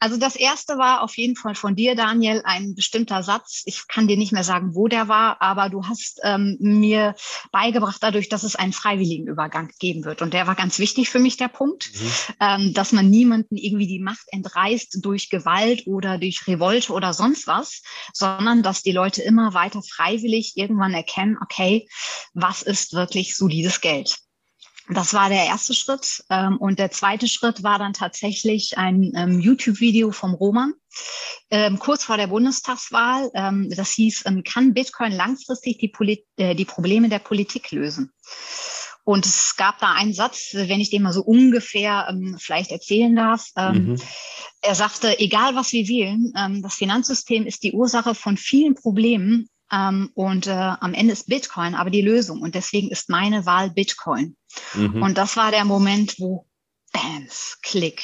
Also 0.00 0.16
das 0.16 0.34
erste 0.34 0.78
war 0.78 1.02
auf 1.02 1.14
jeden 1.18 1.36
Fall 1.36 1.54
von 1.54 1.76
dir, 1.76 1.94
Daniel, 1.94 2.40
ein 2.44 2.74
bestimmter 2.74 3.22
Satz. 3.22 3.62
Ich 3.66 3.86
kann 3.86 4.08
dir 4.08 4.16
nicht 4.16 4.32
mehr 4.32 4.44
sagen, 4.44 4.74
wo 4.74 4.88
der 4.88 5.08
war, 5.08 5.42
aber 5.42 5.68
du 5.68 5.84
hast 5.84 6.20
ähm, 6.22 6.56
mir 6.58 7.14
beigebracht 7.52 7.98
dadurch, 8.00 8.30
dass 8.30 8.44
es 8.44 8.56
einen 8.56 8.72
freiwilligen 8.72 9.26
Übergang 9.26 9.70
geben 9.78 10.06
wird. 10.06 10.22
Und 10.22 10.32
der 10.32 10.46
war 10.46 10.54
ganz 10.54 10.78
wichtig 10.78 11.10
für 11.10 11.18
mich, 11.18 11.36
der 11.36 11.48
Punkt, 11.48 11.90
mhm. 11.92 12.10
ähm, 12.40 12.72
dass 12.72 12.92
man 12.92 13.10
niemanden 13.10 13.58
irgendwie 13.58 13.86
die 13.86 14.00
Macht 14.00 14.24
entreißt 14.28 15.04
durch 15.04 15.28
Gewalt 15.28 15.86
oder 15.86 16.16
durch 16.16 16.46
Revolte 16.46 16.94
oder 16.94 17.12
sonst 17.12 17.46
was, 17.46 17.82
sondern 18.14 18.62
dass 18.62 18.82
die 18.82 18.92
Leute 18.92 19.20
immer 19.20 19.52
weiter 19.52 19.82
freiwillig 19.82 20.56
irgendwann 20.56 20.94
erkennen, 20.94 21.36
okay, 21.42 21.86
was 22.32 22.53
was 22.54 22.62
ist 22.62 22.92
wirklich 22.92 23.36
solides 23.36 23.80
Geld? 23.80 24.16
Das 24.88 25.12
war 25.12 25.28
der 25.28 25.46
erste 25.46 25.74
Schritt. 25.74 26.22
Ähm, 26.30 26.56
und 26.58 26.78
der 26.78 26.90
zweite 26.90 27.26
Schritt 27.26 27.62
war 27.64 27.78
dann 27.78 27.94
tatsächlich 27.94 28.78
ein 28.78 29.12
ähm, 29.16 29.40
YouTube-Video 29.40 30.12
vom 30.12 30.34
Roman, 30.34 30.74
ähm, 31.50 31.78
kurz 31.78 32.04
vor 32.04 32.16
der 32.16 32.28
Bundestagswahl. 32.28 33.30
das 33.70 33.90
hieß, 33.92 34.24
kann 34.44 34.74
Bitcoin 34.74 35.12
langfristig 35.12 35.78
die, 35.78 35.88
Polit 35.88 36.24
äh, 36.36 36.54
die 36.54 36.64
Probleme 36.64 37.08
der 37.08 37.18
Politik 37.18 37.72
lösen? 37.72 38.12
Und 39.04 39.26
es 39.26 39.56
gab 39.56 39.78
da 39.80 39.92
einen 39.92 40.14
Satz, 40.14 40.50
wenn 40.52 40.80
ich 40.80 40.90
den 40.90 41.02
mal 41.02 41.12
so 41.12 41.22
ungefähr 41.22 42.06
ähm, 42.08 42.36
vielleicht 42.38 42.70
erzählen 42.70 43.14
darf. 43.14 43.50
Ähm, 43.56 43.86
mhm. 43.86 44.02
Er 44.62 44.74
sagte, 44.74 45.18
egal 45.18 45.56
was 45.56 45.72
wir 45.72 45.88
wählen, 45.88 46.32
ähm, 46.36 46.62
das 46.62 46.74
Finanzsystem 46.74 47.46
ist 47.46 47.64
die 47.64 47.72
Ursache 47.72 48.14
von 48.14 48.36
vielen 48.36 48.74
Problemen, 48.74 49.48
ähm, 49.72 50.10
und 50.14 50.46
äh, 50.46 50.50
am 50.50 50.94
Ende 50.94 51.12
ist 51.12 51.28
Bitcoin 51.28 51.74
aber 51.74 51.90
die 51.90 52.02
Lösung. 52.02 52.42
Und 52.42 52.54
deswegen 52.54 52.90
ist 52.90 53.08
meine 53.08 53.46
Wahl 53.46 53.70
Bitcoin. 53.70 54.36
Mhm. 54.74 55.02
Und 55.02 55.18
das 55.18 55.36
war 55.36 55.50
der 55.50 55.64
Moment, 55.64 56.16
wo 56.18 56.46
Bams, 56.92 57.58
Klick. 57.62 58.02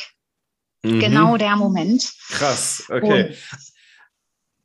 Mhm. 0.83 1.01
Genau 1.01 1.37
der 1.37 1.57
Moment. 1.57 2.13
Krass, 2.31 2.85
okay. 2.89 3.29
Und, 3.29 3.37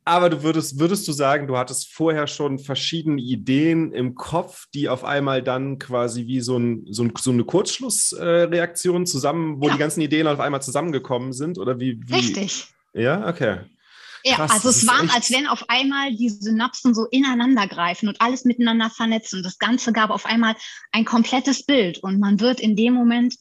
aber 0.08 0.30
du 0.30 0.44
würdest, 0.44 0.78
würdest 0.78 1.08
du 1.08 1.12
sagen, 1.12 1.48
du 1.48 1.58
hattest 1.58 1.92
vorher 1.92 2.28
schon 2.28 2.60
verschiedene 2.60 3.20
Ideen 3.20 3.92
im 3.92 4.14
Kopf, 4.14 4.66
die 4.72 4.88
auf 4.88 5.02
einmal 5.02 5.42
dann 5.42 5.80
quasi 5.80 6.26
wie 6.26 6.40
so, 6.40 6.56
ein, 6.56 6.86
so, 6.88 7.02
ein, 7.02 7.12
so 7.18 7.32
eine 7.32 7.42
Kurzschlussreaktion 7.42 9.04
zusammen, 9.04 9.60
wo 9.60 9.66
ja. 9.66 9.72
die 9.72 9.80
ganzen 9.80 10.00
Ideen 10.00 10.28
auf 10.28 10.38
einmal 10.38 10.62
zusammengekommen 10.62 11.32
sind? 11.32 11.58
Oder 11.58 11.80
wie, 11.80 12.00
wie? 12.06 12.14
Richtig. 12.14 12.68
Ja, 12.94 13.28
okay. 13.28 13.58
Ja, 14.26 14.34
Krass, 14.34 14.50
also 14.50 14.70
es 14.70 14.86
war, 14.88 15.02
als 15.14 15.30
wenn 15.30 15.46
auf 15.46 15.68
einmal 15.68 16.12
die 16.12 16.28
Synapsen 16.28 16.94
so 16.94 17.04
ineinander 17.04 17.68
greifen 17.68 18.08
und 18.08 18.20
alles 18.20 18.44
miteinander 18.44 18.90
vernetzen. 18.90 19.36
Und 19.36 19.42
das 19.44 19.58
Ganze 19.58 19.92
gab 19.92 20.10
auf 20.10 20.26
einmal 20.26 20.56
ein 20.90 21.04
komplettes 21.04 21.64
Bild 21.64 21.98
und 21.98 22.18
man 22.18 22.40
wird 22.40 22.58
in 22.58 22.74
dem 22.74 22.92
Moment 22.92 23.36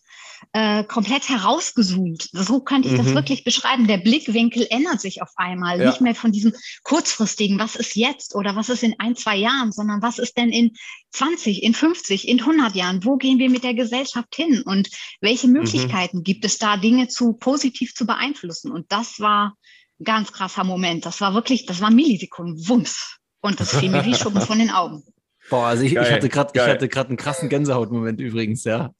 äh, 0.54 0.84
komplett 0.84 1.28
herausgezoomt. 1.28 2.30
So 2.34 2.60
könnte 2.60 2.88
ich 2.88 2.93
mhm. 2.93 2.98
das 3.04 3.15
wirklich 3.15 3.43
beschreiben. 3.43 3.88
Der 3.88 3.98
Blickwinkel 3.98 4.67
ändert 4.69 5.02
sich 5.02 5.24
auf 5.24 5.32
einmal. 5.38 5.80
Ja. 5.80 5.88
Nicht 5.88 6.02
mehr 6.02 6.13
von 6.13 6.32
diesem 6.32 6.54
kurzfristigen, 6.84 7.58
was 7.58 7.76
ist 7.76 7.95
jetzt 7.95 8.36
oder 8.36 8.56
was 8.56 8.69
ist 8.69 8.84
in 8.84 8.93
ein, 9.00 9.15
zwei 9.15 9.38
Jahren, 9.38 9.71
sondern 9.71 10.04
was 10.04 10.19
ist 10.19 10.38
denn 10.38 10.50
in 10.50 10.74
20, 11.13 11.63
in 11.63 11.74
50, 11.74 12.28
in 12.28 12.41
100 12.41 12.76
Jahren? 12.76 13.04
Wo 13.04 13.17
gehen 13.17 13.39
wir 13.39 13.50
mit 13.50 13.63
der 13.63 13.74
Gesellschaft 13.74 14.36
hin? 14.36 14.62
Und 14.63 14.89
welche 15.19 15.48
mhm. 15.48 15.54
Möglichkeiten 15.54 16.17
mhm. 16.17 16.24
gibt 16.24 16.45
es 16.45 16.60
da, 16.60 16.78
Dinge 16.78 17.08
zu 17.08 17.34
positiv 17.34 17.95
zu 17.95 18.06
beeinflussen? 18.06 18.71
Und 18.71 18.91
das 18.91 19.19
war 19.19 19.58
ganz 20.03 20.31
krasser 20.31 20.63
Moment. 20.63 21.05
Das 21.05 21.21
war 21.21 21.34
wirklich, 21.34 21.65
das 21.65 21.81
war 21.81 21.91
Millisekunden, 21.91 22.67
Wumms. 22.67 23.17
Und 23.41 23.60
das 23.60 23.77
fiel 23.77 23.89
mir 23.89 24.03
wie 24.05 24.15
Schuppen 24.15 24.41
von 24.41 24.58
den 24.58 24.71
Augen. 24.71 25.03
Boah, 25.49 25.67
also 25.67 25.84
ich, 25.84 25.93
ich 25.93 26.12
hatte 26.12 26.29
gerade, 26.29 26.51
ich 26.55 26.62
hatte 26.62 26.89
gerade 26.89 27.10
einen 27.10 27.17
krassen 27.17 27.49
Gänsehautmoment 27.49 28.19
übrigens, 28.19 28.63
ja. 28.63 28.91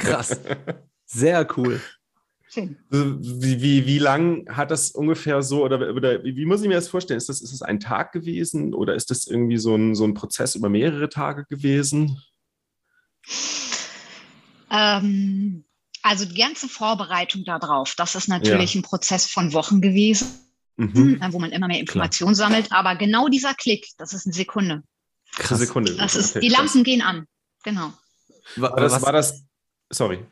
Krass. 0.00 0.40
Sehr 1.06 1.46
cool. 1.56 1.80
Schön. 2.48 2.76
Wie, 2.90 3.60
wie, 3.60 3.86
wie 3.86 3.98
lang 3.98 4.48
hat 4.48 4.70
das 4.70 4.90
ungefähr 4.90 5.42
so, 5.42 5.64
oder, 5.64 5.94
oder 5.94 6.22
wie 6.24 6.46
muss 6.46 6.62
ich 6.62 6.68
mir 6.68 6.74
das 6.74 6.88
vorstellen? 6.88 7.18
Ist 7.18 7.28
das, 7.28 7.40
ist 7.40 7.52
das 7.52 7.62
ein 7.62 7.80
Tag 7.80 8.12
gewesen 8.12 8.74
oder 8.74 8.94
ist 8.94 9.10
das 9.10 9.26
irgendwie 9.26 9.58
so 9.58 9.74
ein, 9.74 9.94
so 9.94 10.04
ein 10.04 10.14
Prozess 10.14 10.54
über 10.54 10.68
mehrere 10.68 11.08
Tage 11.08 11.44
gewesen? 11.46 12.20
Ähm, 14.70 15.64
also 16.04 16.26
die 16.26 16.34
ganze 16.34 16.68
Vorbereitung 16.68 17.44
darauf, 17.44 17.94
das 17.96 18.14
ist 18.14 18.28
natürlich 18.28 18.74
ja. 18.74 18.80
ein 18.80 18.82
Prozess 18.82 19.26
von 19.26 19.54
Wochen 19.54 19.80
gewesen, 19.80 20.28
mhm. 20.76 21.18
Äh, 21.20 21.32
wo 21.32 21.38
man 21.38 21.50
immer 21.50 21.66
mehr 21.66 21.80
Informationen 21.80 22.34
sammelt. 22.34 22.70
Aber 22.72 22.94
genau 22.94 23.28
dieser 23.28 23.54
Klick, 23.54 23.88
das 23.96 24.12
ist 24.12 24.26
eine 24.26 24.34
Sekunde. 24.34 24.82
Krass. 25.34 25.58
Sekunde. 25.58 25.96
Das 25.96 26.14
ist, 26.14 26.34
die 26.34 26.50
Lampen 26.50 26.68
krass. 26.68 26.84
gehen 26.84 27.00
an. 27.00 27.26
Genau. 27.62 27.94
War, 28.56 28.76
das, 28.76 29.00
war 29.00 29.12
das, 29.12 29.44
sorry. 29.88 30.26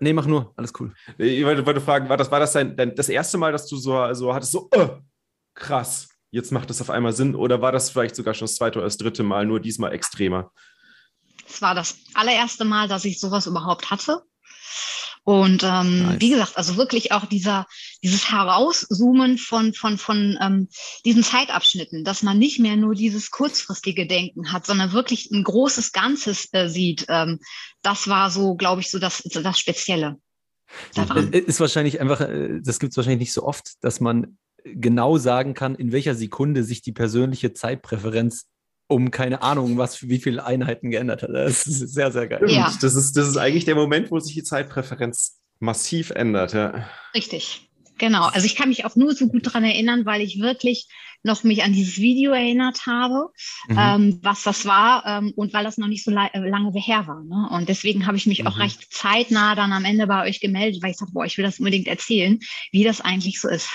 Nee, 0.00 0.14
mach 0.14 0.24
nur, 0.24 0.54
alles 0.56 0.72
cool. 0.80 0.94
Ich 1.18 1.44
wollte, 1.44 1.66
wollte 1.66 1.82
fragen, 1.82 2.08
war 2.08 2.16
das, 2.16 2.30
war 2.30 2.40
das 2.40 2.54
dein, 2.54 2.74
dein, 2.74 2.96
das 2.96 3.10
erste 3.10 3.36
Mal, 3.36 3.52
dass 3.52 3.66
du 3.66 3.76
so, 3.76 4.14
so 4.14 4.32
hattest, 4.32 4.52
so, 4.52 4.70
oh, 4.74 4.96
krass, 5.54 6.08
jetzt 6.30 6.52
macht 6.52 6.70
das 6.70 6.80
auf 6.80 6.88
einmal 6.88 7.12
Sinn? 7.12 7.34
Oder 7.34 7.60
war 7.60 7.70
das 7.70 7.90
vielleicht 7.90 8.16
sogar 8.16 8.32
schon 8.32 8.46
das 8.46 8.56
zweite 8.56 8.78
oder 8.78 8.86
das 8.86 8.96
dritte 8.96 9.22
Mal, 9.24 9.44
nur 9.44 9.60
diesmal 9.60 9.92
extremer? 9.92 10.50
Es 11.46 11.60
war 11.60 11.74
das 11.74 11.98
allererste 12.14 12.64
Mal, 12.64 12.88
dass 12.88 13.04
ich 13.04 13.20
sowas 13.20 13.46
überhaupt 13.46 13.90
hatte. 13.90 14.22
Und 15.24 15.62
ähm, 15.62 16.02
nice. 16.02 16.20
wie 16.20 16.30
gesagt, 16.30 16.56
also 16.56 16.76
wirklich 16.76 17.12
auch 17.12 17.26
dieser, 17.26 17.66
dieses 18.02 18.30
Herauszoomen 18.30 19.38
von, 19.38 19.74
von, 19.74 19.98
von 19.98 20.38
ähm, 20.40 20.68
diesen 21.04 21.22
Zeitabschnitten, 21.22 22.04
dass 22.04 22.22
man 22.22 22.38
nicht 22.38 22.60
mehr 22.60 22.76
nur 22.76 22.94
dieses 22.94 23.30
kurzfristige 23.30 24.06
Denken 24.06 24.52
hat, 24.52 24.66
sondern 24.66 24.92
wirklich 24.92 25.30
ein 25.30 25.44
großes 25.44 25.92
Ganzes 25.92 26.48
äh, 26.52 26.68
sieht. 26.68 27.06
Ähm, 27.08 27.40
das 27.82 28.08
war 28.08 28.30
so, 28.30 28.54
glaube 28.54 28.80
ich, 28.80 28.90
so 28.90 28.98
das, 28.98 29.22
das 29.22 29.58
Spezielle. 29.58 30.16
Daran. 30.94 31.32
Ist 31.32 31.60
wahrscheinlich 31.60 32.00
einfach, 32.00 32.20
äh, 32.20 32.60
das 32.62 32.78
gibt 32.78 32.92
es 32.92 32.96
wahrscheinlich 32.96 33.20
nicht 33.20 33.32
so 33.32 33.42
oft, 33.42 33.82
dass 33.82 34.00
man 34.00 34.38
genau 34.64 35.18
sagen 35.18 35.54
kann, 35.54 35.74
in 35.74 35.92
welcher 35.92 36.14
Sekunde 36.14 36.64
sich 36.64 36.82
die 36.82 36.92
persönliche 36.92 37.52
Zeitpräferenz 37.52 38.46
um 38.88 39.10
keine 39.10 39.42
Ahnung, 39.42 39.76
was 39.76 40.08
wie 40.08 40.18
viele 40.18 40.44
Einheiten 40.44 40.90
geändert 40.90 41.22
hat. 41.22 41.30
Das 41.30 41.66
ist 41.66 41.94
sehr, 41.94 42.10
sehr 42.10 42.26
geil. 42.26 42.50
Ja. 42.50 42.72
Das, 42.80 42.94
ist, 42.94 43.16
das 43.16 43.28
ist 43.28 43.36
eigentlich 43.36 43.66
der 43.66 43.74
Moment, 43.74 44.10
wo 44.10 44.18
sich 44.18 44.34
die 44.34 44.42
Zeitpräferenz 44.42 45.38
massiv 45.60 46.10
ändert. 46.10 46.54
Ja. 46.54 46.88
Richtig. 47.14 47.70
Genau, 47.98 48.26
also 48.26 48.46
ich 48.46 48.54
kann 48.54 48.68
mich 48.68 48.84
auch 48.84 48.96
nur 48.96 49.12
so 49.14 49.26
gut 49.26 49.46
daran 49.46 49.64
erinnern, 49.64 50.06
weil 50.06 50.20
ich 50.20 50.40
wirklich 50.40 50.88
noch 51.24 51.42
mich 51.42 51.64
an 51.64 51.72
dieses 51.72 51.96
Video 51.96 52.32
erinnert 52.32 52.86
habe, 52.86 53.30
mhm. 53.68 53.76
ähm, 53.76 54.20
was 54.22 54.44
das 54.44 54.66
war 54.66 55.04
ähm, 55.04 55.32
und 55.34 55.52
weil 55.52 55.64
das 55.64 55.76
noch 55.76 55.88
nicht 55.88 56.04
so 56.04 56.12
äh, 56.12 56.48
lange 56.48 56.72
her 56.80 57.08
war. 57.08 57.24
Ne? 57.24 57.48
Und 57.50 57.68
deswegen 57.68 58.06
habe 58.06 58.16
ich 58.16 58.26
mich 58.26 58.42
mhm. 58.42 58.46
auch 58.46 58.58
recht 58.58 58.92
zeitnah 58.94 59.56
dann 59.56 59.72
am 59.72 59.84
Ende 59.84 60.06
bei 60.06 60.28
euch 60.28 60.40
gemeldet, 60.40 60.80
weil 60.80 60.92
ich 60.92 60.96
dachte, 60.96 61.12
boah, 61.12 61.24
ich 61.24 61.36
will 61.36 61.44
das 61.44 61.58
unbedingt 61.58 61.88
erzählen, 61.88 62.38
wie 62.70 62.84
das 62.84 63.00
eigentlich 63.00 63.40
so 63.40 63.48
ist. 63.48 63.68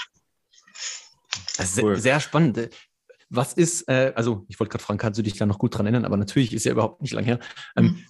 Cool. 1.59 1.65
Sehr, 1.65 1.97
sehr 1.97 2.19
spannend. 2.21 2.69
Was 3.35 3.53
ist, 3.53 3.87
äh, 3.89 4.13
also 4.15 4.45
ich 4.47 4.59
wollte 4.59 4.71
gerade 4.71 4.83
fragen, 4.83 4.99
kannst 4.99 5.17
du 5.17 5.23
dich 5.23 5.37
da 5.37 5.45
noch 5.45 5.57
gut 5.57 5.75
dran 5.75 5.87
erinnern, 5.87 6.05
aber 6.05 6.17
natürlich 6.17 6.53
ist 6.53 6.65
ja 6.65 6.71
überhaupt 6.71 7.01
nicht 7.01 7.13
lang 7.13 7.25
her. 7.25 7.39
Ähm, 7.75 7.85
mhm. 7.85 8.05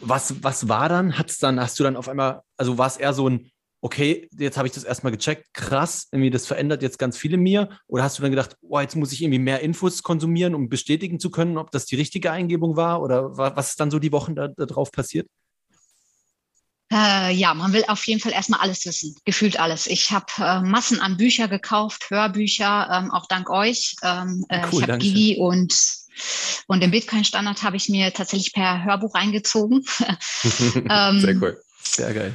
was, 0.00 0.42
was 0.42 0.68
war 0.68 0.88
dann? 0.88 1.16
Hat's 1.16 1.38
dann, 1.38 1.60
hast 1.60 1.78
du 1.78 1.84
dann 1.84 1.96
auf 1.96 2.08
einmal, 2.08 2.42
also 2.56 2.76
war 2.76 2.88
es 2.88 2.96
eher 2.96 3.12
so 3.12 3.28
ein, 3.28 3.50
okay, 3.82 4.28
jetzt 4.36 4.56
habe 4.56 4.66
ich 4.66 4.74
das 4.74 4.84
erstmal 4.84 5.12
gecheckt, 5.12 5.54
krass, 5.54 6.08
irgendwie 6.10 6.30
das 6.30 6.46
verändert 6.46 6.82
jetzt 6.82 6.98
ganz 6.98 7.16
viel 7.16 7.34
in 7.34 7.40
mir? 7.40 7.70
Oder 7.86 8.02
hast 8.02 8.18
du 8.18 8.22
dann 8.22 8.32
gedacht, 8.32 8.56
oh, 8.62 8.80
jetzt 8.80 8.96
muss 8.96 9.12
ich 9.12 9.22
irgendwie 9.22 9.38
mehr 9.38 9.60
Infos 9.60 10.02
konsumieren, 10.02 10.54
um 10.54 10.68
bestätigen 10.68 11.20
zu 11.20 11.30
können, 11.30 11.56
ob 11.56 11.70
das 11.70 11.86
die 11.86 11.96
richtige 11.96 12.30
Eingebung 12.30 12.76
war? 12.76 13.02
Oder 13.02 13.36
was 13.36 13.70
ist 13.70 13.80
dann 13.80 13.90
so 13.90 13.98
die 13.98 14.12
Wochen 14.12 14.34
da, 14.34 14.48
da 14.48 14.66
drauf 14.66 14.90
passiert? 14.92 15.28
Äh, 16.92 17.32
ja, 17.32 17.54
man 17.54 17.72
will 17.72 17.84
auf 17.86 18.06
jeden 18.06 18.20
Fall 18.20 18.32
erstmal 18.32 18.60
alles 18.60 18.84
wissen, 18.84 19.14
gefühlt 19.24 19.60
alles. 19.60 19.86
Ich 19.86 20.10
habe 20.10 20.26
äh, 20.38 20.60
Massen 20.60 21.00
an 21.00 21.16
Bücher 21.16 21.46
gekauft, 21.46 22.10
Hörbücher, 22.10 22.88
ähm, 22.92 23.10
auch 23.12 23.26
dank 23.26 23.48
euch. 23.48 23.94
Ähm, 24.02 24.44
äh, 24.48 24.62
cool, 24.72 24.82
ich 24.82 24.88
habe 24.88 24.98
Gigi 24.98 25.36
und 25.38 25.72
und 26.66 26.80
den 26.82 26.90
Bitcoin-Standard 26.90 27.62
habe 27.62 27.76
ich 27.76 27.88
mir 27.88 28.12
tatsächlich 28.12 28.52
per 28.52 28.84
Hörbuch 28.84 29.14
reingezogen. 29.14 29.84
ähm, 30.90 31.20
Sehr 31.20 31.36
cool. 31.40 31.62
Sehr 31.82 32.12
geil. 32.12 32.34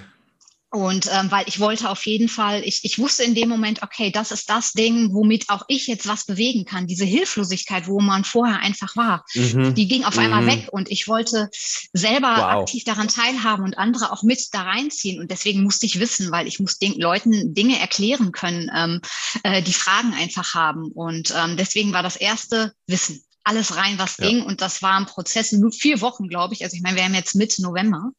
Und 0.75 1.07
ähm, 1.09 1.31
weil 1.31 1.45
ich 1.47 1.61
wollte 1.61 1.89
auf 1.89 2.05
jeden 2.05 2.27
Fall, 2.27 2.61
ich, 2.65 2.83
ich 2.83 2.99
wusste 2.99 3.23
in 3.23 3.33
dem 3.33 3.47
Moment, 3.47 3.81
okay, 3.81 4.11
das 4.11 4.31
ist 4.31 4.49
das 4.49 4.73
Ding, 4.73 5.13
womit 5.13 5.49
auch 5.49 5.63
ich 5.69 5.87
jetzt 5.87 6.05
was 6.05 6.25
bewegen 6.25 6.65
kann. 6.65 6.85
Diese 6.85 7.05
Hilflosigkeit, 7.05 7.87
wo 7.87 8.01
man 8.01 8.25
vorher 8.25 8.59
einfach 8.59 8.97
war, 8.97 9.23
mhm. 9.35 9.73
die 9.73 9.87
ging 9.87 10.03
auf 10.03 10.15
mhm. 10.15 10.23
einmal 10.23 10.47
weg 10.47 10.67
und 10.71 10.91
ich 10.91 11.07
wollte 11.07 11.49
selber 11.93 12.35
wow. 12.35 12.61
aktiv 12.61 12.83
daran 12.83 13.07
teilhaben 13.07 13.63
und 13.63 13.77
andere 13.77 14.11
auch 14.11 14.23
mit 14.23 14.53
da 14.53 14.63
reinziehen. 14.63 15.21
Und 15.21 15.31
deswegen 15.31 15.63
musste 15.63 15.85
ich 15.85 16.01
wissen, 16.01 16.29
weil 16.31 16.45
ich 16.45 16.59
muss 16.59 16.77
den 16.77 16.99
Leuten 16.99 17.53
Dinge 17.53 17.79
erklären 17.79 18.33
können, 18.33 18.69
ähm, 18.75 18.99
äh, 19.43 19.61
die 19.61 19.73
Fragen 19.73 20.13
einfach 20.13 20.55
haben. 20.55 20.91
Und 20.91 21.33
ähm, 21.37 21.55
deswegen 21.55 21.93
war 21.93 22.03
das 22.03 22.17
erste 22.17 22.73
Wissen 22.85 23.23
alles 23.45 23.77
rein, 23.77 23.97
was 23.97 24.17
ja. 24.17 24.27
ging. 24.27 24.43
Und 24.43 24.61
das 24.61 24.81
war 24.81 24.97
ein 24.97 25.05
Prozess, 25.05 25.51
nur 25.51 25.71
vier 25.71 26.01
Wochen, 26.01 26.27
glaube 26.27 26.53
ich. 26.53 26.63
Also 26.63 26.75
ich 26.75 26.81
meine, 26.81 26.97
wir 26.97 27.03
haben 27.03 27.13
jetzt 27.13 27.35
Mitte 27.35 27.61
November. 27.61 28.11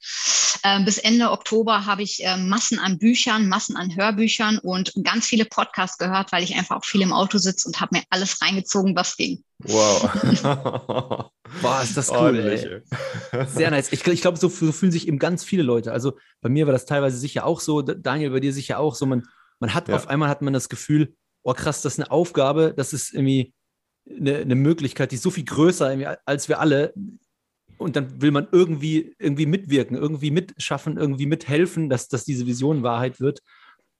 Ähm, 0.64 0.84
bis 0.84 0.98
Ende 0.98 1.30
Oktober 1.30 1.84
habe 1.84 2.02
ich 2.02 2.24
äh, 2.24 2.36
Massen 2.36 2.78
an 2.78 2.98
Büchern, 2.98 3.48
Massen 3.48 3.76
an 3.76 3.94
Hörbüchern 3.94 4.58
und 4.58 4.92
ganz 5.02 5.26
viele 5.26 5.44
Podcasts 5.44 5.98
gehört, 5.98 6.32
weil 6.32 6.42
ich 6.42 6.54
einfach 6.54 6.76
auch 6.76 6.84
viel 6.84 7.02
im 7.02 7.12
Auto 7.12 7.38
sitze 7.38 7.68
und 7.68 7.80
habe 7.80 7.96
mir 7.96 8.04
alles 8.10 8.40
reingezogen, 8.40 8.96
was 8.96 9.16
ging. 9.16 9.44
Wow. 9.58 10.10
Boah, 11.62 11.82
ist 11.82 11.96
das 11.96 12.10
cool. 12.10 12.38
Ey. 12.38 13.46
Sehr 13.46 13.70
nice. 13.70 13.92
Ich, 13.92 14.06
ich 14.06 14.20
glaube, 14.20 14.38
so, 14.38 14.48
so, 14.48 14.72
fühlen 14.72 14.92
sich 14.92 15.08
eben 15.08 15.18
ganz 15.18 15.44
viele 15.44 15.62
Leute. 15.62 15.92
Also 15.92 16.16
bei 16.40 16.48
mir 16.48 16.66
war 16.66 16.72
das 16.72 16.86
teilweise 16.86 17.18
sicher 17.18 17.44
auch 17.44 17.60
so, 17.60 17.82
Daniel, 17.82 18.30
bei 18.30 18.40
dir 18.40 18.52
sicher 18.52 18.78
auch 18.78 18.94
so. 18.94 19.06
Man, 19.06 19.26
man 19.58 19.74
hat 19.74 19.88
ja. 19.88 19.96
auf 19.96 20.08
einmal 20.08 20.28
hat 20.28 20.42
man 20.42 20.52
das 20.52 20.68
Gefühl, 20.68 21.14
oh 21.42 21.54
krass, 21.54 21.82
das 21.82 21.94
ist 21.94 22.00
eine 22.00 22.10
Aufgabe, 22.10 22.74
das 22.76 22.92
ist 22.92 23.14
irgendwie 23.14 23.54
eine, 24.08 24.36
eine 24.36 24.54
Möglichkeit, 24.54 25.10
die 25.10 25.16
ist 25.16 25.22
so 25.22 25.30
viel 25.30 25.44
größer 25.44 26.18
als 26.24 26.48
wir 26.48 26.60
alle. 26.60 26.94
Und 27.78 27.94
dann 27.94 28.22
will 28.22 28.30
man 28.30 28.48
irgendwie, 28.52 29.14
irgendwie 29.18 29.46
mitwirken, 29.46 29.96
irgendwie 29.96 30.30
mitschaffen, 30.30 30.96
irgendwie 30.96 31.26
mithelfen, 31.26 31.90
dass, 31.90 32.08
dass 32.08 32.24
diese 32.24 32.46
Vision 32.46 32.82
Wahrheit 32.82 33.20
wird. 33.20 33.42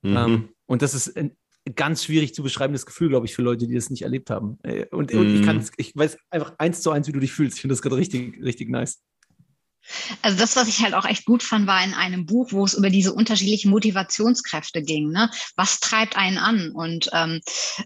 Mhm. 0.03 0.17
Ähm, 0.17 0.49
und 0.67 0.83
das 0.83 0.95
ist 0.95 1.17
ein 1.17 1.37
ganz 1.75 2.05
schwierig 2.05 2.35
zu 2.35 2.43
beschreibendes 2.43 2.87
Gefühl, 2.87 3.09
glaube 3.09 3.27
ich, 3.27 3.35
für 3.35 3.43
Leute, 3.43 3.67
die 3.67 3.75
das 3.75 3.91
nicht 3.91 4.03
erlebt 4.03 4.31
haben. 4.31 4.59
Äh, 4.63 4.87
und, 4.87 5.13
und 5.13 5.35
ich 5.35 5.41
mhm. 5.41 5.45
kann 5.45 5.69
ich 5.77 5.95
weiß 5.95 6.17
einfach 6.31 6.55
eins 6.59 6.81
zu 6.81 6.91
eins, 6.91 7.09
wie 7.09 7.13
du 7.13 7.21
dich 7.21 7.33
fühlst. 7.33 7.57
Ich 7.57 7.61
finde 7.61 7.75
das 7.75 7.83
gerade 7.83 7.97
richtig, 7.97 8.43
richtig 8.43 8.71
nice. 8.71 9.03
Also 10.23 10.39
das, 10.39 10.57
was 10.57 10.69
ich 10.69 10.83
halt 10.83 10.95
auch 10.95 11.05
echt 11.05 11.25
gut 11.25 11.43
fand, 11.43 11.67
war 11.67 11.83
in 11.85 11.95
einem 11.95 12.27
Buch, 12.27 12.53
wo 12.53 12.65
es 12.65 12.75
über 12.75 12.91
diese 12.91 13.13
unterschiedlichen 13.13 13.71
Motivationskräfte 13.71 14.83
ging. 14.83 15.11
Ne? 15.11 15.31
Was 15.57 15.81
treibt 15.81 16.17
einen 16.17 16.39
an? 16.39 16.71
Und 16.73 17.11
ähm, 17.13 17.41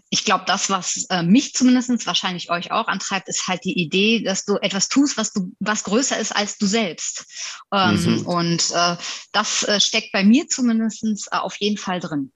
ich 0.09 0.25
glaube, 0.25 0.45
das, 0.47 0.69
was 0.69 1.05
äh, 1.09 1.23
mich 1.23 1.53
zumindest, 1.53 2.05
wahrscheinlich 2.05 2.49
euch 2.49 2.71
auch 2.71 2.87
antreibt, 2.87 3.27
ist 3.27 3.47
halt 3.47 3.63
die 3.65 3.79
Idee, 3.79 4.23
dass 4.23 4.45
du 4.45 4.57
etwas 4.57 4.87
tust, 4.87 5.17
was 5.17 5.33
du, 5.33 5.51
was 5.59 5.83
größer 5.83 6.17
ist 6.17 6.35
als 6.35 6.57
du 6.57 6.65
selbst. 6.65 7.25
Ähm, 7.73 8.03
mhm. 8.03 8.25
Und 8.25 8.71
äh, 8.71 8.95
das 9.31 9.63
äh, 9.63 9.79
steckt 9.79 10.11
bei 10.11 10.23
mir 10.23 10.47
zumindest 10.47 11.03
äh, 11.31 11.37
auf 11.37 11.55
jeden 11.57 11.77
Fall 11.77 11.99
drin. 11.99 12.31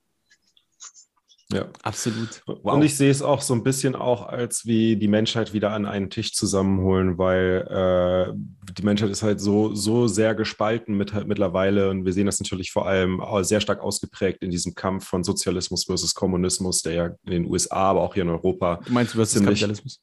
Ja, 1.54 1.68
absolut. 1.84 2.42
Wow. 2.48 2.74
Und 2.74 2.82
ich 2.82 2.98
sehe 2.98 3.12
es 3.12 3.22
auch 3.22 3.42
so 3.42 3.54
ein 3.54 3.62
bisschen 3.62 3.96
auch 3.96 4.28
als 4.28 4.66
wie 4.66 4.96
die 4.96 5.08
Menschheit 5.08 5.54
wieder 5.54 5.72
an 5.72 5.86
einen 5.86 6.10
Tisch 6.10 6.34
zusammenholen, 6.34 7.20
weil 7.20 7.68
äh, 7.70 8.34
die 8.74 8.82
Menschheit 8.82 9.12
ist 9.12 9.22
halt 9.22 9.40
so, 9.40 9.76
so 9.76 10.08
sehr 10.08 10.34
gespalten 10.34 10.98
mit, 10.98 11.14
halt 11.14 11.28
mittlerweile 11.28 11.92
und 11.92 12.04
wir 12.04 12.14
sehen 12.14 12.26
das 12.26 12.40
natürlich 12.40 12.72
vor 12.72 12.88
allem 12.88 13.22
sehr 13.42 13.62
stark 13.62 13.80
ausgeprägt 13.80 14.42
in 14.42 14.50
diesem 14.50 14.74
Kampf 14.74 15.06
von 15.08 15.24
Sozialismus 15.24 15.86
versus 15.86 16.16
Kommunismus, 16.16 16.82
der 16.82 16.94
ja 16.94 17.06
in 17.26 17.32
den 17.32 17.46
USA, 17.46 17.92
aber 17.92 18.02
auch 18.02 18.16
hier 18.16 18.24
in 18.24 18.30
Europa. 18.30 18.80
Du 18.84 18.94
meinst 18.94 19.14
versus 19.14 19.44
Kapitalismus? 19.44 20.02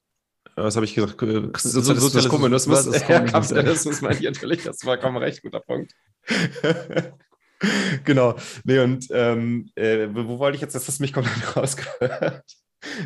Was 0.54 0.76
habe 0.76 0.84
ich 0.84 0.94
gesagt? 0.94 1.18
Sozialismus, 1.18 2.02
Sozialismus 2.02 2.28
Kommunismus. 2.28 2.86
Ja, 3.08 3.20
Kapitalismus 3.20 4.00
meine 4.00 4.16
ich 4.16 4.22
natürlich. 4.22 4.62
Das 4.62 4.84
war 4.84 4.96
kaum 4.96 5.16
ein 5.16 5.22
recht 5.22 5.42
guter 5.42 5.60
Punkt. 5.60 5.92
genau. 8.04 8.36
Nee, 8.64 8.78
und 8.80 9.06
ähm, 9.10 9.70
äh, 9.74 10.08
wo 10.12 10.38
wollte 10.38 10.56
ich 10.56 10.62
jetzt, 10.62 10.74
dass 10.74 10.86
das 10.86 11.00
mich 11.00 11.12
komplett 11.12 11.56
rausgehört? 11.56 12.42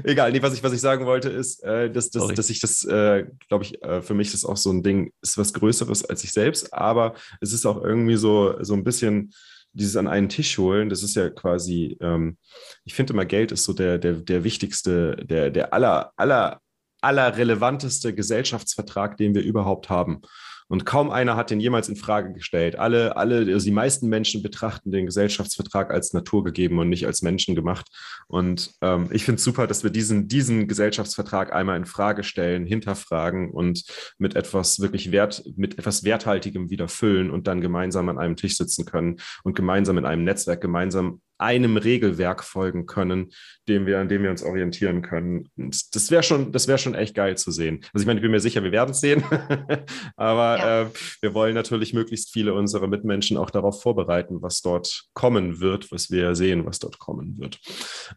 Egal, 0.04 0.32
nee, 0.32 0.40
was 0.40 0.54
ich, 0.54 0.62
was 0.62 0.72
ich 0.72 0.80
sagen 0.80 1.04
wollte, 1.04 1.28
ist, 1.28 1.62
äh, 1.62 1.90
dass, 1.90 2.10
dass, 2.10 2.28
dass 2.28 2.48
ich 2.48 2.60
das, 2.60 2.82
äh, 2.84 3.26
glaube 3.48 3.64
ich, 3.64 3.82
äh, 3.82 4.00
für 4.00 4.14
mich 4.14 4.32
ist 4.32 4.46
auch 4.46 4.56
so 4.56 4.70
ein 4.72 4.82
Ding, 4.82 5.12
ist 5.20 5.36
was 5.36 5.52
Größeres 5.52 6.04
als 6.06 6.24
ich 6.24 6.32
selbst, 6.32 6.72
aber 6.72 7.14
es 7.40 7.52
ist 7.52 7.66
auch 7.66 7.82
irgendwie 7.82 8.16
so, 8.16 8.56
so 8.62 8.72
ein 8.72 8.84
bisschen 8.84 9.32
dieses 9.72 9.96
an 9.96 10.08
einen 10.08 10.30
Tisch 10.30 10.56
holen, 10.56 10.88
das 10.88 11.02
ist 11.02 11.14
ja 11.14 11.28
quasi, 11.28 11.98
ähm, 12.00 12.38
ich 12.84 12.94
finde 12.94 13.12
immer, 13.12 13.26
Geld 13.26 13.52
ist 13.52 13.64
so 13.64 13.74
der, 13.74 13.98
der, 13.98 14.14
der 14.14 14.44
wichtigste, 14.44 15.16
der, 15.16 15.50
der 15.50 15.74
aller, 15.74 16.12
aller, 16.16 16.62
aller 17.02 17.36
relevanteste 17.36 18.14
Gesellschaftsvertrag, 18.14 19.18
den 19.18 19.34
wir 19.34 19.42
überhaupt 19.42 19.90
haben. 19.90 20.22
Und 20.68 20.84
kaum 20.84 21.10
einer 21.10 21.36
hat 21.36 21.50
den 21.50 21.60
jemals 21.60 21.88
in 21.88 21.96
Frage 21.96 22.32
gestellt. 22.32 22.76
Alle, 22.76 23.16
alle, 23.16 23.52
also 23.52 23.64
die 23.64 23.72
meisten 23.72 24.08
Menschen 24.08 24.42
betrachten 24.42 24.90
den 24.90 25.06
Gesellschaftsvertrag 25.06 25.92
als 25.92 26.12
naturgegeben 26.12 26.78
und 26.78 26.88
nicht 26.88 27.06
als 27.06 27.22
Menschen 27.22 27.54
gemacht. 27.54 27.86
Und 28.26 28.72
ähm, 28.82 29.08
ich 29.12 29.24
finde 29.24 29.36
es 29.36 29.44
super, 29.44 29.66
dass 29.66 29.84
wir 29.84 29.90
diesen, 29.90 30.26
diesen 30.28 30.66
Gesellschaftsvertrag 30.66 31.52
einmal 31.52 31.76
in 31.76 31.86
Frage 31.86 32.24
stellen, 32.24 32.66
hinterfragen 32.66 33.50
und 33.50 33.84
mit 34.18 34.34
etwas 34.34 34.80
wirklich 34.80 35.12
Wert, 35.12 35.44
mit 35.56 35.78
etwas 35.78 36.02
Werthaltigem 36.02 36.70
wieder 36.70 36.88
füllen 36.88 37.30
und 37.30 37.46
dann 37.46 37.60
gemeinsam 37.60 38.08
an 38.08 38.18
einem 38.18 38.36
Tisch 38.36 38.56
sitzen 38.56 38.84
können 38.84 39.16
und 39.44 39.54
gemeinsam 39.54 39.98
in 39.98 40.04
einem 40.04 40.24
Netzwerk 40.24 40.60
gemeinsam 40.60 41.20
einem 41.38 41.76
Regelwerk 41.76 42.44
folgen 42.44 42.86
können, 42.86 43.32
dem 43.68 43.86
wir, 43.86 43.98
an 44.00 44.08
dem 44.08 44.22
wir 44.22 44.30
uns 44.30 44.42
orientieren 44.42 45.02
können. 45.02 45.48
Und 45.56 45.94
das 45.94 46.10
wäre 46.10 46.22
schon, 46.22 46.52
das 46.52 46.68
wäre 46.68 46.78
schon 46.78 46.94
echt 46.94 47.14
geil 47.14 47.36
zu 47.36 47.50
sehen. 47.50 47.80
Also 47.92 48.02
ich 48.02 48.06
meine, 48.06 48.18
ich 48.18 48.22
bin 48.22 48.30
mir 48.30 48.40
sicher, 48.40 48.62
wir 48.62 48.72
werden 48.72 48.90
es 48.90 49.00
sehen, 49.00 49.22
aber 50.16 50.58
ja. 50.58 50.82
äh, 50.82 50.86
wir 51.20 51.34
wollen 51.34 51.54
natürlich 51.54 51.92
möglichst 51.92 52.32
viele 52.32 52.54
unserer 52.54 52.86
Mitmenschen 52.86 53.36
auch 53.36 53.50
darauf 53.50 53.82
vorbereiten, 53.82 54.42
was 54.42 54.62
dort 54.62 55.04
kommen 55.14 55.60
wird, 55.60 55.90
was 55.92 56.10
wir 56.10 56.34
sehen, 56.34 56.66
was 56.66 56.78
dort 56.78 56.98
kommen 56.98 57.38
wird. 57.38 57.58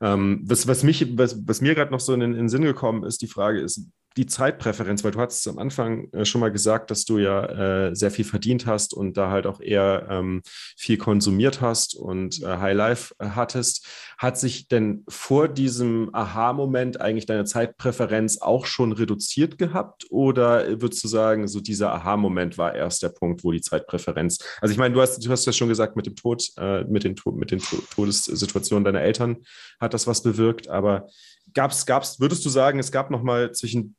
Ähm, 0.01 0.41
was, 0.43 0.67
was, 0.67 0.83
mich, 0.83 1.17
was, 1.17 1.47
was 1.47 1.61
mir 1.61 1.75
gerade 1.75 1.91
noch 1.91 1.99
so 1.99 2.13
in, 2.13 2.21
in 2.21 2.33
den 2.33 2.49
Sinn 2.49 2.63
gekommen 2.63 3.03
ist, 3.03 3.21
die 3.21 3.27
Frage 3.27 3.59
ist, 3.59 3.87
die 4.19 4.25
Zeitpräferenz, 4.25 5.01
weil 5.05 5.11
du 5.11 5.19
hast 5.21 5.47
am 5.47 5.57
Anfang 5.57 6.11
äh, 6.11 6.25
schon 6.25 6.41
mal 6.41 6.51
gesagt, 6.51 6.91
dass 6.91 7.05
du 7.05 7.19
ja 7.19 7.87
äh, 7.87 7.95
sehr 7.95 8.11
viel 8.11 8.25
verdient 8.25 8.65
hast 8.65 8.93
und 8.93 9.15
da 9.15 9.31
halt 9.31 9.47
auch 9.47 9.61
eher 9.61 10.07
ähm, 10.09 10.41
viel 10.75 10.97
konsumiert 10.97 11.61
hast 11.61 11.95
und 11.95 12.43
äh, 12.43 12.57
High 12.57 12.75
Life 12.75 13.15
äh, 13.19 13.29
hattest. 13.29 13.87
Hat 14.17 14.37
sich 14.37 14.67
denn 14.67 15.05
vor 15.07 15.47
diesem 15.47 16.09
Aha-Moment 16.11 16.99
eigentlich 16.99 17.27
deine 17.27 17.45
Zeitpräferenz 17.45 18.39
auch 18.41 18.65
schon 18.65 18.91
reduziert 18.91 19.57
gehabt 19.57 20.05
oder 20.09 20.81
würdest 20.81 21.01
du 21.05 21.07
sagen, 21.07 21.47
so 21.47 21.61
dieser 21.61 21.93
Aha-Moment 21.93 22.57
war 22.57 22.75
erst 22.75 23.01
der 23.01 23.09
Punkt, 23.09 23.45
wo 23.45 23.53
die 23.53 23.61
Zeitpräferenz, 23.61 24.39
also 24.59 24.73
ich 24.73 24.77
meine, 24.77 24.93
du 24.93 25.01
hast, 25.01 25.25
du 25.25 25.31
hast 25.31 25.45
ja 25.45 25.53
schon 25.53 25.69
gesagt, 25.69 25.95
mit 25.95 26.05
dem 26.05 26.17
Tod, 26.17 26.43
äh, 26.57 26.83
mit 26.83 27.05
den, 27.05 27.15
mit 27.35 27.51
den 27.51 27.61
Todessituationen 27.95 28.83
deiner 28.83 29.01
Eltern 29.01 29.37
hat 29.79 29.93
das 29.93 30.07
was 30.07 30.21
bewirkt, 30.23 30.67
aber 30.67 31.07
gab's, 31.53 31.85
gab's, 31.85 32.19
würdest 32.19 32.45
du 32.45 32.49
sagen, 32.49 32.79
es 32.79 32.91
gab 32.91 33.11
noch 33.11 33.23
mal 33.23 33.53
zwischen 33.53 33.95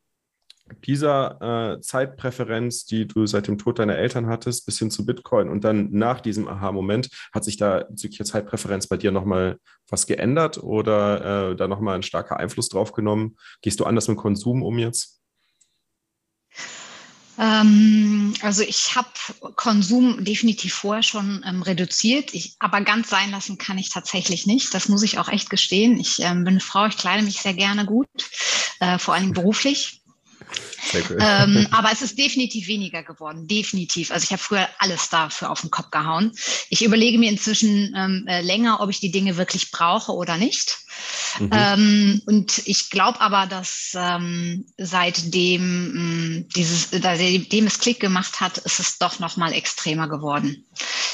dieser 0.84 1.76
äh, 1.76 1.80
Zeitpräferenz, 1.80 2.84
die 2.84 3.06
du 3.06 3.26
seit 3.26 3.46
dem 3.46 3.58
Tod 3.58 3.78
deiner 3.78 3.96
Eltern 3.96 4.26
hattest, 4.26 4.66
bis 4.66 4.78
hin 4.78 4.90
zu 4.90 5.04
Bitcoin 5.04 5.48
und 5.48 5.64
dann 5.64 5.90
nach 5.92 6.20
diesem 6.20 6.48
Aha-Moment, 6.48 7.08
hat 7.32 7.44
sich 7.44 7.56
da 7.56 7.84
bezüglich 7.88 8.18
der 8.18 8.26
Zeitpräferenz 8.26 8.86
bei 8.86 8.96
dir 8.96 9.12
nochmal 9.12 9.58
was 9.88 10.06
geändert 10.06 10.62
oder 10.62 11.50
äh, 11.50 11.56
da 11.56 11.68
nochmal 11.68 11.96
ein 11.96 12.02
starker 12.02 12.38
Einfluss 12.38 12.68
drauf 12.68 12.92
genommen? 12.92 13.36
Gehst 13.62 13.80
du 13.80 13.84
anders 13.84 14.08
mit 14.08 14.18
Konsum 14.18 14.62
um 14.62 14.78
jetzt? 14.78 15.20
Ähm, 17.40 18.34
also 18.42 18.62
ich 18.62 18.94
habe 18.96 19.08
Konsum 19.56 20.22
definitiv 20.24 20.74
vorher 20.74 21.02
schon 21.02 21.42
ähm, 21.46 21.62
reduziert, 21.62 22.34
ich, 22.34 22.54
aber 22.58 22.82
ganz 22.82 23.08
sein 23.08 23.30
lassen 23.30 23.56
kann 23.56 23.78
ich 23.78 23.88
tatsächlich 23.88 24.46
nicht. 24.46 24.74
Das 24.74 24.88
muss 24.88 25.02
ich 25.02 25.18
auch 25.18 25.28
echt 25.28 25.48
gestehen. 25.48 25.98
Ich 25.98 26.20
ähm, 26.20 26.44
bin 26.44 26.54
eine 26.54 26.60
Frau, 26.60 26.84
ich 26.86 26.98
kleide 26.98 27.22
mich 27.22 27.40
sehr 27.40 27.54
gerne 27.54 27.86
gut, 27.86 28.08
äh, 28.80 28.98
vor 28.98 29.14
allem 29.14 29.32
beruflich. 29.32 29.99
Cool. 31.08 31.18
Ähm, 31.20 31.66
aber 31.72 31.90
es 31.92 32.02
ist 32.02 32.18
definitiv 32.18 32.66
weniger 32.66 33.02
geworden, 33.02 33.46
definitiv. 33.46 34.10
Also 34.10 34.24
ich 34.24 34.32
habe 34.32 34.42
früher 34.42 34.68
alles 34.78 35.08
dafür 35.08 35.50
auf 35.50 35.60
den 35.60 35.70
Kopf 35.70 35.90
gehauen. 35.90 36.32
Ich 36.68 36.84
überlege 36.84 37.18
mir 37.18 37.30
inzwischen 37.30 37.94
ähm, 37.96 38.24
äh, 38.26 38.40
länger, 38.40 38.80
ob 38.80 38.90
ich 38.90 39.00
die 39.00 39.10
Dinge 39.10 39.36
wirklich 39.36 39.70
brauche 39.70 40.12
oder 40.12 40.36
nicht. 40.36 40.78
Mhm. 41.38 41.50
Ähm, 41.52 42.22
und 42.26 42.58
ich 42.66 42.90
glaube 42.90 43.20
aber, 43.20 43.46
dass 43.46 43.92
ähm, 43.94 44.66
seitdem 44.78 45.92
mh, 45.92 46.00
mm, 46.00 46.48
dieses, 46.56 46.88
seitdem 46.90 47.66
es 47.66 47.78
Klick 47.78 48.00
gemacht 48.00 48.40
hat, 48.40 48.58
ist 48.58 48.80
es 48.80 48.98
doch 48.98 49.18
noch 49.18 49.36
mal 49.36 49.52
extremer 49.52 50.08
geworden. 50.08 50.64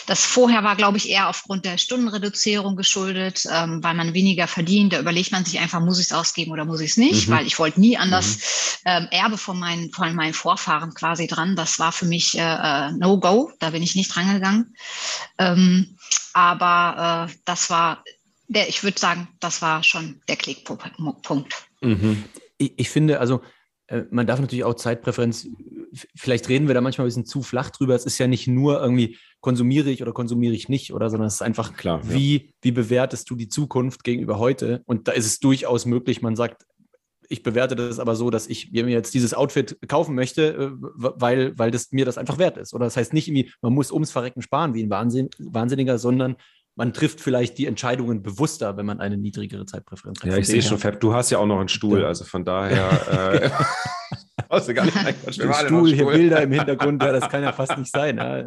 Das 0.07 0.25
vorher 0.25 0.63
war, 0.63 0.77
glaube 0.77 0.99
ich, 0.99 1.09
eher 1.09 1.29
aufgrund 1.29 1.65
der 1.65 1.79
Stundenreduzierung 1.79 2.77
geschuldet, 2.77 3.45
ähm, 3.51 3.83
weil 3.83 3.95
man 3.95 4.15
weniger 4.15 4.47
verdient. 4.47 4.93
Da 4.93 5.01
überlegt 5.01 5.33
man 5.33 5.45
sich 5.45 5.59
einfach, 5.59 5.81
muss 5.81 5.99
ich 5.99 6.07
es 6.07 6.13
ausgeben 6.13 6.53
oder 6.53 6.65
muss 6.65 6.81
ich 6.81 6.93
es 6.93 6.97
nicht, 6.97 7.29
mhm. 7.29 7.33
weil 7.33 7.47
ich 7.47 7.59
wollte 7.59 7.81
nie 7.81 7.97
an 7.99 8.11
das 8.11 8.37
mhm. 8.85 8.91
ähm, 8.91 9.09
Erbe 9.11 9.37
von 9.37 9.59
meinen, 9.59 9.93
von 9.93 10.15
meinen 10.15 10.35
Vorfahren 10.35 10.95
quasi 10.95 11.27
dran. 11.27 11.57
Das 11.57 11.79
war 11.79 11.93
für 11.93 12.07
mich 12.07 12.39
äh, 12.39 12.43
äh 12.43 12.93
No-Go, 12.93 13.51
da 13.59 13.71
bin 13.71 13.83
ich 13.83 13.97
nicht 13.97 14.15
drangegangen. 14.15 14.77
Ähm, 15.39 15.97
aber 16.33 17.29
äh, 17.29 17.35
das 17.45 17.71
war 17.71 18.05
der, 18.49 18.69
ich 18.69 18.83
würde 18.83 18.99
sagen, 18.99 19.29
das 19.41 19.63
war 19.63 19.83
schon 19.83 20.21
der 20.29 20.37
Klickpunkt. 20.37 21.55
Mhm. 21.81 22.25
Ich, 22.59 22.73
ich, 22.77 22.91
finde, 22.91 23.21
also 23.21 23.43
äh, 23.89 24.03
man 24.11 24.27
darf 24.27 24.41
natürlich 24.41 24.65
auch 24.65 24.75
Zeitpräferenz, 24.75 25.49
vielleicht 26.15 26.49
reden 26.49 26.67
wir 26.67 26.75
da 26.75 26.81
manchmal 26.81 27.07
ein 27.07 27.09
bisschen 27.09 27.27
zu 27.27 27.43
flach 27.43 27.71
drüber. 27.71 27.95
Es 27.95 28.07
ist 28.07 28.19
ja 28.19 28.27
nicht 28.27 28.47
nur 28.47 28.81
irgendwie 28.81 29.19
konsumiere 29.41 29.91
ich 29.91 30.03
oder 30.03 30.13
konsumiere 30.13 30.55
ich 30.55 30.69
nicht, 30.69 30.93
oder, 30.93 31.11
sondern 31.11 31.29
es 31.29 31.35
ist 31.35 31.43
einfach, 31.43 31.75
Klar, 31.75 32.01
wie, 32.05 32.37
ja. 32.37 32.43
wie 32.63 32.73
bewertest 32.73 33.31
du 33.31 33.37
die 33.37 33.49
Zukunft 33.49 34.05
gegenüber 34.05 34.39
heute? 34.39 34.83
Und 34.87 35.09
da 35.09 35.13
ist 35.13 35.27
es 35.27 35.39
durchaus 35.39 35.87
möglich, 35.87 36.23
man 36.23 36.37
sagt, 36.37 36.67
ich 37.29 37.43
bewerte 37.43 37.77
das 37.77 37.99
aber 37.99 38.17
so, 38.17 38.31
dass 38.31 38.47
ich 38.47 38.71
mir 38.73 38.87
jetzt 38.89 39.15
dieses 39.15 39.35
Outfit 39.35 39.79
kaufen 39.89 40.15
möchte, 40.15 40.55
äh, 40.55 40.71
weil, 40.97 41.59
weil 41.59 41.71
das 41.71 41.93
mir 41.93 42.05
das 42.05 42.19
einfach 42.19 42.39
wert 42.39 42.57
ist. 42.57 42.75
Oder 42.75 42.85
das 42.85 42.97
heißt 42.97 43.13
nicht 43.13 43.29
irgendwie, 43.29 43.53
man 43.61 43.73
muss 43.73 43.93
ums 43.93 44.11
Verrecken 44.11 44.43
sparen 44.43 44.75
wie 44.75 44.83
ein 44.83 44.91
Wahnsinn, 44.91 45.29
Wahnsinniger, 45.39 45.99
sondern 45.99 46.37
man 46.77 46.93
trifft 46.93 47.21
vielleicht 47.21 47.57
die 47.57 47.67
Entscheidungen 47.67 48.23
bewusster, 48.23 48.77
wenn 48.77 48.85
man 48.85 49.01
eine 49.01 49.17
niedrigere 49.17 49.65
Zeitpräferenz 49.65 50.21
hat. 50.21 50.31
Ja, 50.31 50.37
ich 50.37 50.47
sehe 50.47 50.63
schon, 50.63 50.79
Fab, 50.79 51.01
du 51.01 51.15
hast 51.15 51.31
ja 51.31 51.39
auch 51.39 51.47
noch 51.47 51.59
einen 51.59 51.71
Stuhl, 51.71 52.05
also 52.05 52.25
von 52.25 52.45
daher. 52.45 53.41
äh, 53.43 53.51
brauchst 54.49 54.69
du 54.69 54.75
gar 54.75 54.85
nicht 54.85 55.35
Stuhl, 55.35 55.55
Stuhl, 55.55 55.95
hier 55.95 56.07
Bilder 56.07 56.43
im 56.43 56.53
Hintergrund, 56.53 57.03
ja, 57.03 57.13
das 57.13 57.31
kann 57.31 57.43
ja 57.43 57.53
fast 57.53 57.79
nicht 57.79 57.91
sein. 57.91 58.19
Ja. 58.19 58.45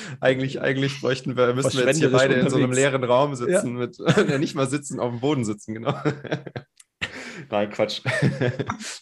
eigentlich, 0.20 0.60
eigentlich 0.60 1.00
bräuchten 1.00 1.36
wir, 1.36 1.54
müssten 1.54 1.78
wir 1.78 1.86
jetzt 1.86 1.98
hier 1.98 2.10
beide 2.10 2.34
unterwegs. 2.34 2.52
in 2.52 2.58
so 2.58 2.64
einem 2.64 2.72
leeren 2.72 3.04
Raum 3.04 3.36
sitzen, 3.36 3.78
ja. 3.78 3.86
mit, 3.86 3.98
ja, 3.98 4.38
nicht 4.38 4.56
mal 4.56 4.68
sitzen, 4.68 4.98
auf 4.98 5.10
dem 5.10 5.20
Boden 5.20 5.44
sitzen, 5.44 5.74
genau. 5.74 5.94
Nein, 7.50 7.70
Quatsch. 7.70 8.00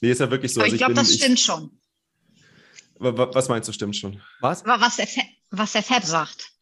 nee, 0.02 0.10
ist 0.10 0.20
ja 0.20 0.30
wirklich 0.30 0.52
so. 0.52 0.60
Aber 0.60 0.68
ich 0.68 0.74
also 0.74 0.84
glaube, 0.84 0.94
das 0.94 1.14
stimmt 1.14 1.38
ich, 1.38 1.44
schon. 1.44 1.70
Was 2.98 3.48
meinst 3.48 3.68
du, 3.68 3.72
stimmt 3.72 3.96
schon? 3.96 4.20
Was? 4.40 4.64
Was 4.66 4.96
der, 4.96 5.06
was 5.50 5.72
der 5.72 5.82
Fab 5.82 6.04
sagt. 6.04 6.55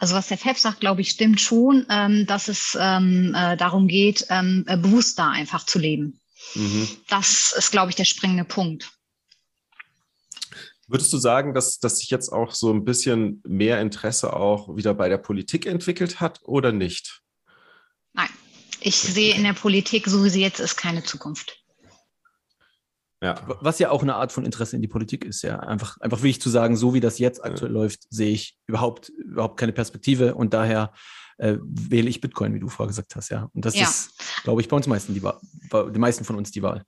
Also 0.00 0.14
was 0.14 0.28
der 0.28 0.38
FEP 0.38 0.58
sagt, 0.58 0.80
glaube 0.80 1.02
ich, 1.02 1.10
stimmt 1.10 1.42
schon, 1.42 1.86
ähm, 1.90 2.26
dass 2.26 2.48
es 2.48 2.76
ähm, 2.80 3.34
äh, 3.36 3.58
darum 3.58 3.86
geht, 3.86 4.26
ähm, 4.30 4.64
äh, 4.66 4.78
bewusster 4.78 5.28
einfach 5.28 5.66
zu 5.66 5.78
leben. 5.78 6.18
Mhm. 6.54 6.88
Das 7.08 7.52
ist, 7.52 7.70
glaube 7.70 7.90
ich, 7.90 7.96
der 7.96 8.06
springende 8.06 8.44
Punkt. 8.44 8.90
Würdest 10.88 11.12
du 11.12 11.18
sagen, 11.18 11.52
dass, 11.52 11.80
dass 11.80 11.98
sich 11.98 12.08
jetzt 12.08 12.30
auch 12.30 12.54
so 12.54 12.72
ein 12.72 12.86
bisschen 12.86 13.42
mehr 13.46 13.82
Interesse 13.82 14.32
auch 14.32 14.74
wieder 14.74 14.94
bei 14.94 15.10
der 15.10 15.18
Politik 15.18 15.66
entwickelt 15.66 16.18
hat 16.18 16.40
oder 16.44 16.72
nicht? 16.72 17.20
Nein, 18.14 18.30
ich 18.80 18.96
sehe 18.96 19.34
in 19.34 19.44
der 19.44 19.52
Politik, 19.52 20.06
so 20.06 20.24
wie 20.24 20.30
sie 20.30 20.40
jetzt 20.40 20.60
ist, 20.60 20.76
keine 20.76 21.04
Zukunft. 21.04 21.59
Ja. 23.22 23.34
Was 23.60 23.78
ja 23.78 23.90
auch 23.90 24.02
eine 24.02 24.14
Art 24.14 24.32
von 24.32 24.46
Interesse 24.46 24.76
in 24.76 24.82
die 24.82 24.88
Politik 24.88 25.24
ist, 25.24 25.42
ja. 25.42 25.58
Einfach, 25.60 26.00
einfach 26.00 26.22
wichtig 26.22 26.42
zu 26.42 26.48
sagen, 26.48 26.76
so 26.76 26.94
wie 26.94 27.00
das 27.00 27.18
jetzt 27.18 27.44
aktuell 27.44 27.70
ja. 27.70 27.78
läuft, 27.78 28.00
sehe 28.08 28.30
ich 28.30 28.56
überhaupt, 28.66 29.10
überhaupt 29.10 29.58
keine 29.58 29.72
Perspektive 29.72 30.34
und 30.34 30.54
daher 30.54 30.92
äh, 31.36 31.58
wähle 31.60 32.08
ich 32.08 32.20
Bitcoin, 32.20 32.54
wie 32.54 32.60
du 32.60 32.68
vorher 32.68 32.88
gesagt 32.88 33.14
hast, 33.16 33.28
ja. 33.28 33.50
Und 33.52 33.64
das 33.64 33.74
ja. 33.74 33.82
ist, 33.82 34.12
glaube 34.42 34.62
ich, 34.62 34.68
bei 34.68 34.76
uns 34.76 34.86
meisten 34.86 35.12
die 35.12 35.22
Wahl, 35.22 35.38
bei 35.68 35.82
den 35.84 36.00
meisten 36.00 36.24
von 36.24 36.36
uns 36.36 36.50
die 36.50 36.62
Wahl. 36.62 36.84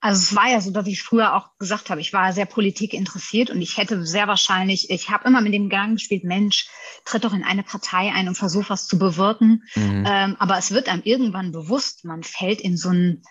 Also 0.00 0.20
es 0.22 0.36
war 0.36 0.48
ja 0.48 0.60
so, 0.60 0.70
dass 0.70 0.86
ich 0.86 1.02
früher 1.02 1.34
auch 1.34 1.58
gesagt 1.58 1.90
habe, 1.90 2.00
ich 2.00 2.12
war 2.12 2.32
sehr 2.32 2.46
Politik 2.46 2.94
interessiert 2.94 3.50
und 3.50 3.60
ich 3.60 3.78
hätte 3.78 4.06
sehr 4.06 4.28
wahrscheinlich, 4.28 4.90
ich 4.90 5.10
habe 5.10 5.26
immer 5.26 5.40
mit 5.40 5.52
dem 5.52 5.68
Gedanken 5.68 5.96
gespielt, 5.96 6.22
Mensch, 6.22 6.68
tritt 7.04 7.24
doch 7.24 7.32
in 7.32 7.42
eine 7.42 7.64
Partei 7.64 8.12
ein 8.12 8.28
und 8.28 8.36
versuch 8.36 8.70
was 8.70 8.86
zu 8.86 8.98
bewirken. 8.98 9.64
Mhm. 9.74 10.04
Ähm, 10.06 10.36
aber 10.38 10.56
es 10.56 10.70
wird 10.70 10.88
einem 10.88 11.02
irgendwann 11.02 11.50
bewusst, 11.50 12.04
man 12.04 12.22
fällt 12.22 12.60
in 12.60 12.76
so 12.76 12.90
ein 12.90 13.22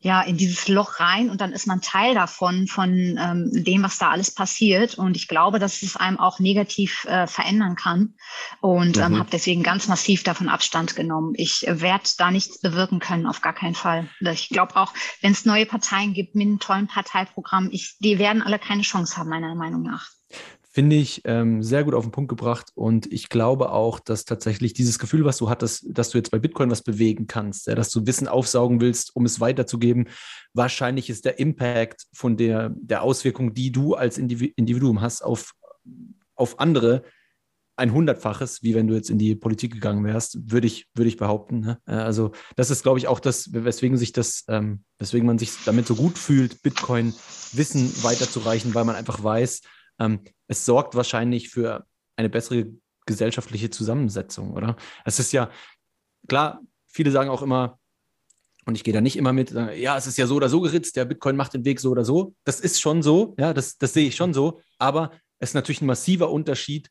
ja 0.00 0.22
in 0.22 0.36
dieses 0.38 0.66
Loch 0.68 0.98
rein 0.98 1.28
und 1.28 1.40
dann 1.40 1.52
ist 1.52 1.66
man 1.66 1.82
Teil 1.82 2.14
davon, 2.14 2.66
von 2.66 2.90
ähm, 2.90 3.50
dem, 3.52 3.82
was 3.82 3.98
da 3.98 4.10
alles 4.10 4.34
passiert. 4.34 4.96
Und 4.96 5.16
ich 5.16 5.28
glaube, 5.28 5.58
dass 5.58 5.82
es 5.82 5.96
einem 5.96 6.18
auch 6.18 6.40
negativ 6.40 7.04
äh, 7.04 7.26
verändern 7.26 7.76
kann. 7.76 8.14
Und 8.60 8.96
ähm, 8.96 9.12
mhm. 9.12 9.18
habe 9.18 9.30
deswegen 9.30 9.62
ganz 9.62 9.88
massiv 9.88 10.22
davon 10.22 10.48
Abstand 10.48 10.96
genommen. 10.96 11.34
Ich 11.36 11.64
werde 11.66 12.08
da 12.16 12.30
nichts 12.30 12.60
bewirken 12.60 12.98
können, 12.98 13.26
auf 13.26 13.42
gar 13.42 13.52
keinen 13.52 13.74
Fall. 13.74 14.08
Ich 14.20 14.48
glaube 14.48 14.76
auch, 14.76 14.94
wenn 15.20 15.32
es 15.32 15.44
neue 15.44 15.66
Parteien 15.66 16.14
gibt 16.14 16.34
mit 16.34 16.46
einem 16.46 16.60
tollen 16.60 16.86
Parteiprogramm, 16.86 17.68
ich, 17.70 17.96
die 17.98 18.18
werden 18.18 18.42
alle 18.42 18.58
keine 18.58 18.82
Chance 18.82 19.18
haben, 19.18 19.28
meiner 19.28 19.54
Meinung 19.54 19.82
nach. 19.82 20.08
Finde 20.80 20.96
ich 20.96 21.20
ähm, 21.26 21.62
sehr 21.62 21.84
gut 21.84 21.92
auf 21.92 22.06
den 22.06 22.10
Punkt 22.10 22.30
gebracht. 22.30 22.70
Und 22.74 23.12
ich 23.12 23.28
glaube 23.28 23.70
auch, 23.70 24.00
dass 24.00 24.24
tatsächlich 24.24 24.72
dieses 24.72 24.98
Gefühl, 24.98 25.26
was 25.26 25.36
du 25.36 25.50
hattest, 25.50 25.84
dass 25.90 26.08
du 26.08 26.16
jetzt 26.16 26.30
bei 26.30 26.38
Bitcoin 26.38 26.70
was 26.70 26.80
bewegen 26.80 27.26
kannst, 27.26 27.66
ja, 27.66 27.74
dass 27.74 27.90
du 27.90 28.06
Wissen 28.06 28.26
aufsaugen 28.26 28.80
willst, 28.80 29.14
um 29.14 29.26
es 29.26 29.40
weiterzugeben, 29.40 30.08
wahrscheinlich 30.54 31.10
ist 31.10 31.26
der 31.26 31.38
Impact 31.38 32.06
von 32.14 32.38
der, 32.38 32.70
der 32.70 33.02
Auswirkung, 33.02 33.52
die 33.52 33.72
du 33.72 33.92
als 33.92 34.16
Individuum 34.16 35.02
hast, 35.02 35.20
auf, 35.20 35.52
auf 36.34 36.58
andere 36.58 37.02
ein 37.76 37.92
hundertfaches, 37.92 38.62
wie 38.62 38.74
wenn 38.74 38.86
du 38.86 38.94
jetzt 38.94 39.10
in 39.10 39.18
die 39.18 39.34
Politik 39.34 39.74
gegangen 39.74 40.02
wärst, 40.02 40.50
würde 40.50 40.66
ich, 40.66 40.86
würde 40.94 41.08
ich 41.08 41.18
behaupten. 41.18 41.60
Ne? 41.60 41.78
Äh, 41.86 41.92
also 41.92 42.32
das 42.56 42.70
ist, 42.70 42.84
glaube 42.84 42.98
ich, 42.98 43.06
auch 43.06 43.20
das, 43.20 43.52
weswegen 43.52 43.98
sich 43.98 44.12
das, 44.12 44.46
ähm, 44.48 44.82
weswegen 44.98 45.26
man 45.26 45.36
sich 45.36 45.50
damit 45.66 45.86
so 45.86 45.94
gut 45.94 46.16
fühlt, 46.16 46.62
Bitcoin 46.62 47.12
Wissen 47.52 47.92
weiterzureichen, 48.02 48.74
weil 48.74 48.86
man 48.86 48.96
einfach 48.96 49.22
weiß, 49.22 49.60
ähm, 50.00 50.20
es 50.48 50.64
sorgt 50.64 50.96
wahrscheinlich 50.96 51.50
für 51.50 51.86
eine 52.16 52.28
bessere 52.28 52.66
gesellschaftliche 53.06 53.70
Zusammensetzung, 53.70 54.52
oder? 54.52 54.76
Es 55.04 55.18
ist 55.18 55.32
ja, 55.32 55.50
klar, 56.28 56.60
viele 56.88 57.10
sagen 57.10 57.30
auch 57.30 57.42
immer, 57.42 57.78
und 58.66 58.74
ich 58.74 58.84
gehe 58.84 58.94
da 58.94 59.00
nicht 59.00 59.16
immer 59.16 59.32
mit, 59.32 59.52
ja, 59.52 59.96
es 59.96 60.06
ist 60.06 60.18
ja 60.18 60.26
so 60.26 60.36
oder 60.36 60.48
so 60.48 60.60
geritzt, 60.60 60.96
der 60.96 61.04
Bitcoin 61.04 61.36
macht 61.36 61.54
den 61.54 61.64
Weg 61.64 61.80
so 61.80 61.90
oder 61.90 62.04
so. 62.04 62.34
Das 62.44 62.60
ist 62.60 62.80
schon 62.80 63.02
so, 63.02 63.34
ja, 63.38 63.54
das, 63.54 63.78
das 63.78 63.94
sehe 63.94 64.06
ich 64.06 64.16
schon 64.16 64.34
so, 64.34 64.60
aber 64.78 65.12
es 65.38 65.50
ist 65.50 65.54
natürlich 65.54 65.80
ein 65.80 65.86
massiver 65.86 66.30
Unterschied, 66.30 66.90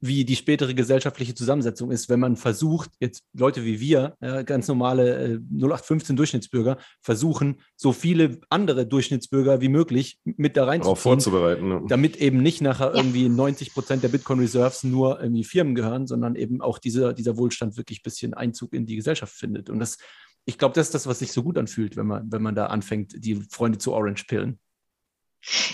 wie 0.00 0.24
die 0.24 0.36
spätere 0.36 0.74
gesellschaftliche 0.74 1.34
Zusammensetzung 1.34 1.90
ist, 1.90 2.08
wenn 2.08 2.20
man 2.20 2.36
versucht, 2.36 2.90
jetzt 3.00 3.24
Leute 3.34 3.64
wie 3.64 3.80
wir, 3.80 4.16
ja, 4.20 4.42
ganz 4.42 4.66
normale 4.66 5.34
äh, 5.34 5.40
0815 5.52 6.16
Durchschnittsbürger, 6.16 6.78
versuchen, 7.02 7.60
so 7.76 7.92
viele 7.92 8.40
andere 8.48 8.86
Durchschnittsbürger 8.86 9.60
wie 9.60 9.68
möglich 9.68 10.18
mit 10.24 10.56
da 10.56 10.64
reinzuziehen. 10.64 10.84
Darauf 10.84 11.00
vorzubereiten. 11.00 11.68
Ne? 11.68 11.82
Damit 11.86 12.16
eben 12.16 12.42
nicht 12.42 12.62
nachher 12.62 12.94
ja. 12.94 12.94
irgendwie 12.94 13.28
90 13.28 13.74
Prozent 13.74 14.02
der 14.02 14.08
Bitcoin 14.08 14.40
Reserves 14.40 14.84
nur 14.84 15.20
irgendwie 15.20 15.44
Firmen 15.44 15.74
gehören, 15.74 16.06
sondern 16.06 16.34
eben 16.34 16.62
auch 16.62 16.78
dieser, 16.78 17.12
dieser 17.12 17.36
Wohlstand 17.36 17.76
wirklich 17.76 18.00
ein 18.00 18.04
bisschen 18.04 18.32
Einzug 18.32 18.72
in 18.72 18.86
die 18.86 18.96
Gesellschaft 18.96 19.34
findet. 19.34 19.68
Und 19.68 19.80
das, 19.80 19.98
ich 20.46 20.56
glaube, 20.56 20.74
das 20.74 20.86
ist 20.86 20.94
das, 20.94 21.06
was 21.06 21.18
sich 21.18 21.32
so 21.32 21.42
gut 21.42 21.58
anfühlt, 21.58 21.96
wenn 21.96 22.06
man, 22.06 22.32
wenn 22.32 22.42
man 22.42 22.54
da 22.54 22.66
anfängt, 22.66 23.22
die 23.22 23.34
Freunde 23.50 23.76
zu 23.76 23.92
Orange 23.92 24.24
pillen. 24.26 24.58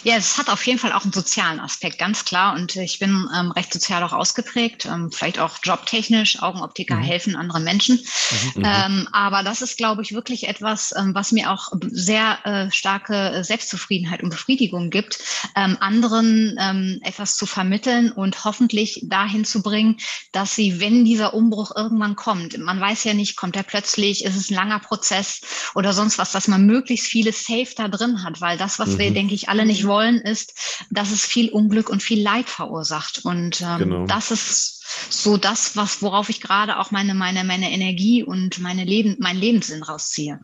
Ja, 0.05 0.17
es 0.17 0.39
hat 0.39 0.49
auf 0.49 0.65
jeden 0.65 0.79
Fall 0.79 0.93
auch 0.93 1.03
einen 1.03 1.13
sozialen 1.13 1.59
Aspekt, 1.59 1.99
ganz 1.99 2.25
klar. 2.25 2.55
Und 2.55 2.77
ich 2.77 2.99
bin 2.99 3.29
ähm, 3.37 3.51
recht 3.51 3.73
sozial 3.73 4.03
auch 4.05 4.13
ausgeprägt, 4.13 4.87
ähm, 4.87 5.11
vielleicht 5.11 5.39
auch 5.41 5.59
jobtechnisch. 5.63 6.41
Augenoptiker 6.41 6.97
mhm. 6.97 7.03
helfen 7.03 7.37
anderen 7.37 7.65
Menschen. 7.65 7.97
Mhm, 7.97 8.61
mhm. 8.61 8.65
ähm, 8.65 9.09
aber 9.13 9.43
das 9.43 9.63
ist, 9.63 9.77
glaube 9.77 10.03
ich, 10.03 10.13
wirklich 10.13 10.49
etwas, 10.49 10.95
ähm, 10.97 11.15
was 11.15 11.33
mir 11.33 11.51
auch 11.51 11.73
sehr 11.91 12.39
äh, 12.45 12.71
starke 12.71 13.43
Selbstzufriedenheit 13.43 14.23
und 14.23 14.31
Befriedigung 14.31 14.91
gibt, 14.91 15.19
ähm, 15.57 15.77
anderen 15.81 16.57
ähm, 16.61 17.01
etwas 17.03 17.37
zu 17.37 17.47
vermitteln 17.47 18.13
und 18.13 18.45
hoffentlich 18.45 19.01
dahin 19.05 19.45
zu 19.45 19.63
bringen, 19.63 19.97
dass 20.33 20.55
sie, 20.55 20.81
wenn 20.81 21.05
dieser 21.05 21.35
Umbruch 21.35 21.75
irgendwann 21.75 22.15
kommt, 22.15 22.57
man 22.59 22.81
weiß 22.81 23.05
ja 23.05 23.15
nicht, 23.15 23.37
kommt 23.37 23.57
er 23.57 23.65
plötzlich, 23.65 24.25
ist 24.25 24.37
es 24.37 24.51
ein 24.51 24.55
langer 24.55 24.79
Prozess 24.79 25.41
oder 25.75 25.93
sonst 25.93 26.19
was, 26.19 26.33
dass 26.33 26.47
man 26.47 26.67
möglichst 26.67 27.09
viele 27.09 27.33
Safe 27.33 27.69
da 27.77 27.89
drin 27.89 28.23
hat, 28.23 28.41
weil 28.41 28.57
das, 28.57 28.79
was 28.79 28.99
wir, 28.99 29.11
mhm. 29.11 29.15
denke 29.15 29.35
ich, 29.35 29.49
alle 29.49 29.56
alle 29.57 29.67
nicht 29.67 29.87
wollen, 29.87 30.21
ist, 30.21 30.87
dass 30.91 31.11
es 31.11 31.25
viel 31.25 31.51
Unglück 31.51 31.89
und 31.89 32.03
viel 32.03 32.23
Leid 32.23 32.49
verursacht. 32.49 33.25
Und 33.25 33.61
ähm, 33.61 33.79
genau. 33.79 34.07
das 34.07 34.31
ist 34.31 34.85
so 35.11 35.37
das, 35.37 35.77
was, 35.77 36.03
worauf 36.03 36.29
ich 36.29 36.41
gerade 36.41 36.79
auch 36.79 36.91
meine, 36.91 37.15
meine, 37.15 37.45
meine 37.45 37.71
Energie 37.71 38.23
und 38.23 38.59
meine 38.61 38.85
Leben, 38.85 39.17
meinen 39.19 39.41
Lebenssinn 39.41 39.83
rausziehe. 39.83 40.41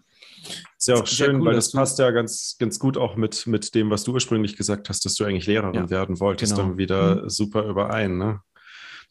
Ist 0.77 0.89
ja 0.89 0.97
auch 0.97 1.07
schön, 1.07 1.37
cool, 1.37 1.47
weil 1.47 1.55
das 1.55 1.71
passt 1.71 1.99
ja 1.99 2.11
ganz, 2.11 2.57
ganz 2.59 2.79
gut 2.79 2.97
auch 2.97 3.15
mit, 3.15 3.47
mit 3.47 3.75
dem, 3.75 3.91
was 3.91 4.03
du 4.03 4.13
ursprünglich 4.13 4.57
gesagt 4.57 4.89
hast, 4.89 5.05
dass 5.05 5.15
du 5.15 5.25
eigentlich 5.25 5.47
Lehrerin 5.47 5.75
ja, 5.75 5.91
werden 5.91 6.19
wolltest, 6.19 6.57
genau. 6.57 6.69
dann 6.69 6.79
wieder 6.79 7.23
mhm. 7.23 7.31
super 7.31 7.65
überein. 7.65 8.19
Ne? 8.19 8.41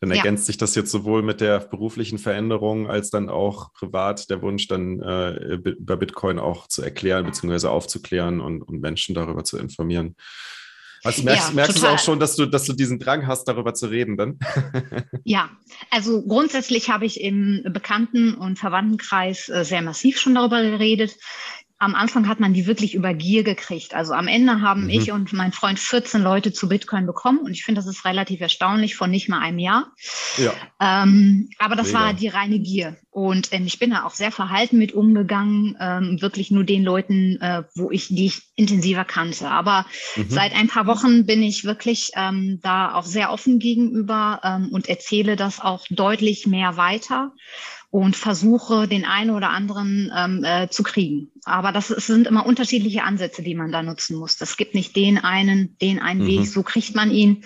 Dann 0.01 0.09
ja. 0.09 0.17
ergänzt 0.17 0.47
sich 0.47 0.57
das 0.57 0.73
jetzt 0.73 0.89
sowohl 0.89 1.21
mit 1.21 1.41
der 1.41 1.59
beruflichen 1.59 2.17
Veränderung 2.17 2.89
als 2.89 3.11
dann 3.11 3.29
auch 3.29 3.71
privat 3.73 4.31
der 4.31 4.41
Wunsch, 4.41 4.67
dann 4.67 4.99
äh, 4.99 5.53
über 5.53 5.95
Bitcoin 5.95 6.39
auch 6.39 6.67
zu 6.67 6.81
erklären 6.81 7.23
bzw. 7.23 7.67
aufzuklären 7.67 8.41
und, 8.41 8.63
und 8.63 8.81
Menschen 8.81 9.13
darüber 9.13 9.43
zu 9.43 9.59
informieren. 9.59 10.15
Also 11.03 11.23
merkst, 11.23 11.49
ja, 11.49 11.55
merkst 11.55 11.81
du 11.81 11.87
auch 11.87 11.99
schon, 11.99 12.19
dass 12.19 12.35
du, 12.35 12.47
dass 12.47 12.65
du 12.65 12.73
diesen 12.73 12.99
Drang 12.99 13.27
hast, 13.27 13.45
darüber 13.45 13.75
zu 13.75 13.87
reden 13.87 14.17
dann? 14.17 14.39
ja, 15.23 15.49
also 15.91 16.23
grundsätzlich 16.23 16.89
habe 16.89 17.05
ich 17.05 17.21
im 17.21 17.61
Bekannten- 17.69 18.33
und 18.33 18.57
Verwandtenkreis 18.57 19.49
äh, 19.49 19.63
sehr 19.63 19.83
massiv 19.83 20.19
schon 20.19 20.35
darüber 20.35 20.61
geredet 20.63 21.15
am 21.81 21.95
Anfang 21.95 22.27
hat 22.27 22.39
man 22.39 22.53
die 22.53 22.67
wirklich 22.67 22.93
über 22.93 23.15
Gier 23.15 23.43
gekriegt. 23.43 23.95
Also 23.95 24.13
am 24.13 24.27
Ende 24.27 24.61
haben 24.61 24.83
mhm. 24.83 24.89
ich 24.91 25.11
und 25.11 25.33
mein 25.33 25.51
Freund 25.51 25.79
14 25.79 26.21
Leute 26.21 26.53
zu 26.53 26.69
Bitcoin 26.69 27.07
bekommen 27.07 27.39
und 27.39 27.53
ich 27.53 27.63
finde, 27.63 27.81
das 27.81 27.89
ist 27.89 28.05
relativ 28.05 28.39
erstaunlich 28.39 28.95
von 28.95 29.09
nicht 29.09 29.29
mal 29.29 29.39
einem 29.39 29.57
Jahr. 29.57 29.91
Ja. 30.37 30.53
Ähm, 30.79 31.49
aber 31.57 31.75
das 31.75 31.87
Mega. 31.87 31.99
war 31.99 32.13
die 32.13 32.27
reine 32.27 32.59
Gier. 32.59 32.97
Und 33.09 33.51
ähm, 33.51 33.65
ich 33.65 33.79
bin 33.79 33.89
da 33.89 34.05
auch 34.05 34.13
sehr 34.13 34.31
verhalten 34.31 34.77
mit 34.77 34.93
umgegangen, 34.93 35.75
ähm, 35.79 36.21
wirklich 36.21 36.51
nur 36.51 36.63
den 36.63 36.83
Leuten, 36.83 37.41
äh, 37.41 37.63
wo 37.73 37.89
ich 37.89 38.09
die 38.09 38.27
ich 38.27 38.43
intensiver 38.55 39.03
kannte. 39.03 39.49
Aber 39.49 39.87
mhm. 40.15 40.29
seit 40.29 40.53
ein 40.53 40.67
paar 40.67 40.85
Wochen 40.85 41.25
bin 41.25 41.41
ich 41.41 41.65
wirklich 41.65 42.11
ähm, 42.15 42.59
da 42.61 42.93
auch 42.93 43.05
sehr 43.05 43.31
offen 43.31 43.57
gegenüber 43.57 44.39
ähm, 44.43 44.69
und 44.71 44.87
erzähle 44.87 45.35
das 45.35 45.59
auch 45.59 45.87
deutlich 45.89 46.45
mehr 46.45 46.77
weiter 46.77 47.33
und 47.91 48.15
versuche, 48.15 48.87
den 48.87 49.05
einen 49.05 49.31
oder 49.31 49.49
anderen 49.49 50.11
ähm, 50.15 50.43
äh, 50.45 50.69
zu 50.69 50.81
kriegen. 50.81 51.29
Aber 51.43 51.73
das, 51.73 51.89
das 51.89 52.07
sind 52.07 52.25
immer 52.25 52.45
unterschiedliche 52.45 53.03
Ansätze, 53.03 53.43
die 53.43 53.53
man 53.53 53.73
da 53.73 53.83
nutzen 53.83 54.17
muss. 54.17 54.39
Es 54.39 54.55
gibt 54.55 54.73
nicht 54.73 54.95
den 54.95 55.17
einen, 55.17 55.77
den 55.79 55.99
einen 55.99 56.21
mhm. 56.21 56.27
Weg, 56.27 56.47
so 56.47 56.63
kriegt 56.63 56.95
man 56.95 57.11
ihn. 57.11 57.43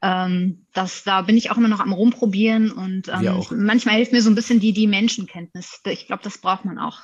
Ähm, 0.00 0.66
das, 0.72 1.02
da 1.02 1.22
bin 1.22 1.36
ich 1.36 1.50
auch 1.50 1.56
immer 1.56 1.68
noch 1.68 1.80
am 1.80 1.92
Rumprobieren 1.92 2.70
und 2.70 3.08
ähm, 3.08 3.42
manchmal 3.50 3.96
hilft 3.96 4.12
mir 4.12 4.22
so 4.22 4.30
ein 4.30 4.36
bisschen 4.36 4.60
die, 4.60 4.72
die 4.72 4.86
Menschenkenntnis. 4.86 5.80
Ich 5.84 6.06
glaube, 6.06 6.22
das 6.22 6.38
braucht 6.38 6.64
man 6.64 6.78
auch. 6.78 7.00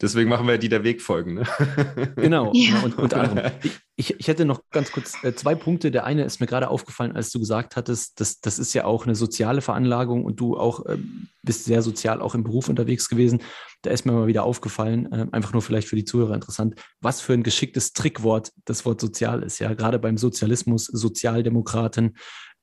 Deswegen 0.00 0.28
machen 0.28 0.46
wir 0.46 0.58
die 0.58 0.68
der 0.68 0.84
Weg 0.84 1.02
folgen. 1.02 1.34
Ne? 1.34 1.44
Genau. 2.16 2.52
Ja. 2.54 2.80
Und, 2.80 2.98
und 2.98 3.14
ich, 3.96 4.18
ich 4.18 4.28
hätte 4.28 4.44
noch 4.44 4.62
ganz 4.70 4.92
kurz 4.92 5.22
äh, 5.22 5.34
zwei 5.34 5.54
Punkte. 5.54 5.90
Der 5.90 6.04
eine 6.04 6.24
ist 6.24 6.40
mir 6.40 6.46
gerade 6.46 6.68
aufgefallen, 6.68 7.16
als 7.16 7.30
du 7.30 7.38
gesagt 7.38 7.76
hattest, 7.76 8.20
dass, 8.20 8.40
das 8.40 8.58
ist 8.58 8.74
ja 8.74 8.84
auch 8.84 9.04
eine 9.04 9.14
soziale 9.14 9.60
Veranlagung 9.60 10.24
und 10.24 10.40
du 10.40 10.56
auch 10.56 10.86
äh, 10.86 10.98
bist 11.42 11.64
sehr 11.64 11.82
sozial 11.82 12.20
auch 12.20 12.34
im 12.34 12.44
Beruf 12.44 12.68
unterwegs 12.68 13.08
gewesen. 13.08 13.42
Da 13.82 13.90
ist 13.90 14.04
mir 14.04 14.12
mal 14.12 14.26
wieder 14.26 14.44
aufgefallen, 14.44 15.10
äh, 15.12 15.26
einfach 15.32 15.52
nur 15.52 15.62
vielleicht 15.62 15.88
für 15.88 15.96
die 15.96 16.04
Zuhörer 16.04 16.34
interessant, 16.34 16.74
was 17.00 17.20
für 17.20 17.32
ein 17.32 17.42
geschicktes 17.42 17.92
Trickwort 17.92 18.52
das 18.64 18.84
Wort 18.84 19.00
sozial 19.00 19.42
ist. 19.42 19.58
Ja, 19.58 19.74
gerade 19.74 19.98
beim 19.98 20.18
Sozialismus, 20.18 20.86
Sozialdemokraten, 20.86 22.16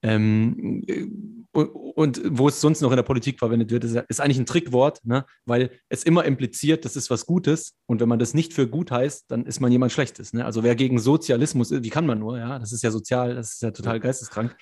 ähm, 0.03 0.83
und 1.53 2.21
wo 2.23 2.47
es 2.47 2.61
sonst 2.61 2.81
noch 2.81 2.91
in 2.91 2.97
der 2.97 3.03
Politik 3.03 3.39
verwendet 3.39 3.71
wird, 3.71 3.83
ist, 3.83 3.95
ist 3.95 4.21
eigentlich 4.21 4.37
ein 4.37 4.45
Trickwort, 4.45 5.03
ne? 5.03 5.25
weil 5.45 5.71
es 5.89 6.03
immer 6.03 6.23
impliziert, 6.25 6.85
das 6.85 6.95
ist 6.95 7.09
was 7.09 7.25
Gutes. 7.25 7.75
Und 7.87 7.99
wenn 7.99 8.09
man 8.09 8.19
das 8.19 8.35
nicht 8.35 8.53
für 8.53 8.67
gut 8.67 8.91
heißt, 8.91 9.25
dann 9.29 9.45
ist 9.45 9.59
man 9.59 9.71
jemand 9.71 9.91
Schlechtes. 9.91 10.33
Ne? 10.33 10.45
Also 10.45 10.61
wer 10.61 10.75
gegen 10.75 10.99
Sozialismus, 10.99 11.71
wie 11.71 11.89
kann 11.89 12.05
man 12.05 12.19
nur, 12.19 12.37
ja, 12.37 12.59
das 12.59 12.73
ist 12.73 12.83
ja 12.83 12.91
sozial, 12.91 13.33
das 13.33 13.53
ist 13.53 13.61
ja 13.63 13.71
total 13.71 13.99
geisteskrank. 13.99 14.55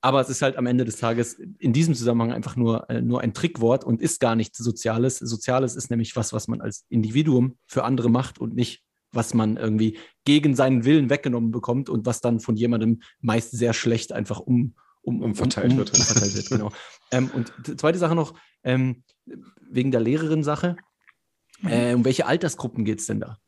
Aber 0.00 0.20
es 0.20 0.28
ist 0.30 0.42
halt 0.42 0.56
am 0.56 0.66
Ende 0.66 0.84
des 0.84 0.96
Tages 0.96 1.34
in 1.34 1.72
diesem 1.72 1.94
Zusammenhang 1.94 2.32
einfach 2.32 2.56
nur, 2.56 2.90
äh, 2.90 3.00
nur 3.00 3.20
ein 3.20 3.34
Trickwort 3.34 3.84
und 3.84 4.02
ist 4.02 4.18
gar 4.18 4.34
nichts 4.34 4.58
Soziales. 4.58 5.18
Soziales 5.18 5.76
ist 5.76 5.90
nämlich 5.90 6.16
was, 6.16 6.32
was 6.32 6.48
man 6.48 6.60
als 6.60 6.86
Individuum 6.88 7.56
für 7.68 7.84
andere 7.84 8.10
macht 8.10 8.40
und 8.40 8.56
nicht 8.56 8.82
was 9.12 9.34
man 9.34 9.56
irgendwie 9.56 9.98
gegen 10.24 10.56
seinen 10.56 10.84
Willen 10.84 11.10
weggenommen 11.10 11.50
bekommt 11.50 11.88
und 11.88 12.06
was 12.06 12.20
dann 12.20 12.40
von 12.40 12.56
jemandem 12.56 13.02
meist 13.20 13.52
sehr 13.52 13.72
schlecht 13.72 14.12
einfach 14.12 14.40
um, 14.40 14.74
um, 15.02 15.20
umverteilt 15.20 15.66
um, 15.66 15.72
um, 15.72 15.78
wird. 15.78 15.90
Umverteilt 15.98 16.34
wird 16.34 16.48
genau. 16.48 16.72
ähm, 17.10 17.30
und 17.34 17.80
zweite 17.80 17.98
Sache 17.98 18.14
noch, 18.14 18.34
ähm, 18.64 19.04
wegen 19.60 19.90
der 19.90 20.00
Lehrerin-Sache. 20.00 20.76
Mhm. 21.60 21.68
Äh, 21.68 21.94
um 21.94 22.04
welche 22.04 22.26
Altersgruppen 22.26 22.84
geht 22.84 23.00
es 23.00 23.06
denn 23.06 23.20
da, 23.20 23.38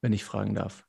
wenn 0.00 0.12
ich 0.12 0.24
fragen 0.24 0.54
darf? 0.54 0.86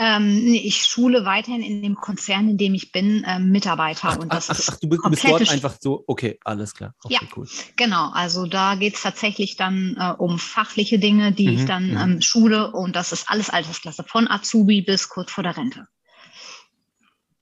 Ähm, 0.00 0.46
ich 0.46 0.86
schule 0.86 1.24
weiterhin 1.24 1.60
in 1.60 1.82
dem 1.82 1.96
Konzern, 1.96 2.48
in 2.50 2.56
dem 2.56 2.72
ich 2.72 2.92
bin, 2.92 3.24
ähm, 3.26 3.50
Mitarbeiter. 3.50 4.10
Ach, 4.10 4.18
und 4.18 4.32
das 4.32 4.48
ach, 4.48 4.56
ach, 4.60 4.74
ach 4.74 4.78
du, 4.78 4.88
bist, 4.88 5.02
bist 5.10 5.24
dort 5.24 5.50
einfach 5.50 5.76
so, 5.80 6.04
okay, 6.06 6.38
alles 6.44 6.72
klar. 6.72 6.94
Okay, 7.02 7.18
ja, 7.20 7.28
cool. 7.36 7.48
genau. 7.76 8.10
Also 8.12 8.46
da 8.46 8.76
geht 8.76 8.94
es 8.94 9.02
tatsächlich 9.02 9.56
dann 9.56 9.96
äh, 9.98 10.12
um 10.16 10.38
fachliche 10.38 11.00
Dinge, 11.00 11.32
die 11.32 11.48
mhm, 11.48 11.54
ich 11.54 11.64
dann 11.64 11.90
mhm. 11.90 11.96
ähm, 11.96 12.20
schule. 12.22 12.70
Und 12.70 12.94
das 12.94 13.10
ist 13.10 13.28
alles 13.28 13.50
Altersklasse, 13.50 14.04
von 14.04 14.30
Azubi 14.30 14.82
bis 14.82 15.08
kurz 15.08 15.32
vor 15.32 15.42
der 15.42 15.56
Rente. 15.56 15.88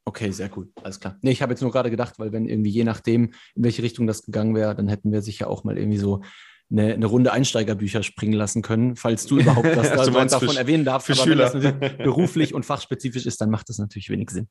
Okay, 0.07 0.31
sehr 0.31 0.57
cool, 0.57 0.71
alles 0.83 1.01
klar. 1.01 1.19
Nee, 1.21 1.33
ich 1.33 1.43
habe 1.43 1.53
jetzt 1.53 1.63
nur 1.63 1.73
gerade 1.73 1.91
gedacht, 1.91 2.15
weil 2.19 2.33
wenn 2.33 2.49
irgendwie 2.49 2.71
je 2.71 2.85
nachdem, 2.85 3.35
in 3.55 3.65
welche 3.65 3.83
Richtung 3.83 4.07
das 4.07 4.23
gegangen 4.23 4.55
wäre, 4.55 4.75
dann 4.75 4.89
hätten 4.89 5.13
wir 5.13 5.21
sicher 5.21 5.51
auch 5.51 5.65
mal 5.65 5.77
irgendwie 5.77 5.99
so 5.99 6.23
eine, 6.71 6.95
eine 6.95 7.07
Runde 7.07 7.33
Einsteigerbücher 7.33 8.03
springen 8.03 8.33
lassen 8.33 8.63
können, 8.63 8.97
falls 8.97 9.27
du 9.27 9.39
überhaupt 9.39 9.77
was 9.77 9.91
da, 10.13 10.25
davon 10.27 10.51
für, 10.51 10.59
erwähnen 10.59 10.85
darfst. 10.85 11.11
Aber 11.11 11.23
Schüler. 11.23 11.53
wenn 11.55 11.81
das 11.81 11.97
beruflich 11.99 12.55
und 12.55 12.65
fachspezifisch 12.65 13.27
ist, 13.27 13.41
dann 13.41 13.51
macht 13.51 13.69
das 13.69 13.79
natürlich 13.79 14.11
wenig 14.11 14.31
Sinn. 14.31 14.49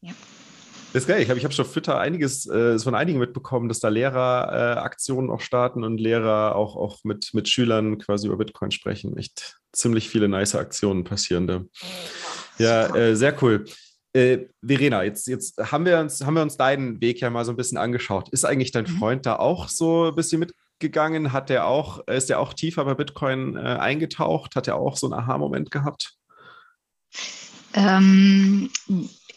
Ja. 0.00 0.12
Das 0.92 1.04
ist 1.04 1.08
geil. 1.08 1.20
Ich 1.20 1.24
glaube, 1.24 1.38
ich 1.38 1.44
habe 1.44 1.54
schon 1.54 1.64
auf 1.64 1.72
Twitter 1.72 1.98
einiges 1.98 2.46
äh, 2.46 2.78
von 2.78 2.94
einigen 2.94 3.18
mitbekommen, 3.18 3.68
dass 3.68 3.80
da 3.80 3.88
Lehrer 3.88 4.76
äh, 4.76 4.80
Aktionen 4.80 5.30
auch 5.30 5.40
starten 5.40 5.84
und 5.84 5.98
Lehrer 5.98 6.54
auch, 6.54 6.76
auch 6.76 6.98
mit, 7.02 7.30
mit 7.32 7.48
Schülern 7.48 7.96
quasi 7.96 8.26
über 8.26 8.36
Bitcoin 8.36 8.70
sprechen. 8.70 9.16
Echt 9.16 9.58
ziemlich 9.72 10.10
viele 10.10 10.28
nice 10.28 10.54
Aktionen 10.54 11.04
passierende. 11.04 11.66
Ja, 12.58 12.94
äh, 12.94 13.16
sehr 13.16 13.42
cool. 13.42 13.64
Äh, 14.12 14.48
Verena, 14.62 15.02
jetzt, 15.02 15.28
jetzt 15.28 15.56
haben, 15.72 15.86
wir 15.86 15.98
uns, 15.98 16.22
haben 16.26 16.34
wir 16.34 16.42
uns 16.42 16.58
deinen 16.58 17.00
Weg 17.00 17.20
ja 17.20 17.30
mal 17.30 17.46
so 17.46 17.52
ein 17.52 17.56
bisschen 17.56 17.78
angeschaut. 17.78 18.28
Ist 18.28 18.44
eigentlich 18.44 18.72
dein 18.72 18.84
mhm. 18.84 18.98
Freund 18.98 19.24
da 19.24 19.36
auch 19.36 19.68
so 19.68 20.08
ein 20.08 20.14
bisschen 20.14 20.40
mit 20.40 20.52
gegangen? 20.82 21.32
Hat 21.32 21.48
der 21.48 21.66
auch, 21.66 22.06
ist 22.06 22.28
der 22.28 22.38
auch 22.38 22.52
tiefer 22.52 22.84
bei 22.84 22.94
Bitcoin 22.94 23.56
äh, 23.56 23.60
eingetaucht? 23.60 24.54
Hat 24.54 24.68
er 24.68 24.76
auch 24.76 24.98
so 24.98 25.06
einen 25.06 25.14
Aha-Moment 25.14 25.70
gehabt? 25.70 26.14
Ähm, 27.72 28.70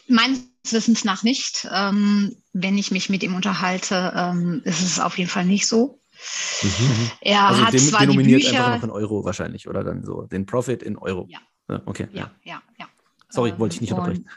meines 0.08 0.42
Wissens 0.70 1.04
nach 1.04 1.22
nicht. 1.22 1.66
Ähm, 1.72 2.36
wenn 2.52 2.76
ich 2.76 2.90
mich 2.90 3.08
mit 3.08 3.22
ihm 3.22 3.34
unterhalte, 3.34 4.12
ähm, 4.14 4.60
ist 4.64 4.82
es 4.82 5.00
auf 5.00 5.16
jeden 5.16 5.30
Fall 5.30 5.46
nicht 5.46 5.66
so. 5.66 6.00
Mhm. 6.62 7.10
Er 7.20 7.46
also 7.48 7.64
hat 7.64 7.72
dem, 7.72 7.80
zwar 7.80 8.00
denominiert 8.00 8.42
die 8.42 8.46
Bücher, 8.46 8.66
einfach 8.66 8.88
noch 8.88 8.96
in 8.96 9.02
Euro 9.02 9.24
wahrscheinlich 9.24 9.68
oder 9.68 9.84
dann 9.84 10.04
so 10.04 10.22
den 10.22 10.46
Profit 10.46 10.82
in 10.82 10.96
Euro. 10.98 11.28
Ja. 11.28 11.38
Okay. 11.86 12.08
Ja, 12.12 12.30
ja, 12.44 12.62
ja. 12.78 12.86
Sorry, 13.28 13.58
wollte 13.58 13.76
ich 13.76 13.80
nicht 13.80 13.90
ähm, 13.90 13.98
unterbrechen. 13.98 14.28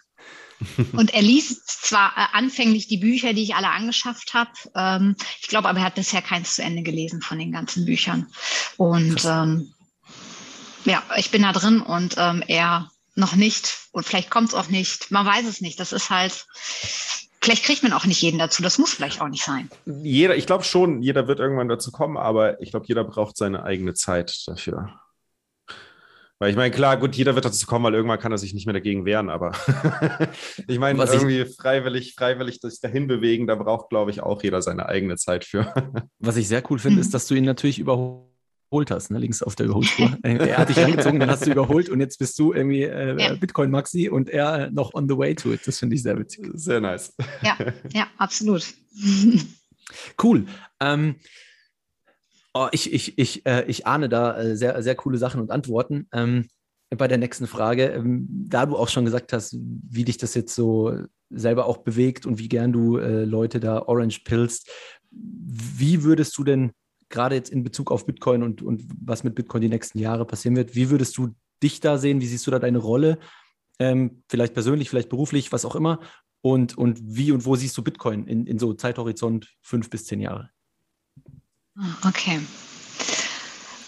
Und 0.94 1.14
er 1.14 1.22
liest 1.22 1.86
zwar 1.86 2.12
äh, 2.18 2.38
anfänglich 2.38 2.88
die 2.88 2.98
Bücher, 2.98 3.34
die 3.34 3.44
ich 3.44 3.56
alle 3.56 3.70
angeschafft 3.70 4.34
habe. 4.34 4.52
Ähm, 4.76 5.16
ich 5.42 5.48
glaube 5.48 5.70
aber, 5.70 5.80
er 5.80 5.86
hat 5.86 5.96
bisher 5.96 6.22
keins 6.22 6.56
zu 6.56 6.64
Ende 6.64 6.84
gelesen 6.84 7.22
von 7.22 7.40
den 7.40 7.52
ganzen 7.52 7.86
Büchern. 7.86 8.28
Und 8.78 9.24
ähm, 9.26 9.74
ja, 10.86 11.04
ich 11.18 11.32
bin 11.32 11.44
da 11.44 11.52
drin 11.52 11.82
und 11.82 12.16
ähm, 12.18 12.44
er 12.48 12.90
noch 13.16 13.36
nicht. 13.36 13.78
Und 13.92 14.06
vielleicht 14.06 14.30
kommt 14.30 14.50
es 14.50 14.56
auch 14.56 14.70
nicht. 14.70 15.12
Man 15.12 15.26
weiß 15.26 15.46
es 15.46 15.62
nicht. 15.62 15.80
Das 15.80 15.92
ist 15.94 16.10
halt. 16.10 16.46
Vielleicht 17.42 17.64
kriegt 17.64 17.84
man 17.84 17.94
auch 17.94 18.06
nicht 18.06 18.22
jeden 18.22 18.38
dazu. 18.38 18.62
Das 18.62 18.78
muss 18.78 18.94
vielleicht 18.94 19.22
auch 19.22 19.30
nicht 19.30 19.46
sein. 19.46 19.70
Jeder, 19.86 20.36
ich 20.36 20.46
glaube 20.46 20.66
schon, 20.66 21.02
jeder 21.02 21.28
wird 21.28 21.40
irgendwann 21.40 21.70
dazu 21.70 21.90
kommen, 21.90 22.18
aber 22.18 22.62
ich 22.62 22.72
glaube, 22.72 22.86
jeder 22.86 23.06
braucht 23.06 23.38
seine 23.38 23.64
eigene 23.64 23.94
Zeit 23.94 24.44
dafür. 24.46 25.00
Weil 26.40 26.52
ich 26.52 26.56
meine, 26.56 26.74
klar, 26.74 26.96
gut, 26.96 27.16
jeder 27.16 27.36
wird 27.36 27.44
dazu 27.44 27.68
kommen, 27.68 27.84
weil 27.84 27.94
irgendwann 27.94 28.18
kann 28.18 28.32
er 28.32 28.38
sich 28.38 28.54
nicht 28.54 28.66
mehr 28.66 28.74
dagegen 28.74 29.04
wehren, 29.04 29.30
aber 29.30 29.52
ich 30.68 30.80
meine, 30.80 31.04
irgendwie 31.04 31.42
ich, 31.42 31.56
freiwillig, 31.58 32.16
freiwillig 32.16 32.62
sich 32.62 32.80
dahin 32.80 33.08
bewegen, 33.08 33.46
da 33.46 33.56
braucht, 33.56 33.90
glaube 33.90 34.12
ich, 34.12 34.24
auch 34.24 34.42
jeder 34.42 34.62
seine 34.62 34.88
eigene 34.88 35.18
Zeit 35.18 35.44
für. 35.44 35.74
Was 36.20 36.38
ich 36.38 36.48
sehr 36.48 36.64
cool 36.72 36.80
finde, 36.80 37.02
ist, 37.02 37.14
dass 37.14 37.28
du 37.28 37.36
ihn 37.36 37.44
natürlich 37.44 37.78
überholt 37.78 38.24
hast, 38.90 39.12
ne? 39.12 39.20
links 39.20 39.44
auf 39.44 39.58
der 39.58 39.66
Überholspur. 39.66 40.18
er 40.24 40.58
hat 40.58 40.70
dich 40.70 40.78
reingezogen, 40.78 41.20
dann 41.20 41.30
hast 41.30 41.46
du 41.46 41.52
überholt 41.52 41.90
und 41.90 42.00
jetzt 42.00 42.18
bist 42.20 42.40
du 42.40 42.54
irgendwie 42.54 42.84
äh, 42.84 43.22
ja. 43.22 43.34
Bitcoin-Maxi 43.36 44.08
und 44.08 44.30
er 44.30 44.72
noch 44.72 44.94
on 44.94 45.10
the 45.10 45.18
way 45.18 45.36
to 45.36 45.52
it. 45.52 45.68
Das 45.68 45.80
finde 45.80 45.98
ich 45.98 46.04
sehr 46.04 46.18
witzig. 46.18 46.50
Sehr 46.54 46.80
nice. 46.80 47.14
Ja, 47.42 47.58
ja, 47.92 48.08
absolut. 48.18 48.66
cool. 50.24 50.46
Ähm, 50.80 51.16
Oh, 52.54 52.68
ich, 52.72 52.92
ich, 52.92 53.18
ich, 53.18 53.46
äh, 53.46 53.66
ich 53.68 53.86
ahne 53.86 54.10
da 54.10 54.38
äh, 54.38 54.56
sehr, 54.56 54.82
sehr 54.82 54.96
coole 54.96 55.18
Sachen 55.18 55.40
und 55.40 55.52
Antworten. 55.52 56.08
Ähm, 56.12 56.48
bei 56.90 57.08
der 57.08 57.20
nächsten 57.20 57.46
Frage, 57.46 57.86
ähm, 57.86 58.28
da 58.30 58.66
du 58.66 58.76
auch 58.76 58.90
schon 58.90 59.06
gesagt 59.06 59.34
hast, 59.34 59.56
wie 59.60 60.04
dich 60.04 60.18
das 60.18 60.34
jetzt 60.34 60.56
so 60.56 60.92
selber 61.30 61.68
auch 61.68 61.78
bewegt 61.78 62.26
und 62.26 62.40
wie 62.40 62.50
gern 62.50 62.74
du 62.74 62.98
äh, 62.98 63.26
Leute 63.26 63.60
da 63.60 63.84
Orange 63.84 64.22
pillst, 64.24 64.70
wie 65.12 66.04
würdest 66.04 66.38
du 66.38 66.44
denn 66.44 66.72
gerade 67.10 67.36
jetzt 67.36 67.52
in 67.52 67.64
Bezug 67.64 67.92
auf 67.92 68.06
Bitcoin 68.06 68.44
und, 68.44 68.62
und 68.62 68.84
was 69.02 69.24
mit 69.24 69.36
Bitcoin 69.36 69.62
die 69.62 69.70
nächsten 69.70 70.00
Jahre 70.00 70.26
passieren 70.26 70.56
wird, 70.56 70.76
wie 70.76 70.90
würdest 70.90 71.18
du 71.18 71.36
dich 71.62 71.80
da 71.80 71.98
sehen? 71.98 72.22
Wie 72.22 72.28
siehst 72.28 72.48
du 72.48 72.52
da 72.52 72.60
deine 72.60 72.78
Rolle? 72.80 73.20
Ähm, 73.80 74.24
vielleicht 74.28 74.54
persönlich, 74.54 74.90
vielleicht 74.90 75.10
beruflich, 75.10 75.52
was 75.52 75.66
auch 75.66 75.76
immer. 75.76 76.00
Und, 76.42 76.78
und 76.78 77.00
wie 77.04 77.32
und 77.32 77.46
wo 77.46 77.56
siehst 77.56 77.78
du 77.78 77.84
Bitcoin 77.84 78.28
in, 78.28 78.46
in 78.46 78.60
so 78.60 78.74
Zeithorizont 78.74 79.56
fünf 79.62 79.90
bis 79.90 80.06
zehn 80.06 80.22
Jahre? 80.22 80.50
Okay. 82.06 82.42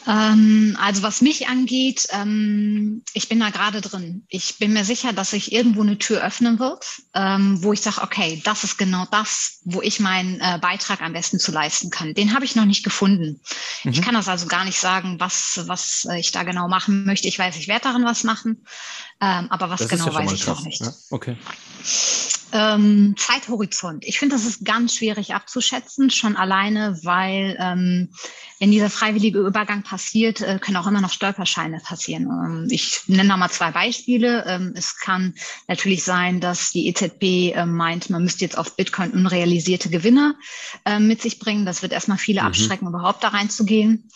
Ähm, 0.08 0.76
also 0.82 1.04
was 1.04 1.22
mich 1.22 1.48
angeht, 1.48 2.08
ähm, 2.12 3.04
ich 3.14 3.30
bin 3.30 3.40
da 3.40 3.50
gerade 3.50 3.82
drin. 3.82 4.24
Ich 4.30 4.58
bin 4.58 4.74
mir 4.74 4.84
sicher, 4.84 5.14
dass 5.14 5.32
sich 5.32 5.52
irgendwo 5.52 5.82
eine 5.82 5.98
Tür 5.98 6.24
öffnen 6.24 6.60
wird, 6.60 6.86
ähm, 7.14 7.62
wo 7.64 7.72
ich 7.72 7.82
sage, 7.82 8.02
okay, 8.02 8.42
das 8.44 8.64
ist 8.64 8.78
genau 8.78 9.06
das, 9.12 9.60
wo 9.64 9.82
ich 9.82 10.00
meinen 10.00 10.40
äh, 10.42 10.58
Beitrag 10.60 11.02
am 11.02 11.14
besten 11.14 11.40
zu 11.40 11.52
leisten 11.52 11.92
kann. 11.92 12.14
Den 12.16 12.34
habe 12.34 12.46
ich 12.46 12.56
noch 12.56 12.66
nicht 12.66 12.84
gefunden. 12.84 13.42
Mhm. 13.84 13.92
Ich 13.92 14.02
kann 14.02 14.16
das 14.16 14.28
also 14.28 14.48
gar 14.48 14.66
nicht 14.66 14.80
sagen, 14.80 15.20
was, 15.20 15.62
was 15.66 16.08
ich 16.18 16.32
da 16.32 16.44
genau 16.44 16.68
machen 16.68 17.06
möchte. 17.06 17.28
Ich 17.28 17.38
weiß, 17.38 17.56
ich 17.58 17.68
werde 17.68 17.84
darin 17.84 18.04
was 18.04 18.24
machen, 18.24 18.66
ähm, 19.22 19.48
aber 19.52 19.70
was 19.70 19.82
das 19.82 19.90
genau 19.90 20.08
ja 20.08 20.16
weiß 20.16 20.32
ich 20.32 20.48
noch 20.48 20.64
nicht. 20.64 20.82
Ja? 20.82 20.94
Okay. 21.12 21.38
Ähm, 22.54 23.16
Zeithorizont. 23.18 24.06
Ich 24.06 24.20
finde, 24.20 24.36
das 24.36 24.46
ist 24.46 24.66
ganz 24.66 24.96
schwierig 24.96 25.34
abzuschätzen, 25.34 26.10
schon 26.10 26.36
alleine, 26.36 27.00
weil 27.04 27.58
ähm, 27.60 28.10
wenn 28.60 28.72
dieser 28.72 28.90
freiwillige 28.90 29.40
Übergang 29.40 29.84
passiert, 29.84 30.42
äh, 30.42 30.60
können 30.60 30.78
auch 30.78 30.88
immer 30.88 31.02
noch 31.02 31.12
Stolperscheine 31.12 31.80
passieren. 31.80 32.26
Ähm, 32.26 32.68
ich 32.70 33.02
nenne 33.08 33.30
noch 33.30 33.38
mal 33.38 33.50
zwei 33.50 33.72
Beispiele. 33.72 34.46
Ähm, 34.46 34.74
es 34.76 34.98
kann 34.98 35.34
natürlich 35.68 36.04
sein, 36.04 36.40
dass 36.40 36.72
die 36.72 36.88
EZB 36.88 37.56
äh, 37.56 37.66
meint, 37.66 38.10
man 38.10 38.24
müsste 38.24 38.46
jetzt 38.46 38.58
auf 38.58 38.76
Bitcoin 38.76 39.12
unrealisierte 39.12 39.90
Gewinne 39.90 40.36
äh, 40.86 41.00
mit 41.00 41.22
sich 41.22 41.40
bringen. 41.40 41.66
Das 41.66 41.82
wird 41.82 41.92
erstmal 41.92 42.18
viele 42.18 42.42
mhm. 42.42 42.48
abschrecken, 42.48 42.88
überhaupt 42.88 43.24
da 43.24 43.30
reinzugehen. 43.30 44.10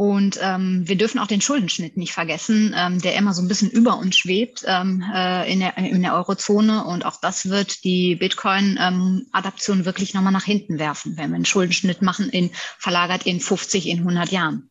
Und 0.00 0.38
ähm, 0.40 0.86
wir 0.86 0.94
dürfen 0.94 1.18
auch 1.18 1.26
den 1.26 1.40
Schuldenschnitt 1.40 1.96
nicht 1.96 2.12
vergessen, 2.12 2.72
ähm, 2.76 3.00
der 3.00 3.16
immer 3.16 3.34
so 3.34 3.42
ein 3.42 3.48
bisschen 3.48 3.68
über 3.68 3.98
uns 3.98 4.16
schwebt 4.16 4.62
ähm, 4.64 5.04
äh, 5.12 5.52
in, 5.52 5.58
der, 5.58 5.76
in 5.76 6.02
der 6.02 6.14
Eurozone. 6.14 6.84
Und 6.84 7.04
auch 7.04 7.16
das 7.20 7.50
wird 7.50 7.82
die 7.82 8.14
Bitcoin-Adaption 8.14 9.78
ähm, 9.78 9.84
wirklich 9.84 10.14
nochmal 10.14 10.32
nach 10.32 10.44
hinten 10.44 10.78
werfen, 10.78 11.16
wenn 11.16 11.30
wir 11.30 11.34
einen 11.34 11.44
Schuldenschnitt 11.44 12.00
machen, 12.00 12.28
in, 12.30 12.50
verlagert 12.78 13.26
in 13.26 13.40
50, 13.40 13.88
in 13.88 13.98
100 13.98 14.30
Jahren. 14.30 14.70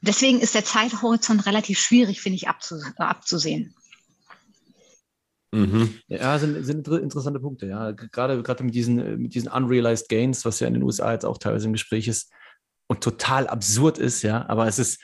Deswegen 0.00 0.40
ist 0.40 0.56
der 0.56 0.64
Zeithorizont 0.64 1.46
relativ 1.46 1.78
schwierig, 1.78 2.20
finde 2.20 2.34
ich, 2.34 2.48
abzu, 2.48 2.74
äh, 2.74 3.02
abzusehen. 3.02 3.72
Mhm. 5.52 5.94
Ja, 6.08 6.40
sind, 6.40 6.60
sind 6.64 6.88
interessante 6.88 7.38
Punkte. 7.38 7.66
Ja, 7.66 7.92
gerade, 7.92 8.42
gerade 8.42 8.64
mit 8.64 8.74
diesen, 8.74 9.16
mit 9.16 9.36
diesen 9.36 9.48
unrealized 9.48 10.08
gains, 10.08 10.44
was 10.44 10.58
ja 10.58 10.66
in 10.66 10.74
den 10.74 10.82
USA 10.82 11.12
jetzt 11.12 11.24
auch 11.24 11.38
teilweise 11.38 11.66
im 11.66 11.72
Gespräch 11.72 12.08
ist, 12.08 12.32
und 12.86 13.00
total 13.02 13.46
absurd 13.46 13.98
ist, 13.98 14.22
ja. 14.22 14.46
Aber 14.48 14.66
es 14.66 14.78
ist, 14.78 15.00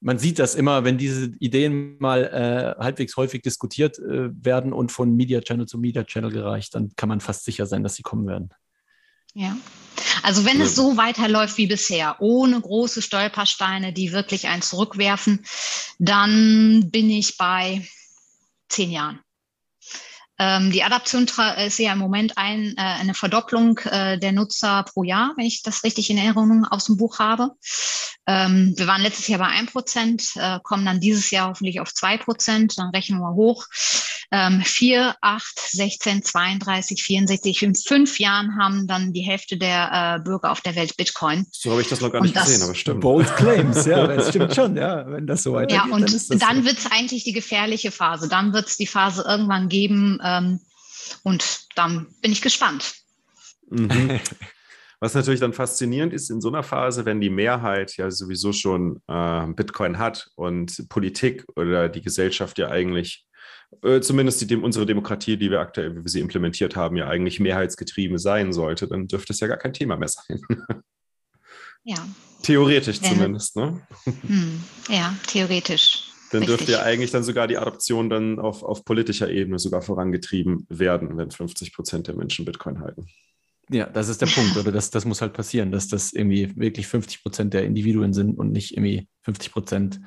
man 0.00 0.18
sieht 0.18 0.38
das 0.38 0.54
immer, 0.54 0.84
wenn 0.84 0.98
diese 0.98 1.32
Ideen 1.38 1.96
mal 1.98 2.24
äh, 2.24 2.82
halbwegs 2.82 3.16
häufig 3.16 3.42
diskutiert 3.42 3.98
äh, 3.98 4.30
werden 4.44 4.72
und 4.72 4.92
von 4.92 5.14
Media 5.14 5.40
Channel 5.40 5.66
zu 5.66 5.78
Media 5.78 6.04
Channel 6.04 6.30
gereicht, 6.30 6.74
dann 6.74 6.92
kann 6.96 7.08
man 7.08 7.20
fast 7.20 7.44
sicher 7.44 7.66
sein, 7.66 7.82
dass 7.82 7.94
sie 7.94 8.02
kommen 8.02 8.26
werden. 8.26 8.50
Ja. 9.34 9.56
Also 10.22 10.44
wenn 10.44 10.58
ja. 10.58 10.64
es 10.64 10.74
so 10.74 10.96
weiterläuft 10.96 11.58
wie 11.58 11.66
bisher, 11.66 12.16
ohne 12.20 12.60
große 12.60 13.02
Stolpersteine, 13.02 13.92
die 13.92 14.12
wirklich 14.12 14.48
einen 14.48 14.62
zurückwerfen, 14.62 15.44
dann 15.98 16.90
bin 16.90 17.10
ich 17.10 17.36
bei 17.36 17.86
zehn 18.68 18.90
Jahren. 18.90 19.20
Ähm, 20.38 20.72
die 20.72 20.82
Adaption 20.82 21.26
ist 21.64 21.78
ja 21.78 21.92
im 21.92 21.98
Moment 21.98 22.36
ein, 22.36 22.74
äh, 22.76 22.80
eine 22.80 23.14
Verdopplung 23.14 23.78
äh, 23.84 24.18
der 24.18 24.32
Nutzer 24.32 24.84
pro 24.84 25.04
Jahr, 25.04 25.32
wenn 25.36 25.46
ich 25.46 25.62
das 25.62 25.84
richtig 25.84 26.10
in 26.10 26.18
Erinnerung 26.18 26.64
aus 26.64 26.86
dem 26.86 26.96
Buch 26.96 27.18
habe. 27.18 27.50
Ähm, 28.26 28.72
wir 28.76 28.86
waren 28.86 29.02
letztes 29.02 29.28
Jahr 29.28 29.38
bei 29.38 29.48
1 29.48 29.70
Prozent, 29.70 30.30
äh, 30.36 30.58
kommen 30.62 30.86
dann 30.86 31.00
dieses 31.00 31.30
Jahr 31.30 31.50
hoffentlich 31.50 31.80
auf 31.80 31.92
2 31.92 32.18
Prozent, 32.18 32.78
dann 32.78 32.90
rechnen 32.90 33.20
wir 33.20 33.34
hoch. 33.34 33.66
Ähm, 34.30 34.62
4, 34.62 35.14
8, 35.20 35.60
16, 35.72 36.22
32, 36.22 37.02
64. 37.02 37.62
In 37.62 37.74
fünf 37.74 38.18
Jahren 38.18 38.58
haben 38.58 38.86
dann 38.86 39.12
die 39.12 39.20
Hälfte 39.20 39.58
der 39.58 40.16
äh, 40.16 40.24
Bürger 40.24 40.50
auf 40.50 40.62
der 40.62 40.74
Welt 40.74 40.96
Bitcoin. 40.96 41.46
So 41.52 41.70
habe 41.70 41.82
ich 41.82 41.88
das 41.88 42.00
noch 42.00 42.10
gar 42.10 42.22
nicht 42.22 42.34
das, 42.34 42.46
gesehen, 42.46 42.62
aber 42.62 42.74
stimmt. 42.74 43.00
Bold 43.00 43.36
Claims, 43.36 43.84
ja, 43.84 44.06
das 44.06 44.30
stimmt 44.30 44.54
schon, 44.54 44.76
ja, 44.76 45.04
wenn 45.06 45.26
das 45.26 45.42
so 45.42 45.52
weitergeht. 45.52 45.76
Ja, 45.76 45.94
und 45.94 46.30
dann, 46.30 46.38
dann 46.38 46.64
wird 46.64 46.78
es 46.78 46.90
eigentlich 46.90 47.24
die 47.24 47.32
gefährliche 47.32 47.92
Phase. 47.92 48.28
Dann 48.28 48.52
wird 48.54 48.68
es 48.68 48.76
die 48.76 48.86
Phase 48.86 49.24
irgendwann 49.28 49.68
geben, 49.68 50.18
ähm, 50.24 50.33
und 51.22 51.66
dann 51.76 52.06
bin 52.22 52.32
ich 52.32 52.42
gespannt. 52.42 52.94
Mhm. 53.70 54.20
Was 55.00 55.14
natürlich 55.14 55.40
dann 55.40 55.52
faszinierend 55.52 56.14
ist 56.14 56.30
in 56.30 56.40
so 56.40 56.48
einer 56.48 56.62
Phase, 56.62 57.04
wenn 57.04 57.20
die 57.20 57.28
Mehrheit 57.28 57.94
ja 57.98 58.10
sowieso 58.10 58.54
schon 58.54 59.02
äh, 59.06 59.46
Bitcoin 59.48 59.98
hat 59.98 60.30
und 60.34 60.88
Politik 60.88 61.44
oder 61.56 61.90
die 61.90 62.00
Gesellschaft 62.00 62.56
ja 62.56 62.68
eigentlich, 62.68 63.26
äh, 63.82 64.00
zumindest 64.00 64.48
die, 64.48 64.56
unsere 64.56 64.86
Demokratie, 64.86 65.36
die 65.36 65.50
wir 65.50 65.60
aktuell, 65.60 65.94
wie 65.94 66.04
wir 66.04 66.08
sie 66.08 66.20
implementiert 66.20 66.74
haben, 66.74 66.96
ja 66.96 67.06
eigentlich 67.06 67.38
mehrheitsgetrieben 67.38 68.16
sein 68.16 68.54
sollte, 68.54 68.88
dann 68.88 69.06
dürfte 69.06 69.34
es 69.34 69.40
ja 69.40 69.46
gar 69.46 69.58
kein 69.58 69.74
Thema 69.74 69.98
mehr 69.98 70.08
sein. 70.08 70.40
Ja. 71.82 71.96
Theoretisch 72.42 73.00
ja. 73.02 73.10
zumindest, 73.10 73.56
ne? 73.56 73.86
Hm. 74.26 74.62
Ja, 74.88 75.14
theoretisch. 75.26 76.13
Dann 76.34 76.42
Richtig. 76.42 76.66
dürfte 76.66 76.72
ja 76.72 76.82
eigentlich 76.82 77.12
dann 77.12 77.22
sogar 77.22 77.46
die 77.46 77.58
Adoption 77.58 78.10
dann 78.10 78.40
auf, 78.40 78.64
auf 78.64 78.84
politischer 78.84 79.30
Ebene 79.30 79.60
sogar 79.60 79.82
vorangetrieben 79.82 80.66
werden, 80.68 81.16
wenn 81.16 81.30
50 81.30 81.72
Prozent 81.72 82.08
der 82.08 82.16
Menschen 82.16 82.44
Bitcoin 82.44 82.80
halten. 82.80 83.06
Ja, 83.70 83.86
das 83.86 84.08
ist 84.08 84.20
der 84.20 84.26
Punkt, 84.26 84.56
oder 84.56 84.72
das, 84.72 84.90
das 84.90 85.04
muss 85.04 85.22
halt 85.22 85.32
passieren, 85.32 85.70
dass 85.70 85.86
das 85.86 86.12
irgendwie 86.12 86.50
wirklich 86.56 86.88
50 86.88 87.22
Prozent 87.22 87.54
der 87.54 87.64
Individuen 87.64 88.12
sind 88.12 88.36
und 88.36 88.50
nicht 88.50 88.72
irgendwie 88.72 89.08
50 89.22 89.52
Prozent 89.52 90.00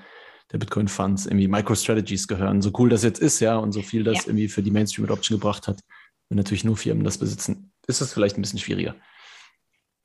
der 0.51 0.57
Bitcoin-Funds 0.57 1.27
irgendwie 1.27 1.47
MicroStrategies 1.47 2.27
gehören. 2.27 2.61
So 2.61 2.73
cool 2.77 2.89
das 2.89 3.03
jetzt 3.03 3.19
ist, 3.19 3.39
ja, 3.39 3.55
und 3.55 3.71
so 3.71 3.81
viel 3.81 4.03
das 4.03 4.17
ja. 4.17 4.23
irgendwie 4.27 4.49
für 4.49 4.61
die 4.61 4.71
Mainstream-Adoption 4.71 5.39
gebracht 5.39 5.69
hat, 5.69 5.79
wenn 6.27 6.35
natürlich 6.35 6.65
nur 6.65 6.75
Firmen 6.75 7.05
das 7.05 7.19
besitzen, 7.19 7.71
ist 7.87 8.01
das 8.01 8.11
vielleicht 8.11 8.37
ein 8.37 8.41
bisschen 8.41 8.59
schwieriger. 8.59 8.97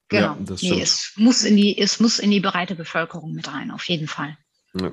Genau. 0.08 0.36
Ja, 0.36 0.56
nee, 0.62 0.80
es 0.80 1.14
muss 1.16 1.42
in 1.42 1.56
die, 1.56 1.76
es 1.78 1.98
muss 1.98 2.20
in 2.20 2.30
die 2.30 2.40
breite 2.40 2.76
Bevölkerung 2.76 3.32
mit 3.32 3.52
rein, 3.52 3.72
auf 3.72 3.82
jeden 3.88 4.06
Fall. 4.06 4.38
Ja. 4.80 4.92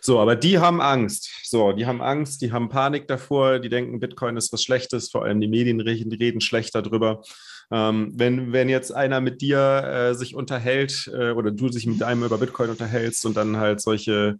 So, 0.00 0.18
aber 0.18 0.36
die 0.36 0.58
haben 0.58 0.80
Angst. 0.80 1.30
So, 1.44 1.72
die 1.72 1.86
haben 1.86 2.00
Angst, 2.00 2.42
die 2.42 2.52
haben 2.52 2.68
Panik 2.68 3.06
davor, 3.08 3.58
die 3.58 3.68
denken, 3.68 4.00
Bitcoin 4.00 4.36
ist 4.36 4.52
was 4.52 4.62
Schlechtes, 4.62 5.10
vor 5.10 5.24
allem 5.24 5.40
die 5.40 5.48
Medien 5.48 5.80
reden, 5.80 6.12
reden 6.12 6.40
schlecht 6.40 6.74
darüber. 6.74 7.22
Ähm, 7.70 8.12
wenn, 8.14 8.52
wenn 8.52 8.68
jetzt 8.68 8.90
einer 8.92 9.20
mit 9.20 9.40
dir 9.40 9.58
äh, 9.58 10.14
sich 10.14 10.34
unterhält 10.34 11.10
äh, 11.12 11.30
oder 11.30 11.50
du 11.50 11.70
sich 11.70 11.86
mit 11.86 12.02
einem 12.02 12.24
über 12.24 12.38
Bitcoin 12.38 12.70
unterhältst 12.70 13.24
und 13.24 13.36
dann 13.36 13.56
halt 13.56 13.80
solche 13.80 14.38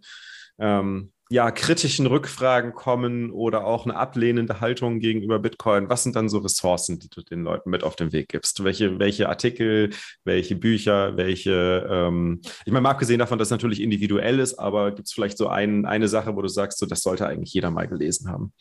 ähm, 0.59 1.11
ja, 1.33 1.49
kritischen 1.49 2.05
Rückfragen 2.05 2.73
kommen 2.73 3.31
oder 3.31 3.65
auch 3.65 3.85
eine 3.85 3.95
ablehnende 3.95 4.59
Haltung 4.59 4.99
gegenüber 4.99 5.39
Bitcoin, 5.39 5.89
was 5.89 6.03
sind 6.03 6.15
dann 6.15 6.29
so 6.29 6.37
Ressourcen, 6.37 6.99
die 6.99 7.09
du 7.09 7.23
den 7.23 7.41
Leuten 7.41 7.71
mit 7.71 7.83
auf 7.83 7.95
den 7.95 8.11
Weg 8.11 8.29
gibst? 8.29 8.63
Welche, 8.63 8.99
welche 8.99 9.27
Artikel, 9.29 9.89
welche 10.25 10.55
Bücher, 10.55 11.17
welche, 11.17 11.87
ähm, 11.89 12.41
ich 12.65 12.71
meine, 12.71 12.81
mal 12.81 12.91
abgesehen 12.91 13.17
davon, 13.17 13.39
dass 13.39 13.47
es 13.47 13.51
natürlich 13.51 13.81
individuell 13.81 14.37
ist, 14.37 14.59
aber 14.59 14.91
gibt 14.91 15.07
es 15.07 15.13
vielleicht 15.13 15.39
so 15.39 15.47
ein, 15.47 15.87
eine 15.87 16.07
Sache, 16.07 16.35
wo 16.35 16.41
du 16.43 16.47
sagst, 16.47 16.77
so, 16.77 16.85
das 16.85 17.01
sollte 17.01 17.25
eigentlich 17.25 17.51
jeder 17.51 17.71
mal 17.71 17.87
gelesen 17.87 18.29
haben? 18.29 18.53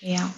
Ja. 0.00 0.28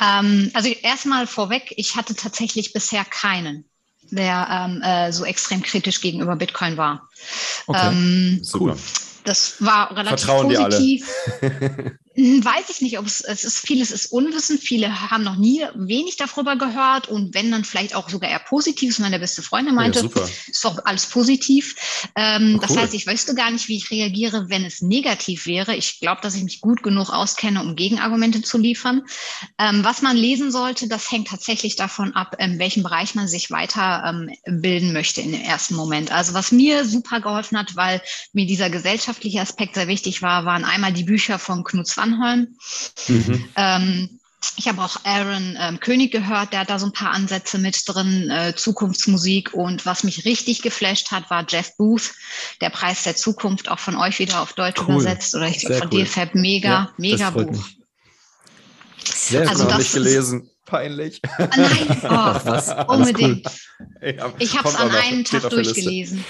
Ähm, 0.00 0.50
also 0.54 0.70
erstmal 0.70 1.26
vorweg, 1.26 1.74
ich 1.76 1.96
hatte 1.96 2.16
tatsächlich 2.16 2.72
bisher 2.72 3.04
keinen 3.04 3.66
der 4.10 4.48
ähm, 4.50 4.82
äh, 4.82 5.12
so 5.12 5.24
extrem 5.24 5.62
kritisch 5.62 6.00
gegenüber 6.00 6.36
Bitcoin 6.36 6.76
war. 6.76 7.08
Okay, 7.66 7.88
ähm, 7.88 8.40
super. 8.42 8.76
Das 9.24 9.62
war 9.64 9.96
relativ 9.96 10.26
Vertrauen 10.26 10.54
positiv. 10.54 11.08
Hm, 11.40 11.98
weiß 12.14 12.68
ich 12.68 12.82
nicht, 12.82 12.98
ob 12.98 13.06
es, 13.06 13.20
es 13.22 13.44
ist, 13.44 13.58
vieles 13.58 13.90
ist 13.90 14.12
Unwissen, 14.12 14.58
viele 14.58 15.10
haben 15.10 15.24
noch 15.24 15.36
nie 15.36 15.64
wenig 15.74 16.16
darüber 16.16 16.56
gehört 16.56 17.08
und 17.08 17.34
wenn 17.34 17.50
dann 17.50 17.64
vielleicht 17.64 17.94
auch 17.94 18.08
sogar 18.10 18.30
eher 18.30 18.38
Positives. 18.38 18.98
Meine 18.98 19.18
beste 19.18 19.42
Freundin 19.42 19.74
meinte, 19.74 20.10
ja, 20.14 20.28
ist 20.46 20.64
doch 20.64 20.84
alles 20.84 21.06
positiv. 21.06 21.74
Ähm, 22.14 22.42
oh, 22.42 22.52
cool. 22.54 22.60
Das 22.60 22.76
heißt, 22.76 22.94
ich 22.94 23.06
wüsste 23.06 23.34
gar 23.34 23.50
nicht, 23.50 23.68
wie 23.68 23.76
ich 23.76 23.90
reagiere, 23.90 24.50
wenn 24.50 24.64
es 24.64 24.82
negativ 24.82 25.46
wäre. 25.46 25.74
Ich 25.74 26.00
glaube, 26.00 26.20
dass 26.20 26.34
ich 26.34 26.44
mich 26.44 26.60
gut 26.60 26.82
genug 26.82 27.10
auskenne, 27.10 27.60
um 27.60 27.76
Gegenargumente 27.76 28.42
zu 28.42 28.58
liefern. 28.58 29.02
Ähm, 29.58 29.84
was 29.84 30.02
man 30.02 30.16
lesen 30.16 30.52
sollte, 30.52 30.88
das 30.88 31.10
hängt 31.10 31.28
tatsächlich 31.28 31.76
davon 31.76 32.14
ab, 32.14 32.36
in 32.38 32.58
welchem 32.58 32.82
Bereich 32.82 33.14
man 33.14 33.28
sich 33.28 33.50
weiterbilden 33.50 34.88
ähm, 34.88 34.92
möchte 34.92 35.22
in 35.22 35.32
dem 35.32 35.42
ersten 35.42 35.74
Moment. 35.74 36.12
Also 36.12 36.34
was 36.34 36.52
mir 36.52 36.84
super 36.84 37.20
geholfen 37.20 37.58
hat, 37.58 37.74
weil 37.76 38.02
mir 38.32 38.46
dieser 38.46 38.68
gesellschaftliche 38.68 39.40
Aspekt 39.40 39.76
sehr 39.76 39.88
wichtig 39.88 40.20
war, 40.20 40.44
waren 40.44 40.64
einmal 40.64 40.92
die 40.92 41.04
Bücher 41.04 41.38
von 41.38 41.64
Knut 41.64 41.88
Anholm. 42.02 42.56
Mhm. 43.08 43.48
Ähm, 43.56 44.20
ich 44.56 44.68
habe 44.68 44.82
auch 44.82 44.96
Aaron 45.04 45.56
ähm, 45.58 45.80
König 45.80 46.10
gehört, 46.10 46.52
der 46.52 46.60
hat 46.60 46.70
da 46.70 46.78
so 46.78 46.86
ein 46.86 46.92
paar 46.92 47.12
Ansätze 47.12 47.58
mit 47.58 47.80
drin, 47.86 48.28
äh, 48.30 48.54
Zukunftsmusik. 48.54 49.54
Und 49.54 49.86
was 49.86 50.04
mich 50.04 50.24
richtig 50.24 50.62
geflasht 50.62 51.10
hat, 51.10 51.30
war 51.30 51.46
Jeff 51.48 51.76
Booth, 51.76 52.12
der 52.60 52.70
Preis 52.70 53.04
der 53.04 53.16
Zukunft, 53.16 53.70
auch 53.70 53.78
von 53.78 53.96
euch 53.96 54.18
wieder 54.18 54.42
auf 54.42 54.52
Deutsch 54.54 54.80
cool. 54.80 54.94
übersetzt 54.94 55.34
oder 55.34 55.46
ich 55.46 55.60
glaube 55.60 55.76
von 55.76 55.90
cool. 55.92 56.04
DFAB. 56.04 56.34
Mega, 56.34 56.68
ja, 56.68 56.92
mega 56.96 57.30
Buch. 57.30 57.64
Sehr 59.04 59.48
also 59.48 59.64
das 59.64 59.78
nicht 59.78 59.94
gelesen. 59.94 60.50
Peinlich. 60.66 61.20
Ah, 61.38 61.48
nein, 61.56 62.00
oh, 62.04 62.40
was? 62.44 62.74
unbedingt. 62.88 63.46
Cool. 63.78 64.32
Ich 64.38 64.56
habe 64.56 64.68
es 64.68 64.74
an 64.76 64.90
einem 64.90 65.24
Tag 65.24 65.50
durchgelesen. 65.50 66.24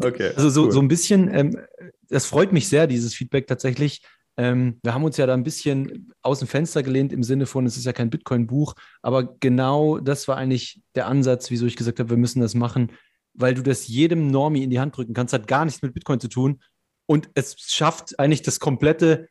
Okay. 0.00 0.32
Also 0.36 0.50
so, 0.50 0.64
cool. 0.64 0.72
so 0.72 0.80
ein 0.80 0.88
bisschen, 0.88 1.32
ähm, 1.34 1.56
das 2.08 2.26
freut 2.26 2.52
mich 2.52 2.68
sehr, 2.68 2.86
dieses 2.86 3.14
Feedback 3.14 3.46
tatsächlich, 3.46 4.02
ähm, 4.40 4.78
wir 4.82 4.94
haben 4.94 5.04
uns 5.04 5.18
ja 5.18 5.26
da 5.26 5.34
ein 5.34 5.44
bisschen 5.44 6.14
aus 6.22 6.38
dem 6.38 6.48
Fenster 6.48 6.82
gelehnt 6.82 7.12
im 7.12 7.22
Sinne 7.22 7.44
von, 7.44 7.66
es 7.66 7.76
ist 7.76 7.84
ja 7.84 7.92
kein 7.92 8.08
Bitcoin-Buch, 8.08 8.72
aber 9.02 9.36
genau 9.38 9.98
das 9.98 10.28
war 10.28 10.38
eigentlich 10.38 10.80
der 10.94 11.08
Ansatz, 11.08 11.50
wieso 11.50 11.66
ich 11.66 11.76
gesagt 11.76 12.00
habe, 12.00 12.08
wir 12.08 12.16
müssen 12.16 12.40
das 12.40 12.54
machen. 12.54 12.90
weil 13.34 13.54
du 13.54 13.62
das 13.62 13.86
jedem 13.86 14.28
Normie 14.28 14.64
in 14.64 14.70
die 14.70 14.80
Hand 14.80 14.96
drücken 14.96 15.14
kannst, 15.14 15.34
hat 15.34 15.46
gar 15.46 15.64
nichts 15.66 15.82
mit 15.82 15.92
Bitcoin 15.94 16.20
zu 16.20 16.28
tun. 16.28 16.60
Und 17.06 17.28
es 17.34 17.56
schafft 17.58 18.18
eigentlich 18.18 18.42
das 18.42 18.60
komplette 18.60 19.28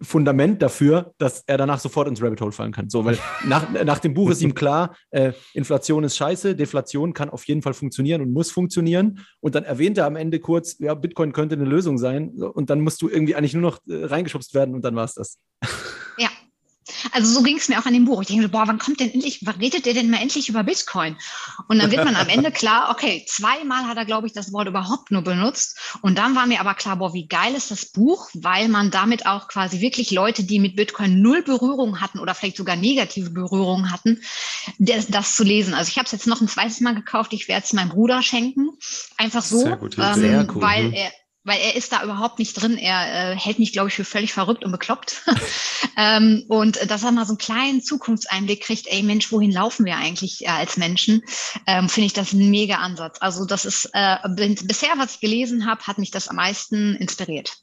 Fundament 0.00 0.62
dafür, 0.62 1.14
dass 1.18 1.42
er 1.46 1.58
danach 1.58 1.80
sofort 1.80 2.08
ins 2.08 2.22
Rabbit 2.22 2.40
Hole 2.40 2.52
fallen 2.52 2.72
kann. 2.72 2.88
So, 2.90 3.04
weil 3.04 3.18
nach, 3.46 3.70
nach 3.84 3.98
dem 3.98 4.14
Buch 4.14 4.30
ist 4.30 4.42
ihm 4.42 4.54
klar, 4.54 4.96
äh, 5.10 5.32
Inflation 5.54 6.04
ist 6.04 6.16
scheiße, 6.16 6.54
Deflation 6.54 7.12
kann 7.12 7.30
auf 7.30 7.44
jeden 7.46 7.62
Fall 7.62 7.74
funktionieren 7.74 8.22
und 8.22 8.32
muss 8.32 8.50
funktionieren. 8.50 9.20
Und 9.40 9.54
dann 9.54 9.64
erwähnt 9.64 9.98
er 9.98 10.06
am 10.06 10.16
Ende 10.16 10.40
kurz, 10.40 10.78
ja, 10.78 10.94
Bitcoin 10.94 11.32
könnte 11.32 11.56
eine 11.56 11.64
Lösung 11.64 11.98
sein. 11.98 12.30
Und 12.30 12.70
dann 12.70 12.80
musst 12.80 13.02
du 13.02 13.08
irgendwie 13.08 13.34
eigentlich 13.34 13.54
nur 13.54 13.62
noch 13.62 13.78
äh, 13.88 14.04
reingeschubst 14.04 14.54
werden 14.54 14.74
und 14.74 14.84
dann 14.84 14.94
war 14.94 15.04
es 15.04 15.14
das. 15.14 15.38
Also 17.12 17.32
so 17.32 17.42
ging 17.42 17.56
es 17.56 17.68
mir 17.68 17.78
auch 17.78 17.86
an 17.86 17.92
dem 17.92 18.04
Buch. 18.04 18.20
Ich 18.22 18.28
denke, 18.28 18.48
boah, 18.48 18.66
wann 18.66 18.78
kommt 18.78 19.00
denn 19.00 19.12
endlich, 19.12 19.40
wann 19.44 19.56
redet 19.56 19.86
der 19.86 19.94
denn 19.94 20.10
mal 20.10 20.20
endlich 20.20 20.48
über 20.48 20.62
Bitcoin? 20.62 21.16
Und 21.68 21.78
dann 21.78 21.90
wird 21.90 22.04
man 22.04 22.16
am 22.16 22.28
Ende 22.28 22.50
klar, 22.60 22.90
okay, 22.90 23.24
zweimal 23.28 23.86
hat 23.86 23.96
er, 23.96 24.04
glaube 24.04 24.26
ich, 24.26 24.32
das 24.32 24.52
Wort 24.52 24.68
überhaupt 24.68 25.10
nur 25.10 25.22
benutzt. 25.22 25.78
Und 26.02 26.18
dann 26.18 26.34
war 26.34 26.46
mir 26.46 26.60
aber 26.60 26.74
klar, 26.74 26.96
boah, 26.96 27.14
wie 27.14 27.26
geil 27.26 27.54
ist 27.54 27.70
das 27.70 27.86
Buch, 27.86 28.28
weil 28.34 28.68
man 28.68 28.90
damit 28.90 29.26
auch 29.26 29.48
quasi 29.48 29.80
wirklich 29.80 30.10
Leute, 30.10 30.44
die 30.44 30.58
mit 30.58 30.76
Bitcoin 30.76 31.20
null 31.20 31.42
Berührung 31.42 32.00
hatten 32.00 32.18
oder 32.18 32.34
vielleicht 32.34 32.56
sogar 32.56 32.76
negative 32.76 33.30
Berührung 33.30 33.90
hatten, 33.90 34.20
das, 34.78 35.06
das 35.08 35.36
zu 35.36 35.44
lesen. 35.44 35.74
Also 35.74 35.90
ich 35.90 35.96
habe 35.96 36.06
es 36.06 36.12
jetzt 36.12 36.26
noch 36.26 36.40
ein 36.40 36.48
zweites 36.48 36.80
Mal 36.80 36.94
gekauft. 36.94 37.32
Ich 37.32 37.48
werde 37.48 37.64
es 37.64 37.72
meinem 37.72 37.90
Bruder 37.90 38.22
schenken. 38.22 38.70
Einfach 39.16 39.42
so, 39.42 39.58
Sehr 39.58 39.76
gut, 39.76 39.96
ähm, 39.98 40.14
Sehr 40.14 40.46
cool, 40.54 40.62
weil 40.62 40.84
hm. 40.84 40.92
er 40.92 41.12
weil 41.44 41.58
er 41.60 41.74
ist 41.74 41.92
da 41.92 42.02
überhaupt 42.02 42.38
nicht 42.38 42.54
drin. 42.54 42.76
Er 42.76 43.32
äh, 43.32 43.36
hält 43.36 43.58
mich, 43.58 43.72
glaube 43.72 43.88
ich, 43.88 43.94
für 43.94 44.04
völlig 44.04 44.32
verrückt 44.32 44.64
und 44.64 44.72
bekloppt. 44.72 45.22
ähm, 45.96 46.44
und 46.48 46.90
dass 46.90 47.02
er 47.02 47.12
mal 47.12 47.24
so 47.24 47.32
einen 47.32 47.38
kleinen 47.38 47.82
Zukunftseinblick 47.82 48.62
kriegt, 48.62 48.86
ey 48.88 49.02
Mensch, 49.02 49.32
wohin 49.32 49.50
laufen 49.50 49.86
wir 49.86 49.96
eigentlich 49.96 50.42
äh, 50.42 50.48
als 50.48 50.76
Menschen, 50.76 51.22
ähm, 51.66 51.88
finde 51.88 52.06
ich 52.06 52.12
das 52.12 52.32
ein 52.32 52.50
mega 52.50 52.76
Ansatz. 52.76 53.18
Also 53.20 53.46
das 53.46 53.64
ist 53.64 53.90
äh, 53.92 54.16
bisher, 54.64 54.92
was 54.96 55.14
ich 55.14 55.20
gelesen 55.20 55.66
habe, 55.66 55.82
hat 55.86 55.98
mich 55.98 56.10
das 56.10 56.28
am 56.28 56.36
meisten 56.36 56.94
inspiriert. 56.96 57.56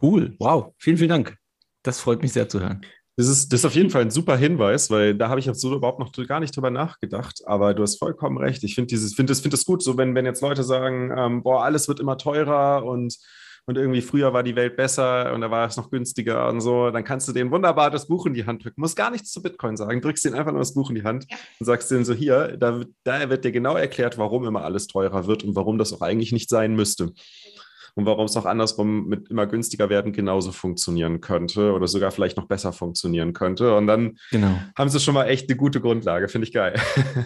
Cool, 0.00 0.34
wow, 0.38 0.72
vielen, 0.78 0.96
vielen 0.96 1.10
Dank. 1.10 1.36
Das 1.82 2.00
freut 2.00 2.22
mich 2.22 2.32
sehr 2.32 2.48
zu 2.48 2.60
hören. 2.60 2.84
Das 3.16 3.28
ist, 3.28 3.52
das 3.52 3.60
ist 3.60 3.66
auf 3.66 3.74
jeden 3.74 3.90
Fall 3.90 4.02
ein 4.02 4.10
super 4.10 4.36
Hinweis, 4.36 4.90
weil 4.90 5.14
da 5.14 5.28
habe 5.28 5.38
ich 5.38 5.50
so 5.52 5.74
überhaupt 5.74 5.98
noch 5.98 6.12
gar 6.26 6.40
nicht 6.40 6.56
drüber 6.56 6.70
nachgedacht. 6.70 7.42
Aber 7.44 7.74
du 7.74 7.82
hast 7.82 7.98
vollkommen 7.98 8.38
recht. 8.38 8.64
Ich 8.64 8.74
finde 8.74 8.88
dieses, 8.88 9.14
finde 9.14 9.32
das, 9.32 9.40
finde 9.40 9.56
das 9.56 9.66
gut, 9.66 9.82
so 9.82 9.98
wenn, 9.98 10.14
wenn 10.14 10.24
jetzt 10.24 10.40
Leute 10.40 10.62
sagen, 10.62 11.12
ähm, 11.14 11.42
boah, 11.42 11.62
alles 11.62 11.88
wird 11.88 12.00
immer 12.00 12.16
teurer 12.16 12.84
und, 12.86 13.18
und 13.66 13.76
irgendwie 13.76 14.00
früher 14.00 14.32
war 14.32 14.42
die 14.42 14.56
Welt 14.56 14.76
besser 14.76 15.34
und 15.34 15.42
da 15.42 15.50
war 15.50 15.68
es 15.68 15.76
noch 15.76 15.90
günstiger 15.90 16.48
und 16.48 16.62
so, 16.62 16.90
dann 16.90 17.04
kannst 17.04 17.28
du 17.28 17.32
denen 17.32 17.50
wunderbar 17.50 17.90
das 17.90 18.08
Buch 18.08 18.24
in 18.24 18.32
die 18.32 18.46
Hand 18.46 18.64
drücken. 18.64 18.80
Muss 18.80 18.96
gar 18.96 19.10
nichts 19.10 19.30
zu 19.30 19.42
Bitcoin 19.42 19.76
sagen. 19.76 20.00
Drückst 20.00 20.24
denen 20.24 20.34
einfach 20.34 20.52
nur 20.52 20.62
das 20.62 20.72
Buch 20.72 20.88
in 20.88 20.96
die 20.96 21.04
Hand 21.04 21.26
ja. 21.30 21.36
und 21.60 21.66
sagst 21.66 21.90
denen 21.90 22.06
so, 22.06 22.14
hier, 22.14 22.56
da, 22.56 22.82
da 23.04 23.28
wird 23.28 23.44
dir 23.44 23.52
genau 23.52 23.76
erklärt, 23.76 24.16
warum 24.16 24.46
immer 24.46 24.64
alles 24.64 24.86
teurer 24.86 25.26
wird 25.26 25.44
und 25.44 25.54
warum 25.54 25.76
das 25.76 25.92
auch 25.92 26.00
eigentlich 26.00 26.32
nicht 26.32 26.48
sein 26.48 26.74
müsste 26.74 27.12
und 27.94 28.06
warum 28.06 28.26
es 28.26 28.36
auch 28.36 28.46
andersrum 28.46 29.06
mit 29.06 29.28
immer 29.28 29.46
günstiger 29.46 29.90
werden 29.90 30.12
genauso 30.12 30.52
funktionieren 30.52 31.20
könnte 31.20 31.72
oder 31.72 31.86
sogar 31.86 32.10
vielleicht 32.10 32.36
noch 32.36 32.46
besser 32.46 32.72
funktionieren 32.72 33.32
könnte. 33.32 33.76
Und 33.76 33.86
dann 33.86 34.18
genau. 34.30 34.58
haben 34.76 34.88
sie 34.88 35.00
schon 35.00 35.14
mal 35.14 35.26
echt 35.26 35.48
eine 35.48 35.56
gute 35.56 35.80
Grundlage, 35.80 36.28
finde 36.28 36.46
ich 36.46 36.52
geil. 36.52 36.80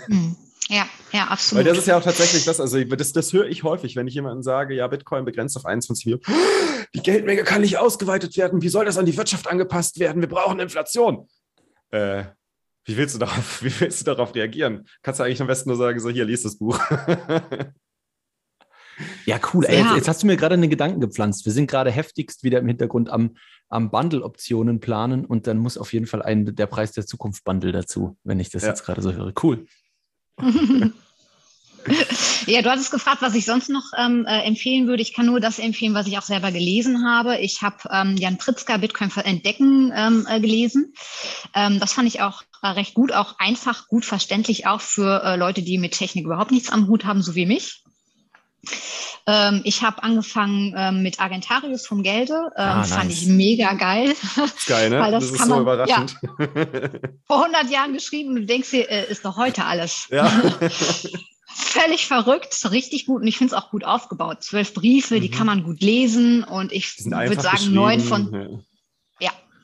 Mhm. 0.09 0.37
Ja, 0.69 0.89
ja, 1.13 1.29
absolut. 1.29 1.65
Weil 1.65 1.71
das 1.71 1.79
ist 1.79 1.87
ja 1.87 1.97
auch 1.97 2.03
tatsächlich 2.03 2.45
das, 2.45 2.61
also 2.61 2.83
das, 2.83 3.13
das 3.13 3.33
höre 3.33 3.47
ich 3.47 3.63
häufig, 3.63 3.95
wenn 3.95 4.09
ich 4.09 4.15
jemandem 4.15 4.43
sage, 4.43 4.75
ja, 4.75 4.89
Bitcoin 4.89 5.25
begrenzt 5.25 5.57
auf 5.57 5.65
21 5.65 6.07
Millionen. 6.07 6.25
Die 6.95 7.03
Geldmenge 7.03 7.45
kann 7.45 7.61
nicht 7.61 7.79
ausgeweitet 7.79 8.37
werden. 8.37 8.63
Wie 8.63 8.69
soll 8.69 8.85
das 8.85 8.99
an 8.99 9.07
die 9.07 9.17
Wirtschaft 9.17 9.49
angepasst 9.49 10.01
werden? 10.01 10.23
Wir 10.23 10.29
brauchen 10.29 10.59
Inflation. 10.59 11.29
Äh, 11.91 12.25
wie 12.85 12.97
willst 12.97 13.15
du 13.15 13.19
darauf, 13.19 13.63
wie 13.63 13.81
willst 13.81 14.01
du 14.01 14.05
darauf 14.05 14.35
reagieren? 14.35 14.87
Kannst 15.03 15.21
du 15.21 15.25
eigentlich 15.25 15.41
am 15.41 15.47
besten 15.47 15.69
nur 15.69 15.79
sagen, 15.79 16.01
so 16.01 16.09
hier, 16.09 16.25
lies 16.25 16.43
das 16.43 16.59
Buch. 16.59 16.79
Ja, 19.25 19.39
cool. 19.53 19.65
Ey, 19.67 19.79
jetzt, 19.79 19.95
jetzt, 19.95 20.09
hast 20.09 20.23
du 20.23 20.27
mir 20.27 20.37
gerade 20.37 20.55
einen 20.55 20.71
Gedanken 20.71 21.01
gepflanzt. 21.01 21.45
Wir 21.45 21.53
sind 21.53 21.71
gerade 21.71 21.91
heftigst 21.91 22.43
wieder 22.43 22.59
im 22.59 22.67
Hintergrund 22.67 23.11
am, 23.11 23.37
am 23.69 23.91
Bundle-Optionen 23.91 24.81
planen 24.81 25.25
und 25.25 25.47
dann 25.47 25.59
muss 25.59 25.77
auf 25.77 25.93
jeden 25.93 26.07
Fall 26.07 26.23
ein 26.23 26.55
der 26.55 26.67
Preis 26.67 26.93
der 26.93 27.07
Zukunft 27.07 27.45
Bundle 27.45 27.73
dazu, 27.73 28.17
wenn 28.25 28.41
ich 28.41 28.51
das 28.51 28.63
ja. 28.63 28.69
jetzt 28.69 28.85
gerade 28.85 29.03
so 29.03 29.13
höre. 29.13 29.33
Cool. 29.43 29.67
Ja, 32.47 32.63
du 32.63 32.71
hattest 32.71 32.91
gefragt, 32.91 33.23
was 33.23 33.35
ich 33.35 33.45
sonst 33.45 33.69
noch 33.69 33.85
ähm, 33.97 34.25
äh, 34.27 34.43
empfehlen 34.43 34.87
würde. 34.87 35.03
Ich 35.03 35.15
kann 35.15 35.27
nur 35.27 35.41
das 35.41 35.59
empfehlen, 35.59 35.95
was 35.95 36.07
ich 36.07 36.19
auch 36.19 36.23
selber 36.23 36.53
gelesen 36.53 37.05
habe. 37.09 37.39
Ich 37.39 37.63
habe 37.63 37.77
ähm, 37.91 38.17
Jan 38.17 38.39
Pritzker 38.39 38.79
Bitcoin 38.79 39.11
entdecken 39.25 39.93
ähm, 39.95 40.27
äh, 40.29 40.41
gelesen. 40.41 40.95
Ähm, 41.55 41.81
das 41.81 41.93
fand 41.93 42.09
ich 42.09 42.23
auch 42.23 42.43
äh, 42.63 42.69
recht 42.69 42.95
gut, 42.95 43.13
auch 43.13 43.39
einfach 43.39 43.89
gut 43.89 44.05
verständlich, 44.05 44.67
auch 44.67 44.81
für 44.81 45.23
äh, 45.25 45.37
Leute, 45.37 45.63
die 45.63 45.79
mit 45.79 45.93
Technik 45.93 46.25
überhaupt 46.25 46.51
nichts 46.51 46.71
am 46.71 46.89
Hut 46.89 47.05
haben, 47.05 47.23
so 47.23 47.35
wie 47.35 47.47
mich. 47.47 47.85
Ähm, 49.27 49.61
ich 49.65 49.83
habe 49.83 50.03
angefangen 50.03 50.75
ähm, 50.77 51.03
mit 51.03 51.21
Argentarius 51.21 51.87
vom 51.87 52.03
Gelde. 52.03 52.35
Ähm, 52.35 52.65
ah, 52.65 52.77
nice. 52.79 52.93
Fand 52.93 53.13
ich 53.13 53.27
mega 53.27 53.73
geil. 53.75 54.15
Geil, 54.67 54.91
ne? 54.91 55.01
Weil 55.01 55.13
das, 55.13 55.31
das 55.31 55.41
ist 55.41 55.47
so 55.47 55.61
überraschend. 55.61 56.17
Ja, 56.23 56.47
vor 57.27 57.45
100 57.45 57.71
Jahren 57.71 57.93
geschrieben 57.93 58.31
und 58.31 58.37
du 58.37 58.47
denkst 58.47 58.71
dir, 58.71 58.89
äh, 58.89 59.11
ist 59.11 59.25
doch 59.25 59.37
heute 59.37 59.65
alles. 59.65 60.09
Ja. 60.11 60.27
Völlig 61.59 62.07
verrückt, 62.07 62.71
richtig 62.71 63.07
gut 63.07 63.23
und 63.23 63.27
ich 63.27 63.39
finde 63.39 63.55
es 63.55 63.61
auch 63.61 63.71
gut 63.71 63.85
aufgebaut. 63.85 64.43
Zwölf 64.43 64.75
Briefe, 64.75 65.17
mhm. 65.17 65.21
die 65.23 65.31
kann 65.31 65.47
man 65.47 65.65
gut 65.65 65.81
lesen 65.81 66.45
und 66.45 66.71
ich 66.71 67.05
würde 67.05 67.41
sagen, 67.41 67.73
neun 67.73 68.01
von, 68.01 68.65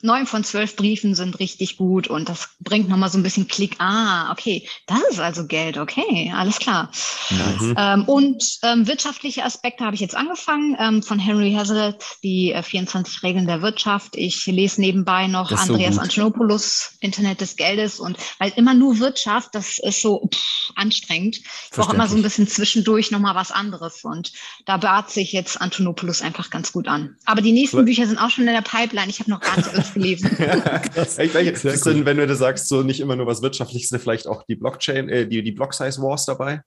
neun 0.03 0.27
von 0.27 0.45
zwölf 0.45 0.77
Briefen 0.77 1.15
sind 1.15 1.39
richtig 1.39 1.77
gut 1.77 2.09
und 2.09 2.29
das 2.29 2.51
bringt 2.61 2.89
nochmal 2.89 3.09
so 3.09 3.19
ein 3.19 3.23
bisschen 3.23 3.47
Klick. 3.49 3.77
Ah, 3.79 4.31
okay, 4.33 4.69
das 4.87 5.01
ist 5.11 5.21
also 5.21 5.47
Geld, 5.47 5.79
okay, 5.79 6.33
alles 6.35 6.59
klar. 6.59 6.91
Mhm. 7.31 7.75
Ähm, 7.79 8.05
und 8.05 8.59
ähm, 8.65 8.87
wirtschaftliche 8.87 9.45
Aspekte 9.45 9.85
habe 9.85 9.95
ich 9.95 10.01
jetzt 10.01 10.17
angefangen 10.17 10.77
ähm, 10.79 11.03
von 11.03 11.19
Henry 11.19 11.53
Hazlitt, 11.53 12.05
die 12.23 12.53
äh, 12.53 12.63
24 12.63 13.23
Regeln 13.23 13.47
der 13.47 13.63
Wirtschaft. 13.63 14.17
Ich 14.17 14.45
lese 14.47 14.81
nebenbei 14.81 15.29
noch 15.29 15.53
Andreas 15.53 15.95
so 15.95 16.01
Antonopoulos, 16.01 16.95
Internet 17.01 17.41
des 17.41 17.57
Geldes 17.57 18.01
und 18.01 18.17
weil 18.39 18.53
immer 18.57 18.75
nur 18.75 18.99
Wirtschaft, 18.99 19.55
das 19.55 19.79
ist 19.79 20.03
so 20.03 20.29
pff, 20.33 20.73
anstrengend. 20.75 21.37
Ich 21.37 21.71
brauche 21.71 21.95
immer 21.95 22.09
so 22.09 22.17
ein 22.17 22.23
bisschen 22.23 22.49
zwischendurch 22.49 23.13
nochmal 23.13 23.37
was 23.37 23.53
anderes 23.53 24.03
und 24.03 24.33
da 24.67 24.79
bat 24.79 25.11
sich 25.11 25.33
jetzt 25.33 25.61
Antonopoulos 25.61 26.23
einfach 26.23 26.51
ganz 26.51 26.73
gut 26.73 26.89
an. 26.89 27.17
Aber 27.25 27.41
die 27.41 27.53
nächsten 27.53 27.85
Bücher 27.85 28.07
sind 28.07 28.19
auch 28.19 28.31
schon 28.31 28.49
in 28.49 28.53
der 28.53 28.63
Pipeline. 28.63 29.09
Ich 29.09 29.21
habe 29.21 29.31
noch 29.31 29.41
gar 29.41 29.57
nicht 29.57 29.69
alles 29.69 29.92
gelesen. 29.95 30.31
ich 31.19 31.33
denke, 31.33 31.51
ist 31.51 31.87
denn, 31.87 32.05
wenn 32.05 32.17
du 32.17 32.35
sagst, 32.35 32.69
so 32.69 32.83
nicht 32.83 33.01
immer 33.01 33.17
nur 33.17 33.27
was 33.27 33.43
Wirtschaftliches, 33.43 33.91
vielleicht 34.01 34.27
auch 34.27 34.45
die 34.45 34.57
Blockchain, 34.57 35.09
äh, 35.09 35.27
die, 35.27 35.43
die 35.43 35.53
Block-Size 35.53 36.01
Wars 36.03 36.27
dabei? 36.27 36.63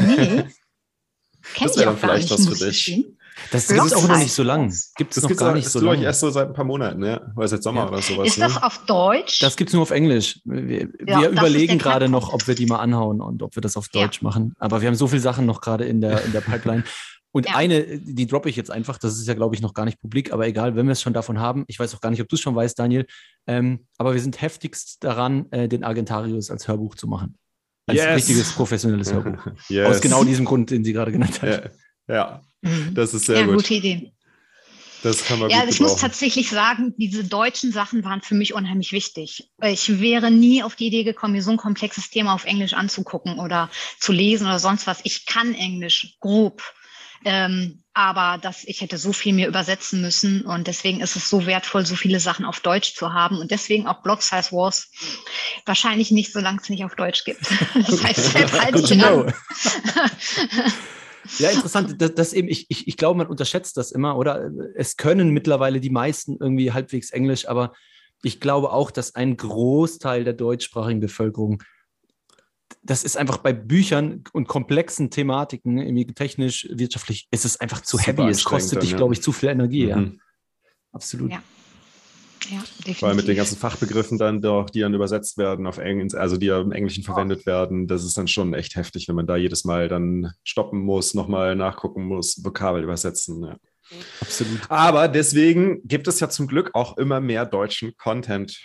Nee. 0.00 0.44
das 1.60 1.76
wäre 1.76 1.86
dann 1.86 1.98
vielleicht 1.98 2.30
was 2.30 2.48
für 2.48 2.64
dich. 2.64 3.06
Das 3.52 3.68
gibt 3.68 3.80
es 3.80 3.92
auch 3.92 4.08
noch 4.08 4.18
nicht 4.18 4.32
so 4.32 4.42
lang. 4.42 4.74
Gibt 4.96 5.16
es 5.16 5.22
noch 5.22 5.36
gar 5.36 5.54
nicht 5.54 5.68
so 5.68 5.80
lange. 5.80 6.04
erst 6.04 6.20
so 6.20 6.30
seit 6.30 6.48
ein 6.48 6.54
paar 6.54 6.64
Monaten, 6.64 7.04
ja? 7.04 7.20
Oder 7.36 7.48
seit 7.48 7.62
Sommer 7.62 7.82
ja. 7.82 7.88
oder 7.88 8.02
sowas. 8.02 8.28
Ist 8.28 8.40
das 8.40 8.54
ne? 8.54 8.62
auf 8.62 8.84
Deutsch? 8.86 9.40
Das 9.40 9.56
gibt 9.56 9.70
es 9.70 9.74
nur 9.74 9.82
auf 9.82 9.90
Englisch. 9.90 10.40
Wir, 10.44 10.88
ja, 11.06 11.20
wir 11.20 11.28
überlegen 11.30 11.78
gerade 11.78 12.08
noch, 12.08 12.32
ob 12.32 12.46
wir 12.46 12.54
die 12.54 12.66
mal 12.66 12.78
anhauen 12.78 13.20
und 13.20 13.42
ob 13.42 13.56
wir 13.56 13.60
das 13.60 13.76
auf 13.76 13.88
Deutsch 13.88 14.20
ja. 14.22 14.28
machen. 14.28 14.54
Aber 14.58 14.80
wir 14.80 14.88
haben 14.88 14.96
so 14.96 15.06
viele 15.06 15.22
Sachen 15.22 15.46
noch 15.46 15.60
gerade 15.60 15.84
in 15.84 16.00
der, 16.00 16.24
in 16.24 16.32
der 16.32 16.40
Pipeline. 16.40 16.84
Und 17.32 17.46
ja. 17.46 17.56
eine, 17.56 17.98
die 17.98 18.26
droppe 18.26 18.48
ich 18.48 18.56
jetzt 18.56 18.70
einfach, 18.70 18.98
das 18.98 19.18
ist 19.18 19.28
ja, 19.28 19.34
glaube 19.34 19.54
ich, 19.54 19.60
noch 19.60 19.74
gar 19.74 19.84
nicht 19.84 20.00
publik, 20.00 20.32
aber 20.32 20.46
egal, 20.46 20.76
wenn 20.76 20.86
wir 20.86 20.92
es 20.92 21.02
schon 21.02 21.12
davon 21.12 21.38
haben, 21.38 21.64
ich 21.68 21.78
weiß 21.78 21.94
auch 21.94 22.00
gar 22.00 22.10
nicht, 22.10 22.22
ob 22.22 22.28
du 22.28 22.36
es 22.36 22.40
schon 22.40 22.54
weißt, 22.54 22.78
Daniel, 22.78 23.06
ähm, 23.46 23.86
aber 23.98 24.14
wir 24.14 24.20
sind 24.20 24.40
heftigst 24.40 25.04
daran, 25.04 25.50
äh, 25.52 25.68
den 25.68 25.84
Argentarius 25.84 26.50
als 26.50 26.68
Hörbuch 26.68 26.94
zu 26.94 27.06
machen. 27.06 27.36
Als 27.86 27.98
yes. 27.98 28.16
richtiges 28.16 28.52
professionelles 28.52 29.12
Hörbuch. 29.12 29.46
yes. 29.68 29.88
Aus 29.88 30.00
genau 30.00 30.24
diesem 30.24 30.44
Grund, 30.44 30.70
den 30.70 30.84
sie 30.84 30.92
gerade 30.92 31.12
genannt 31.12 31.42
hat. 31.42 31.72
Ja, 32.08 32.14
ja. 32.14 32.42
Mhm. 32.62 32.94
das 32.94 33.14
ist 33.14 33.26
sehr 33.26 33.40
ja, 33.40 33.46
gut. 33.46 33.56
gute 33.56 33.74
Idee. 33.74 34.12
Das 35.02 35.24
kann 35.24 35.38
man 35.38 35.50
Ja, 35.50 35.64
ich 35.68 35.80
muss 35.80 35.96
tatsächlich 35.96 36.50
sagen, 36.50 36.94
diese 36.96 37.24
deutschen 37.24 37.72
Sachen 37.72 38.04
waren 38.04 38.20
für 38.20 38.34
mich 38.34 38.54
unheimlich 38.54 38.92
wichtig. 38.92 39.50
Ich 39.62 40.00
wäre 40.00 40.30
nie 40.30 40.62
auf 40.62 40.74
die 40.74 40.86
Idee 40.86 41.04
gekommen, 41.04 41.34
mir 41.34 41.42
so 41.42 41.52
ein 41.52 41.56
komplexes 41.56 42.10
Thema 42.10 42.34
auf 42.34 42.44
Englisch 42.44 42.74
anzugucken 42.74 43.38
oder 43.38 43.70
zu 44.00 44.12
lesen 44.12 44.46
oder 44.46 44.58
sonst 44.58 44.86
was. 44.86 45.00
Ich 45.04 45.26
kann 45.26 45.54
Englisch 45.54 46.16
grob. 46.20 46.62
Ähm, 47.24 47.82
aber 47.94 48.38
dass 48.40 48.62
ich 48.64 48.80
hätte 48.80 48.96
so 48.96 49.12
viel 49.12 49.32
mir 49.32 49.48
übersetzen 49.48 50.00
müssen 50.00 50.42
und 50.42 50.68
deswegen 50.68 51.00
ist 51.00 51.16
es 51.16 51.28
so 51.28 51.46
wertvoll, 51.46 51.84
so 51.84 51.96
viele 51.96 52.20
Sachen 52.20 52.44
auf 52.44 52.60
Deutsch 52.60 52.94
zu 52.94 53.12
haben 53.12 53.38
und 53.38 53.50
deswegen 53.50 53.88
auch 53.88 54.02
Block 54.02 54.22
Size 54.22 54.52
Wars 54.52 54.90
wahrscheinlich 55.66 56.12
nicht, 56.12 56.32
solange 56.32 56.60
es 56.62 56.68
nicht 56.68 56.84
auf 56.84 56.94
Deutsch 56.94 57.24
gibt. 57.24 57.40
Das 57.74 58.02
heißt, 58.02 58.34
deshalb 58.34 58.52
halte 58.52 58.78
ich 58.78 59.04
an. 59.04 59.32
Ja, 61.38 61.50
interessant. 61.50 62.00
Das, 62.00 62.14
das 62.14 62.32
eben, 62.32 62.48
ich, 62.48 62.66
ich, 62.68 62.88
ich 62.88 62.96
glaube, 62.96 63.18
man 63.18 63.26
unterschätzt 63.26 63.76
das 63.76 63.92
immer, 63.92 64.16
oder? 64.16 64.50
Es 64.76 64.96
können 64.96 65.30
mittlerweile 65.30 65.80
die 65.80 65.90
meisten 65.90 66.36
irgendwie 66.40 66.72
halbwegs 66.72 67.10
Englisch, 67.10 67.48
aber 67.48 67.72
ich 68.22 68.40
glaube 68.40 68.72
auch, 68.72 68.90
dass 68.90 69.14
ein 69.14 69.36
Großteil 69.36 70.24
der 70.24 70.32
deutschsprachigen 70.32 71.00
Bevölkerung 71.00 71.62
das 72.88 73.04
ist 73.04 73.16
einfach 73.16 73.38
bei 73.38 73.52
Büchern 73.52 74.24
und 74.32 74.48
komplexen 74.48 75.10
Thematiken, 75.10 75.78
irgendwie 75.78 76.06
technisch, 76.06 76.66
wirtschaftlich, 76.70 77.28
ist 77.30 77.44
es 77.44 77.60
einfach 77.60 77.82
zu 77.82 77.98
Super 77.98 78.22
heavy. 78.22 78.30
Es 78.30 78.44
kostet 78.44 78.82
dich, 78.82 78.96
glaube 78.96 79.14
ich, 79.14 79.22
zu 79.22 79.30
viel 79.32 79.50
Energie. 79.50 79.84
Mhm. 79.84 79.88
Ja. 79.88 80.12
Absolut. 80.92 81.30
Ja. 81.30 81.42
Ja, 82.50 82.60
definitiv. 82.78 83.02
Weil 83.02 83.14
mit 83.14 83.28
den 83.28 83.36
ganzen 83.36 83.58
Fachbegriffen 83.58 84.16
dann 84.16 84.40
doch, 84.40 84.70
die 84.70 84.80
dann 84.80 84.94
übersetzt 84.94 85.36
werden 85.36 85.66
auf 85.66 85.76
Englisch, 85.76 86.14
also 86.14 86.38
die 86.38 86.46
ja 86.46 86.60
im 86.60 86.72
Englischen 86.72 87.04
verwendet 87.04 87.44
werden, 87.44 87.86
das 87.86 88.04
ist 88.04 88.16
dann 88.16 88.28
schon 88.28 88.54
echt 88.54 88.76
heftig, 88.76 89.06
wenn 89.06 89.16
man 89.16 89.26
da 89.26 89.36
jedes 89.36 89.64
Mal 89.64 89.88
dann 89.88 90.32
stoppen 90.44 90.80
muss, 90.80 91.12
nochmal 91.12 91.56
nachgucken 91.56 92.04
muss, 92.04 92.42
Vokabel 92.42 92.84
übersetzen. 92.84 93.44
Ja. 93.44 93.56
Absolut. 94.20 94.60
Aber 94.70 95.08
deswegen 95.08 95.82
gibt 95.84 96.08
es 96.08 96.20
ja 96.20 96.30
zum 96.30 96.46
Glück 96.46 96.70
auch 96.74 96.96
immer 96.96 97.20
mehr 97.20 97.44
deutschen 97.44 97.94
Content 97.98 98.58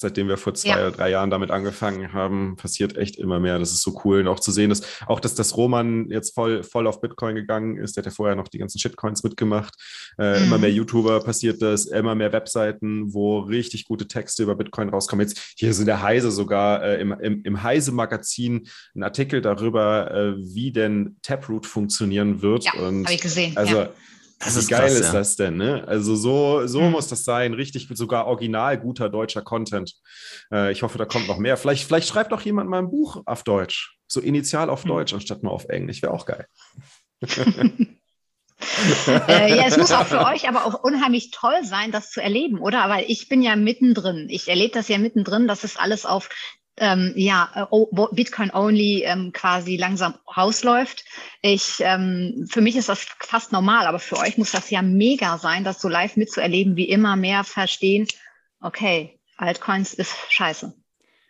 seitdem 0.00 0.28
wir 0.28 0.36
vor 0.36 0.54
zwei 0.54 0.70
ja. 0.70 0.76
oder 0.76 0.90
drei 0.92 1.10
Jahren 1.10 1.30
damit 1.30 1.50
angefangen 1.50 2.12
haben, 2.12 2.56
passiert 2.56 2.96
echt 2.96 3.16
immer 3.16 3.40
mehr. 3.40 3.58
Das 3.58 3.72
ist 3.72 3.82
so 3.82 4.00
cool. 4.04 4.20
Und 4.20 4.28
auch 4.28 4.38
zu 4.38 4.52
sehen, 4.52 4.70
dass 4.70 4.82
auch, 5.06 5.18
dass 5.18 5.34
das 5.34 5.56
Roman 5.56 6.08
jetzt 6.10 6.34
voll, 6.34 6.62
voll 6.62 6.86
auf 6.86 7.00
Bitcoin 7.00 7.34
gegangen 7.34 7.76
ist. 7.76 7.96
Der 7.96 8.02
hat 8.02 8.06
ja 8.06 8.14
vorher 8.14 8.36
noch 8.36 8.48
die 8.48 8.58
ganzen 8.58 8.78
Shitcoins 8.78 9.24
mitgemacht. 9.24 9.74
Äh, 10.18 10.38
mhm. 10.38 10.46
Immer 10.46 10.58
mehr 10.58 10.70
YouTuber 10.70 11.20
passiert 11.20 11.60
das, 11.62 11.86
immer 11.86 12.14
mehr 12.14 12.32
Webseiten, 12.32 13.12
wo 13.12 13.40
richtig 13.40 13.86
gute 13.86 14.06
Texte 14.06 14.44
über 14.44 14.54
Bitcoin 14.54 14.88
rauskommen. 14.88 15.26
Jetzt 15.26 15.54
hier 15.56 15.70
ist 15.70 15.80
in 15.80 15.86
der 15.86 16.02
Heise 16.02 16.30
sogar 16.30 16.82
äh, 16.82 17.00
im, 17.00 17.12
im, 17.12 17.42
im 17.42 17.62
Heise-Magazin 17.62 18.68
ein 18.94 19.02
Artikel 19.02 19.40
darüber, 19.40 20.10
äh, 20.12 20.34
wie 20.38 20.70
denn 20.70 21.16
Taproot 21.22 21.66
funktionieren 21.66 22.40
wird. 22.40 22.64
Ja, 22.64 22.72
habe 22.74 23.04
ich 23.10 23.20
gesehen. 23.20 23.56
Also 23.56 23.78
ja 23.78 23.88
das 24.38 24.54
Wie 24.54 24.60
ist 24.60 24.68
geil 24.68 24.80
krass, 24.82 24.94
ist 24.94 25.06
ja. 25.06 25.12
das 25.12 25.36
denn? 25.36 25.56
Ne? 25.56 25.84
Also 25.86 26.14
so, 26.14 26.66
so 26.66 26.82
mhm. 26.82 26.92
muss 26.92 27.08
das 27.08 27.24
sein. 27.24 27.54
Richtig, 27.54 27.88
sogar 27.92 28.26
original 28.26 28.78
guter 28.78 29.08
deutscher 29.08 29.42
Content. 29.42 29.94
Äh, 30.52 30.70
ich 30.72 30.82
hoffe, 30.82 30.96
da 30.96 31.06
kommt 31.06 31.26
noch 31.26 31.38
mehr. 31.38 31.56
Vielleicht, 31.56 31.84
vielleicht 31.84 32.08
schreibt 32.08 32.32
auch 32.32 32.42
jemand 32.42 32.70
mal 32.70 32.78
ein 32.78 32.90
Buch 32.90 33.22
auf 33.26 33.42
Deutsch. 33.42 33.98
So 34.06 34.20
initial 34.20 34.70
auf 34.70 34.84
mhm. 34.84 34.90
Deutsch, 34.90 35.12
anstatt 35.12 35.42
nur 35.42 35.52
auf 35.52 35.64
Englisch. 35.68 36.02
Wäre 36.02 36.12
auch 36.12 36.24
geil. 36.24 36.46
äh, 39.26 39.56
ja, 39.56 39.66
es 39.66 39.76
muss 39.76 39.90
auch 39.90 40.06
für 40.06 40.24
euch 40.24 40.48
aber 40.48 40.66
auch 40.66 40.84
unheimlich 40.84 41.32
toll 41.32 41.64
sein, 41.64 41.90
das 41.90 42.10
zu 42.10 42.22
erleben, 42.22 42.60
oder? 42.60 42.82
Aber 42.84 43.08
ich 43.08 43.28
bin 43.28 43.42
ja 43.42 43.56
mittendrin. 43.56 44.28
Ich 44.30 44.48
erlebe 44.48 44.72
das 44.72 44.86
ja 44.86 44.98
mittendrin, 44.98 45.48
dass 45.48 45.64
es 45.64 45.76
alles 45.76 46.06
auf 46.06 46.28
ähm, 46.80 47.12
ja, 47.16 47.68
äh, 47.70 48.06
Bitcoin 48.14 48.50
only 48.52 49.02
ähm, 49.04 49.32
quasi 49.32 49.76
langsam 49.76 50.14
ausläuft. 50.26 51.04
Ich, 51.42 51.76
ähm, 51.80 52.46
für 52.48 52.60
mich 52.60 52.76
ist 52.76 52.88
das 52.88 53.06
fast 53.20 53.52
normal, 53.52 53.86
aber 53.86 53.98
für 53.98 54.18
euch 54.18 54.38
muss 54.38 54.52
das 54.52 54.70
ja 54.70 54.82
mega 54.82 55.38
sein, 55.38 55.64
das 55.64 55.80
so 55.80 55.88
live 55.88 56.16
mitzuerleben, 56.16 56.76
wie 56.76 56.88
immer 56.88 57.16
mehr 57.16 57.44
verstehen, 57.44 58.06
okay, 58.60 59.18
Altcoins 59.36 59.94
ist 59.94 60.14
scheiße. 60.30 60.74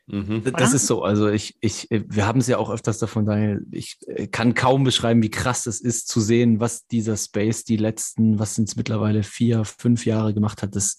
Mhm. 0.06 0.42
Das 0.56 0.72
ist 0.72 0.86
so. 0.86 1.02
Also 1.02 1.28
ich, 1.28 1.56
ich, 1.60 1.86
wir 1.90 2.26
haben 2.26 2.40
es 2.40 2.46
ja 2.46 2.56
auch 2.56 2.70
öfters 2.70 2.98
davon, 2.98 3.26
Daniel. 3.26 3.66
Ich 3.70 3.98
äh, 4.06 4.26
kann 4.26 4.54
kaum 4.54 4.84
beschreiben, 4.84 5.22
wie 5.22 5.30
krass 5.30 5.66
es 5.66 5.82
ist 5.82 6.08
zu 6.08 6.20
sehen, 6.20 6.60
was 6.60 6.86
dieser 6.86 7.16
Space 7.16 7.64
die 7.64 7.76
letzten, 7.76 8.38
was 8.38 8.54
sind 8.54 8.68
es 8.68 8.76
mittlerweile, 8.76 9.22
vier, 9.22 9.64
fünf 9.64 10.06
Jahre 10.06 10.32
gemacht 10.32 10.62
hat. 10.62 10.74
Das 10.74 10.98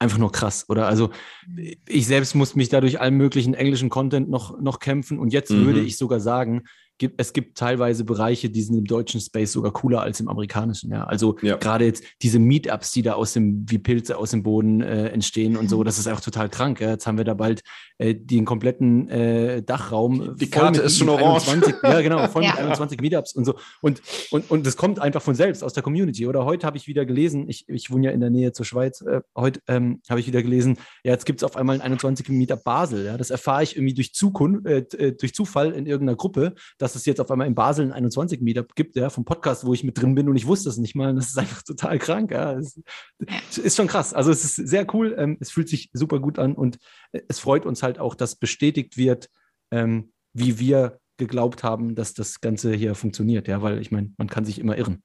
einfach 0.00 0.18
nur 0.18 0.32
krass, 0.32 0.64
oder? 0.68 0.86
Also 0.88 1.10
ich 1.86 2.06
selbst 2.06 2.34
muss 2.34 2.56
mich 2.56 2.70
dadurch 2.70 3.00
allen 3.00 3.16
möglichen 3.16 3.54
englischen 3.54 3.90
Content 3.90 4.28
noch, 4.28 4.58
noch 4.60 4.80
kämpfen 4.80 5.18
und 5.18 5.32
jetzt 5.32 5.50
mhm. 5.50 5.66
würde 5.66 5.80
ich 5.80 5.96
sogar 5.96 6.20
sagen, 6.20 6.64
gibt, 7.00 7.20
es 7.20 7.32
gibt 7.32 7.58
teilweise 7.58 8.04
Bereiche, 8.04 8.50
die 8.50 8.62
sind 8.62 8.76
im 8.76 8.84
deutschen 8.84 9.20
Space 9.20 9.52
sogar 9.52 9.72
cooler 9.72 10.02
als 10.02 10.20
im 10.20 10.28
amerikanischen. 10.28 10.92
Ja, 10.92 11.04
also 11.04 11.36
ja. 11.42 11.56
gerade 11.56 11.86
jetzt 11.86 12.04
diese 12.22 12.38
Meetups, 12.38 12.92
die 12.92 13.02
da 13.02 13.14
aus 13.14 13.32
dem, 13.32 13.64
wie 13.68 13.78
Pilze 13.78 14.16
aus 14.16 14.30
dem 14.30 14.42
Boden 14.44 14.82
äh, 14.82 15.08
entstehen 15.08 15.56
und 15.56 15.68
so, 15.68 15.80
mhm. 15.80 15.84
das 15.84 15.98
ist 15.98 16.06
einfach 16.06 16.20
total 16.20 16.48
krank. 16.48 16.80
Ja. 16.80 16.90
Jetzt 16.90 17.06
haben 17.06 17.16
wir 17.16 17.24
da 17.24 17.34
bald 17.34 17.62
äh, 17.98 18.14
den 18.14 18.44
kompletten 18.44 19.08
äh, 19.08 19.62
Dachraum. 19.62 20.36
Die 20.36 20.50
Karte 20.50 20.82
ist 20.82 20.98
schon 20.98 21.08
orange. 21.08 21.48
21, 21.48 21.82
ja, 21.82 22.00
genau, 22.02 22.28
voll 22.28 22.44
ja. 22.44 22.50
mit 22.50 22.60
21 22.60 23.00
Meetups 23.00 23.34
und 23.34 23.46
so. 23.46 23.54
Und, 23.80 24.02
und, 24.30 24.50
und 24.50 24.66
das 24.66 24.76
kommt 24.76 24.98
einfach 24.98 25.22
von 25.22 25.34
selbst 25.34 25.64
aus 25.64 25.72
der 25.72 25.82
Community. 25.82 26.26
Oder 26.26 26.44
heute 26.44 26.66
habe 26.66 26.76
ich 26.76 26.86
wieder 26.86 27.06
gelesen, 27.06 27.48
ich, 27.48 27.66
ich 27.68 27.90
wohne 27.90 28.06
ja 28.06 28.12
in 28.12 28.20
der 28.20 28.30
Nähe 28.30 28.52
zur 28.52 28.66
Schweiz, 28.66 29.00
äh, 29.00 29.22
heute 29.34 29.60
ähm, 29.68 30.02
habe 30.08 30.20
ich 30.20 30.26
wieder 30.26 30.42
gelesen, 30.42 30.76
ja, 31.02 31.12
jetzt 31.12 31.24
gibt 31.24 31.40
es 31.40 31.44
auf 31.44 31.56
einmal 31.56 31.76
ein 31.76 31.80
21 31.80 32.28
Meetup 32.28 32.62
Basel. 32.62 33.06
Ja. 33.06 33.16
Das 33.16 33.30
erfahre 33.30 33.62
ich 33.62 33.76
irgendwie 33.76 33.94
durch, 33.94 34.12
Zukunft, 34.12 34.66
äh, 34.66 34.78
äh, 34.98 35.12
durch 35.12 35.34
Zufall 35.34 35.72
in 35.72 35.86
irgendeiner 35.86 36.16
Gruppe, 36.16 36.54
dass 36.78 36.89
dass 36.90 37.02
es 37.02 37.06
jetzt 37.06 37.20
auf 37.20 37.30
einmal 37.30 37.46
in 37.46 37.54
Basel 37.54 37.86
ein 37.86 37.92
21 37.92 38.40
Meetup 38.40 38.74
gibt, 38.74 38.96
ja, 38.96 39.10
vom 39.10 39.24
Podcast, 39.24 39.64
wo 39.64 39.72
ich 39.72 39.84
mit 39.84 40.00
drin 40.00 40.14
bin 40.14 40.28
und 40.28 40.36
ich 40.36 40.46
wusste 40.46 40.68
es 40.68 40.76
nicht 40.76 40.94
mal. 40.94 41.14
Das 41.14 41.28
ist 41.28 41.38
einfach 41.38 41.62
total 41.62 41.98
krank. 41.98 42.30
Ja. 42.30 42.58
Es 42.58 42.78
ist 43.58 43.76
schon 43.76 43.86
krass. 43.86 44.12
Also 44.14 44.30
es 44.30 44.44
ist 44.44 44.56
sehr 44.56 44.86
cool. 44.94 45.14
Ähm, 45.18 45.36
es 45.40 45.50
fühlt 45.50 45.68
sich 45.68 45.90
super 45.92 46.18
gut 46.18 46.38
an 46.38 46.54
und 46.54 46.78
äh, 47.12 47.20
es 47.28 47.38
freut 47.38 47.66
uns 47.66 47.82
halt 47.82 47.98
auch, 47.98 48.14
dass 48.14 48.36
bestätigt 48.36 48.96
wird, 48.96 49.28
ähm, 49.70 50.12
wie 50.32 50.58
wir 50.58 50.98
geglaubt 51.16 51.62
haben, 51.62 51.94
dass 51.94 52.14
das 52.14 52.40
Ganze 52.40 52.74
hier 52.74 52.94
funktioniert. 52.94 53.46
Ja, 53.46 53.62
weil 53.62 53.80
ich 53.80 53.90
meine, 53.90 54.12
man 54.16 54.28
kann 54.28 54.44
sich 54.44 54.58
immer 54.58 54.76
irren. 54.76 55.02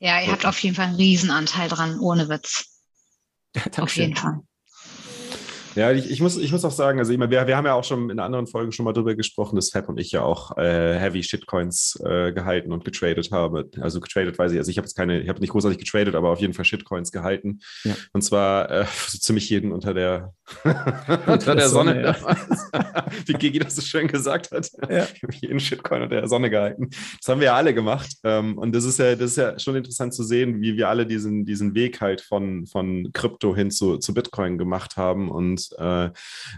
Ja, 0.00 0.20
ihr 0.20 0.32
habt 0.32 0.46
auf 0.46 0.58
jeden 0.58 0.74
Fall 0.74 0.86
einen 0.86 0.96
Riesenanteil 0.96 1.68
dran, 1.68 1.98
ohne 2.00 2.28
Witz. 2.28 2.80
auf 3.78 3.94
jeden 3.96 4.16
Fall. 4.16 4.40
Ja, 5.74 5.92
ich, 5.92 6.10
ich, 6.10 6.20
muss, 6.20 6.36
ich 6.36 6.52
muss 6.52 6.64
auch 6.64 6.70
sagen, 6.70 6.98
also 6.98 7.12
wir, 7.12 7.30
wir 7.30 7.56
haben 7.56 7.66
ja 7.66 7.74
auch 7.74 7.84
schon 7.84 8.10
in 8.10 8.20
anderen 8.20 8.46
Folgen 8.46 8.72
schon 8.72 8.84
mal 8.84 8.92
drüber 8.92 9.14
gesprochen, 9.14 9.56
dass 9.56 9.70
Fab 9.70 9.88
und 9.88 9.98
ich 9.98 10.12
ja 10.12 10.22
auch 10.22 10.56
äh, 10.56 10.98
Heavy 10.98 11.22
Shitcoins 11.22 12.00
äh, 12.04 12.32
gehalten 12.32 12.72
und 12.72 12.84
getradet 12.84 13.30
haben. 13.32 13.64
Also 13.80 14.00
getradet 14.00 14.38
weiß 14.38 14.52
ich, 14.52 14.58
also 14.58 14.70
ich 14.70 14.76
habe 14.78 14.86
jetzt 14.86 14.94
keine, 14.94 15.20
ich 15.20 15.28
habe 15.28 15.40
nicht 15.40 15.50
großartig 15.50 15.78
getradet, 15.78 16.14
aber 16.14 16.30
auf 16.30 16.40
jeden 16.40 16.54
Fall 16.54 16.64
Shitcoins 16.64 17.10
gehalten. 17.12 17.60
Ja. 17.84 17.94
Und 18.12 18.22
zwar 18.22 18.70
äh, 18.70 18.84
so 19.08 19.18
ziemlich 19.18 19.50
jeden 19.50 19.72
unter 19.72 19.94
der, 19.94 20.32
unter 21.26 21.54
der 21.54 21.68
Sonne. 21.68 22.14
Sonne 22.18 22.42
ja. 22.72 23.04
Wie 23.26 23.32
Gigi 23.32 23.58
das 23.58 23.76
so 23.76 23.82
schön 23.82 24.06
gesagt 24.06 24.52
hat. 24.52 24.70
Ja. 24.88 25.06
Ich 25.12 25.22
habe 25.22 25.32
jeden 25.40 25.60
Shitcoin 25.60 26.02
unter 26.02 26.20
der 26.20 26.28
Sonne 26.28 26.50
gehalten. 26.50 26.90
Das 27.18 27.28
haben 27.28 27.40
wir 27.40 27.46
ja 27.46 27.56
alle 27.56 27.74
gemacht. 27.74 28.10
Ähm, 28.22 28.58
und 28.58 28.74
das 28.74 28.84
ist 28.84 28.98
ja, 28.98 29.16
das 29.16 29.32
ist 29.32 29.36
ja 29.36 29.58
schon 29.58 29.76
interessant 29.76 30.14
zu 30.14 30.22
sehen, 30.22 30.60
wie 30.60 30.76
wir 30.76 30.88
alle 30.88 31.06
diesen, 31.06 31.44
diesen 31.44 31.74
Weg 31.74 32.00
halt 32.00 32.20
von, 32.20 32.66
von 32.66 33.10
Krypto 33.12 33.56
hin 33.56 33.70
zu, 33.70 33.98
zu 33.98 34.14
Bitcoin 34.14 34.58
gemacht 34.58 34.96
haben. 34.96 35.30
Und 35.30 35.63
äh, 35.72 36.10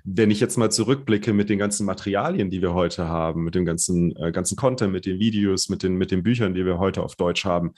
wenn 0.05 0.31
ich 0.31 0.41
jetzt 0.41 0.57
mal 0.57 0.71
zurückblicke 0.71 1.33
mit 1.33 1.49
den 1.49 1.59
ganzen 1.59 1.87
Materialien, 1.87 2.51
die 2.51 2.63
wir 2.63 2.75
heute 2.75 3.09
haben, 3.09 3.45
mit 3.45 3.55
dem 3.55 3.65
ganzen, 3.65 4.15
äh, 4.17 4.33
ganzen 4.33 4.57
Content, 4.57 4.93
mit 4.93 5.07
den 5.07 5.19
Videos, 5.19 5.69
mit 5.69 5.83
den, 5.83 5.97
mit 5.97 6.11
den 6.11 6.23
Büchern, 6.23 6.55
die 6.55 6.65
wir 6.65 6.79
heute 6.79 7.03
auf 7.03 7.17
Deutsch 7.17 7.45
haben, 7.45 7.75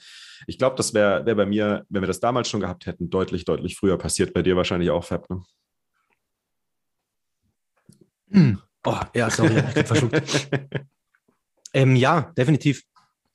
ich 0.47 0.57
glaube, 0.57 0.75
das 0.75 0.93
wäre 0.93 1.25
wär 1.25 1.35
bei 1.35 1.45
mir, 1.45 1.85
wenn 1.89 2.01
wir 2.01 2.07
das 2.07 2.19
damals 2.19 2.49
schon 2.49 2.61
gehabt 2.61 2.85
hätten, 2.85 3.09
deutlich, 3.09 3.45
deutlich 3.45 3.77
früher 3.77 3.97
passiert. 3.97 4.33
Bei 4.33 4.41
dir 4.41 4.55
wahrscheinlich 4.55 4.89
auch, 4.89 5.03
Fab, 5.03 5.29
ne? 5.29 5.43
Hm. 8.31 8.61
Oh, 8.85 8.97
ja, 9.13 9.29
sorry, 9.29 9.57
ich 9.57 9.73
bin 9.73 9.85
verschluckt. 9.85 10.49
ähm, 11.73 11.97
ja, 11.97 12.31
definitiv. 12.37 12.83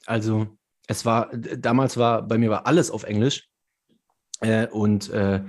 Also 0.07 0.57
es 0.87 1.05
war, 1.05 1.31
damals 1.37 1.99
war, 1.99 2.23
bei 2.23 2.39
mir 2.39 2.49
war 2.49 2.67
alles 2.67 2.91
auf 2.91 3.05
Englisch. 3.05 3.47
Äh, 4.41 4.69
und 4.69 5.11
äh, 5.11 5.43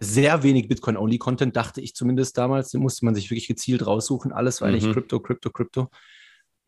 sehr 0.00 0.42
wenig 0.42 0.68
Bitcoin-Only-Content, 0.68 1.56
dachte 1.56 1.80
ich 1.80 1.94
zumindest 1.94 2.36
damals. 2.38 2.70
Den 2.70 2.82
musste 2.82 3.04
man 3.04 3.14
sich 3.14 3.30
wirklich 3.30 3.48
gezielt 3.48 3.86
raussuchen. 3.86 4.32
Alles 4.32 4.60
war 4.60 4.68
mhm. 4.68 4.74
eigentlich 4.74 4.92
Crypto, 4.92 5.20
Crypto, 5.20 5.50
Crypto. 5.50 5.90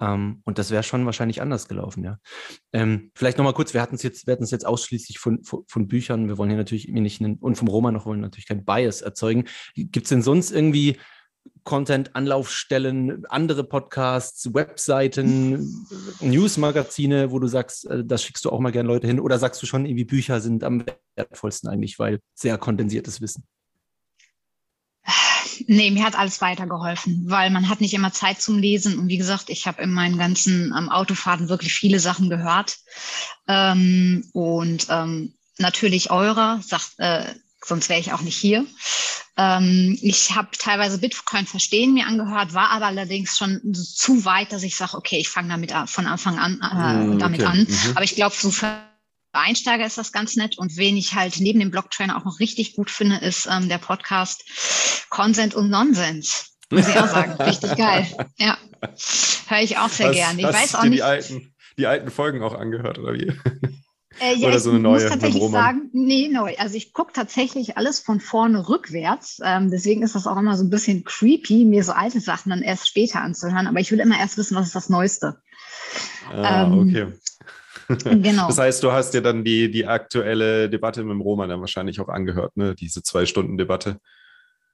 Ähm, 0.00 0.42
und 0.44 0.58
das 0.58 0.70
wäre 0.70 0.82
schon 0.82 1.06
wahrscheinlich 1.06 1.40
anders 1.40 1.68
gelaufen, 1.68 2.02
ja. 2.02 2.18
Ähm, 2.72 3.12
vielleicht 3.14 3.38
nochmal 3.38 3.54
kurz, 3.54 3.72
wir 3.72 3.80
hatten 3.80 3.94
es 3.94 4.02
jetzt, 4.02 4.26
wir 4.26 4.32
hatten 4.32 4.42
es 4.42 4.50
jetzt 4.50 4.66
ausschließlich 4.66 5.18
von, 5.18 5.44
von, 5.44 5.64
von, 5.68 5.86
Büchern. 5.86 6.28
Wir 6.28 6.38
wollen 6.38 6.50
hier 6.50 6.56
natürlich 6.56 6.88
nicht 6.88 7.20
einen, 7.20 7.36
und 7.36 7.56
vom 7.56 7.68
Roman 7.68 7.94
noch 7.94 8.06
wollen 8.06 8.20
natürlich 8.20 8.48
kein 8.48 8.64
Bias 8.64 9.00
erzeugen. 9.00 9.44
Gibt 9.74 10.06
es 10.06 10.08
denn 10.08 10.22
sonst 10.22 10.50
irgendwie 10.50 10.98
Content, 11.64 12.16
Anlaufstellen, 12.16 13.24
andere 13.26 13.62
Podcasts, 13.64 14.53
Webseiten, 14.53 15.86
Newsmagazine, 16.20 17.30
wo 17.30 17.38
du 17.38 17.47
sagst, 17.47 17.86
äh, 17.86 18.05
das 18.05 18.24
schickst 18.24 18.45
du 18.45 18.51
auch 18.51 18.59
mal 18.59 18.72
gerne 18.72 18.88
Leute 18.88 19.07
hin? 19.07 19.20
Oder 19.20 19.38
sagst 19.38 19.62
du 19.62 19.66
schon, 19.66 19.86
irgendwie 19.86 20.05
Bücher 20.05 20.40
sind 20.40 20.64
am 20.64 20.84
wertvollsten 21.14 21.70
eigentlich, 21.70 21.99
weil 21.99 22.20
sehr 22.34 22.59
kondensiertes 22.59 23.20
Wissen? 23.20 23.45
Nee, 25.66 25.90
mir 25.90 26.05
hat 26.05 26.18
alles 26.18 26.40
weitergeholfen, 26.40 27.24
weil 27.28 27.51
man 27.51 27.68
hat 27.68 27.80
nicht 27.80 27.95
immer 27.95 28.12
Zeit 28.12 28.40
zum 28.40 28.59
Lesen. 28.59 28.99
Und 28.99 29.09
wie 29.09 29.18
gesagt, 29.18 29.49
ich 29.49 29.66
habe 29.66 29.82
in 29.82 29.93
meinen 29.93 30.18
ganzen 30.18 30.74
ähm, 30.76 30.88
Autofahrten 30.88 31.49
wirklich 31.49 31.74
viele 31.74 32.01
Sachen 32.01 32.30
gehört. 32.30 32.78
Ähm, 33.47 34.28
und 34.32 34.86
ähm, 34.90 35.34
natürlich 35.59 36.11
eurer, 36.11 36.61
sagt, 36.62 36.95
äh, 36.99 37.26
sonst 37.64 37.88
wäre 37.88 38.00
ich 38.00 38.12
auch 38.12 38.20
nicht 38.20 38.36
hier. 38.36 38.66
Ähm, 39.36 39.98
ich 40.02 40.34
habe 40.34 40.48
teilweise 40.58 40.98
Bitcoin 40.98 41.46
verstehen 41.46 41.94
mir 41.94 42.06
angehört, 42.06 42.54
war 42.54 42.70
aber 42.70 42.86
allerdings 42.86 43.36
schon 43.38 43.60
zu 43.74 44.24
weit, 44.24 44.52
dass 44.52 44.62
ich 44.62 44.76
sage, 44.76 44.96
okay, 44.96 45.18
ich 45.18 45.28
fange 45.28 45.48
damit 45.48 45.72
von 45.86 46.06
Anfang 46.06 46.38
an 46.38 46.60
äh, 46.60 47.18
damit 47.18 47.40
okay. 47.40 47.50
an. 47.50 47.58
Mhm. 47.60 47.92
Aber 47.94 48.04
ich 48.04 48.14
glaube, 48.14 48.34
so 48.36 48.50
für 48.50 48.78
Einsteiger 49.32 49.86
ist 49.86 49.98
das 49.98 50.12
ganz 50.12 50.36
nett. 50.36 50.58
Und 50.58 50.76
wen 50.76 50.96
ich 50.96 51.14
halt 51.14 51.40
neben 51.40 51.60
dem 51.60 51.70
Blocktrainer 51.70 52.16
auch 52.16 52.24
noch 52.24 52.40
richtig 52.40 52.74
gut 52.74 52.90
finde, 52.90 53.16
ist 53.16 53.48
ähm, 53.50 53.68
der 53.68 53.78
Podcast 53.78 55.06
Consent 55.08 55.54
und 55.54 55.70
Nonsens. 55.70 56.52
Muss 56.70 56.88
ich 56.88 56.98
auch 56.98 57.08
sagen. 57.08 57.32
richtig 57.42 57.76
geil. 57.76 58.06
Ja. 58.38 58.58
Höre 59.48 59.60
ich 59.60 59.78
auch 59.78 59.88
sehr 59.88 60.10
gerne. 60.10 60.40
Ich 60.40 60.46
weiß 60.46 60.74
auch 60.74 60.84
nicht. 60.84 60.98
Die 60.98 61.02
alten, 61.02 61.54
die 61.78 61.86
alten 61.86 62.10
Folgen 62.10 62.42
auch 62.42 62.54
angehört, 62.54 62.98
oder 62.98 63.14
wie? 63.14 63.32
Äh, 64.20 64.34
ja, 64.36 64.48
Oder 64.48 64.58
so 64.58 64.70
eine 64.70 64.78
ich 64.78 64.82
neue 64.82 65.00
muss 65.00 65.10
tatsächlich 65.10 65.50
sagen, 65.50 65.90
nee, 65.92 66.28
neu. 66.28 66.54
Also 66.58 66.76
ich 66.76 66.92
gucke 66.92 67.12
tatsächlich 67.12 67.76
alles 67.76 68.00
von 68.00 68.20
vorne 68.20 68.68
rückwärts. 68.68 69.40
Ähm, 69.44 69.70
deswegen 69.70 70.02
ist 70.02 70.14
das 70.14 70.26
auch 70.26 70.36
immer 70.36 70.56
so 70.56 70.64
ein 70.64 70.70
bisschen 70.70 71.04
creepy, 71.04 71.64
mir 71.64 71.84
so 71.84 71.92
alte 71.92 72.20
Sachen 72.20 72.50
dann 72.50 72.62
erst 72.62 72.88
später 72.88 73.20
anzuhören. 73.20 73.66
Aber 73.66 73.80
ich 73.80 73.90
will 73.90 74.00
immer 74.00 74.18
erst 74.18 74.38
wissen, 74.38 74.56
was 74.56 74.66
ist 74.66 74.76
das 74.76 74.88
Neueste. 74.88 75.36
Ah, 76.30 76.64
ähm, 76.64 76.78
okay. 76.78 77.06
Genau. 77.88 78.46
Das 78.46 78.58
heißt, 78.58 78.82
du 78.82 78.92
hast 78.92 79.12
dir 79.12 79.22
dann 79.22 79.44
die, 79.44 79.70
die 79.70 79.86
aktuelle 79.86 80.70
Debatte 80.70 81.02
mit 81.02 81.10
dem 81.10 81.20
Roman 81.20 81.48
dann 81.48 81.60
wahrscheinlich 81.60 82.00
auch 82.00 82.08
angehört, 82.08 82.56
ne? 82.56 82.74
diese 82.74 83.02
Zwei-Stunden-Debatte. 83.02 83.98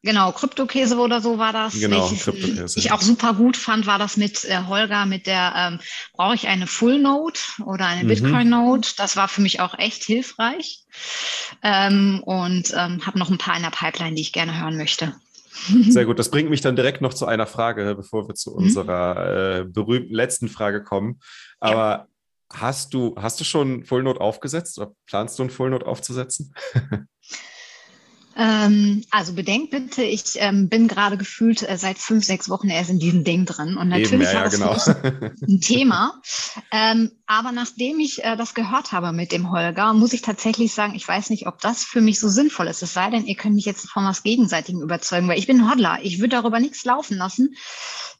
Genau, 0.02 0.30
Kryptokäse 0.30 0.96
oder 0.96 1.20
so 1.20 1.38
war 1.38 1.52
das. 1.52 1.74
Genau, 1.74 2.08
ich, 2.12 2.20
Kryptokäse. 2.20 2.78
Ich 2.78 2.92
auch 2.92 3.00
super 3.00 3.34
gut 3.34 3.56
fand, 3.56 3.86
war 3.86 3.98
das 3.98 4.16
mit 4.16 4.44
äh, 4.44 4.62
Holger, 4.68 5.06
mit 5.06 5.26
der, 5.26 5.52
ähm, 5.56 5.80
brauche 6.12 6.36
ich 6.36 6.46
eine 6.46 6.68
Full 6.68 7.00
Note 7.00 7.40
oder 7.64 7.86
eine 7.86 8.04
mhm. 8.04 8.08
Bitcoin 8.08 8.48
Note? 8.48 8.90
Das 8.96 9.16
war 9.16 9.26
für 9.26 9.40
mich 9.40 9.60
auch 9.60 9.76
echt 9.76 10.04
hilfreich. 10.04 10.84
Ähm, 11.62 12.22
und 12.24 12.72
ähm, 12.76 13.04
habe 13.04 13.18
noch 13.18 13.28
ein 13.28 13.38
paar 13.38 13.56
in 13.56 13.62
der 13.62 13.70
Pipeline, 13.70 14.14
die 14.14 14.22
ich 14.22 14.32
gerne 14.32 14.60
hören 14.60 14.76
möchte. 14.76 15.16
Sehr 15.88 16.04
gut. 16.04 16.20
Das 16.20 16.30
bringt 16.30 16.48
mich 16.48 16.60
dann 16.60 16.76
direkt 16.76 17.00
noch 17.00 17.12
zu 17.12 17.26
einer 17.26 17.48
Frage, 17.48 17.96
bevor 17.96 18.28
wir 18.28 18.36
zu 18.36 18.50
mhm. 18.50 18.56
unserer 18.56 19.58
äh, 19.58 19.64
berühmten 19.64 20.14
letzten 20.14 20.48
Frage 20.48 20.84
kommen. 20.84 21.18
Aber 21.58 21.80
ja. 21.80 22.06
hast 22.54 22.94
du, 22.94 23.16
hast 23.18 23.40
du 23.40 23.44
schon 23.44 23.84
Full 23.84 24.04
Note 24.04 24.20
aufgesetzt 24.20 24.78
oder 24.78 24.92
planst 25.06 25.40
du 25.40 25.42
ein 25.42 25.50
Full 25.50 25.70
Note 25.70 25.86
aufzusetzen? 25.86 26.54
Ähm, 28.40 29.04
also 29.10 29.32
bedenkt 29.32 29.72
bitte, 29.72 30.04
ich 30.04 30.36
ähm, 30.36 30.68
bin 30.68 30.86
gerade 30.86 31.16
gefühlt 31.16 31.68
äh, 31.68 31.76
seit 31.76 31.98
fünf, 31.98 32.24
sechs 32.24 32.48
Wochen 32.48 32.68
erst 32.68 32.88
in 32.88 33.00
diesem 33.00 33.24
Ding 33.24 33.46
drin. 33.46 33.76
Und 33.76 33.88
natürlich 33.88 34.12
Eben, 34.12 34.22
ja, 34.22 34.44
ja, 34.44 34.48
genau. 34.48 34.76
ein 35.42 35.60
Thema. 35.60 36.22
Ähm, 36.70 37.10
aber 37.26 37.50
nachdem 37.50 37.98
ich 37.98 38.22
äh, 38.22 38.36
das 38.36 38.54
gehört 38.54 38.92
habe 38.92 39.12
mit 39.12 39.32
dem 39.32 39.50
Holger, 39.50 39.92
muss 39.92 40.12
ich 40.12 40.22
tatsächlich 40.22 40.72
sagen, 40.72 40.94
ich 40.94 41.06
weiß 41.06 41.30
nicht, 41.30 41.48
ob 41.48 41.60
das 41.60 41.82
für 41.82 42.00
mich 42.00 42.20
so 42.20 42.28
sinnvoll 42.28 42.68
ist. 42.68 42.80
Es 42.80 42.94
sei 42.94 43.10
denn, 43.10 43.26
ihr 43.26 43.34
könnt 43.34 43.56
mich 43.56 43.64
jetzt 43.64 43.90
von 43.90 44.04
was 44.04 44.22
Gegenseitigem 44.22 44.82
überzeugen, 44.82 45.26
weil 45.26 45.38
ich 45.40 45.48
bin 45.48 45.68
Hodler. 45.68 45.98
Ich 46.02 46.20
würde 46.20 46.36
darüber 46.36 46.60
nichts 46.60 46.84
laufen 46.84 47.16
lassen. 47.16 47.56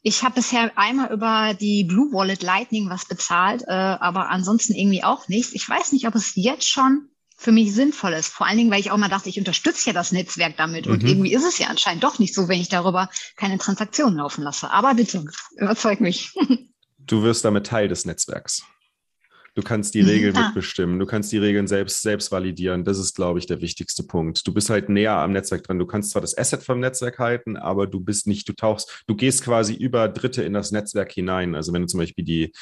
Ich 0.01 0.23
habe 0.23 0.35
bisher 0.35 0.71
einmal 0.77 1.13
über 1.13 1.53
die 1.53 1.85
Blue 1.85 2.11
Wallet 2.11 2.43
Lightning 2.43 2.89
was 2.89 3.05
bezahlt, 3.05 3.63
äh, 3.67 3.71
aber 3.71 4.29
ansonsten 4.29 4.73
irgendwie 4.73 5.03
auch 5.03 5.29
nichts. 5.29 5.53
Ich 5.53 5.67
weiß 5.67 5.93
nicht, 5.93 6.07
ob 6.07 6.15
es 6.15 6.33
jetzt 6.35 6.69
schon 6.69 7.08
für 7.39 7.53
mich 7.53 7.73
sinnvoll 7.73 8.11
ist. 8.11 8.33
Vor 8.33 8.45
allen 8.45 8.57
Dingen, 8.57 8.69
weil 8.69 8.81
ich 8.81 8.91
auch 8.91 8.97
mal 8.97 9.07
dachte, 9.07 9.29
ich 9.29 9.39
unterstütze 9.39 9.87
ja 9.87 9.93
das 9.93 10.11
Netzwerk 10.11 10.57
damit. 10.57 10.87
Mhm. 10.87 10.91
Und 10.91 11.03
irgendwie 11.05 11.33
ist 11.33 11.45
es 11.45 11.57
ja 11.57 11.67
anscheinend 11.67 12.03
doch 12.03 12.19
nicht 12.19 12.35
so, 12.35 12.49
wenn 12.49 12.59
ich 12.59 12.67
darüber 12.67 13.09
keine 13.37 13.57
Transaktionen 13.57 14.17
laufen 14.17 14.43
lasse. 14.43 14.69
Aber 14.69 14.93
bitte, 14.93 15.23
überzeug 15.55 16.01
mich. 16.01 16.33
Du 16.97 17.23
wirst 17.23 17.43
damit 17.43 17.65
Teil 17.65 17.87
des 17.87 18.05
Netzwerks. 18.05 18.61
Du 19.59 19.65
kannst 19.65 19.93
die 19.93 19.99
Regeln 19.99 20.37
ah. 20.37 20.45
mitbestimmen. 20.45 20.99
Du 20.99 21.05
kannst 21.05 21.33
die 21.33 21.37
Regeln 21.37 21.67
selbst, 21.67 22.01
selbst 22.01 22.31
validieren. 22.31 22.85
Das 22.85 22.97
ist, 22.97 23.13
glaube 23.13 23.39
ich, 23.39 23.45
der 23.45 23.59
wichtigste 23.59 24.03
Punkt. 24.03 24.47
Du 24.47 24.53
bist 24.53 24.69
halt 24.69 24.87
näher 24.87 25.17
am 25.17 25.33
Netzwerk 25.33 25.63
dran. 25.63 25.77
Du 25.77 25.85
kannst 25.85 26.11
zwar 26.11 26.21
das 26.21 26.37
Asset 26.37 26.63
vom 26.63 26.79
Netzwerk 26.79 27.19
halten, 27.19 27.57
aber 27.57 27.85
du 27.85 27.99
bist 27.99 28.25
nicht, 28.25 28.47
du 28.47 28.53
tauchst, 28.53 29.03
du 29.05 29.17
gehst 29.17 29.43
quasi 29.43 29.73
über 29.73 30.07
Dritte 30.07 30.43
in 30.43 30.53
das 30.53 30.71
Netzwerk 30.71 31.11
hinein. 31.11 31.55
Also 31.55 31.73
wenn 31.73 31.81
du 31.81 31.87
zum 31.89 31.99
Beispiel 31.99 32.23
die, 32.23 32.53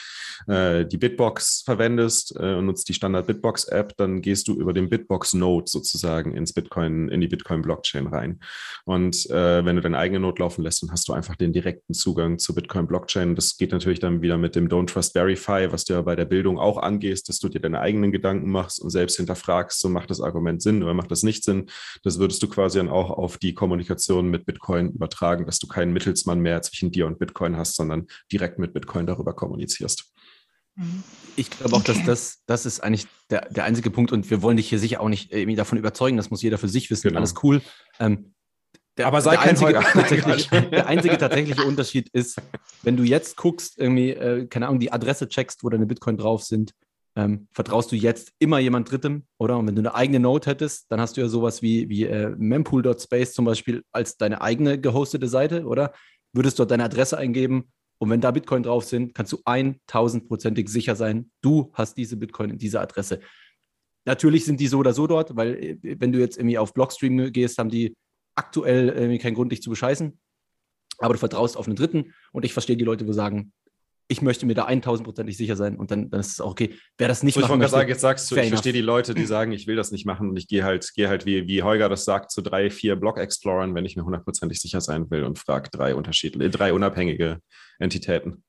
äh, 0.47 0.87
die 0.87 0.97
Bitbox 0.97 1.61
verwendest 1.63 2.35
äh, 2.35 2.55
und 2.55 2.65
nutzt 2.65 2.89
die 2.89 2.95
Standard 2.95 3.27
Bitbox 3.27 3.65
App, 3.65 3.95
dann 3.97 4.23
gehst 4.23 4.47
du 4.47 4.55
über 4.55 4.73
den 4.73 4.89
Bitbox 4.89 5.35
Node 5.35 5.69
sozusagen 5.69 6.35
ins 6.35 6.51
Bitcoin, 6.51 7.09
in 7.09 7.21
die 7.21 7.27
Bitcoin 7.27 7.61
Blockchain 7.61 8.07
rein. 8.07 8.39
Und 8.85 9.29
äh, 9.29 9.63
wenn 9.63 9.75
du 9.75 9.83
deine 9.83 9.99
eigene 9.99 10.19
Node 10.19 10.41
laufen 10.41 10.63
lässt, 10.63 10.81
dann 10.81 10.91
hast 10.91 11.07
du 11.07 11.13
einfach 11.13 11.35
den 11.35 11.53
direkten 11.53 11.93
Zugang 11.93 12.39
zur 12.39 12.55
Bitcoin 12.55 12.87
Blockchain. 12.87 13.35
Das 13.35 13.55
geht 13.55 13.71
natürlich 13.71 13.99
dann 13.99 14.23
wieder 14.23 14.39
mit 14.39 14.55
dem 14.55 14.67
Don't 14.67 14.87
Trust 14.87 15.13
Verify, 15.13 15.71
was 15.71 15.85
du 15.85 15.93
ja 15.93 16.01
bei 16.01 16.15
der 16.15 16.25
Bildung 16.25 16.57
auch 16.57 16.86
angehst, 16.87 17.29
dass 17.29 17.39
du 17.39 17.49
dir 17.49 17.59
deine 17.59 17.79
eigenen 17.79 18.11
Gedanken 18.11 18.49
machst 18.49 18.79
und 18.79 18.89
selbst 18.89 19.17
hinterfragst, 19.17 19.79
so 19.79 19.89
macht 19.89 20.09
das 20.09 20.21
Argument 20.21 20.61
Sinn 20.61 20.81
oder 20.81 20.93
macht 20.93 21.11
das 21.11 21.23
nicht 21.23 21.43
Sinn. 21.43 21.69
Das 22.03 22.17
würdest 22.17 22.41
du 22.41 22.47
quasi 22.47 22.79
dann 22.79 22.89
auch 22.89 23.11
auf 23.11 23.37
die 23.37 23.53
Kommunikation 23.53 24.29
mit 24.29 24.45
Bitcoin 24.45 24.91
übertragen, 24.91 25.45
dass 25.45 25.59
du 25.59 25.67
keinen 25.67 25.93
Mittelsmann 25.93 26.39
mehr 26.39 26.61
zwischen 26.63 26.91
dir 26.91 27.05
und 27.05 27.19
Bitcoin 27.19 27.57
hast, 27.57 27.75
sondern 27.75 28.07
direkt 28.31 28.57
mit 28.57 28.73
Bitcoin 28.73 29.05
darüber 29.05 29.33
kommunizierst. 29.33 30.11
Mhm. 30.75 31.03
Ich 31.35 31.49
glaube 31.49 31.75
auch, 31.75 31.83
dass 31.83 32.03
das, 32.05 32.43
das 32.45 32.65
ist 32.65 32.79
eigentlich 32.79 33.07
der, 33.29 33.49
der 33.49 33.65
einzige 33.65 33.91
Punkt 33.91 34.11
und 34.11 34.29
wir 34.29 34.41
wollen 34.41 34.57
dich 34.57 34.69
hier 34.69 34.79
sicher 34.79 35.01
auch 35.01 35.09
nicht 35.09 35.31
irgendwie 35.31 35.55
davon 35.55 35.77
überzeugen, 35.77 36.17
das 36.17 36.29
muss 36.29 36.41
jeder 36.41 36.57
für 36.57 36.69
sich 36.69 36.89
wissen, 36.89 37.09
genau. 37.09 37.19
alles 37.19 37.35
cool. 37.43 37.61
Ähm, 37.99 38.33
der, 38.97 39.07
Aber 39.07 39.21
sei 39.21 39.31
der 39.31 39.39
kein 39.39 39.49
einzige, 39.49 39.73
tatsächlich, 39.73 40.49
Der 40.71 40.87
einzige 40.87 41.17
tatsächliche 41.17 41.63
Unterschied 41.63 42.09
ist, 42.09 42.41
wenn 42.83 42.97
du 42.97 43.03
jetzt 43.03 43.37
guckst, 43.37 43.77
irgendwie, 43.77 44.11
äh, 44.11 44.47
keine 44.47 44.67
Ahnung, 44.67 44.79
die 44.79 44.91
Adresse 44.91 45.27
checkst, 45.27 45.63
wo 45.63 45.69
deine 45.69 45.85
Bitcoin 45.85 46.17
drauf 46.17 46.43
sind, 46.43 46.73
ähm, 47.15 47.47
vertraust 47.51 47.91
du 47.91 47.95
jetzt 47.95 48.31
immer 48.39 48.59
jemand 48.59 48.91
Drittem, 48.91 49.23
oder? 49.39 49.57
Und 49.57 49.67
wenn 49.67 49.75
du 49.75 49.81
eine 49.81 49.95
eigene 49.95 50.19
Node 50.19 50.51
hättest, 50.51 50.91
dann 50.91 51.01
hast 51.01 51.17
du 51.17 51.21
ja 51.21 51.27
sowas 51.27 51.61
wie, 51.61 51.89
wie 51.89 52.05
äh, 52.05 52.29
mempool.space 52.37 53.33
zum 53.33 53.45
Beispiel 53.45 53.83
als 53.91 54.17
deine 54.17 54.41
eigene 54.41 54.79
gehostete 54.79 55.27
Seite, 55.27 55.65
oder? 55.65 55.93
Würdest 56.33 56.59
dort 56.59 56.69
deine 56.69 56.83
Adresse 56.83 57.17
eingeben 57.17 57.71
und 57.99 58.09
wenn 58.09 58.21
da 58.21 58.31
Bitcoin 58.31 58.63
drauf 58.63 58.83
sind, 58.83 59.15
kannst 59.15 59.33
du 59.33 59.37
1000%ig 59.37 60.69
sicher 60.69 60.95
sein, 60.95 61.31
du 61.41 61.71
hast 61.73 61.97
diese 61.97 62.17
Bitcoin 62.17 62.51
in 62.51 62.57
dieser 62.57 62.81
Adresse. 62.81 63.19
Natürlich 64.05 64.45
sind 64.45 64.59
die 64.59 64.67
so 64.67 64.77
oder 64.77 64.93
so 64.93 65.07
dort, 65.07 65.35
weil 65.35 65.55
äh, 65.55 65.77
wenn 65.99 66.11
du 66.11 66.19
jetzt 66.19 66.37
irgendwie 66.37 66.57
auf 66.57 66.73
Blockstream 66.73 67.31
gehst, 67.31 67.57
haben 67.57 67.69
die 67.69 67.95
aktuell 68.37 68.89
irgendwie 68.89 69.19
keinen 69.19 69.35
Grund, 69.35 69.51
dich 69.51 69.61
zu 69.61 69.69
bescheißen. 69.69 70.17
Aber 70.99 71.13
du 71.13 71.19
vertraust 71.19 71.57
auf 71.57 71.67
einen 71.67 71.75
Dritten 71.75 72.13
und 72.31 72.45
ich 72.45 72.53
verstehe 72.53 72.77
die 72.77 72.85
Leute, 72.85 73.05
die 73.05 73.13
sagen, 73.13 73.51
ich 74.09 74.21
möchte 74.21 74.45
mir 74.45 74.53
da 74.53 74.67
1000%ig 74.67 75.35
sicher 75.35 75.55
sein 75.55 75.75
und 75.75 75.91
dann, 75.91 76.09
dann 76.09 76.19
ist 76.19 76.31
es 76.31 76.41
auch 76.41 76.51
okay. 76.51 76.75
Wer 76.97 77.09
das 77.09 77.23
nicht 77.23 77.33
so, 77.33 77.41
ich 77.41 77.49
wollte 77.49 77.67
sagen, 77.67 77.89
jetzt 77.89 78.01
sagst 78.01 78.31
du, 78.31 78.37
ich 78.37 78.47
verstehe 78.47 78.71
die 78.71 78.81
Leute, 78.81 79.13
die 79.13 79.25
sagen, 79.25 79.51
ich 79.51 79.67
will 79.67 79.75
das 79.75 79.91
nicht 79.91 80.05
machen 80.05 80.29
und 80.29 80.37
ich 80.37 80.47
gehe 80.47 80.63
halt, 80.63 80.93
gehe 80.95 81.09
halt 81.09 81.25
wie, 81.25 81.47
wie 81.47 81.61
Holger 81.61 81.89
das 81.89 82.05
sagt, 82.05 82.31
zu 82.31 82.41
drei, 82.41 82.69
vier 82.69 82.95
Block-Explorern, 82.95 83.75
wenn 83.75 83.85
ich 83.85 83.97
mir 83.97 84.05
hundertprozentig 84.05 84.61
sicher 84.61 84.79
sein 84.79 85.11
will 85.11 85.23
und 85.25 85.39
frage 85.39 85.69
drei 85.71 85.93
unterschiedliche, 85.93 86.49
drei 86.49 86.71
unabhängige 86.71 87.39
Entitäten. 87.79 88.43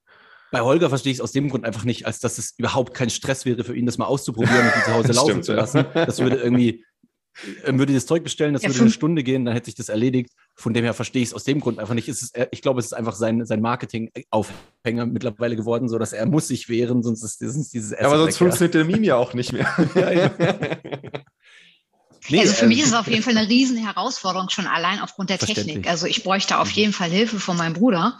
Bei 0.50 0.60
Holger 0.60 0.88
verstehe 0.88 1.12
ich 1.12 1.18
es 1.18 1.22
aus 1.22 1.32
dem 1.32 1.50
Grund 1.50 1.64
einfach 1.64 1.84
nicht, 1.84 2.06
als 2.06 2.20
dass 2.20 2.38
es 2.38 2.54
überhaupt 2.56 2.94
kein 2.94 3.10
Stress 3.10 3.44
wäre 3.44 3.64
für 3.64 3.76
ihn, 3.76 3.84
das 3.84 3.98
mal 3.98 4.06
auszuprobieren 4.06 4.64
und 4.64 4.72
die 4.76 4.84
zu 4.84 4.94
Hause 4.94 5.12
laufen 5.12 5.30
Stimmt, 5.30 5.44
zu 5.44 5.54
lassen. 5.54 5.84
Das 5.92 6.20
würde 6.20 6.36
irgendwie 6.36 6.84
würde 7.66 7.92
das 7.94 8.06
Zeug 8.06 8.24
bestellen, 8.24 8.52
das 8.52 8.62
ja, 8.62 8.68
würde 8.68 8.80
eine 8.80 8.90
Stunde 8.90 9.22
gehen, 9.22 9.44
dann 9.44 9.54
hätte 9.54 9.66
sich 9.66 9.74
das 9.74 9.88
erledigt. 9.88 10.30
Von 10.54 10.74
dem 10.74 10.84
her 10.84 10.94
verstehe 10.94 11.22
ich 11.22 11.28
es 11.28 11.34
aus 11.34 11.44
dem 11.44 11.60
Grund 11.60 11.78
einfach 11.78 11.94
nicht. 11.94 12.08
Es 12.08 12.32
ich 12.50 12.62
glaube, 12.62 12.80
es 12.80 12.86
ist 12.86 12.92
einfach 12.92 13.14
sein, 13.14 13.44
sein 13.46 13.60
Marketing-Aufhänger 13.60 15.06
mittlerweile 15.06 15.56
geworden, 15.56 15.88
so 15.88 15.98
dass 15.98 16.12
er 16.12 16.26
muss 16.26 16.48
sich 16.48 16.68
wehren, 16.68 17.02
sonst 17.02 17.22
ist, 17.22 17.40
ist 17.40 17.72
dieses 17.72 17.92
Essen 17.92 18.06
Aber 18.06 18.18
sonst 18.18 18.34
weg, 18.34 18.38
funktioniert 18.38 18.74
ja. 18.74 18.82
der 18.82 18.90
Meme 18.90 19.06
ja 19.06 19.16
auch 19.16 19.34
nicht 19.34 19.52
mehr. 19.52 19.68
ja, 19.94 20.10
ja. 20.10 20.30
Nee, 22.30 22.40
also 22.40 22.52
für 22.52 22.64
ähm, 22.64 22.68
mich 22.68 22.80
ist 22.80 22.88
es 22.88 22.94
auf 22.94 23.08
jeden 23.08 23.22
Fall 23.22 23.36
eine 23.36 23.48
riesen 23.48 23.78
Herausforderung, 23.78 24.50
schon 24.50 24.66
allein 24.66 25.00
aufgrund 25.00 25.30
der 25.30 25.38
Technik. 25.38 25.88
Also 25.88 26.06
ich 26.06 26.22
bräuchte 26.22 26.58
auf 26.58 26.68
mhm. 26.68 26.74
jeden 26.74 26.92
Fall 26.92 27.10
Hilfe 27.10 27.40
von 27.40 27.56
meinem 27.56 27.72
Bruder, 27.72 28.18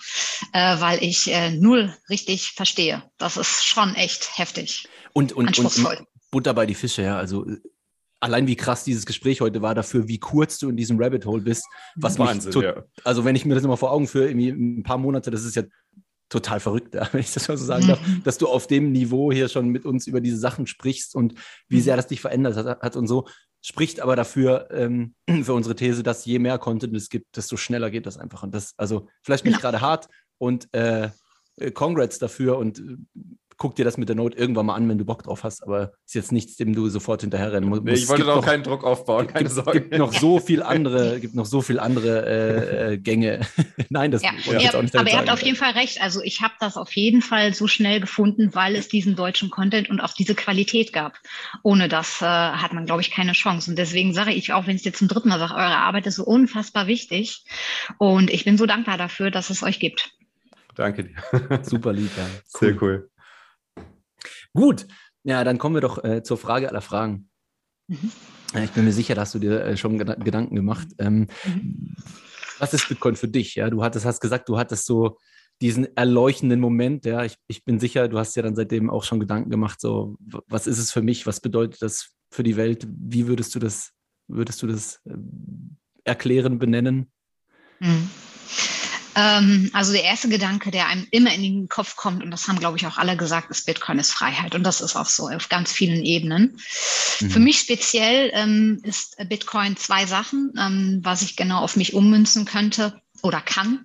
äh, 0.53 0.81
weil 0.81 1.03
ich 1.03 1.31
äh, 1.31 1.51
null 1.51 1.95
richtig 2.09 2.53
verstehe. 2.53 3.03
Das 3.19 3.37
ist 3.37 3.67
schon 3.67 3.95
echt 3.95 4.39
heftig. 4.39 4.89
Und, 5.13 5.33
und, 5.33 5.49
anspruchsvoll. 5.49 5.97
und 5.97 6.07
Butter 6.31 6.55
bei 6.55 6.67
die 6.67 6.75
Fische, 6.75 7.03
ja. 7.03 7.19
Also 7.19 7.47
allein 8.21 8.47
wie 8.47 8.57
krass 8.57 8.85
dieses 8.85 9.07
Gespräch 9.07 9.41
heute 9.41 9.63
war 9.63 9.75
dafür, 9.75 10.09
wie 10.09 10.19
kurz 10.19 10.59
du 10.59 10.69
in 10.69 10.77
diesem 10.77 11.01
Rabbit 11.01 11.27
Hole 11.27 11.43
bist. 11.43 11.65
Was 11.97 12.19
Wahnsinn, 12.19 12.53
mich 12.53 12.63
ja. 12.63 12.85
Also 13.05 13.25
wenn 13.25 13.37
ich 13.37 13.45
mir 13.45 13.55
das 13.55 13.65
immer 13.65 13.77
vor 13.77 13.93
Augen 13.93 14.09
führe, 14.09 14.29
irgendwie 14.29 14.51
ein 14.51 14.83
paar 14.83 14.99
Monate, 14.99 15.31
das 15.31 15.45
ist 15.45 15.57
ja 15.57 15.63
total 16.29 16.61
verrückt, 16.61 16.95
wenn 17.13 17.21
ich 17.21 17.33
das 17.33 17.49
mal 17.49 17.57
so 17.57 17.65
sagen 17.65 17.87
darf, 17.87 18.07
mhm. 18.07 18.23
dass 18.25 18.39
du 18.39 18.49
auf 18.49 18.67
dem 18.67 18.93
Niveau 18.93 19.33
hier 19.33 19.49
schon 19.49 19.69
mit 19.69 19.85
uns 19.85 20.07
über 20.07 20.21
diese 20.21 20.39
Sachen 20.39 20.67
sprichst 20.67 21.15
und 21.15 21.35
wie 21.69 21.77
mhm. 21.77 21.83
sehr 21.83 21.97
das 21.97 22.09
dich 22.09 22.21
verändert 22.21 22.57
hat, 22.57 22.97
und 22.97 23.07
so. 23.07 23.27
Spricht 23.61 24.01
aber 24.01 24.15
dafür, 24.15 24.69
ähm, 24.71 25.15
für 25.43 25.55
unsere 25.55 25.75
These, 25.75 26.03
dass 26.03 26.25
je 26.25 26.39
mehr 26.39 26.59
Content 26.59 26.95
es 26.97 27.09
gibt, 27.09 27.37
desto 27.37 27.57
schneller 27.57 27.91
geht 27.91 28.07
das 28.07 28.19
einfach. 28.19 28.43
Und 28.43 28.55
das, 28.55 28.75
also 28.77 29.09
vielleicht 29.23 29.45
bin 29.45 29.53
ich 29.53 29.59
genau. 29.59 29.71
gerade 29.71 29.81
hart 29.81 30.09
und 30.39 30.73
äh, 30.75 31.11
äh, 31.57 31.71
Congrats 31.71 32.19
dafür 32.19 32.59
und 32.59 32.79
äh, 32.79 32.97
guck 33.59 33.75
dir 33.75 33.85
das 33.85 33.99
mit 33.99 34.09
der 34.09 34.17
Note 34.17 34.39
irgendwann 34.39 34.67
mal 34.67 34.75
an, 34.77 34.89
wenn 34.89 34.99
du 34.99 35.05
Bock 35.05 35.25
drauf 35.25 35.43
hast, 35.43 35.63
aber 35.65 35.93
ist 36.07 36.15
jetzt 36.15 36.33
nichts, 36.33 36.57
dem 36.57 36.75
du 36.75 36.89
sofort 36.89 37.21
hinterherrennen 37.23 37.69
musst. 37.69 37.83
Nee, 37.83 37.93
ich 37.93 38.09
wollte 38.09 38.25
doch 38.25 38.45
keinen 38.45 38.63
Druck 38.63 38.85
aufbauen, 38.85 39.27
keine 39.27 39.51
Sorge. 39.51 39.71
Es 39.71 39.75
gibt 39.75 39.99
noch 39.99 40.13
so 40.13 40.39
viel 40.39 40.63
andere, 40.63 41.19
gibt 41.19 41.35
noch 41.35 41.45
so 41.45 41.61
viel 41.61 41.81
andere 41.81 42.27
äh, 42.27 42.95
äh 42.95 42.99
Gänge. 42.99 43.41
Nein, 43.91 44.13
das 44.13 44.23
ja, 44.23 44.31
ich 44.39 44.47
jetzt 44.47 44.77
auch 44.77 44.83
nicht 44.83 44.97
Aber 44.97 45.11
ihr 45.11 45.19
habt 45.19 45.31
auf 45.31 45.43
jeden 45.43 45.57
Fall 45.57 45.73
recht. 45.73 46.01
Also 46.01 46.23
ich 46.23 46.41
habe 46.41 46.55
das 46.61 46.77
auf 46.77 46.93
jeden 46.93 47.21
Fall 47.21 47.53
so 47.53 47.67
schnell 47.67 48.01
gefunden, 48.01 48.55
weil 48.55 48.77
es 48.77 48.89
diesen 48.89 49.17
deutschen 49.17 49.51
Content 49.51 49.91
und 49.91 50.01
auch 50.01 50.13
diese 50.13 50.37
Qualität 50.37 50.93
gab. 50.93 51.19
Ohne 51.65 51.89
das 51.89 52.23
äh, 52.23 52.25
hat 52.25 52.73
man, 52.73 52.87
glaube 52.87 53.03
ich, 53.03 53.11
keine 53.11 53.33
Chance. 53.33 53.71
Und 53.71 53.77
deswegen 53.77 54.15
sage 54.15 54.33
ich 54.33 54.53
auch, 54.53 54.69
wenn 54.69 54.77
ich 54.77 54.83
es 54.83 54.87
jetzt 54.87 54.99
zum 54.99 55.09
dritten 55.09 55.29
Mal 55.29 55.41
sage, 55.41 55.55
eure 55.55 55.79
Arbeit 55.79 56.07
ist 56.07 56.15
so 56.15 56.25
unfassbar 56.25 56.87
wichtig. 56.87 57.45
Und 57.99 58.31
ich 58.31 58.45
bin 58.45 58.57
so 58.57 58.67
dankbar 58.67 58.99
dafür, 58.99 59.33
dass 59.33 59.51
es 59.51 59.65
euch 59.65 59.81
gibt. 59.81 60.13
Danke 60.77 61.03
dir. 61.03 61.61
Super 61.63 61.93
lieb, 61.93 62.11
ja. 62.17 62.25
Cool. 62.25 62.69
Sehr 62.69 62.83
cool. 62.83 63.11
Gut, 64.55 64.87
ja, 65.25 65.45
dann 65.45 65.59
kommen 65.59 65.77
wir 65.77 65.81
doch 65.81 66.03
äh, 66.05 66.23
zur 66.23 66.39
Frage 66.39 66.69
aller 66.69 66.81
Fragen. 66.81 67.29
Mhm. 67.89 68.13
Ich 68.63 68.71
bin 68.71 68.85
mir 68.85 68.93
sicher, 68.93 69.15
dass 69.15 69.33
du 69.33 69.39
dir 69.39 69.63
äh, 69.63 69.77
schon 69.77 69.99
Ged 69.99 70.25
Gedanken 70.25 70.55
gemacht. 70.55 70.89
Ähm, 70.99 71.29
mhm. 71.45 71.95
Was 72.59 72.75
ist 72.75 72.89
Bitcoin 72.89 73.15
für 73.15 73.29
dich? 73.29 73.55
Ja, 73.55 73.71
du 73.71 73.83
hattest, 73.83 74.05
hast 74.05 74.21
gesagt, 74.21 74.49
du 74.49 74.59
hattest 74.59 74.87
so 74.87 75.19
diesen 75.61 75.97
erleuchtenden 75.97 76.61
Moment. 76.61 77.05
Ja, 77.05 77.25
ich, 77.25 77.37
ich 77.47 77.65
bin 77.65 77.79
sicher, 77.79 78.09
du 78.09 78.19
hast 78.19 78.37
ja 78.37 78.43
dann 78.43 78.55
seitdem 78.55 78.91
auch 78.91 79.05
schon 79.05 79.21
Gedanken 79.21 79.51
gemacht. 79.51 79.81
So, 79.81 80.17
was 80.47 80.67
ist 80.67 80.79
es 80.79 80.93
für 80.93 81.03
mich? 81.03 81.27
Was 81.27 81.41
bedeutet 81.41 81.83
das 81.83 82.11
für 82.31 82.43
die 82.43 82.57
Welt? 82.57 82.87
Wie 82.89 83.27
würdest 83.27 83.55
du 83.55 83.59
das, 83.59 83.93
würdest 84.29 84.63
du 84.63 84.67
das 84.67 85.01
äh, 85.05 85.15
erklären, 86.05 86.59
benennen? 86.59 87.11
Mhm. 87.81 88.11
Ähm, 89.15 89.71
also 89.73 89.93
der 89.93 90.05
erste 90.05 90.29
Gedanke, 90.29 90.71
der 90.71 90.87
einem 90.87 91.07
immer 91.11 91.33
in 91.33 91.43
den 91.43 91.69
Kopf 91.69 91.97
kommt, 91.97 92.23
und 92.23 92.31
das 92.31 92.49
haben, 92.49 92.59
glaube 92.59 92.77
ich, 92.77 92.87
auch 92.87 92.99
alle 92.99 93.17
gesagt, 93.17 93.51
ist 93.51 93.67
Bitcoin 93.67 93.99
ist 93.99 94.13
Freiheit. 94.13 94.55
Und 94.55 94.63
das 94.63 94.81
ist 94.81 94.97
auch 94.97 95.09
so 95.09 95.29
auf 95.29 95.49
ganz 95.49 95.73
vielen 95.73 96.05
Ebenen. 96.05 96.61
Mhm. 97.21 97.31
Für 97.31 97.41
mich 97.41 97.59
speziell 97.59 98.31
ähm, 98.35 98.81
ist 98.85 99.17
Bitcoin 99.29 99.77
zwei 99.77 100.07
Sachen, 100.07 100.53
ähm, 100.59 101.01
was 101.03 101.23
ich 101.23 101.37
genau 101.37 101.61
auf 101.61 101.77
mich 101.77 101.95
ummünzen 101.95 102.45
könnte 102.45 103.01
oder 103.23 103.41
kann. 103.41 103.85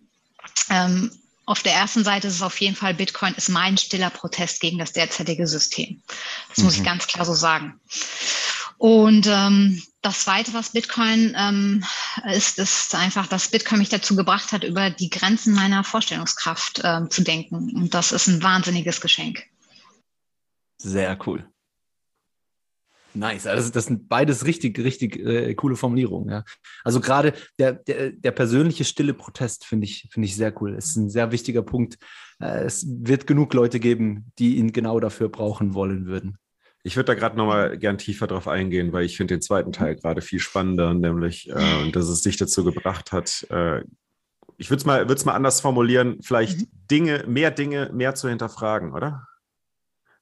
Ähm, 0.70 1.12
auf 1.46 1.62
der 1.62 1.74
ersten 1.74 2.06
Seite 2.06 2.28
ist 2.28 2.36
es 2.36 2.42
auf 2.42 2.60
jeden 2.62 2.76
Fall, 2.76 2.94
Bitcoin 2.94 3.34
ist 3.34 3.50
mein 3.50 3.78
stiller 3.78 4.10
Protest 4.10 4.62
gegen 4.62 4.78
das 4.78 4.94
derzeitige 4.94 5.46
System. 5.46 6.02
Das 6.50 6.60
mhm. 6.60 6.64
muss 6.64 6.74
ich 6.76 6.80
mhm. 6.82 6.86
ganz 6.86 7.08
klar 7.08 7.26
so 7.26 7.34
sagen. 7.34 7.80
Und 8.84 9.28
ähm, 9.28 9.82
das 10.02 10.26
Zweite, 10.26 10.54
was 10.54 10.74
Bitcoin 10.74 11.34
ähm, 11.40 11.86
ist, 12.30 12.60
ist 12.60 12.94
einfach, 12.96 13.28
dass 13.28 13.48
Bitcoin 13.48 13.80
mich 13.80 13.88
dazu 13.88 14.14
gebracht 14.14 14.52
hat, 14.52 14.66
über 14.66 14.90
die 14.90 15.10
Grenzen 15.10 15.54
meiner 15.54 15.86
Vorstellungskraft 15.86 16.82
ähm, 16.84 17.10
zu 17.10 17.24
denken. 17.24 17.74
Und 17.74 17.94
das 17.94 18.12
ist 18.12 18.28
ein 18.28 18.44
wahnsinniges 18.44 19.00
Geschenk. 19.00 19.46
Sehr 20.80 21.18
cool. 21.26 21.48
Nice. 23.14 23.48
Also 23.48 23.70
das 23.70 23.86
sind 23.86 24.10
beides 24.10 24.44
richtig, 24.44 24.78
richtig 24.80 25.16
äh, 25.18 25.56
coole 25.56 25.78
Formulierungen. 25.78 26.30
Ja. 26.30 26.44
Also 26.84 27.00
gerade 27.00 27.36
der, 27.58 27.72
der, 27.72 28.12
der 28.12 28.32
persönliche 28.32 28.84
stille 28.84 29.14
Protest 29.14 29.64
finde 29.64 29.86
ich, 29.86 30.10
finde 30.12 30.26
ich 30.26 30.36
sehr 30.36 30.62
cool. 30.62 30.76
Es 30.76 30.88
ist 30.88 30.98
ein 30.98 31.10
sehr 31.10 31.32
wichtiger 31.32 31.62
Punkt. 31.62 31.98
Äh, 32.42 32.66
es 32.66 32.86
wird 32.86 33.28
genug 33.28 33.54
Leute 33.54 33.80
geben, 33.80 34.34
die 34.40 34.58
ihn 34.58 34.74
genau 34.74 35.00
dafür 35.00 35.30
brauchen 35.30 35.74
wollen 35.74 36.06
würden. 36.06 36.38
Ich 36.86 36.98
würde 36.98 37.06
da 37.06 37.14
gerade 37.14 37.38
nochmal 37.38 37.78
gern 37.78 37.98
tiefer 37.98 38.28
drauf 38.28 38.48
eingehen, 38.48 38.92
weil 38.92 39.06
ich 39.06 39.16
finde 39.16 39.36
den 39.36 39.42
zweiten 39.42 39.72
Teil 39.72 39.96
gerade 39.96 40.22
viel 40.22 40.40
spannender, 40.40 40.94
nämlich, 40.94 41.50
äh, 41.50 41.92
dass 41.92 42.10
es 42.10 42.22
dich 42.22 42.36
dazu 42.36 42.64
gebracht 42.66 43.14
hat, 43.14 43.48
äh, 43.50 43.84
ich 44.58 44.70
würde 44.70 44.80
es 44.80 44.86
mal, 44.86 45.06
mal 45.06 45.34
anders 45.34 45.62
formulieren, 45.62 46.22
vielleicht 46.22 46.60
mhm. 46.60 46.68
Dinge, 46.92 47.24
mehr 47.28 47.52
Dinge 47.52 47.90
mehr 47.94 48.16
zu 48.16 48.30
hinterfragen, 48.30 48.94
oder? 48.94 49.28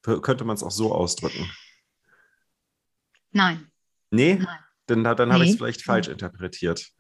Könnte 0.02 0.46
man 0.46 0.56
es 0.56 0.64
auch 0.64 0.72
so 0.72 0.94
ausdrücken? 0.94 1.50
Nein. 3.32 3.72
Nee? 4.10 4.36
Nein. 4.36 4.48
Dann, 4.88 5.04
dann 5.04 5.30
nee. 5.30 5.34
habe 5.34 5.44
ich 5.46 5.52
es 5.52 5.58
vielleicht 5.58 5.84
falsch 5.84 6.08
mhm. 6.08 6.14
interpretiert. 6.14 6.92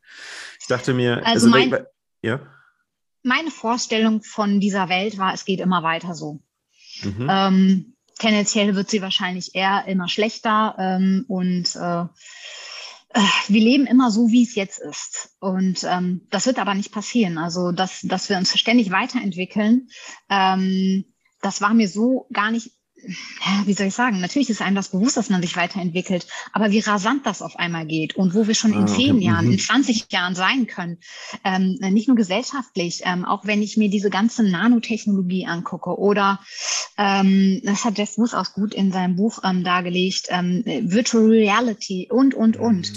Ich 0.59 0.67
dachte 0.67 0.93
mir, 0.93 1.25
also, 1.25 1.47
also 1.47 1.49
mein, 1.49 1.85
ja? 2.21 2.41
meine 3.23 3.51
Vorstellung 3.51 4.21
von 4.23 4.59
dieser 4.59 4.89
Welt 4.89 5.17
war, 5.17 5.33
es 5.33 5.45
geht 5.45 5.59
immer 5.59 5.83
weiter 5.83 6.13
so. 6.13 6.41
Mhm. 7.03 7.27
Ähm, 7.29 7.95
tendenziell 8.19 8.75
wird 8.75 8.89
sie 8.89 9.01
wahrscheinlich 9.01 9.55
eher 9.55 9.85
immer 9.87 10.07
schlechter 10.07 10.75
ähm, 10.77 11.25
und 11.27 11.75
äh, 11.75 12.05
äh, 13.13 13.19
wir 13.47 13.61
leben 13.61 13.85
immer 13.85 14.11
so, 14.11 14.29
wie 14.29 14.43
es 14.43 14.55
jetzt 14.55 14.79
ist. 14.79 15.35
Und 15.39 15.83
ähm, 15.83 16.27
das 16.29 16.45
wird 16.45 16.59
aber 16.59 16.73
nicht 16.73 16.91
passieren. 16.91 17.37
Also, 17.37 17.71
dass, 17.71 18.01
dass 18.01 18.29
wir 18.29 18.37
uns 18.37 18.57
ständig 18.57 18.91
weiterentwickeln, 18.91 19.89
ähm, 20.29 21.05
das 21.41 21.61
war 21.61 21.73
mir 21.73 21.87
so 21.87 22.27
gar 22.31 22.51
nicht 22.51 22.71
wie 23.65 23.73
soll 23.73 23.87
ich 23.87 23.93
sagen, 23.93 24.19
natürlich 24.19 24.49
ist 24.49 24.61
einem 24.61 24.75
das 24.75 24.89
bewusst, 24.89 25.17
dass 25.17 25.29
man 25.29 25.41
sich 25.41 25.55
weiterentwickelt, 25.55 26.27
aber 26.53 26.71
wie 26.71 26.79
rasant 26.79 27.25
das 27.25 27.41
auf 27.41 27.55
einmal 27.57 27.85
geht 27.85 28.15
und 28.15 28.33
wo 28.33 28.47
wir 28.47 28.55
schon 28.55 28.73
in 28.73 28.83
ah, 28.83 28.87
zehn 28.87 29.15
okay. 29.15 29.25
Jahren, 29.25 29.51
in 29.51 29.59
20 29.59 29.95
mhm. 29.95 30.07
Jahren 30.09 30.35
sein 30.35 30.67
können, 30.67 30.97
ähm, 31.43 31.77
nicht 31.79 32.07
nur 32.07 32.17
gesellschaftlich, 32.17 33.01
ähm, 33.05 33.25
auch 33.25 33.45
wenn 33.45 33.61
ich 33.61 33.77
mir 33.77 33.89
diese 33.89 34.09
ganze 34.09 34.43
Nanotechnologie 34.43 35.45
angucke 35.47 35.97
oder 35.97 36.39
ähm, 36.97 37.61
das 37.63 37.85
hat 37.85 37.97
Jeff 37.97 38.17
Woos 38.17 38.33
auch 38.33 38.53
gut 38.53 38.73
in 38.73 38.91
seinem 38.91 39.15
Buch 39.15 39.39
ähm, 39.43 39.63
dargelegt, 39.63 40.27
ähm, 40.29 40.63
Virtual 40.65 41.25
Reality 41.25 42.07
und, 42.11 42.33
und, 42.33 42.57
und. 42.57 42.91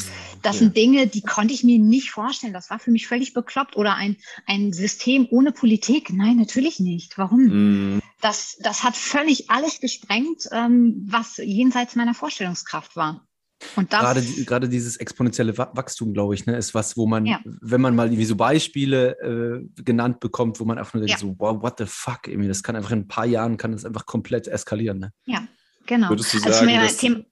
Das 0.44 0.58
sind 0.58 0.76
Dinge, 0.76 1.06
die 1.06 1.22
konnte 1.22 1.54
ich 1.54 1.64
mir 1.64 1.78
nicht 1.78 2.10
vorstellen. 2.10 2.52
Das 2.52 2.70
war 2.70 2.78
für 2.78 2.90
mich 2.90 3.06
völlig 3.06 3.32
bekloppt. 3.32 3.76
Oder 3.76 3.96
ein, 3.96 4.16
ein 4.46 4.72
System 4.72 5.26
ohne 5.30 5.52
Politik? 5.52 6.12
Nein, 6.12 6.36
natürlich 6.36 6.80
nicht. 6.80 7.16
Warum? 7.16 7.96
Mm. 7.96 8.02
Das, 8.20 8.56
das 8.60 8.84
hat 8.84 8.96
völlig 8.96 9.50
alles 9.50 9.80
gesprengt, 9.80 10.48
ähm, 10.52 11.04
was 11.08 11.38
jenseits 11.38 11.96
meiner 11.96 12.14
Vorstellungskraft 12.14 12.94
war. 12.94 13.26
Und 13.76 13.92
das, 13.92 14.00
gerade, 14.00 14.22
gerade 14.44 14.68
dieses 14.68 14.96
exponentielle 14.96 15.56
Wachstum, 15.56 16.12
glaube 16.12 16.34
ich, 16.34 16.46
ne, 16.46 16.56
ist 16.56 16.74
was, 16.74 16.96
wo 16.96 17.06
man, 17.06 17.24
ja. 17.26 17.40
wenn 17.44 17.80
man 17.80 17.94
mal 17.94 18.10
wie 18.10 18.24
so 18.24 18.36
Beispiele 18.36 19.18
äh, 19.20 19.82
genannt 19.82 20.20
bekommt, 20.20 20.60
wo 20.60 20.64
man 20.64 20.78
einfach 20.78 20.94
nur 20.94 21.06
denkt, 21.06 21.22
ja. 21.22 21.26
so, 21.26 21.34
wow, 21.38 21.62
what 21.62 21.78
the 21.78 21.86
fuck, 21.86 22.28
irgendwie, 22.28 22.48
das 22.48 22.62
kann 22.62 22.76
einfach 22.76 22.90
in 22.90 23.00
ein 23.00 23.08
paar 23.08 23.26
Jahren, 23.26 23.56
kann 23.56 23.72
das 23.72 23.84
einfach 23.84 24.06
komplett 24.06 24.48
eskalieren. 24.48 24.98
Ne? 24.98 25.12
Ja, 25.24 25.46
genau. 25.86 26.10
Würdest 26.10 26.34
du 26.34 26.38
also 26.38 26.50
sagen, 26.50 26.68
also 26.78 27.08
dass, 27.08 27.24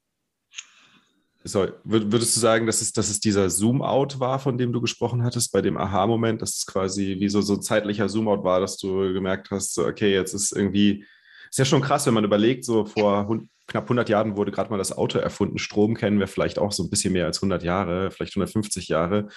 Sorry, 1.44 1.72
würdest 1.82 2.36
du 2.36 2.40
sagen, 2.40 2.66
dass 2.66 2.80
es, 2.80 2.92
dass 2.92 3.10
es 3.10 3.18
dieser 3.18 3.50
Zoom-Out 3.50 4.20
war, 4.20 4.38
von 4.38 4.58
dem 4.58 4.72
du 4.72 4.80
gesprochen 4.80 5.24
hattest, 5.24 5.52
bei 5.52 5.60
dem 5.60 5.76
Aha-Moment, 5.76 6.40
dass 6.40 6.56
es 6.56 6.66
quasi 6.66 7.16
wie 7.18 7.28
so, 7.28 7.40
so 7.40 7.54
ein 7.54 7.62
zeitlicher 7.62 8.08
Zoom-Out 8.08 8.44
war, 8.44 8.60
dass 8.60 8.76
du 8.76 9.12
gemerkt 9.12 9.50
hast, 9.50 9.76
okay, 9.78 10.12
jetzt 10.12 10.34
ist 10.34 10.52
irgendwie, 10.52 11.04
ist 11.50 11.58
ja 11.58 11.64
schon 11.64 11.82
krass, 11.82 12.06
wenn 12.06 12.14
man 12.14 12.24
überlegt, 12.24 12.64
so 12.64 12.84
vor 12.84 13.26
knapp 13.66 13.84
100 13.84 14.08
Jahren 14.08 14.36
wurde 14.36 14.52
gerade 14.52 14.70
mal 14.70 14.78
das 14.78 14.96
Auto 14.96 15.18
erfunden. 15.18 15.58
Strom 15.58 15.96
kennen 15.96 16.20
wir 16.20 16.28
vielleicht 16.28 16.58
auch 16.58 16.72
so 16.72 16.84
ein 16.84 16.90
bisschen 16.90 17.12
mehr 17.12 17.26
als 17.26 17.38
100 17.38 17.62
Jahre, 17.62 18.10
vielleicht 18.10 18.34
150 18.34 18.88
Jahre, 18.88 19.28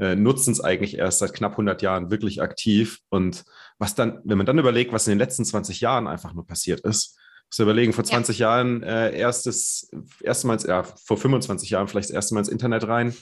äh, 0.00 0.16
nutzen 0.16 0.52
es 0.52 0.60
eigentlich 0.60 0.96
erst 0.98 1.20
seit 1.20 1.34
knapp 1.34 1.52
100 1.52 1.82
Jahren 1.82 2.10
wirklich 2.10 2.42
aktiv. 2.42 2.98
Und 3.08 3.44
was 3.78 3.94
dann, 3.94 4.20
wenn 4.24 4.38
man 4.38 4.46
dann 4.46 4.58
überlegt, 4.58 4.92
was 4.92 5.06
in 5.06 5.12
den 5.12 5.18
letzten 5.18 5.44
20 5.44 5.80
Jahren 5.80 6.08
einfach 6.08 6.32
nur 6.32 6.46
passiert 6.46 6.80
ist, 6.80 7.18
muss 7.52 7.64
überlegen, 7.64 7.92
vor 7.92 8.04
20 8.04 8.38
ja. 8.38 8.56
Jahren 8.56 8.82
äh, 8.82 9.16
erstes, 9.16 9.90
erstmals, 10.22 10.64
ja, 10.64 10.82
vor 10.82 11.18
25 11.18 11.70
Jahren 11.70 11.86
vielleicht 11.86 12.08
das 12.08 12.14
erste 12.14 12.34
Mal 12.34 12.40
ins 12.40 12.48
Internet 12.48 12.88
rein. 12.88 13.14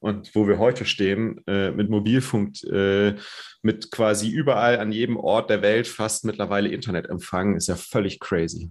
Und 0.00 0.34
wo 0.34 0.46
wir 0.46 0.58
heute 0.58 0.84
stehen, 0.84 1.40
äh, 1.48 1.72
mit 1.72 1.90
Mobilfunk, 1.90 2.62
äh, 2.64 3.16
mit 3.62 3.90
quasi 3.90 4.28
überall 4.28 4.78
an 4.78 4.92
jedem 4.92 5.16
Ort 5.16 5.50
der 5.50 5.62
Welt 5.62 5.88
fast 5.88 6.24
mittlerweile 6.24 6.68
Internetempfang, 6.68 7.56
ist 7.56 7.66
ja 7.66 7.74
völlig 7.74 8.20
crazy. 8.20 8.70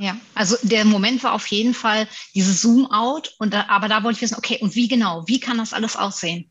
Ja, 0.00 0.16
also 0.34 0.56
der 0.62 0.84
Moment 0.84 1.24
war 1.24 1.32
auf 1.32 1.48
jeden 1.48 1.74
Fall 1.74 2.06
dieses 2.34 2.62
Zoom-out. 2.62 3.34
Und 3.38 3.52
da, 3.52 3.66
aber 3.68 3.88
da 3.88 4.04
wollte 4.04 4.18
ich 4.18 4.22
wissen, 4.22 4.36
okay, 4.38 4.58
und 4.60 4.76
wie 4.76 4.86
genau? 4.86 5.26
Wie 5.26 5.40
kann 5.40 5.58
das 5.58 5.72
alles 5.72 5.96
aussehen? 5.96 6.50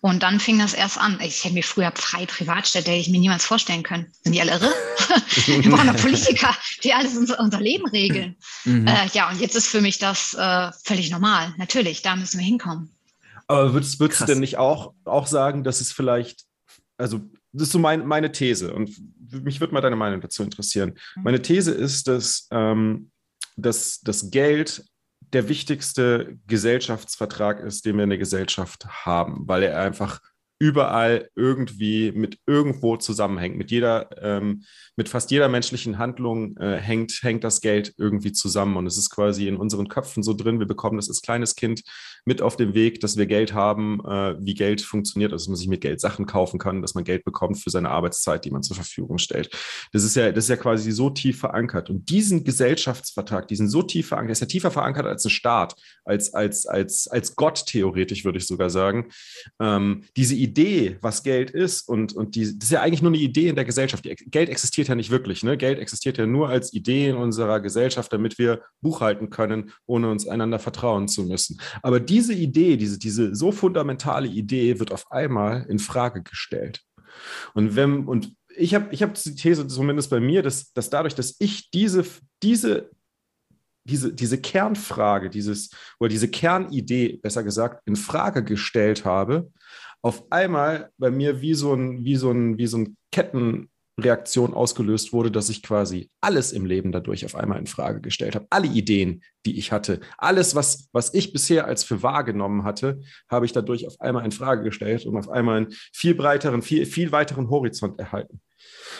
Und 0.00 0.22
dann 0.22 0.40
fing 0.40 0.58
das 0.58 0.72
erst 0.72 0.98
an. 0.98 1.18
Ich 1.20 1.44
hätte 1.44 1.54
mir 1.54 1.62
früher 1.62 1.92
frei 1.94 2.24
Privatstädte, 2.26 2.90
hätte 2.90 3.00
ich 3.00 3.10
mir 3.10 3.20
niemals 3.20 3.44
vorstellen 3.44 3.82
können. 3.82 4.06
Sind 4.22 4.32
die 4.32 4.40
alle 4.40 4.52
irre? 4.52 4.72
Wir 5.46 5.72
waren 5.72 5.86
doch 5.88 6.00
Politiker, 6.00 6.56
die 6.84 6.94
alles 6.94 7.16
unser, 7.16 7.38
unser 7.38 7.60
Leben 7.60 7.86
regeln. 7.88 8.36
Mhm. 8.64 8.86
Äh, 8.86 9.08
ja, 9.12 9.28
und 9.30 9.40
jetzt 9.40 9.56
ist 9.56 9.66
für 9.66 9.80
mich 9.80 9.98
das 9.98 10.32
äh, 10.34 10.70
völlig 10.84 11.10
normal. 11.10 11.54
Natürlich, 11.58 12.02
da 12.02 12.16
müssen 12.16 12.38
wir 12.38 12.46
hinkommen. 12.46 12.96
Aber 13.46 13.74
würdest, 13.74 14.00
würdest 14.00 14.22
du 14.22 14.24
denn 14.26 14.40
nicht 14.40 14.56
auch, 14.58 14.94
auch 15.04 15.26
sagen, 15.26 15.64
dass 15.64 15.80
es 15.80 15.92
vielleicht, 15.92 16.44
also 16.96 17.20
das 17.52 17.68
ist 17.68 17.72
so 17.72 17.78
mein, 17.78 18.06
meine 18.06 18.32
These 18.32 18.72
und 18.72 18.90
mich 19.44 19.60
würde 19.60 19.74
mal 19.74 19.80
deine 19.80 19.96
Meinung 19.96 20.20
dazu 20.20 20.42
interessieren. 20.42 20.94
Mhm. 21.16 21.22
Meine 21.22 21.42
These 21.42 21.72
ist, 21.72 22.08
dass, 22.08 22.48
ähm, 22.50 23.10
dass 23.56 24.00
das 24.00 24.30
Geld 24.30 24.84
der 25.32 25.48
wichtigste 25.48 26.38
Gesellschaftsvertrag 26.46 27.60
ist, 27.60 27.84
den 27.84 27.96
wir 27.96 28.04
in 28.04 28.10
der 28.10 28.18
Gesellschaft 28.18 28.86
haben, 29.04 29.48
weil 29.48 29.64
er 29.64 29.80
einfach 29.80 30.20
überall 30.58 31.28
irgendwie 31.34 32.12
mit 32.12 32.38
irgendwo 32.46 32.96
zusammenhängt. 32.96 33.56
Mit 33.56 33.70
jeder, 33.70 34.08
ähm, 34.22 34.64
mit 34.96 35.08
fast 35.08 35.30
jeder 35.30 35.48
menschlichen 35.48 35.98
Handlung 35.98 36.56
äh, 36.56 36.76
hängt, 36.76 37.22
hängt 37.22 37.44
das 37.44 37.60
Geld 37.60 37.94
irgendwie 37.98 38.32
zusammen. 38.32 38.76
Und 38.76 38.86
es 38.86 38.96
ist 38.96 39.10
quasi 39.10 39.48
in 39.48 39.56
unseren 39.56 39.88
Köpfen 39.88 40.22
so 40.22 40.32
drin. 40.32 40.58
Wir 40.58 40.66
bekommen 40.66 40.96
das 40.96 41.08
als 41.08 41.20
kleines 41.20 41.56
Kind 41.56 41.82
mit 42.24 42.40
auf 42.40 42.56
dem 42.56 42.74
Weg, 42.74 43.00
dass 43.00 43.16
wir 43.16 43.26
Geld 43.26 43.52
haben, 43.52 44.00
äh, 44.00 44.36
wie 44.40 44.54
Geld 44.54 44.80
funktioniert, 44.80 45.32
also 45.32 45.44
dass 45.44 45.48
man 45.48 45.56
sich 45.56 45.68
mit 45.68 45.80
Geld 45.82 46.00
Sachen 46.00 46.26
kaufen 46.26 46.58
kann, 46.58 46.80
dass 46.80 46.94
man 46.94 47.04
Geld 47.04 47.24
bekommt 47.24 47.58
für 47.58 47.70
seine 47.70 47.90
Arbeitszeit, 47.90 48.44
die 48.44 48.50
man 48.50 48.62
zur 48.62 48.76
Verfügung 48.76 49.18
stellt. 49.18 49.50
Das 49.92 50.04
ist 50.04 50.16
ja, 50.16 50.32
das 50.32 50.44
ist 50.44 50.50
ja 50.50 50.56
quasi 50.56 50.90
so 50.90 51.10
tief 51.10 51.38
verankert. 51.38 51.90
Und 51.90 52.08
diesen 52.08 52.44
Gesellschaftsvertrag, 52.44 53.46
diesen 53.48 53.68
so 53.68 53.82
tief 53.82 54.08
verankert, 54.08 54.32
ist 54.32 54.40
ja 54.40 54.46
tiefer 54.46 54.70
verankert 54.70 55.06
als 55.06 55.24
ein 55.24 55.30
Staat, 55.30 55.76
als, 56.04 56.32
als, 56.32 56.66
als, 56.66 57.08
als 57.08 57.36
Gott 57.36 57.66
theoretisch, 57.66 58.24
würde 58.24 58.38
ich 58.38 58.46
sogar 58.46 58.70
sagen. 58.70 59.10
Ähm, 59.60 60.04
diese 60.16 60.34
Idee, 60.48 60.98
was 61.00 61.22
Geld 61.22 61.50
ist, 61.50 61.88
und, 61.88 62.12
und 62.14 62.34
die, 62.34 62.58
das 62.58 62.68
ist 62.68 62.72
ja 62.72 62.82
eigentlich 62.82 63.02
nur 63.02 63.12
eine 63.12 63.22
Idee 63.22 63.48
in 63.48 63.54
der 63.54 63.64
Gesellschaft. 63.64 64.04
Geld 64.04 64.48
existiert 64.48 64.88
ja 64.88 64.96
nicht 64.96 65.10
wirklich. 65.10 65.44
Ne? 65.44 65.56
Geld 65.56 65.78
existiert 65.78 66.18
ja 66.18 66.26
nur 66.26 66.48
als 66.48 66.72
Idee 66.72 67.10
in 67.10 67.16
unserer 67.16 67.60
Gesellschaft, 67.60 68.12
damit 68.12 68.38
wir 68.38 68.62
buchhalten 68.80 69.30
können, 69.30 69.70
ohne 69.86 70.10
uns 70.10 70.26
einander 70.26 70.58
vertrauen 70.58 71.06
zu 71.06 71.22
müssen. 71.24 71.60
Aber 71.82 72.00
die 72.00 72.16
diese 72.16 72.32
Idee, 72.32 72.78
diese, 72.78 72.98
diese 72.98 73.34
so 73.34 73.52
fundamentale 73.52 74.26
Idee 74.26 74.78
wird 74.80 74.90
auf 74.90 75.10
einmal 75.12 75.66
in 75.68 75.78
Frage 75.78 76.22
gestellt. 76.22 76.80
Und 77.52 77.76
wenn, 77.76 78.06
und 78.06 78.32
ich 78.56 78.74
habe 78.74 78.88
ich 78.90 79.02
hab 79.02 79.12
die 79.12 79.34
These 79.34 79.68
zumindest 79.68 80.08
bei 80.08 80.18
mir, 80.18 80.42
dass, 80.42 80.72
dass 80.72 80.88
dadurch, 80.88 81.14
dass 81.14 81.36
ich 81.38 81.70
diese, 81.70 82.06
diese, 82.42 82.90
diese, 83.84 84.14
diese 84.14 84.40
Kernfrage, 84.40 85.28
dieses, 85.28 85.70
oder 86.00 86.08
diese 86.08 86.28
Kernidee, 86.28 87.20
besser 87.22 87.44
gesagt, 87.44 87.82
in 87.86 87.96
Frage 87.96 88.42
gestellt 88.42 89.04
habe, 89.04 89.52
auf 90.06 90.30
einmal 90.30 90.90
bei 90.98 91.10
mir 91.10 91.40
wie 91.40 91.54
so 91.54 91.74
ein, 91.74 92.04
wie 92.04 92.14
so 92.14 92.30
ein, 92.30 92.58
wie 92.58 92.66
so 92.68 92.78
ein 92.78 92.96
Ketten, 93.10 93.68
Reaktion 93.98 94.52
ausgelöst 94.52 95.14
wurde, 95.14 95.30
dass 95.30 95.48
ich 95.48 95.62
quasi 95.62 96.10
alles 96.20 96.52
im 96.52 96.66
Leben 96.66 96.92
dadurch 96.92 97.24
auf 97.24 97.34
einmal 97.34 97.58
in 97.58 97.66
Frage 97.66 98.02
gestellt 98.02 98.34
habe. 98.34 98.46
Alle 98.50 98.66
Ideen, 98.66 99.22
die 99.46 99.58
ich 99.58 99.72
hatte, 99.72 100.00
alles, 100.18 100.54
was, 100.54 100.90
was 100.92 101.14
ich 101.14 101.32
bisher 101.32 101.64
als 101.64 101.82
für 101.82 102.02
wahrgenommen 102.02 102.64
hatte, 102.64 103.00
habe 103.30 103.46
ich 103.46 103.52
dadurch 103.52 103.86
auf 103.86 103.98
einmal 104.00 104.26
in 104.26 104.32
Frage 104.32 104.64
gestellt 104.64 105.06
und 105.06 105.16
auf 105.16 105.30
einmal 105.30 105.56
einen 105.56 105.72
viel 105.94 106.14
breiteren, 106.14 106.60
viel, 106.60 106.84
viel 106.84 107.10
weiteren 107.10 107.48
Horizont 107.48 107.98
erhalten. 107.98 108.42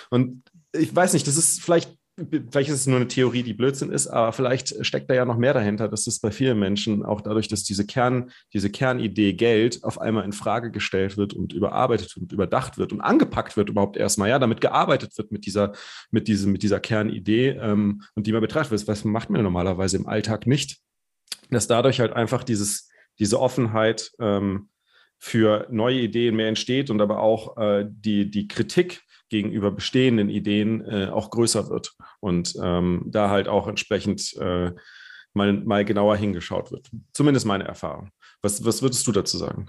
Und 0.09 0.43
ich 0.73 0.97
weiß 0.97 1.12
nicht, 1.12 1.27
das 1.27 1.37
ist 1.37 1.62
vielleicht 1.62 1.95
vielleicht 2.17 2.71
ist 2.71 2.81
es 2.81 2.87
nur 2.87 2.97
eine 2.97 3.09
Theorie, 3.09 3.43
die 3.43 3.53
Blödsinn 3.53 3.91
ist, 3.91 4.07
aber 4.07 4.33
vielleicht 4.33 4.85
steckt 4.85 5.11
da 5.11 5.15
ja 5.15 5.27
noch 5.27 5.37
mehr 5.37 5.53
dahinter, 5.53 5.89
dass 5.89 6.07
es 6.07 6.19
bei 6.21 6.31
vielen 6.31 6.59
Menschen 6.59 7.05
auch 7.05 7.21
dadurch, 7.21 7.49
dass 7.49 7.63
diese 7.63 7.87
Kern, 7.87 8.31
diese 8.55 8.71
Kernidee 8.71 9.35
Geld 9.35 9.85
auf 9.85 10.01
einmal 10.01 10.25
in 10.25 10.33
Frage 10.33 10.71
gestellt 10.71 11.19
wird 11.19 11.35
und 11.35 11.53
überarbeitet 11.53 12.17
und 12.17 12.33
überdacht 12.33 12.79
wird 12.79 12.93
und 12.93 13.03
angepackt 13.03 13.57
wird 13.57 13.69
überhaupt 13.69 13.99
erstmal, 13.99 14.31
ja, 14.31 14.39
damit 14.39 14.63
gearbeitet 14.63 15.17
wird 15.19 15.31
mit 15.31 15.45
dieser, 15.45 15.73
mit 16.11 16.27
diesem, 16.27 16.53
mit 16.53 16.63
dieser 16.63 16.81
Kernidee 16.81 17.51
ähm, 17.51 18.03
und 18.15 18.27
die 18.27 18.33
man 18.33 18.41
betrachtet 18.41 18.71
wird. 18.73 18.89
Was 18.89 19.05
macht 19.05 19.29
man 19.29 19.43
normalerweise 19.43 19.99
im 19.99 20.07
Alltag 20.07 20.47
nicht? 20.47 20.79
Dass 21.51 21.67
dadurch 21.67 22.01
halt 22.01 22.15
einfach 22.15 22.45
dieses, 22.45 22.89
diese 23.19 23.39
Offenheit 23.41 24.11
ähm, 24.19 24.71
für 25.19 25.67
neue 25.71 26.01
Ideen 26.01 26.37
mehr 26.37 26.49
entsteht 26.49 26.89
und 26.91 27.01
aber 27.01 27.21
auch 27.21 27.57
äh, 27.59 27.87
die, 27.89 28.31
die 28.31 28.49
Kritik 28.49 29.03
gegenüber 29.28 29.70
bestehenden 29.70 30.28
Ideen 30.28 30.85
äh, 30.85 31.09
auch 31.09 31.31
größer 31.31 31.69
wird 31.69 31.94
und 32.20 32.55
ähm, 32.62 33.05
da 33.07 33.31
halt 33.31 33.48
auch 33.48 33.66
entsprechend 33.66 34.35
äh, 34.35 34.73
mal, 35.32 35.53
mal 35.53 35.85
genauer 35.85 36.16
hingeschaut 36.16 36.70
wird. 36.70 36.89
Zumindest 37.12 37.47
meine 37.47 37.65
Erfahrung. 37.65 38.11
Was, 38.43 38.65
was 38.65 38.82
würdest 38.82 39.07
du 39.07 39.12
dazu 39.12 39.39
sagen? 39.39 39.66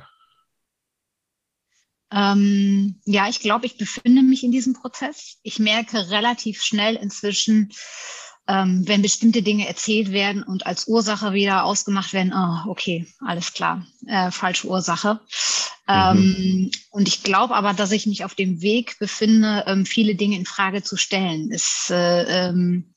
Ähm, 2.11 3.01
ja, 3.05 3.27
ich 3.27 3.41
glaube, 3.41 3.65
ich 3.65 3.77
befinde 3.77 4.21
mich 4.21 4.43
in 4.43 4.51
diesem 4.51 4.73
Prozess. 4.73 5.39
Ich 5.43 5.59
merke 5.59 6.09
relativ 6.09 6.63
schnell 6.63 6.95
inzwischen, 6.95 7.69
ähm, 8.47 8.87
wenn 8.87 9.01
bestimmte 9.01 9.41
Dinge 9.41 9.67
erzählt 9.67 10.11
werden 10.11 10.43
und 10.43 10.65
als 10.65 10.87
Ursache 10.87 11.33
wieder 11.33 11.65
ausgemacht 11.65 12.13
werden, 12.13 12.33
oh, 12.35 12.69
okay, 12.69 13.07
alles 13.19 13.53
klar, 13.53 13.85
äh, 14.07 14.31
falsche 14.31 14.67
Ursache. 14.67 15.19
Mhm. 15.87 15.93
Ähm, 15.93 16.71
und 16.91 17.07
ich 17.07 17.23
glaube 17.23 17.55
aber, 17.55 17.73
dass 17.73 17.91
ich 17.91 18.07
mich 18.07 18.25
auf 18.25 18.35
dem 18.35 18.61
Weg 18.61 18.99
befinde, 18.99 19.63
ähm, 19.67 19.85
viele 19.85 20.15
Dinge 20.15 20.35
in 20.35 20.45
Frage 20.45 20.83
zu 20.83 20.97
stellen. 20.97 21.49
Ist, 21.49 21.89
äh, 21.89 22.47
ähm, 22.49 22.93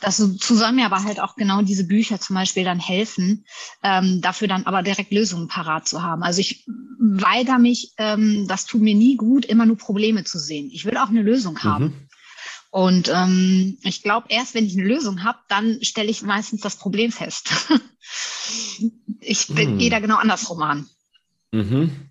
dass 0.00 0.16
zusammen 0.38 0.84
aber 0.84 1.02
halt 1.02 1.20
auch 1.20 1.34
genau 1.34 1.62
diese 1.62 1.84
Bücher 1.84 2.20
zum 2.20 2.34
Beispiel 2.34 2.64
dann 2.64 2.78
helfen, 2.78 3.44
ähm, 3.82 4.20
dafür 4.20 4.46
dann 4.46 4.64
aber 4.64 4.82
direkt 4.82 5.10
Lösungen 5.10 5.48
parat 5.48 5.88
zu 5.88 6.02
haben. 6.02 6.22
Also 6.22 6.40
ich 6.40 6.66
weigere 7.00 7.58
mich, 7.58 7.94
ähm, 7.98 8.46
das 8.46 8.66
tut 8.66 8.80
mir 8.80 8.94
nie 8.94 9.16
gut, 9.16 9.44
immer 9.44 9.66
nur 9.66 9.76
Probleme 9.76 10.24
zu 10.24 10.38
sehen. 10.38 10.70
Ich 10.72 10.84
will 10.84 10.96
auch 10.96 11.08
eine 11.08 11.22
Lösung 11.22 11.58
haben. 11.64 11.84
Mhm. 11.84 12.07
Und 12.70 13.08
ähm, 13.08 13.78
ich 13.82 14.02
glaube, 14.02 14.26
erst 14.28 14.54
wenn 14.54 14.66
ich 14.66 14.76
eine 14.76 14.86
Lösung 14.86 15.24
habe, 15.24 15.38
dann 15.48 15.82
stelle 15.82 16.10
ich 16.10 16.22
meistens 16.22 16.60
das 16.60 16.76
Problem 16.76 17.10
fest. 17.12 17.50
ich 19.20 19.48
mhm. 19.48 19.78
gehe 19.78 19.90
da 19.90 20.00
genau 20.00 20.16
andersrum 20.16 20.62
an. 20.62 20.88
Mhm. 21.50 22.10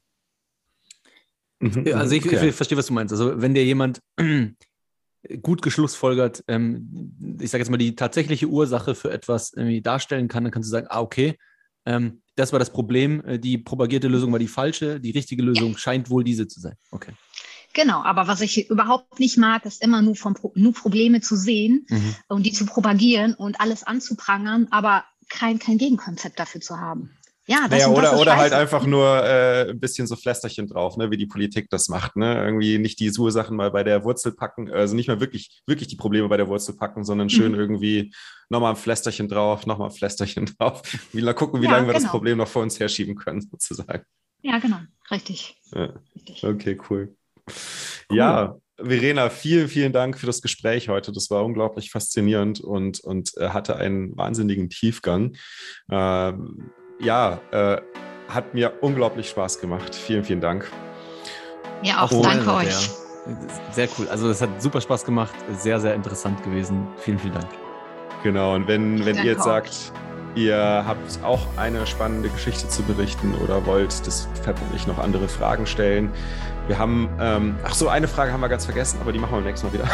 Mhm. 1.60 1.94
Also 1.94 2.16
ich, 2.16 2.26
okay. 2.26 2.50
ich, 2.50 2.56
verstehe, 2.56 2.78
was 2.78 2.88
du 2.88 2.94
meinst. 2.94 3.12
Also 3.12 3.40
wenn 3.40 3.54
dir 3.54 3.64
jemand 3.64 4.02
gut 5.42 5.62
geschlussfolgert, 5.62 6.44
ähm, 6.48 7.38
ich 7.40 7.52
sage 7.52 7.62
jetzt 7.62 7.70
mal, 7.70 7.78
die 7.78 7.96
tatsächliche 7.96 8.48
Ursache 8.48 8.96
für 8.96 9.12
etwas 9.12 9.54
irgendwie 9.54 9.82
darstellen 9.82 10.28
kann, 10.28 10.44
dann 10.44 10.52
kannst 10.52 10.70
du 10.70 10.72
sagen, 10.72 10.88
ah, 10.90 11.02
okay, 11.02 11.38
ähm, 11.86 12.22
das 12.36 12.52
war 12.52 12.60
das 12.60 12.72
Problem, 12.72 13.24
äh, 13.26 13.40
die 13.40 13.58
propagierte 13.58 14.08
Lösung 14.08 14.32
war 14.32 14.40
die 14.40 14.48
falsche, 14.48 15.00
die 15.00 15.12
richtige 15.12 15.44
Lösung 15.44 15.72
ja. 15.74 15.78
scheint 15.78 16.10
wohl 16.10 16.24
diese 16.24 16.48
zu 16.48 16.60
sein. 16.60 16.76
Okay. 16.92 17.14
Genau, 17.78 18.02
aber 18.02 18.28
was 18.28 18.42
ich 18.42 18.72
überhaupt 18.72 19.20
nicht 19.20 19.38
mag, 19.38 19.64
ist 19.68 19.84
immer 19.84 20.02
nur, 20.02 20.16
von, 20.16 20.36
nur 20.56 20.74
Probleme 20.74 21.22
zu 21.22 21.36
sehen 21.36 21.86
mhm. 21.88 22.16
und 22.28 22.44
die 22.44 22.52
zu 22.52 22.66
propagieren 22.66 23.36
und 23.36 23.62
alles 23.62 23.84
anzuprangern, 23.84 24.68
aber 24.72 25.06
kein, 25.30 25.60
kein 25.60 25.78
Gegenkonzept 25.78 26.40
dafür 26.40 26.60
zu 26.60 26.80
haben. 26.80 27.12
Ja, 27.46 27.68
das, 27.70 27.86
naja, 27.86 27.90
oder, 27.90 28.20
oder 28.20 28.36
halt 28.36 28.54
einfach 28.54 28.88
nur 28.88 29.24
äh, 29.24 29.70
ein 29.70 29.80
bisschen 29.80 30.08
so 30.08 30.16
Pflästerchen 30.16 30.68
drauf, 30.68 30.98
ne, 30.98 31.12
wie 31.12 31.18
die 31.18 31.28
Politik 31.28 31.70
das 31.70 31.88
macht. 31.88 32.16
Ne? 32.16 32.44
Irgendwie 32.44 32.80
nicht 32.80 33.00
die 33.00 33.12
Ursachen 33.12 33.56
mal 33.56 33.70
bei 33.70 33.84
der 33.84 34.04
Wurzel 34.04 34.32
packen, 34.32 34.72
also 34.72 34.96
nicht 34.96 35.08
mal 35.08 35.20
wirklich, 35.20 35.62
wirklich 35.68 35.88
die 35.88 35.98
Probleme 35.98 36.28
bei 36.30 36.38
der 36.38 36.48
Wurzel 36.48 36.76
packen, 36.76 37.04
sondern 37.04 37.30
schön 37.30 37.52
mhm. 37.52 37.60
irgendwie 37.60 38.12
nochmal 38.50 38.72
ein 38.72 38.78
Pflästerchen 38.78 39.28
drauf, 39.28 39.68
nochmal 39.68 39.90
ein 39.90 39.96
Pflästerchen 39.96 40.48
drauf. 40.58 40.82
Mal 41.14 41.34
gucken, 41.36 41.62
wie 41.62 41.66
ja, 41.66 41.74
lange 41.74 41.86
wir 41.86 41.94
das 41.94 42.02
genau. 42.02 42.12
Problem 42.12 42.40
noch 42.40 42.48
vor 42.48 42.64
uns 42.64 42.80
herschieben 42.80 43.14
können, 43.16 43.42
sozusagen. 43.52 44.04
Ja, 44.42 44.58
genau, 44.58 44.80
richtig. 45.12 45.62
Ja. 45.76 45.94
richtig. 46.16 46.44
Okay, 46.44 46.80
cool. 46.90 47.16
Cool. 48.10 48.18
Ja, 48.18 48.56
Verena, 48.80 49.30
vielen, 49.30 49.68
vielen 49.70 49.92
Dank 49.92 50.20
für 50.20 50.28
das 50.28 50.42
Gespräch 50.42 50.88
heute. 50.88 51.12
Das 51.12 51.32
war 51.32 51.44
unglaublich 51.44 51.90
faszinierend 51.90 52.62
und, 52.62 53.00
und 53.00 53.36
äh, 53.38 53.50
hatte 53.50 53.76
einen 53.76 54.16
wahnsinnigen 54.16 54.70
Tiefgang. 54.70 55.36
Ähm, 55.90 56.70
ja, 57.00 57.42
äh, 57.52 57.82
hat 58.28 58.54
mir 58.54 58.74
unglaublich 58.82 59.30
Spaß 59.30 59.60
gemacht. 59.60 59.96
Vielen, 59.96 60.24
vielen 60.24 60.42
Dank. 60.42 60.72
Ja, 61.82 62.04
auch 62.04 62.12
oh, 62.12 62.22
danke 62.22 62.54
euch. 62.54 62.90
Sehr 63.72 63.90
cool. 63.98 64.08
Also 64.10 64.30
es 64.30 64.42
hat 64.42 64.62
super 64.62 64.80
Spaß 64.80 65.06
gemacht, 65.06 65.36
sehr, 65.58 65.80
sehr 65.80 65.96
interessant 65.96 66.44
gewesen. 66.44 66.88
Vielen, 66.98 67.20
vielen 67.20 67.34
Dank. 67.34 67.50
Genau, 68.24 68.56
und 68.56 68.68
wenn, 68.68 69.06
wenn 69.06 69.16
ihr 69.18 69.26
jetzt 69.26 69.44
sagt, 69.44 69.92
ihr 70.38 70.84
habt 70.86 71.24
auch 71.24 71.42
eine 71.58 71.86
spannende 71.88 72.30
Geschichte 72.30 72.70
zu 72.70 72.84
berichten 72.84 73.34
oder 73.44 73.66
wollt, 73.66 74.06
das 74.06 74.28
Fab 74.44 74.62
und 74.62 74.76
ich 74.76 74.88
noch 74.88 75.00
andere 75.00 75.28
Fragen 75.28 75.66
stellen. 75.66 76.12
Wir 76.68 76.78
haben, 76.78 77.10
ähm, 77.20 77.56
ach 77.64 77.74
so, 77.74 77.88
eine 77.88 78.08
Frage 78.08 78.32
haben 78.32 78.42
wir 78.42 78.50
ganz 78.50 78.66
vergessen, 78.66 79.00
aber 79.02 79.12
die 79.12 79.20
machen 79.20 79.32
wir 79.32 79.38
beim 79.38 79.46
nächsten 79.46 79.68
Mal 79.68 79.74
wieder, 79.74 79.88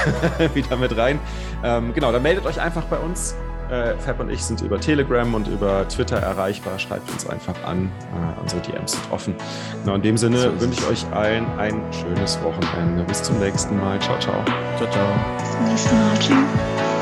wieder 0.56 0.76
mit 0.76 0.98
rein. 0.98 1.20
Ähm, 1.64 1.94
genau, 1.94 2.12
dann 2.12 2.24
meldet 2.24 2.46
euch 2.46 2.60
einfach 2.60 2.84
bei 2.86 2.98
uns. 2.98 3.36
Äh, 3.70 3.96
Fab 3.98 4.20
und 4.20 4.30
ich 4.30 4.44
sind 4.44 4.62
über 4.62 4.80
Telegram 4.80 5.34
und 5.34 5.48
über 5.48 5.88
Twitter 5.88 6.18
erreichbar. 6.18 6.78
Schreibt 6.80 7.10
uns 7.12 7.28
einfach 7.28 7.56
an. 7.64 7.90
Äh, 8.12 8.42
unsere 8.42 8.62
DMs 8.62 8.94
sind 8.94 9.12
offen. 9.12 9.36
Genau, 9.84 9.96
in 9.96 10.02
dem 10.02 10.18
Sinne 10.18 10.38
so 10.38 10.62
wünsche 10.62 10.82
ich 10.82 10.88
euch 10.88 11.14
allen 11.14 11.46
ein 11.58 11.82
schönes 11.94 12.40
Wochenende. 12.44 13.04
Bis 13.04 13.24
zum 13.24 13.40
nächsten 13.40 13.80
Mal. 13.80 14.00
Ciao, 14.00 14.20
ciao. 14.20 14.44
Ciao, 14.78 14.90
ciao. 14.90 15.08
Bis 15.40 15.52
zum 15.52 15.66
nächsten 15.66 15.96
Mal. 15.96 16.20
Tschüss. 16.20 16.93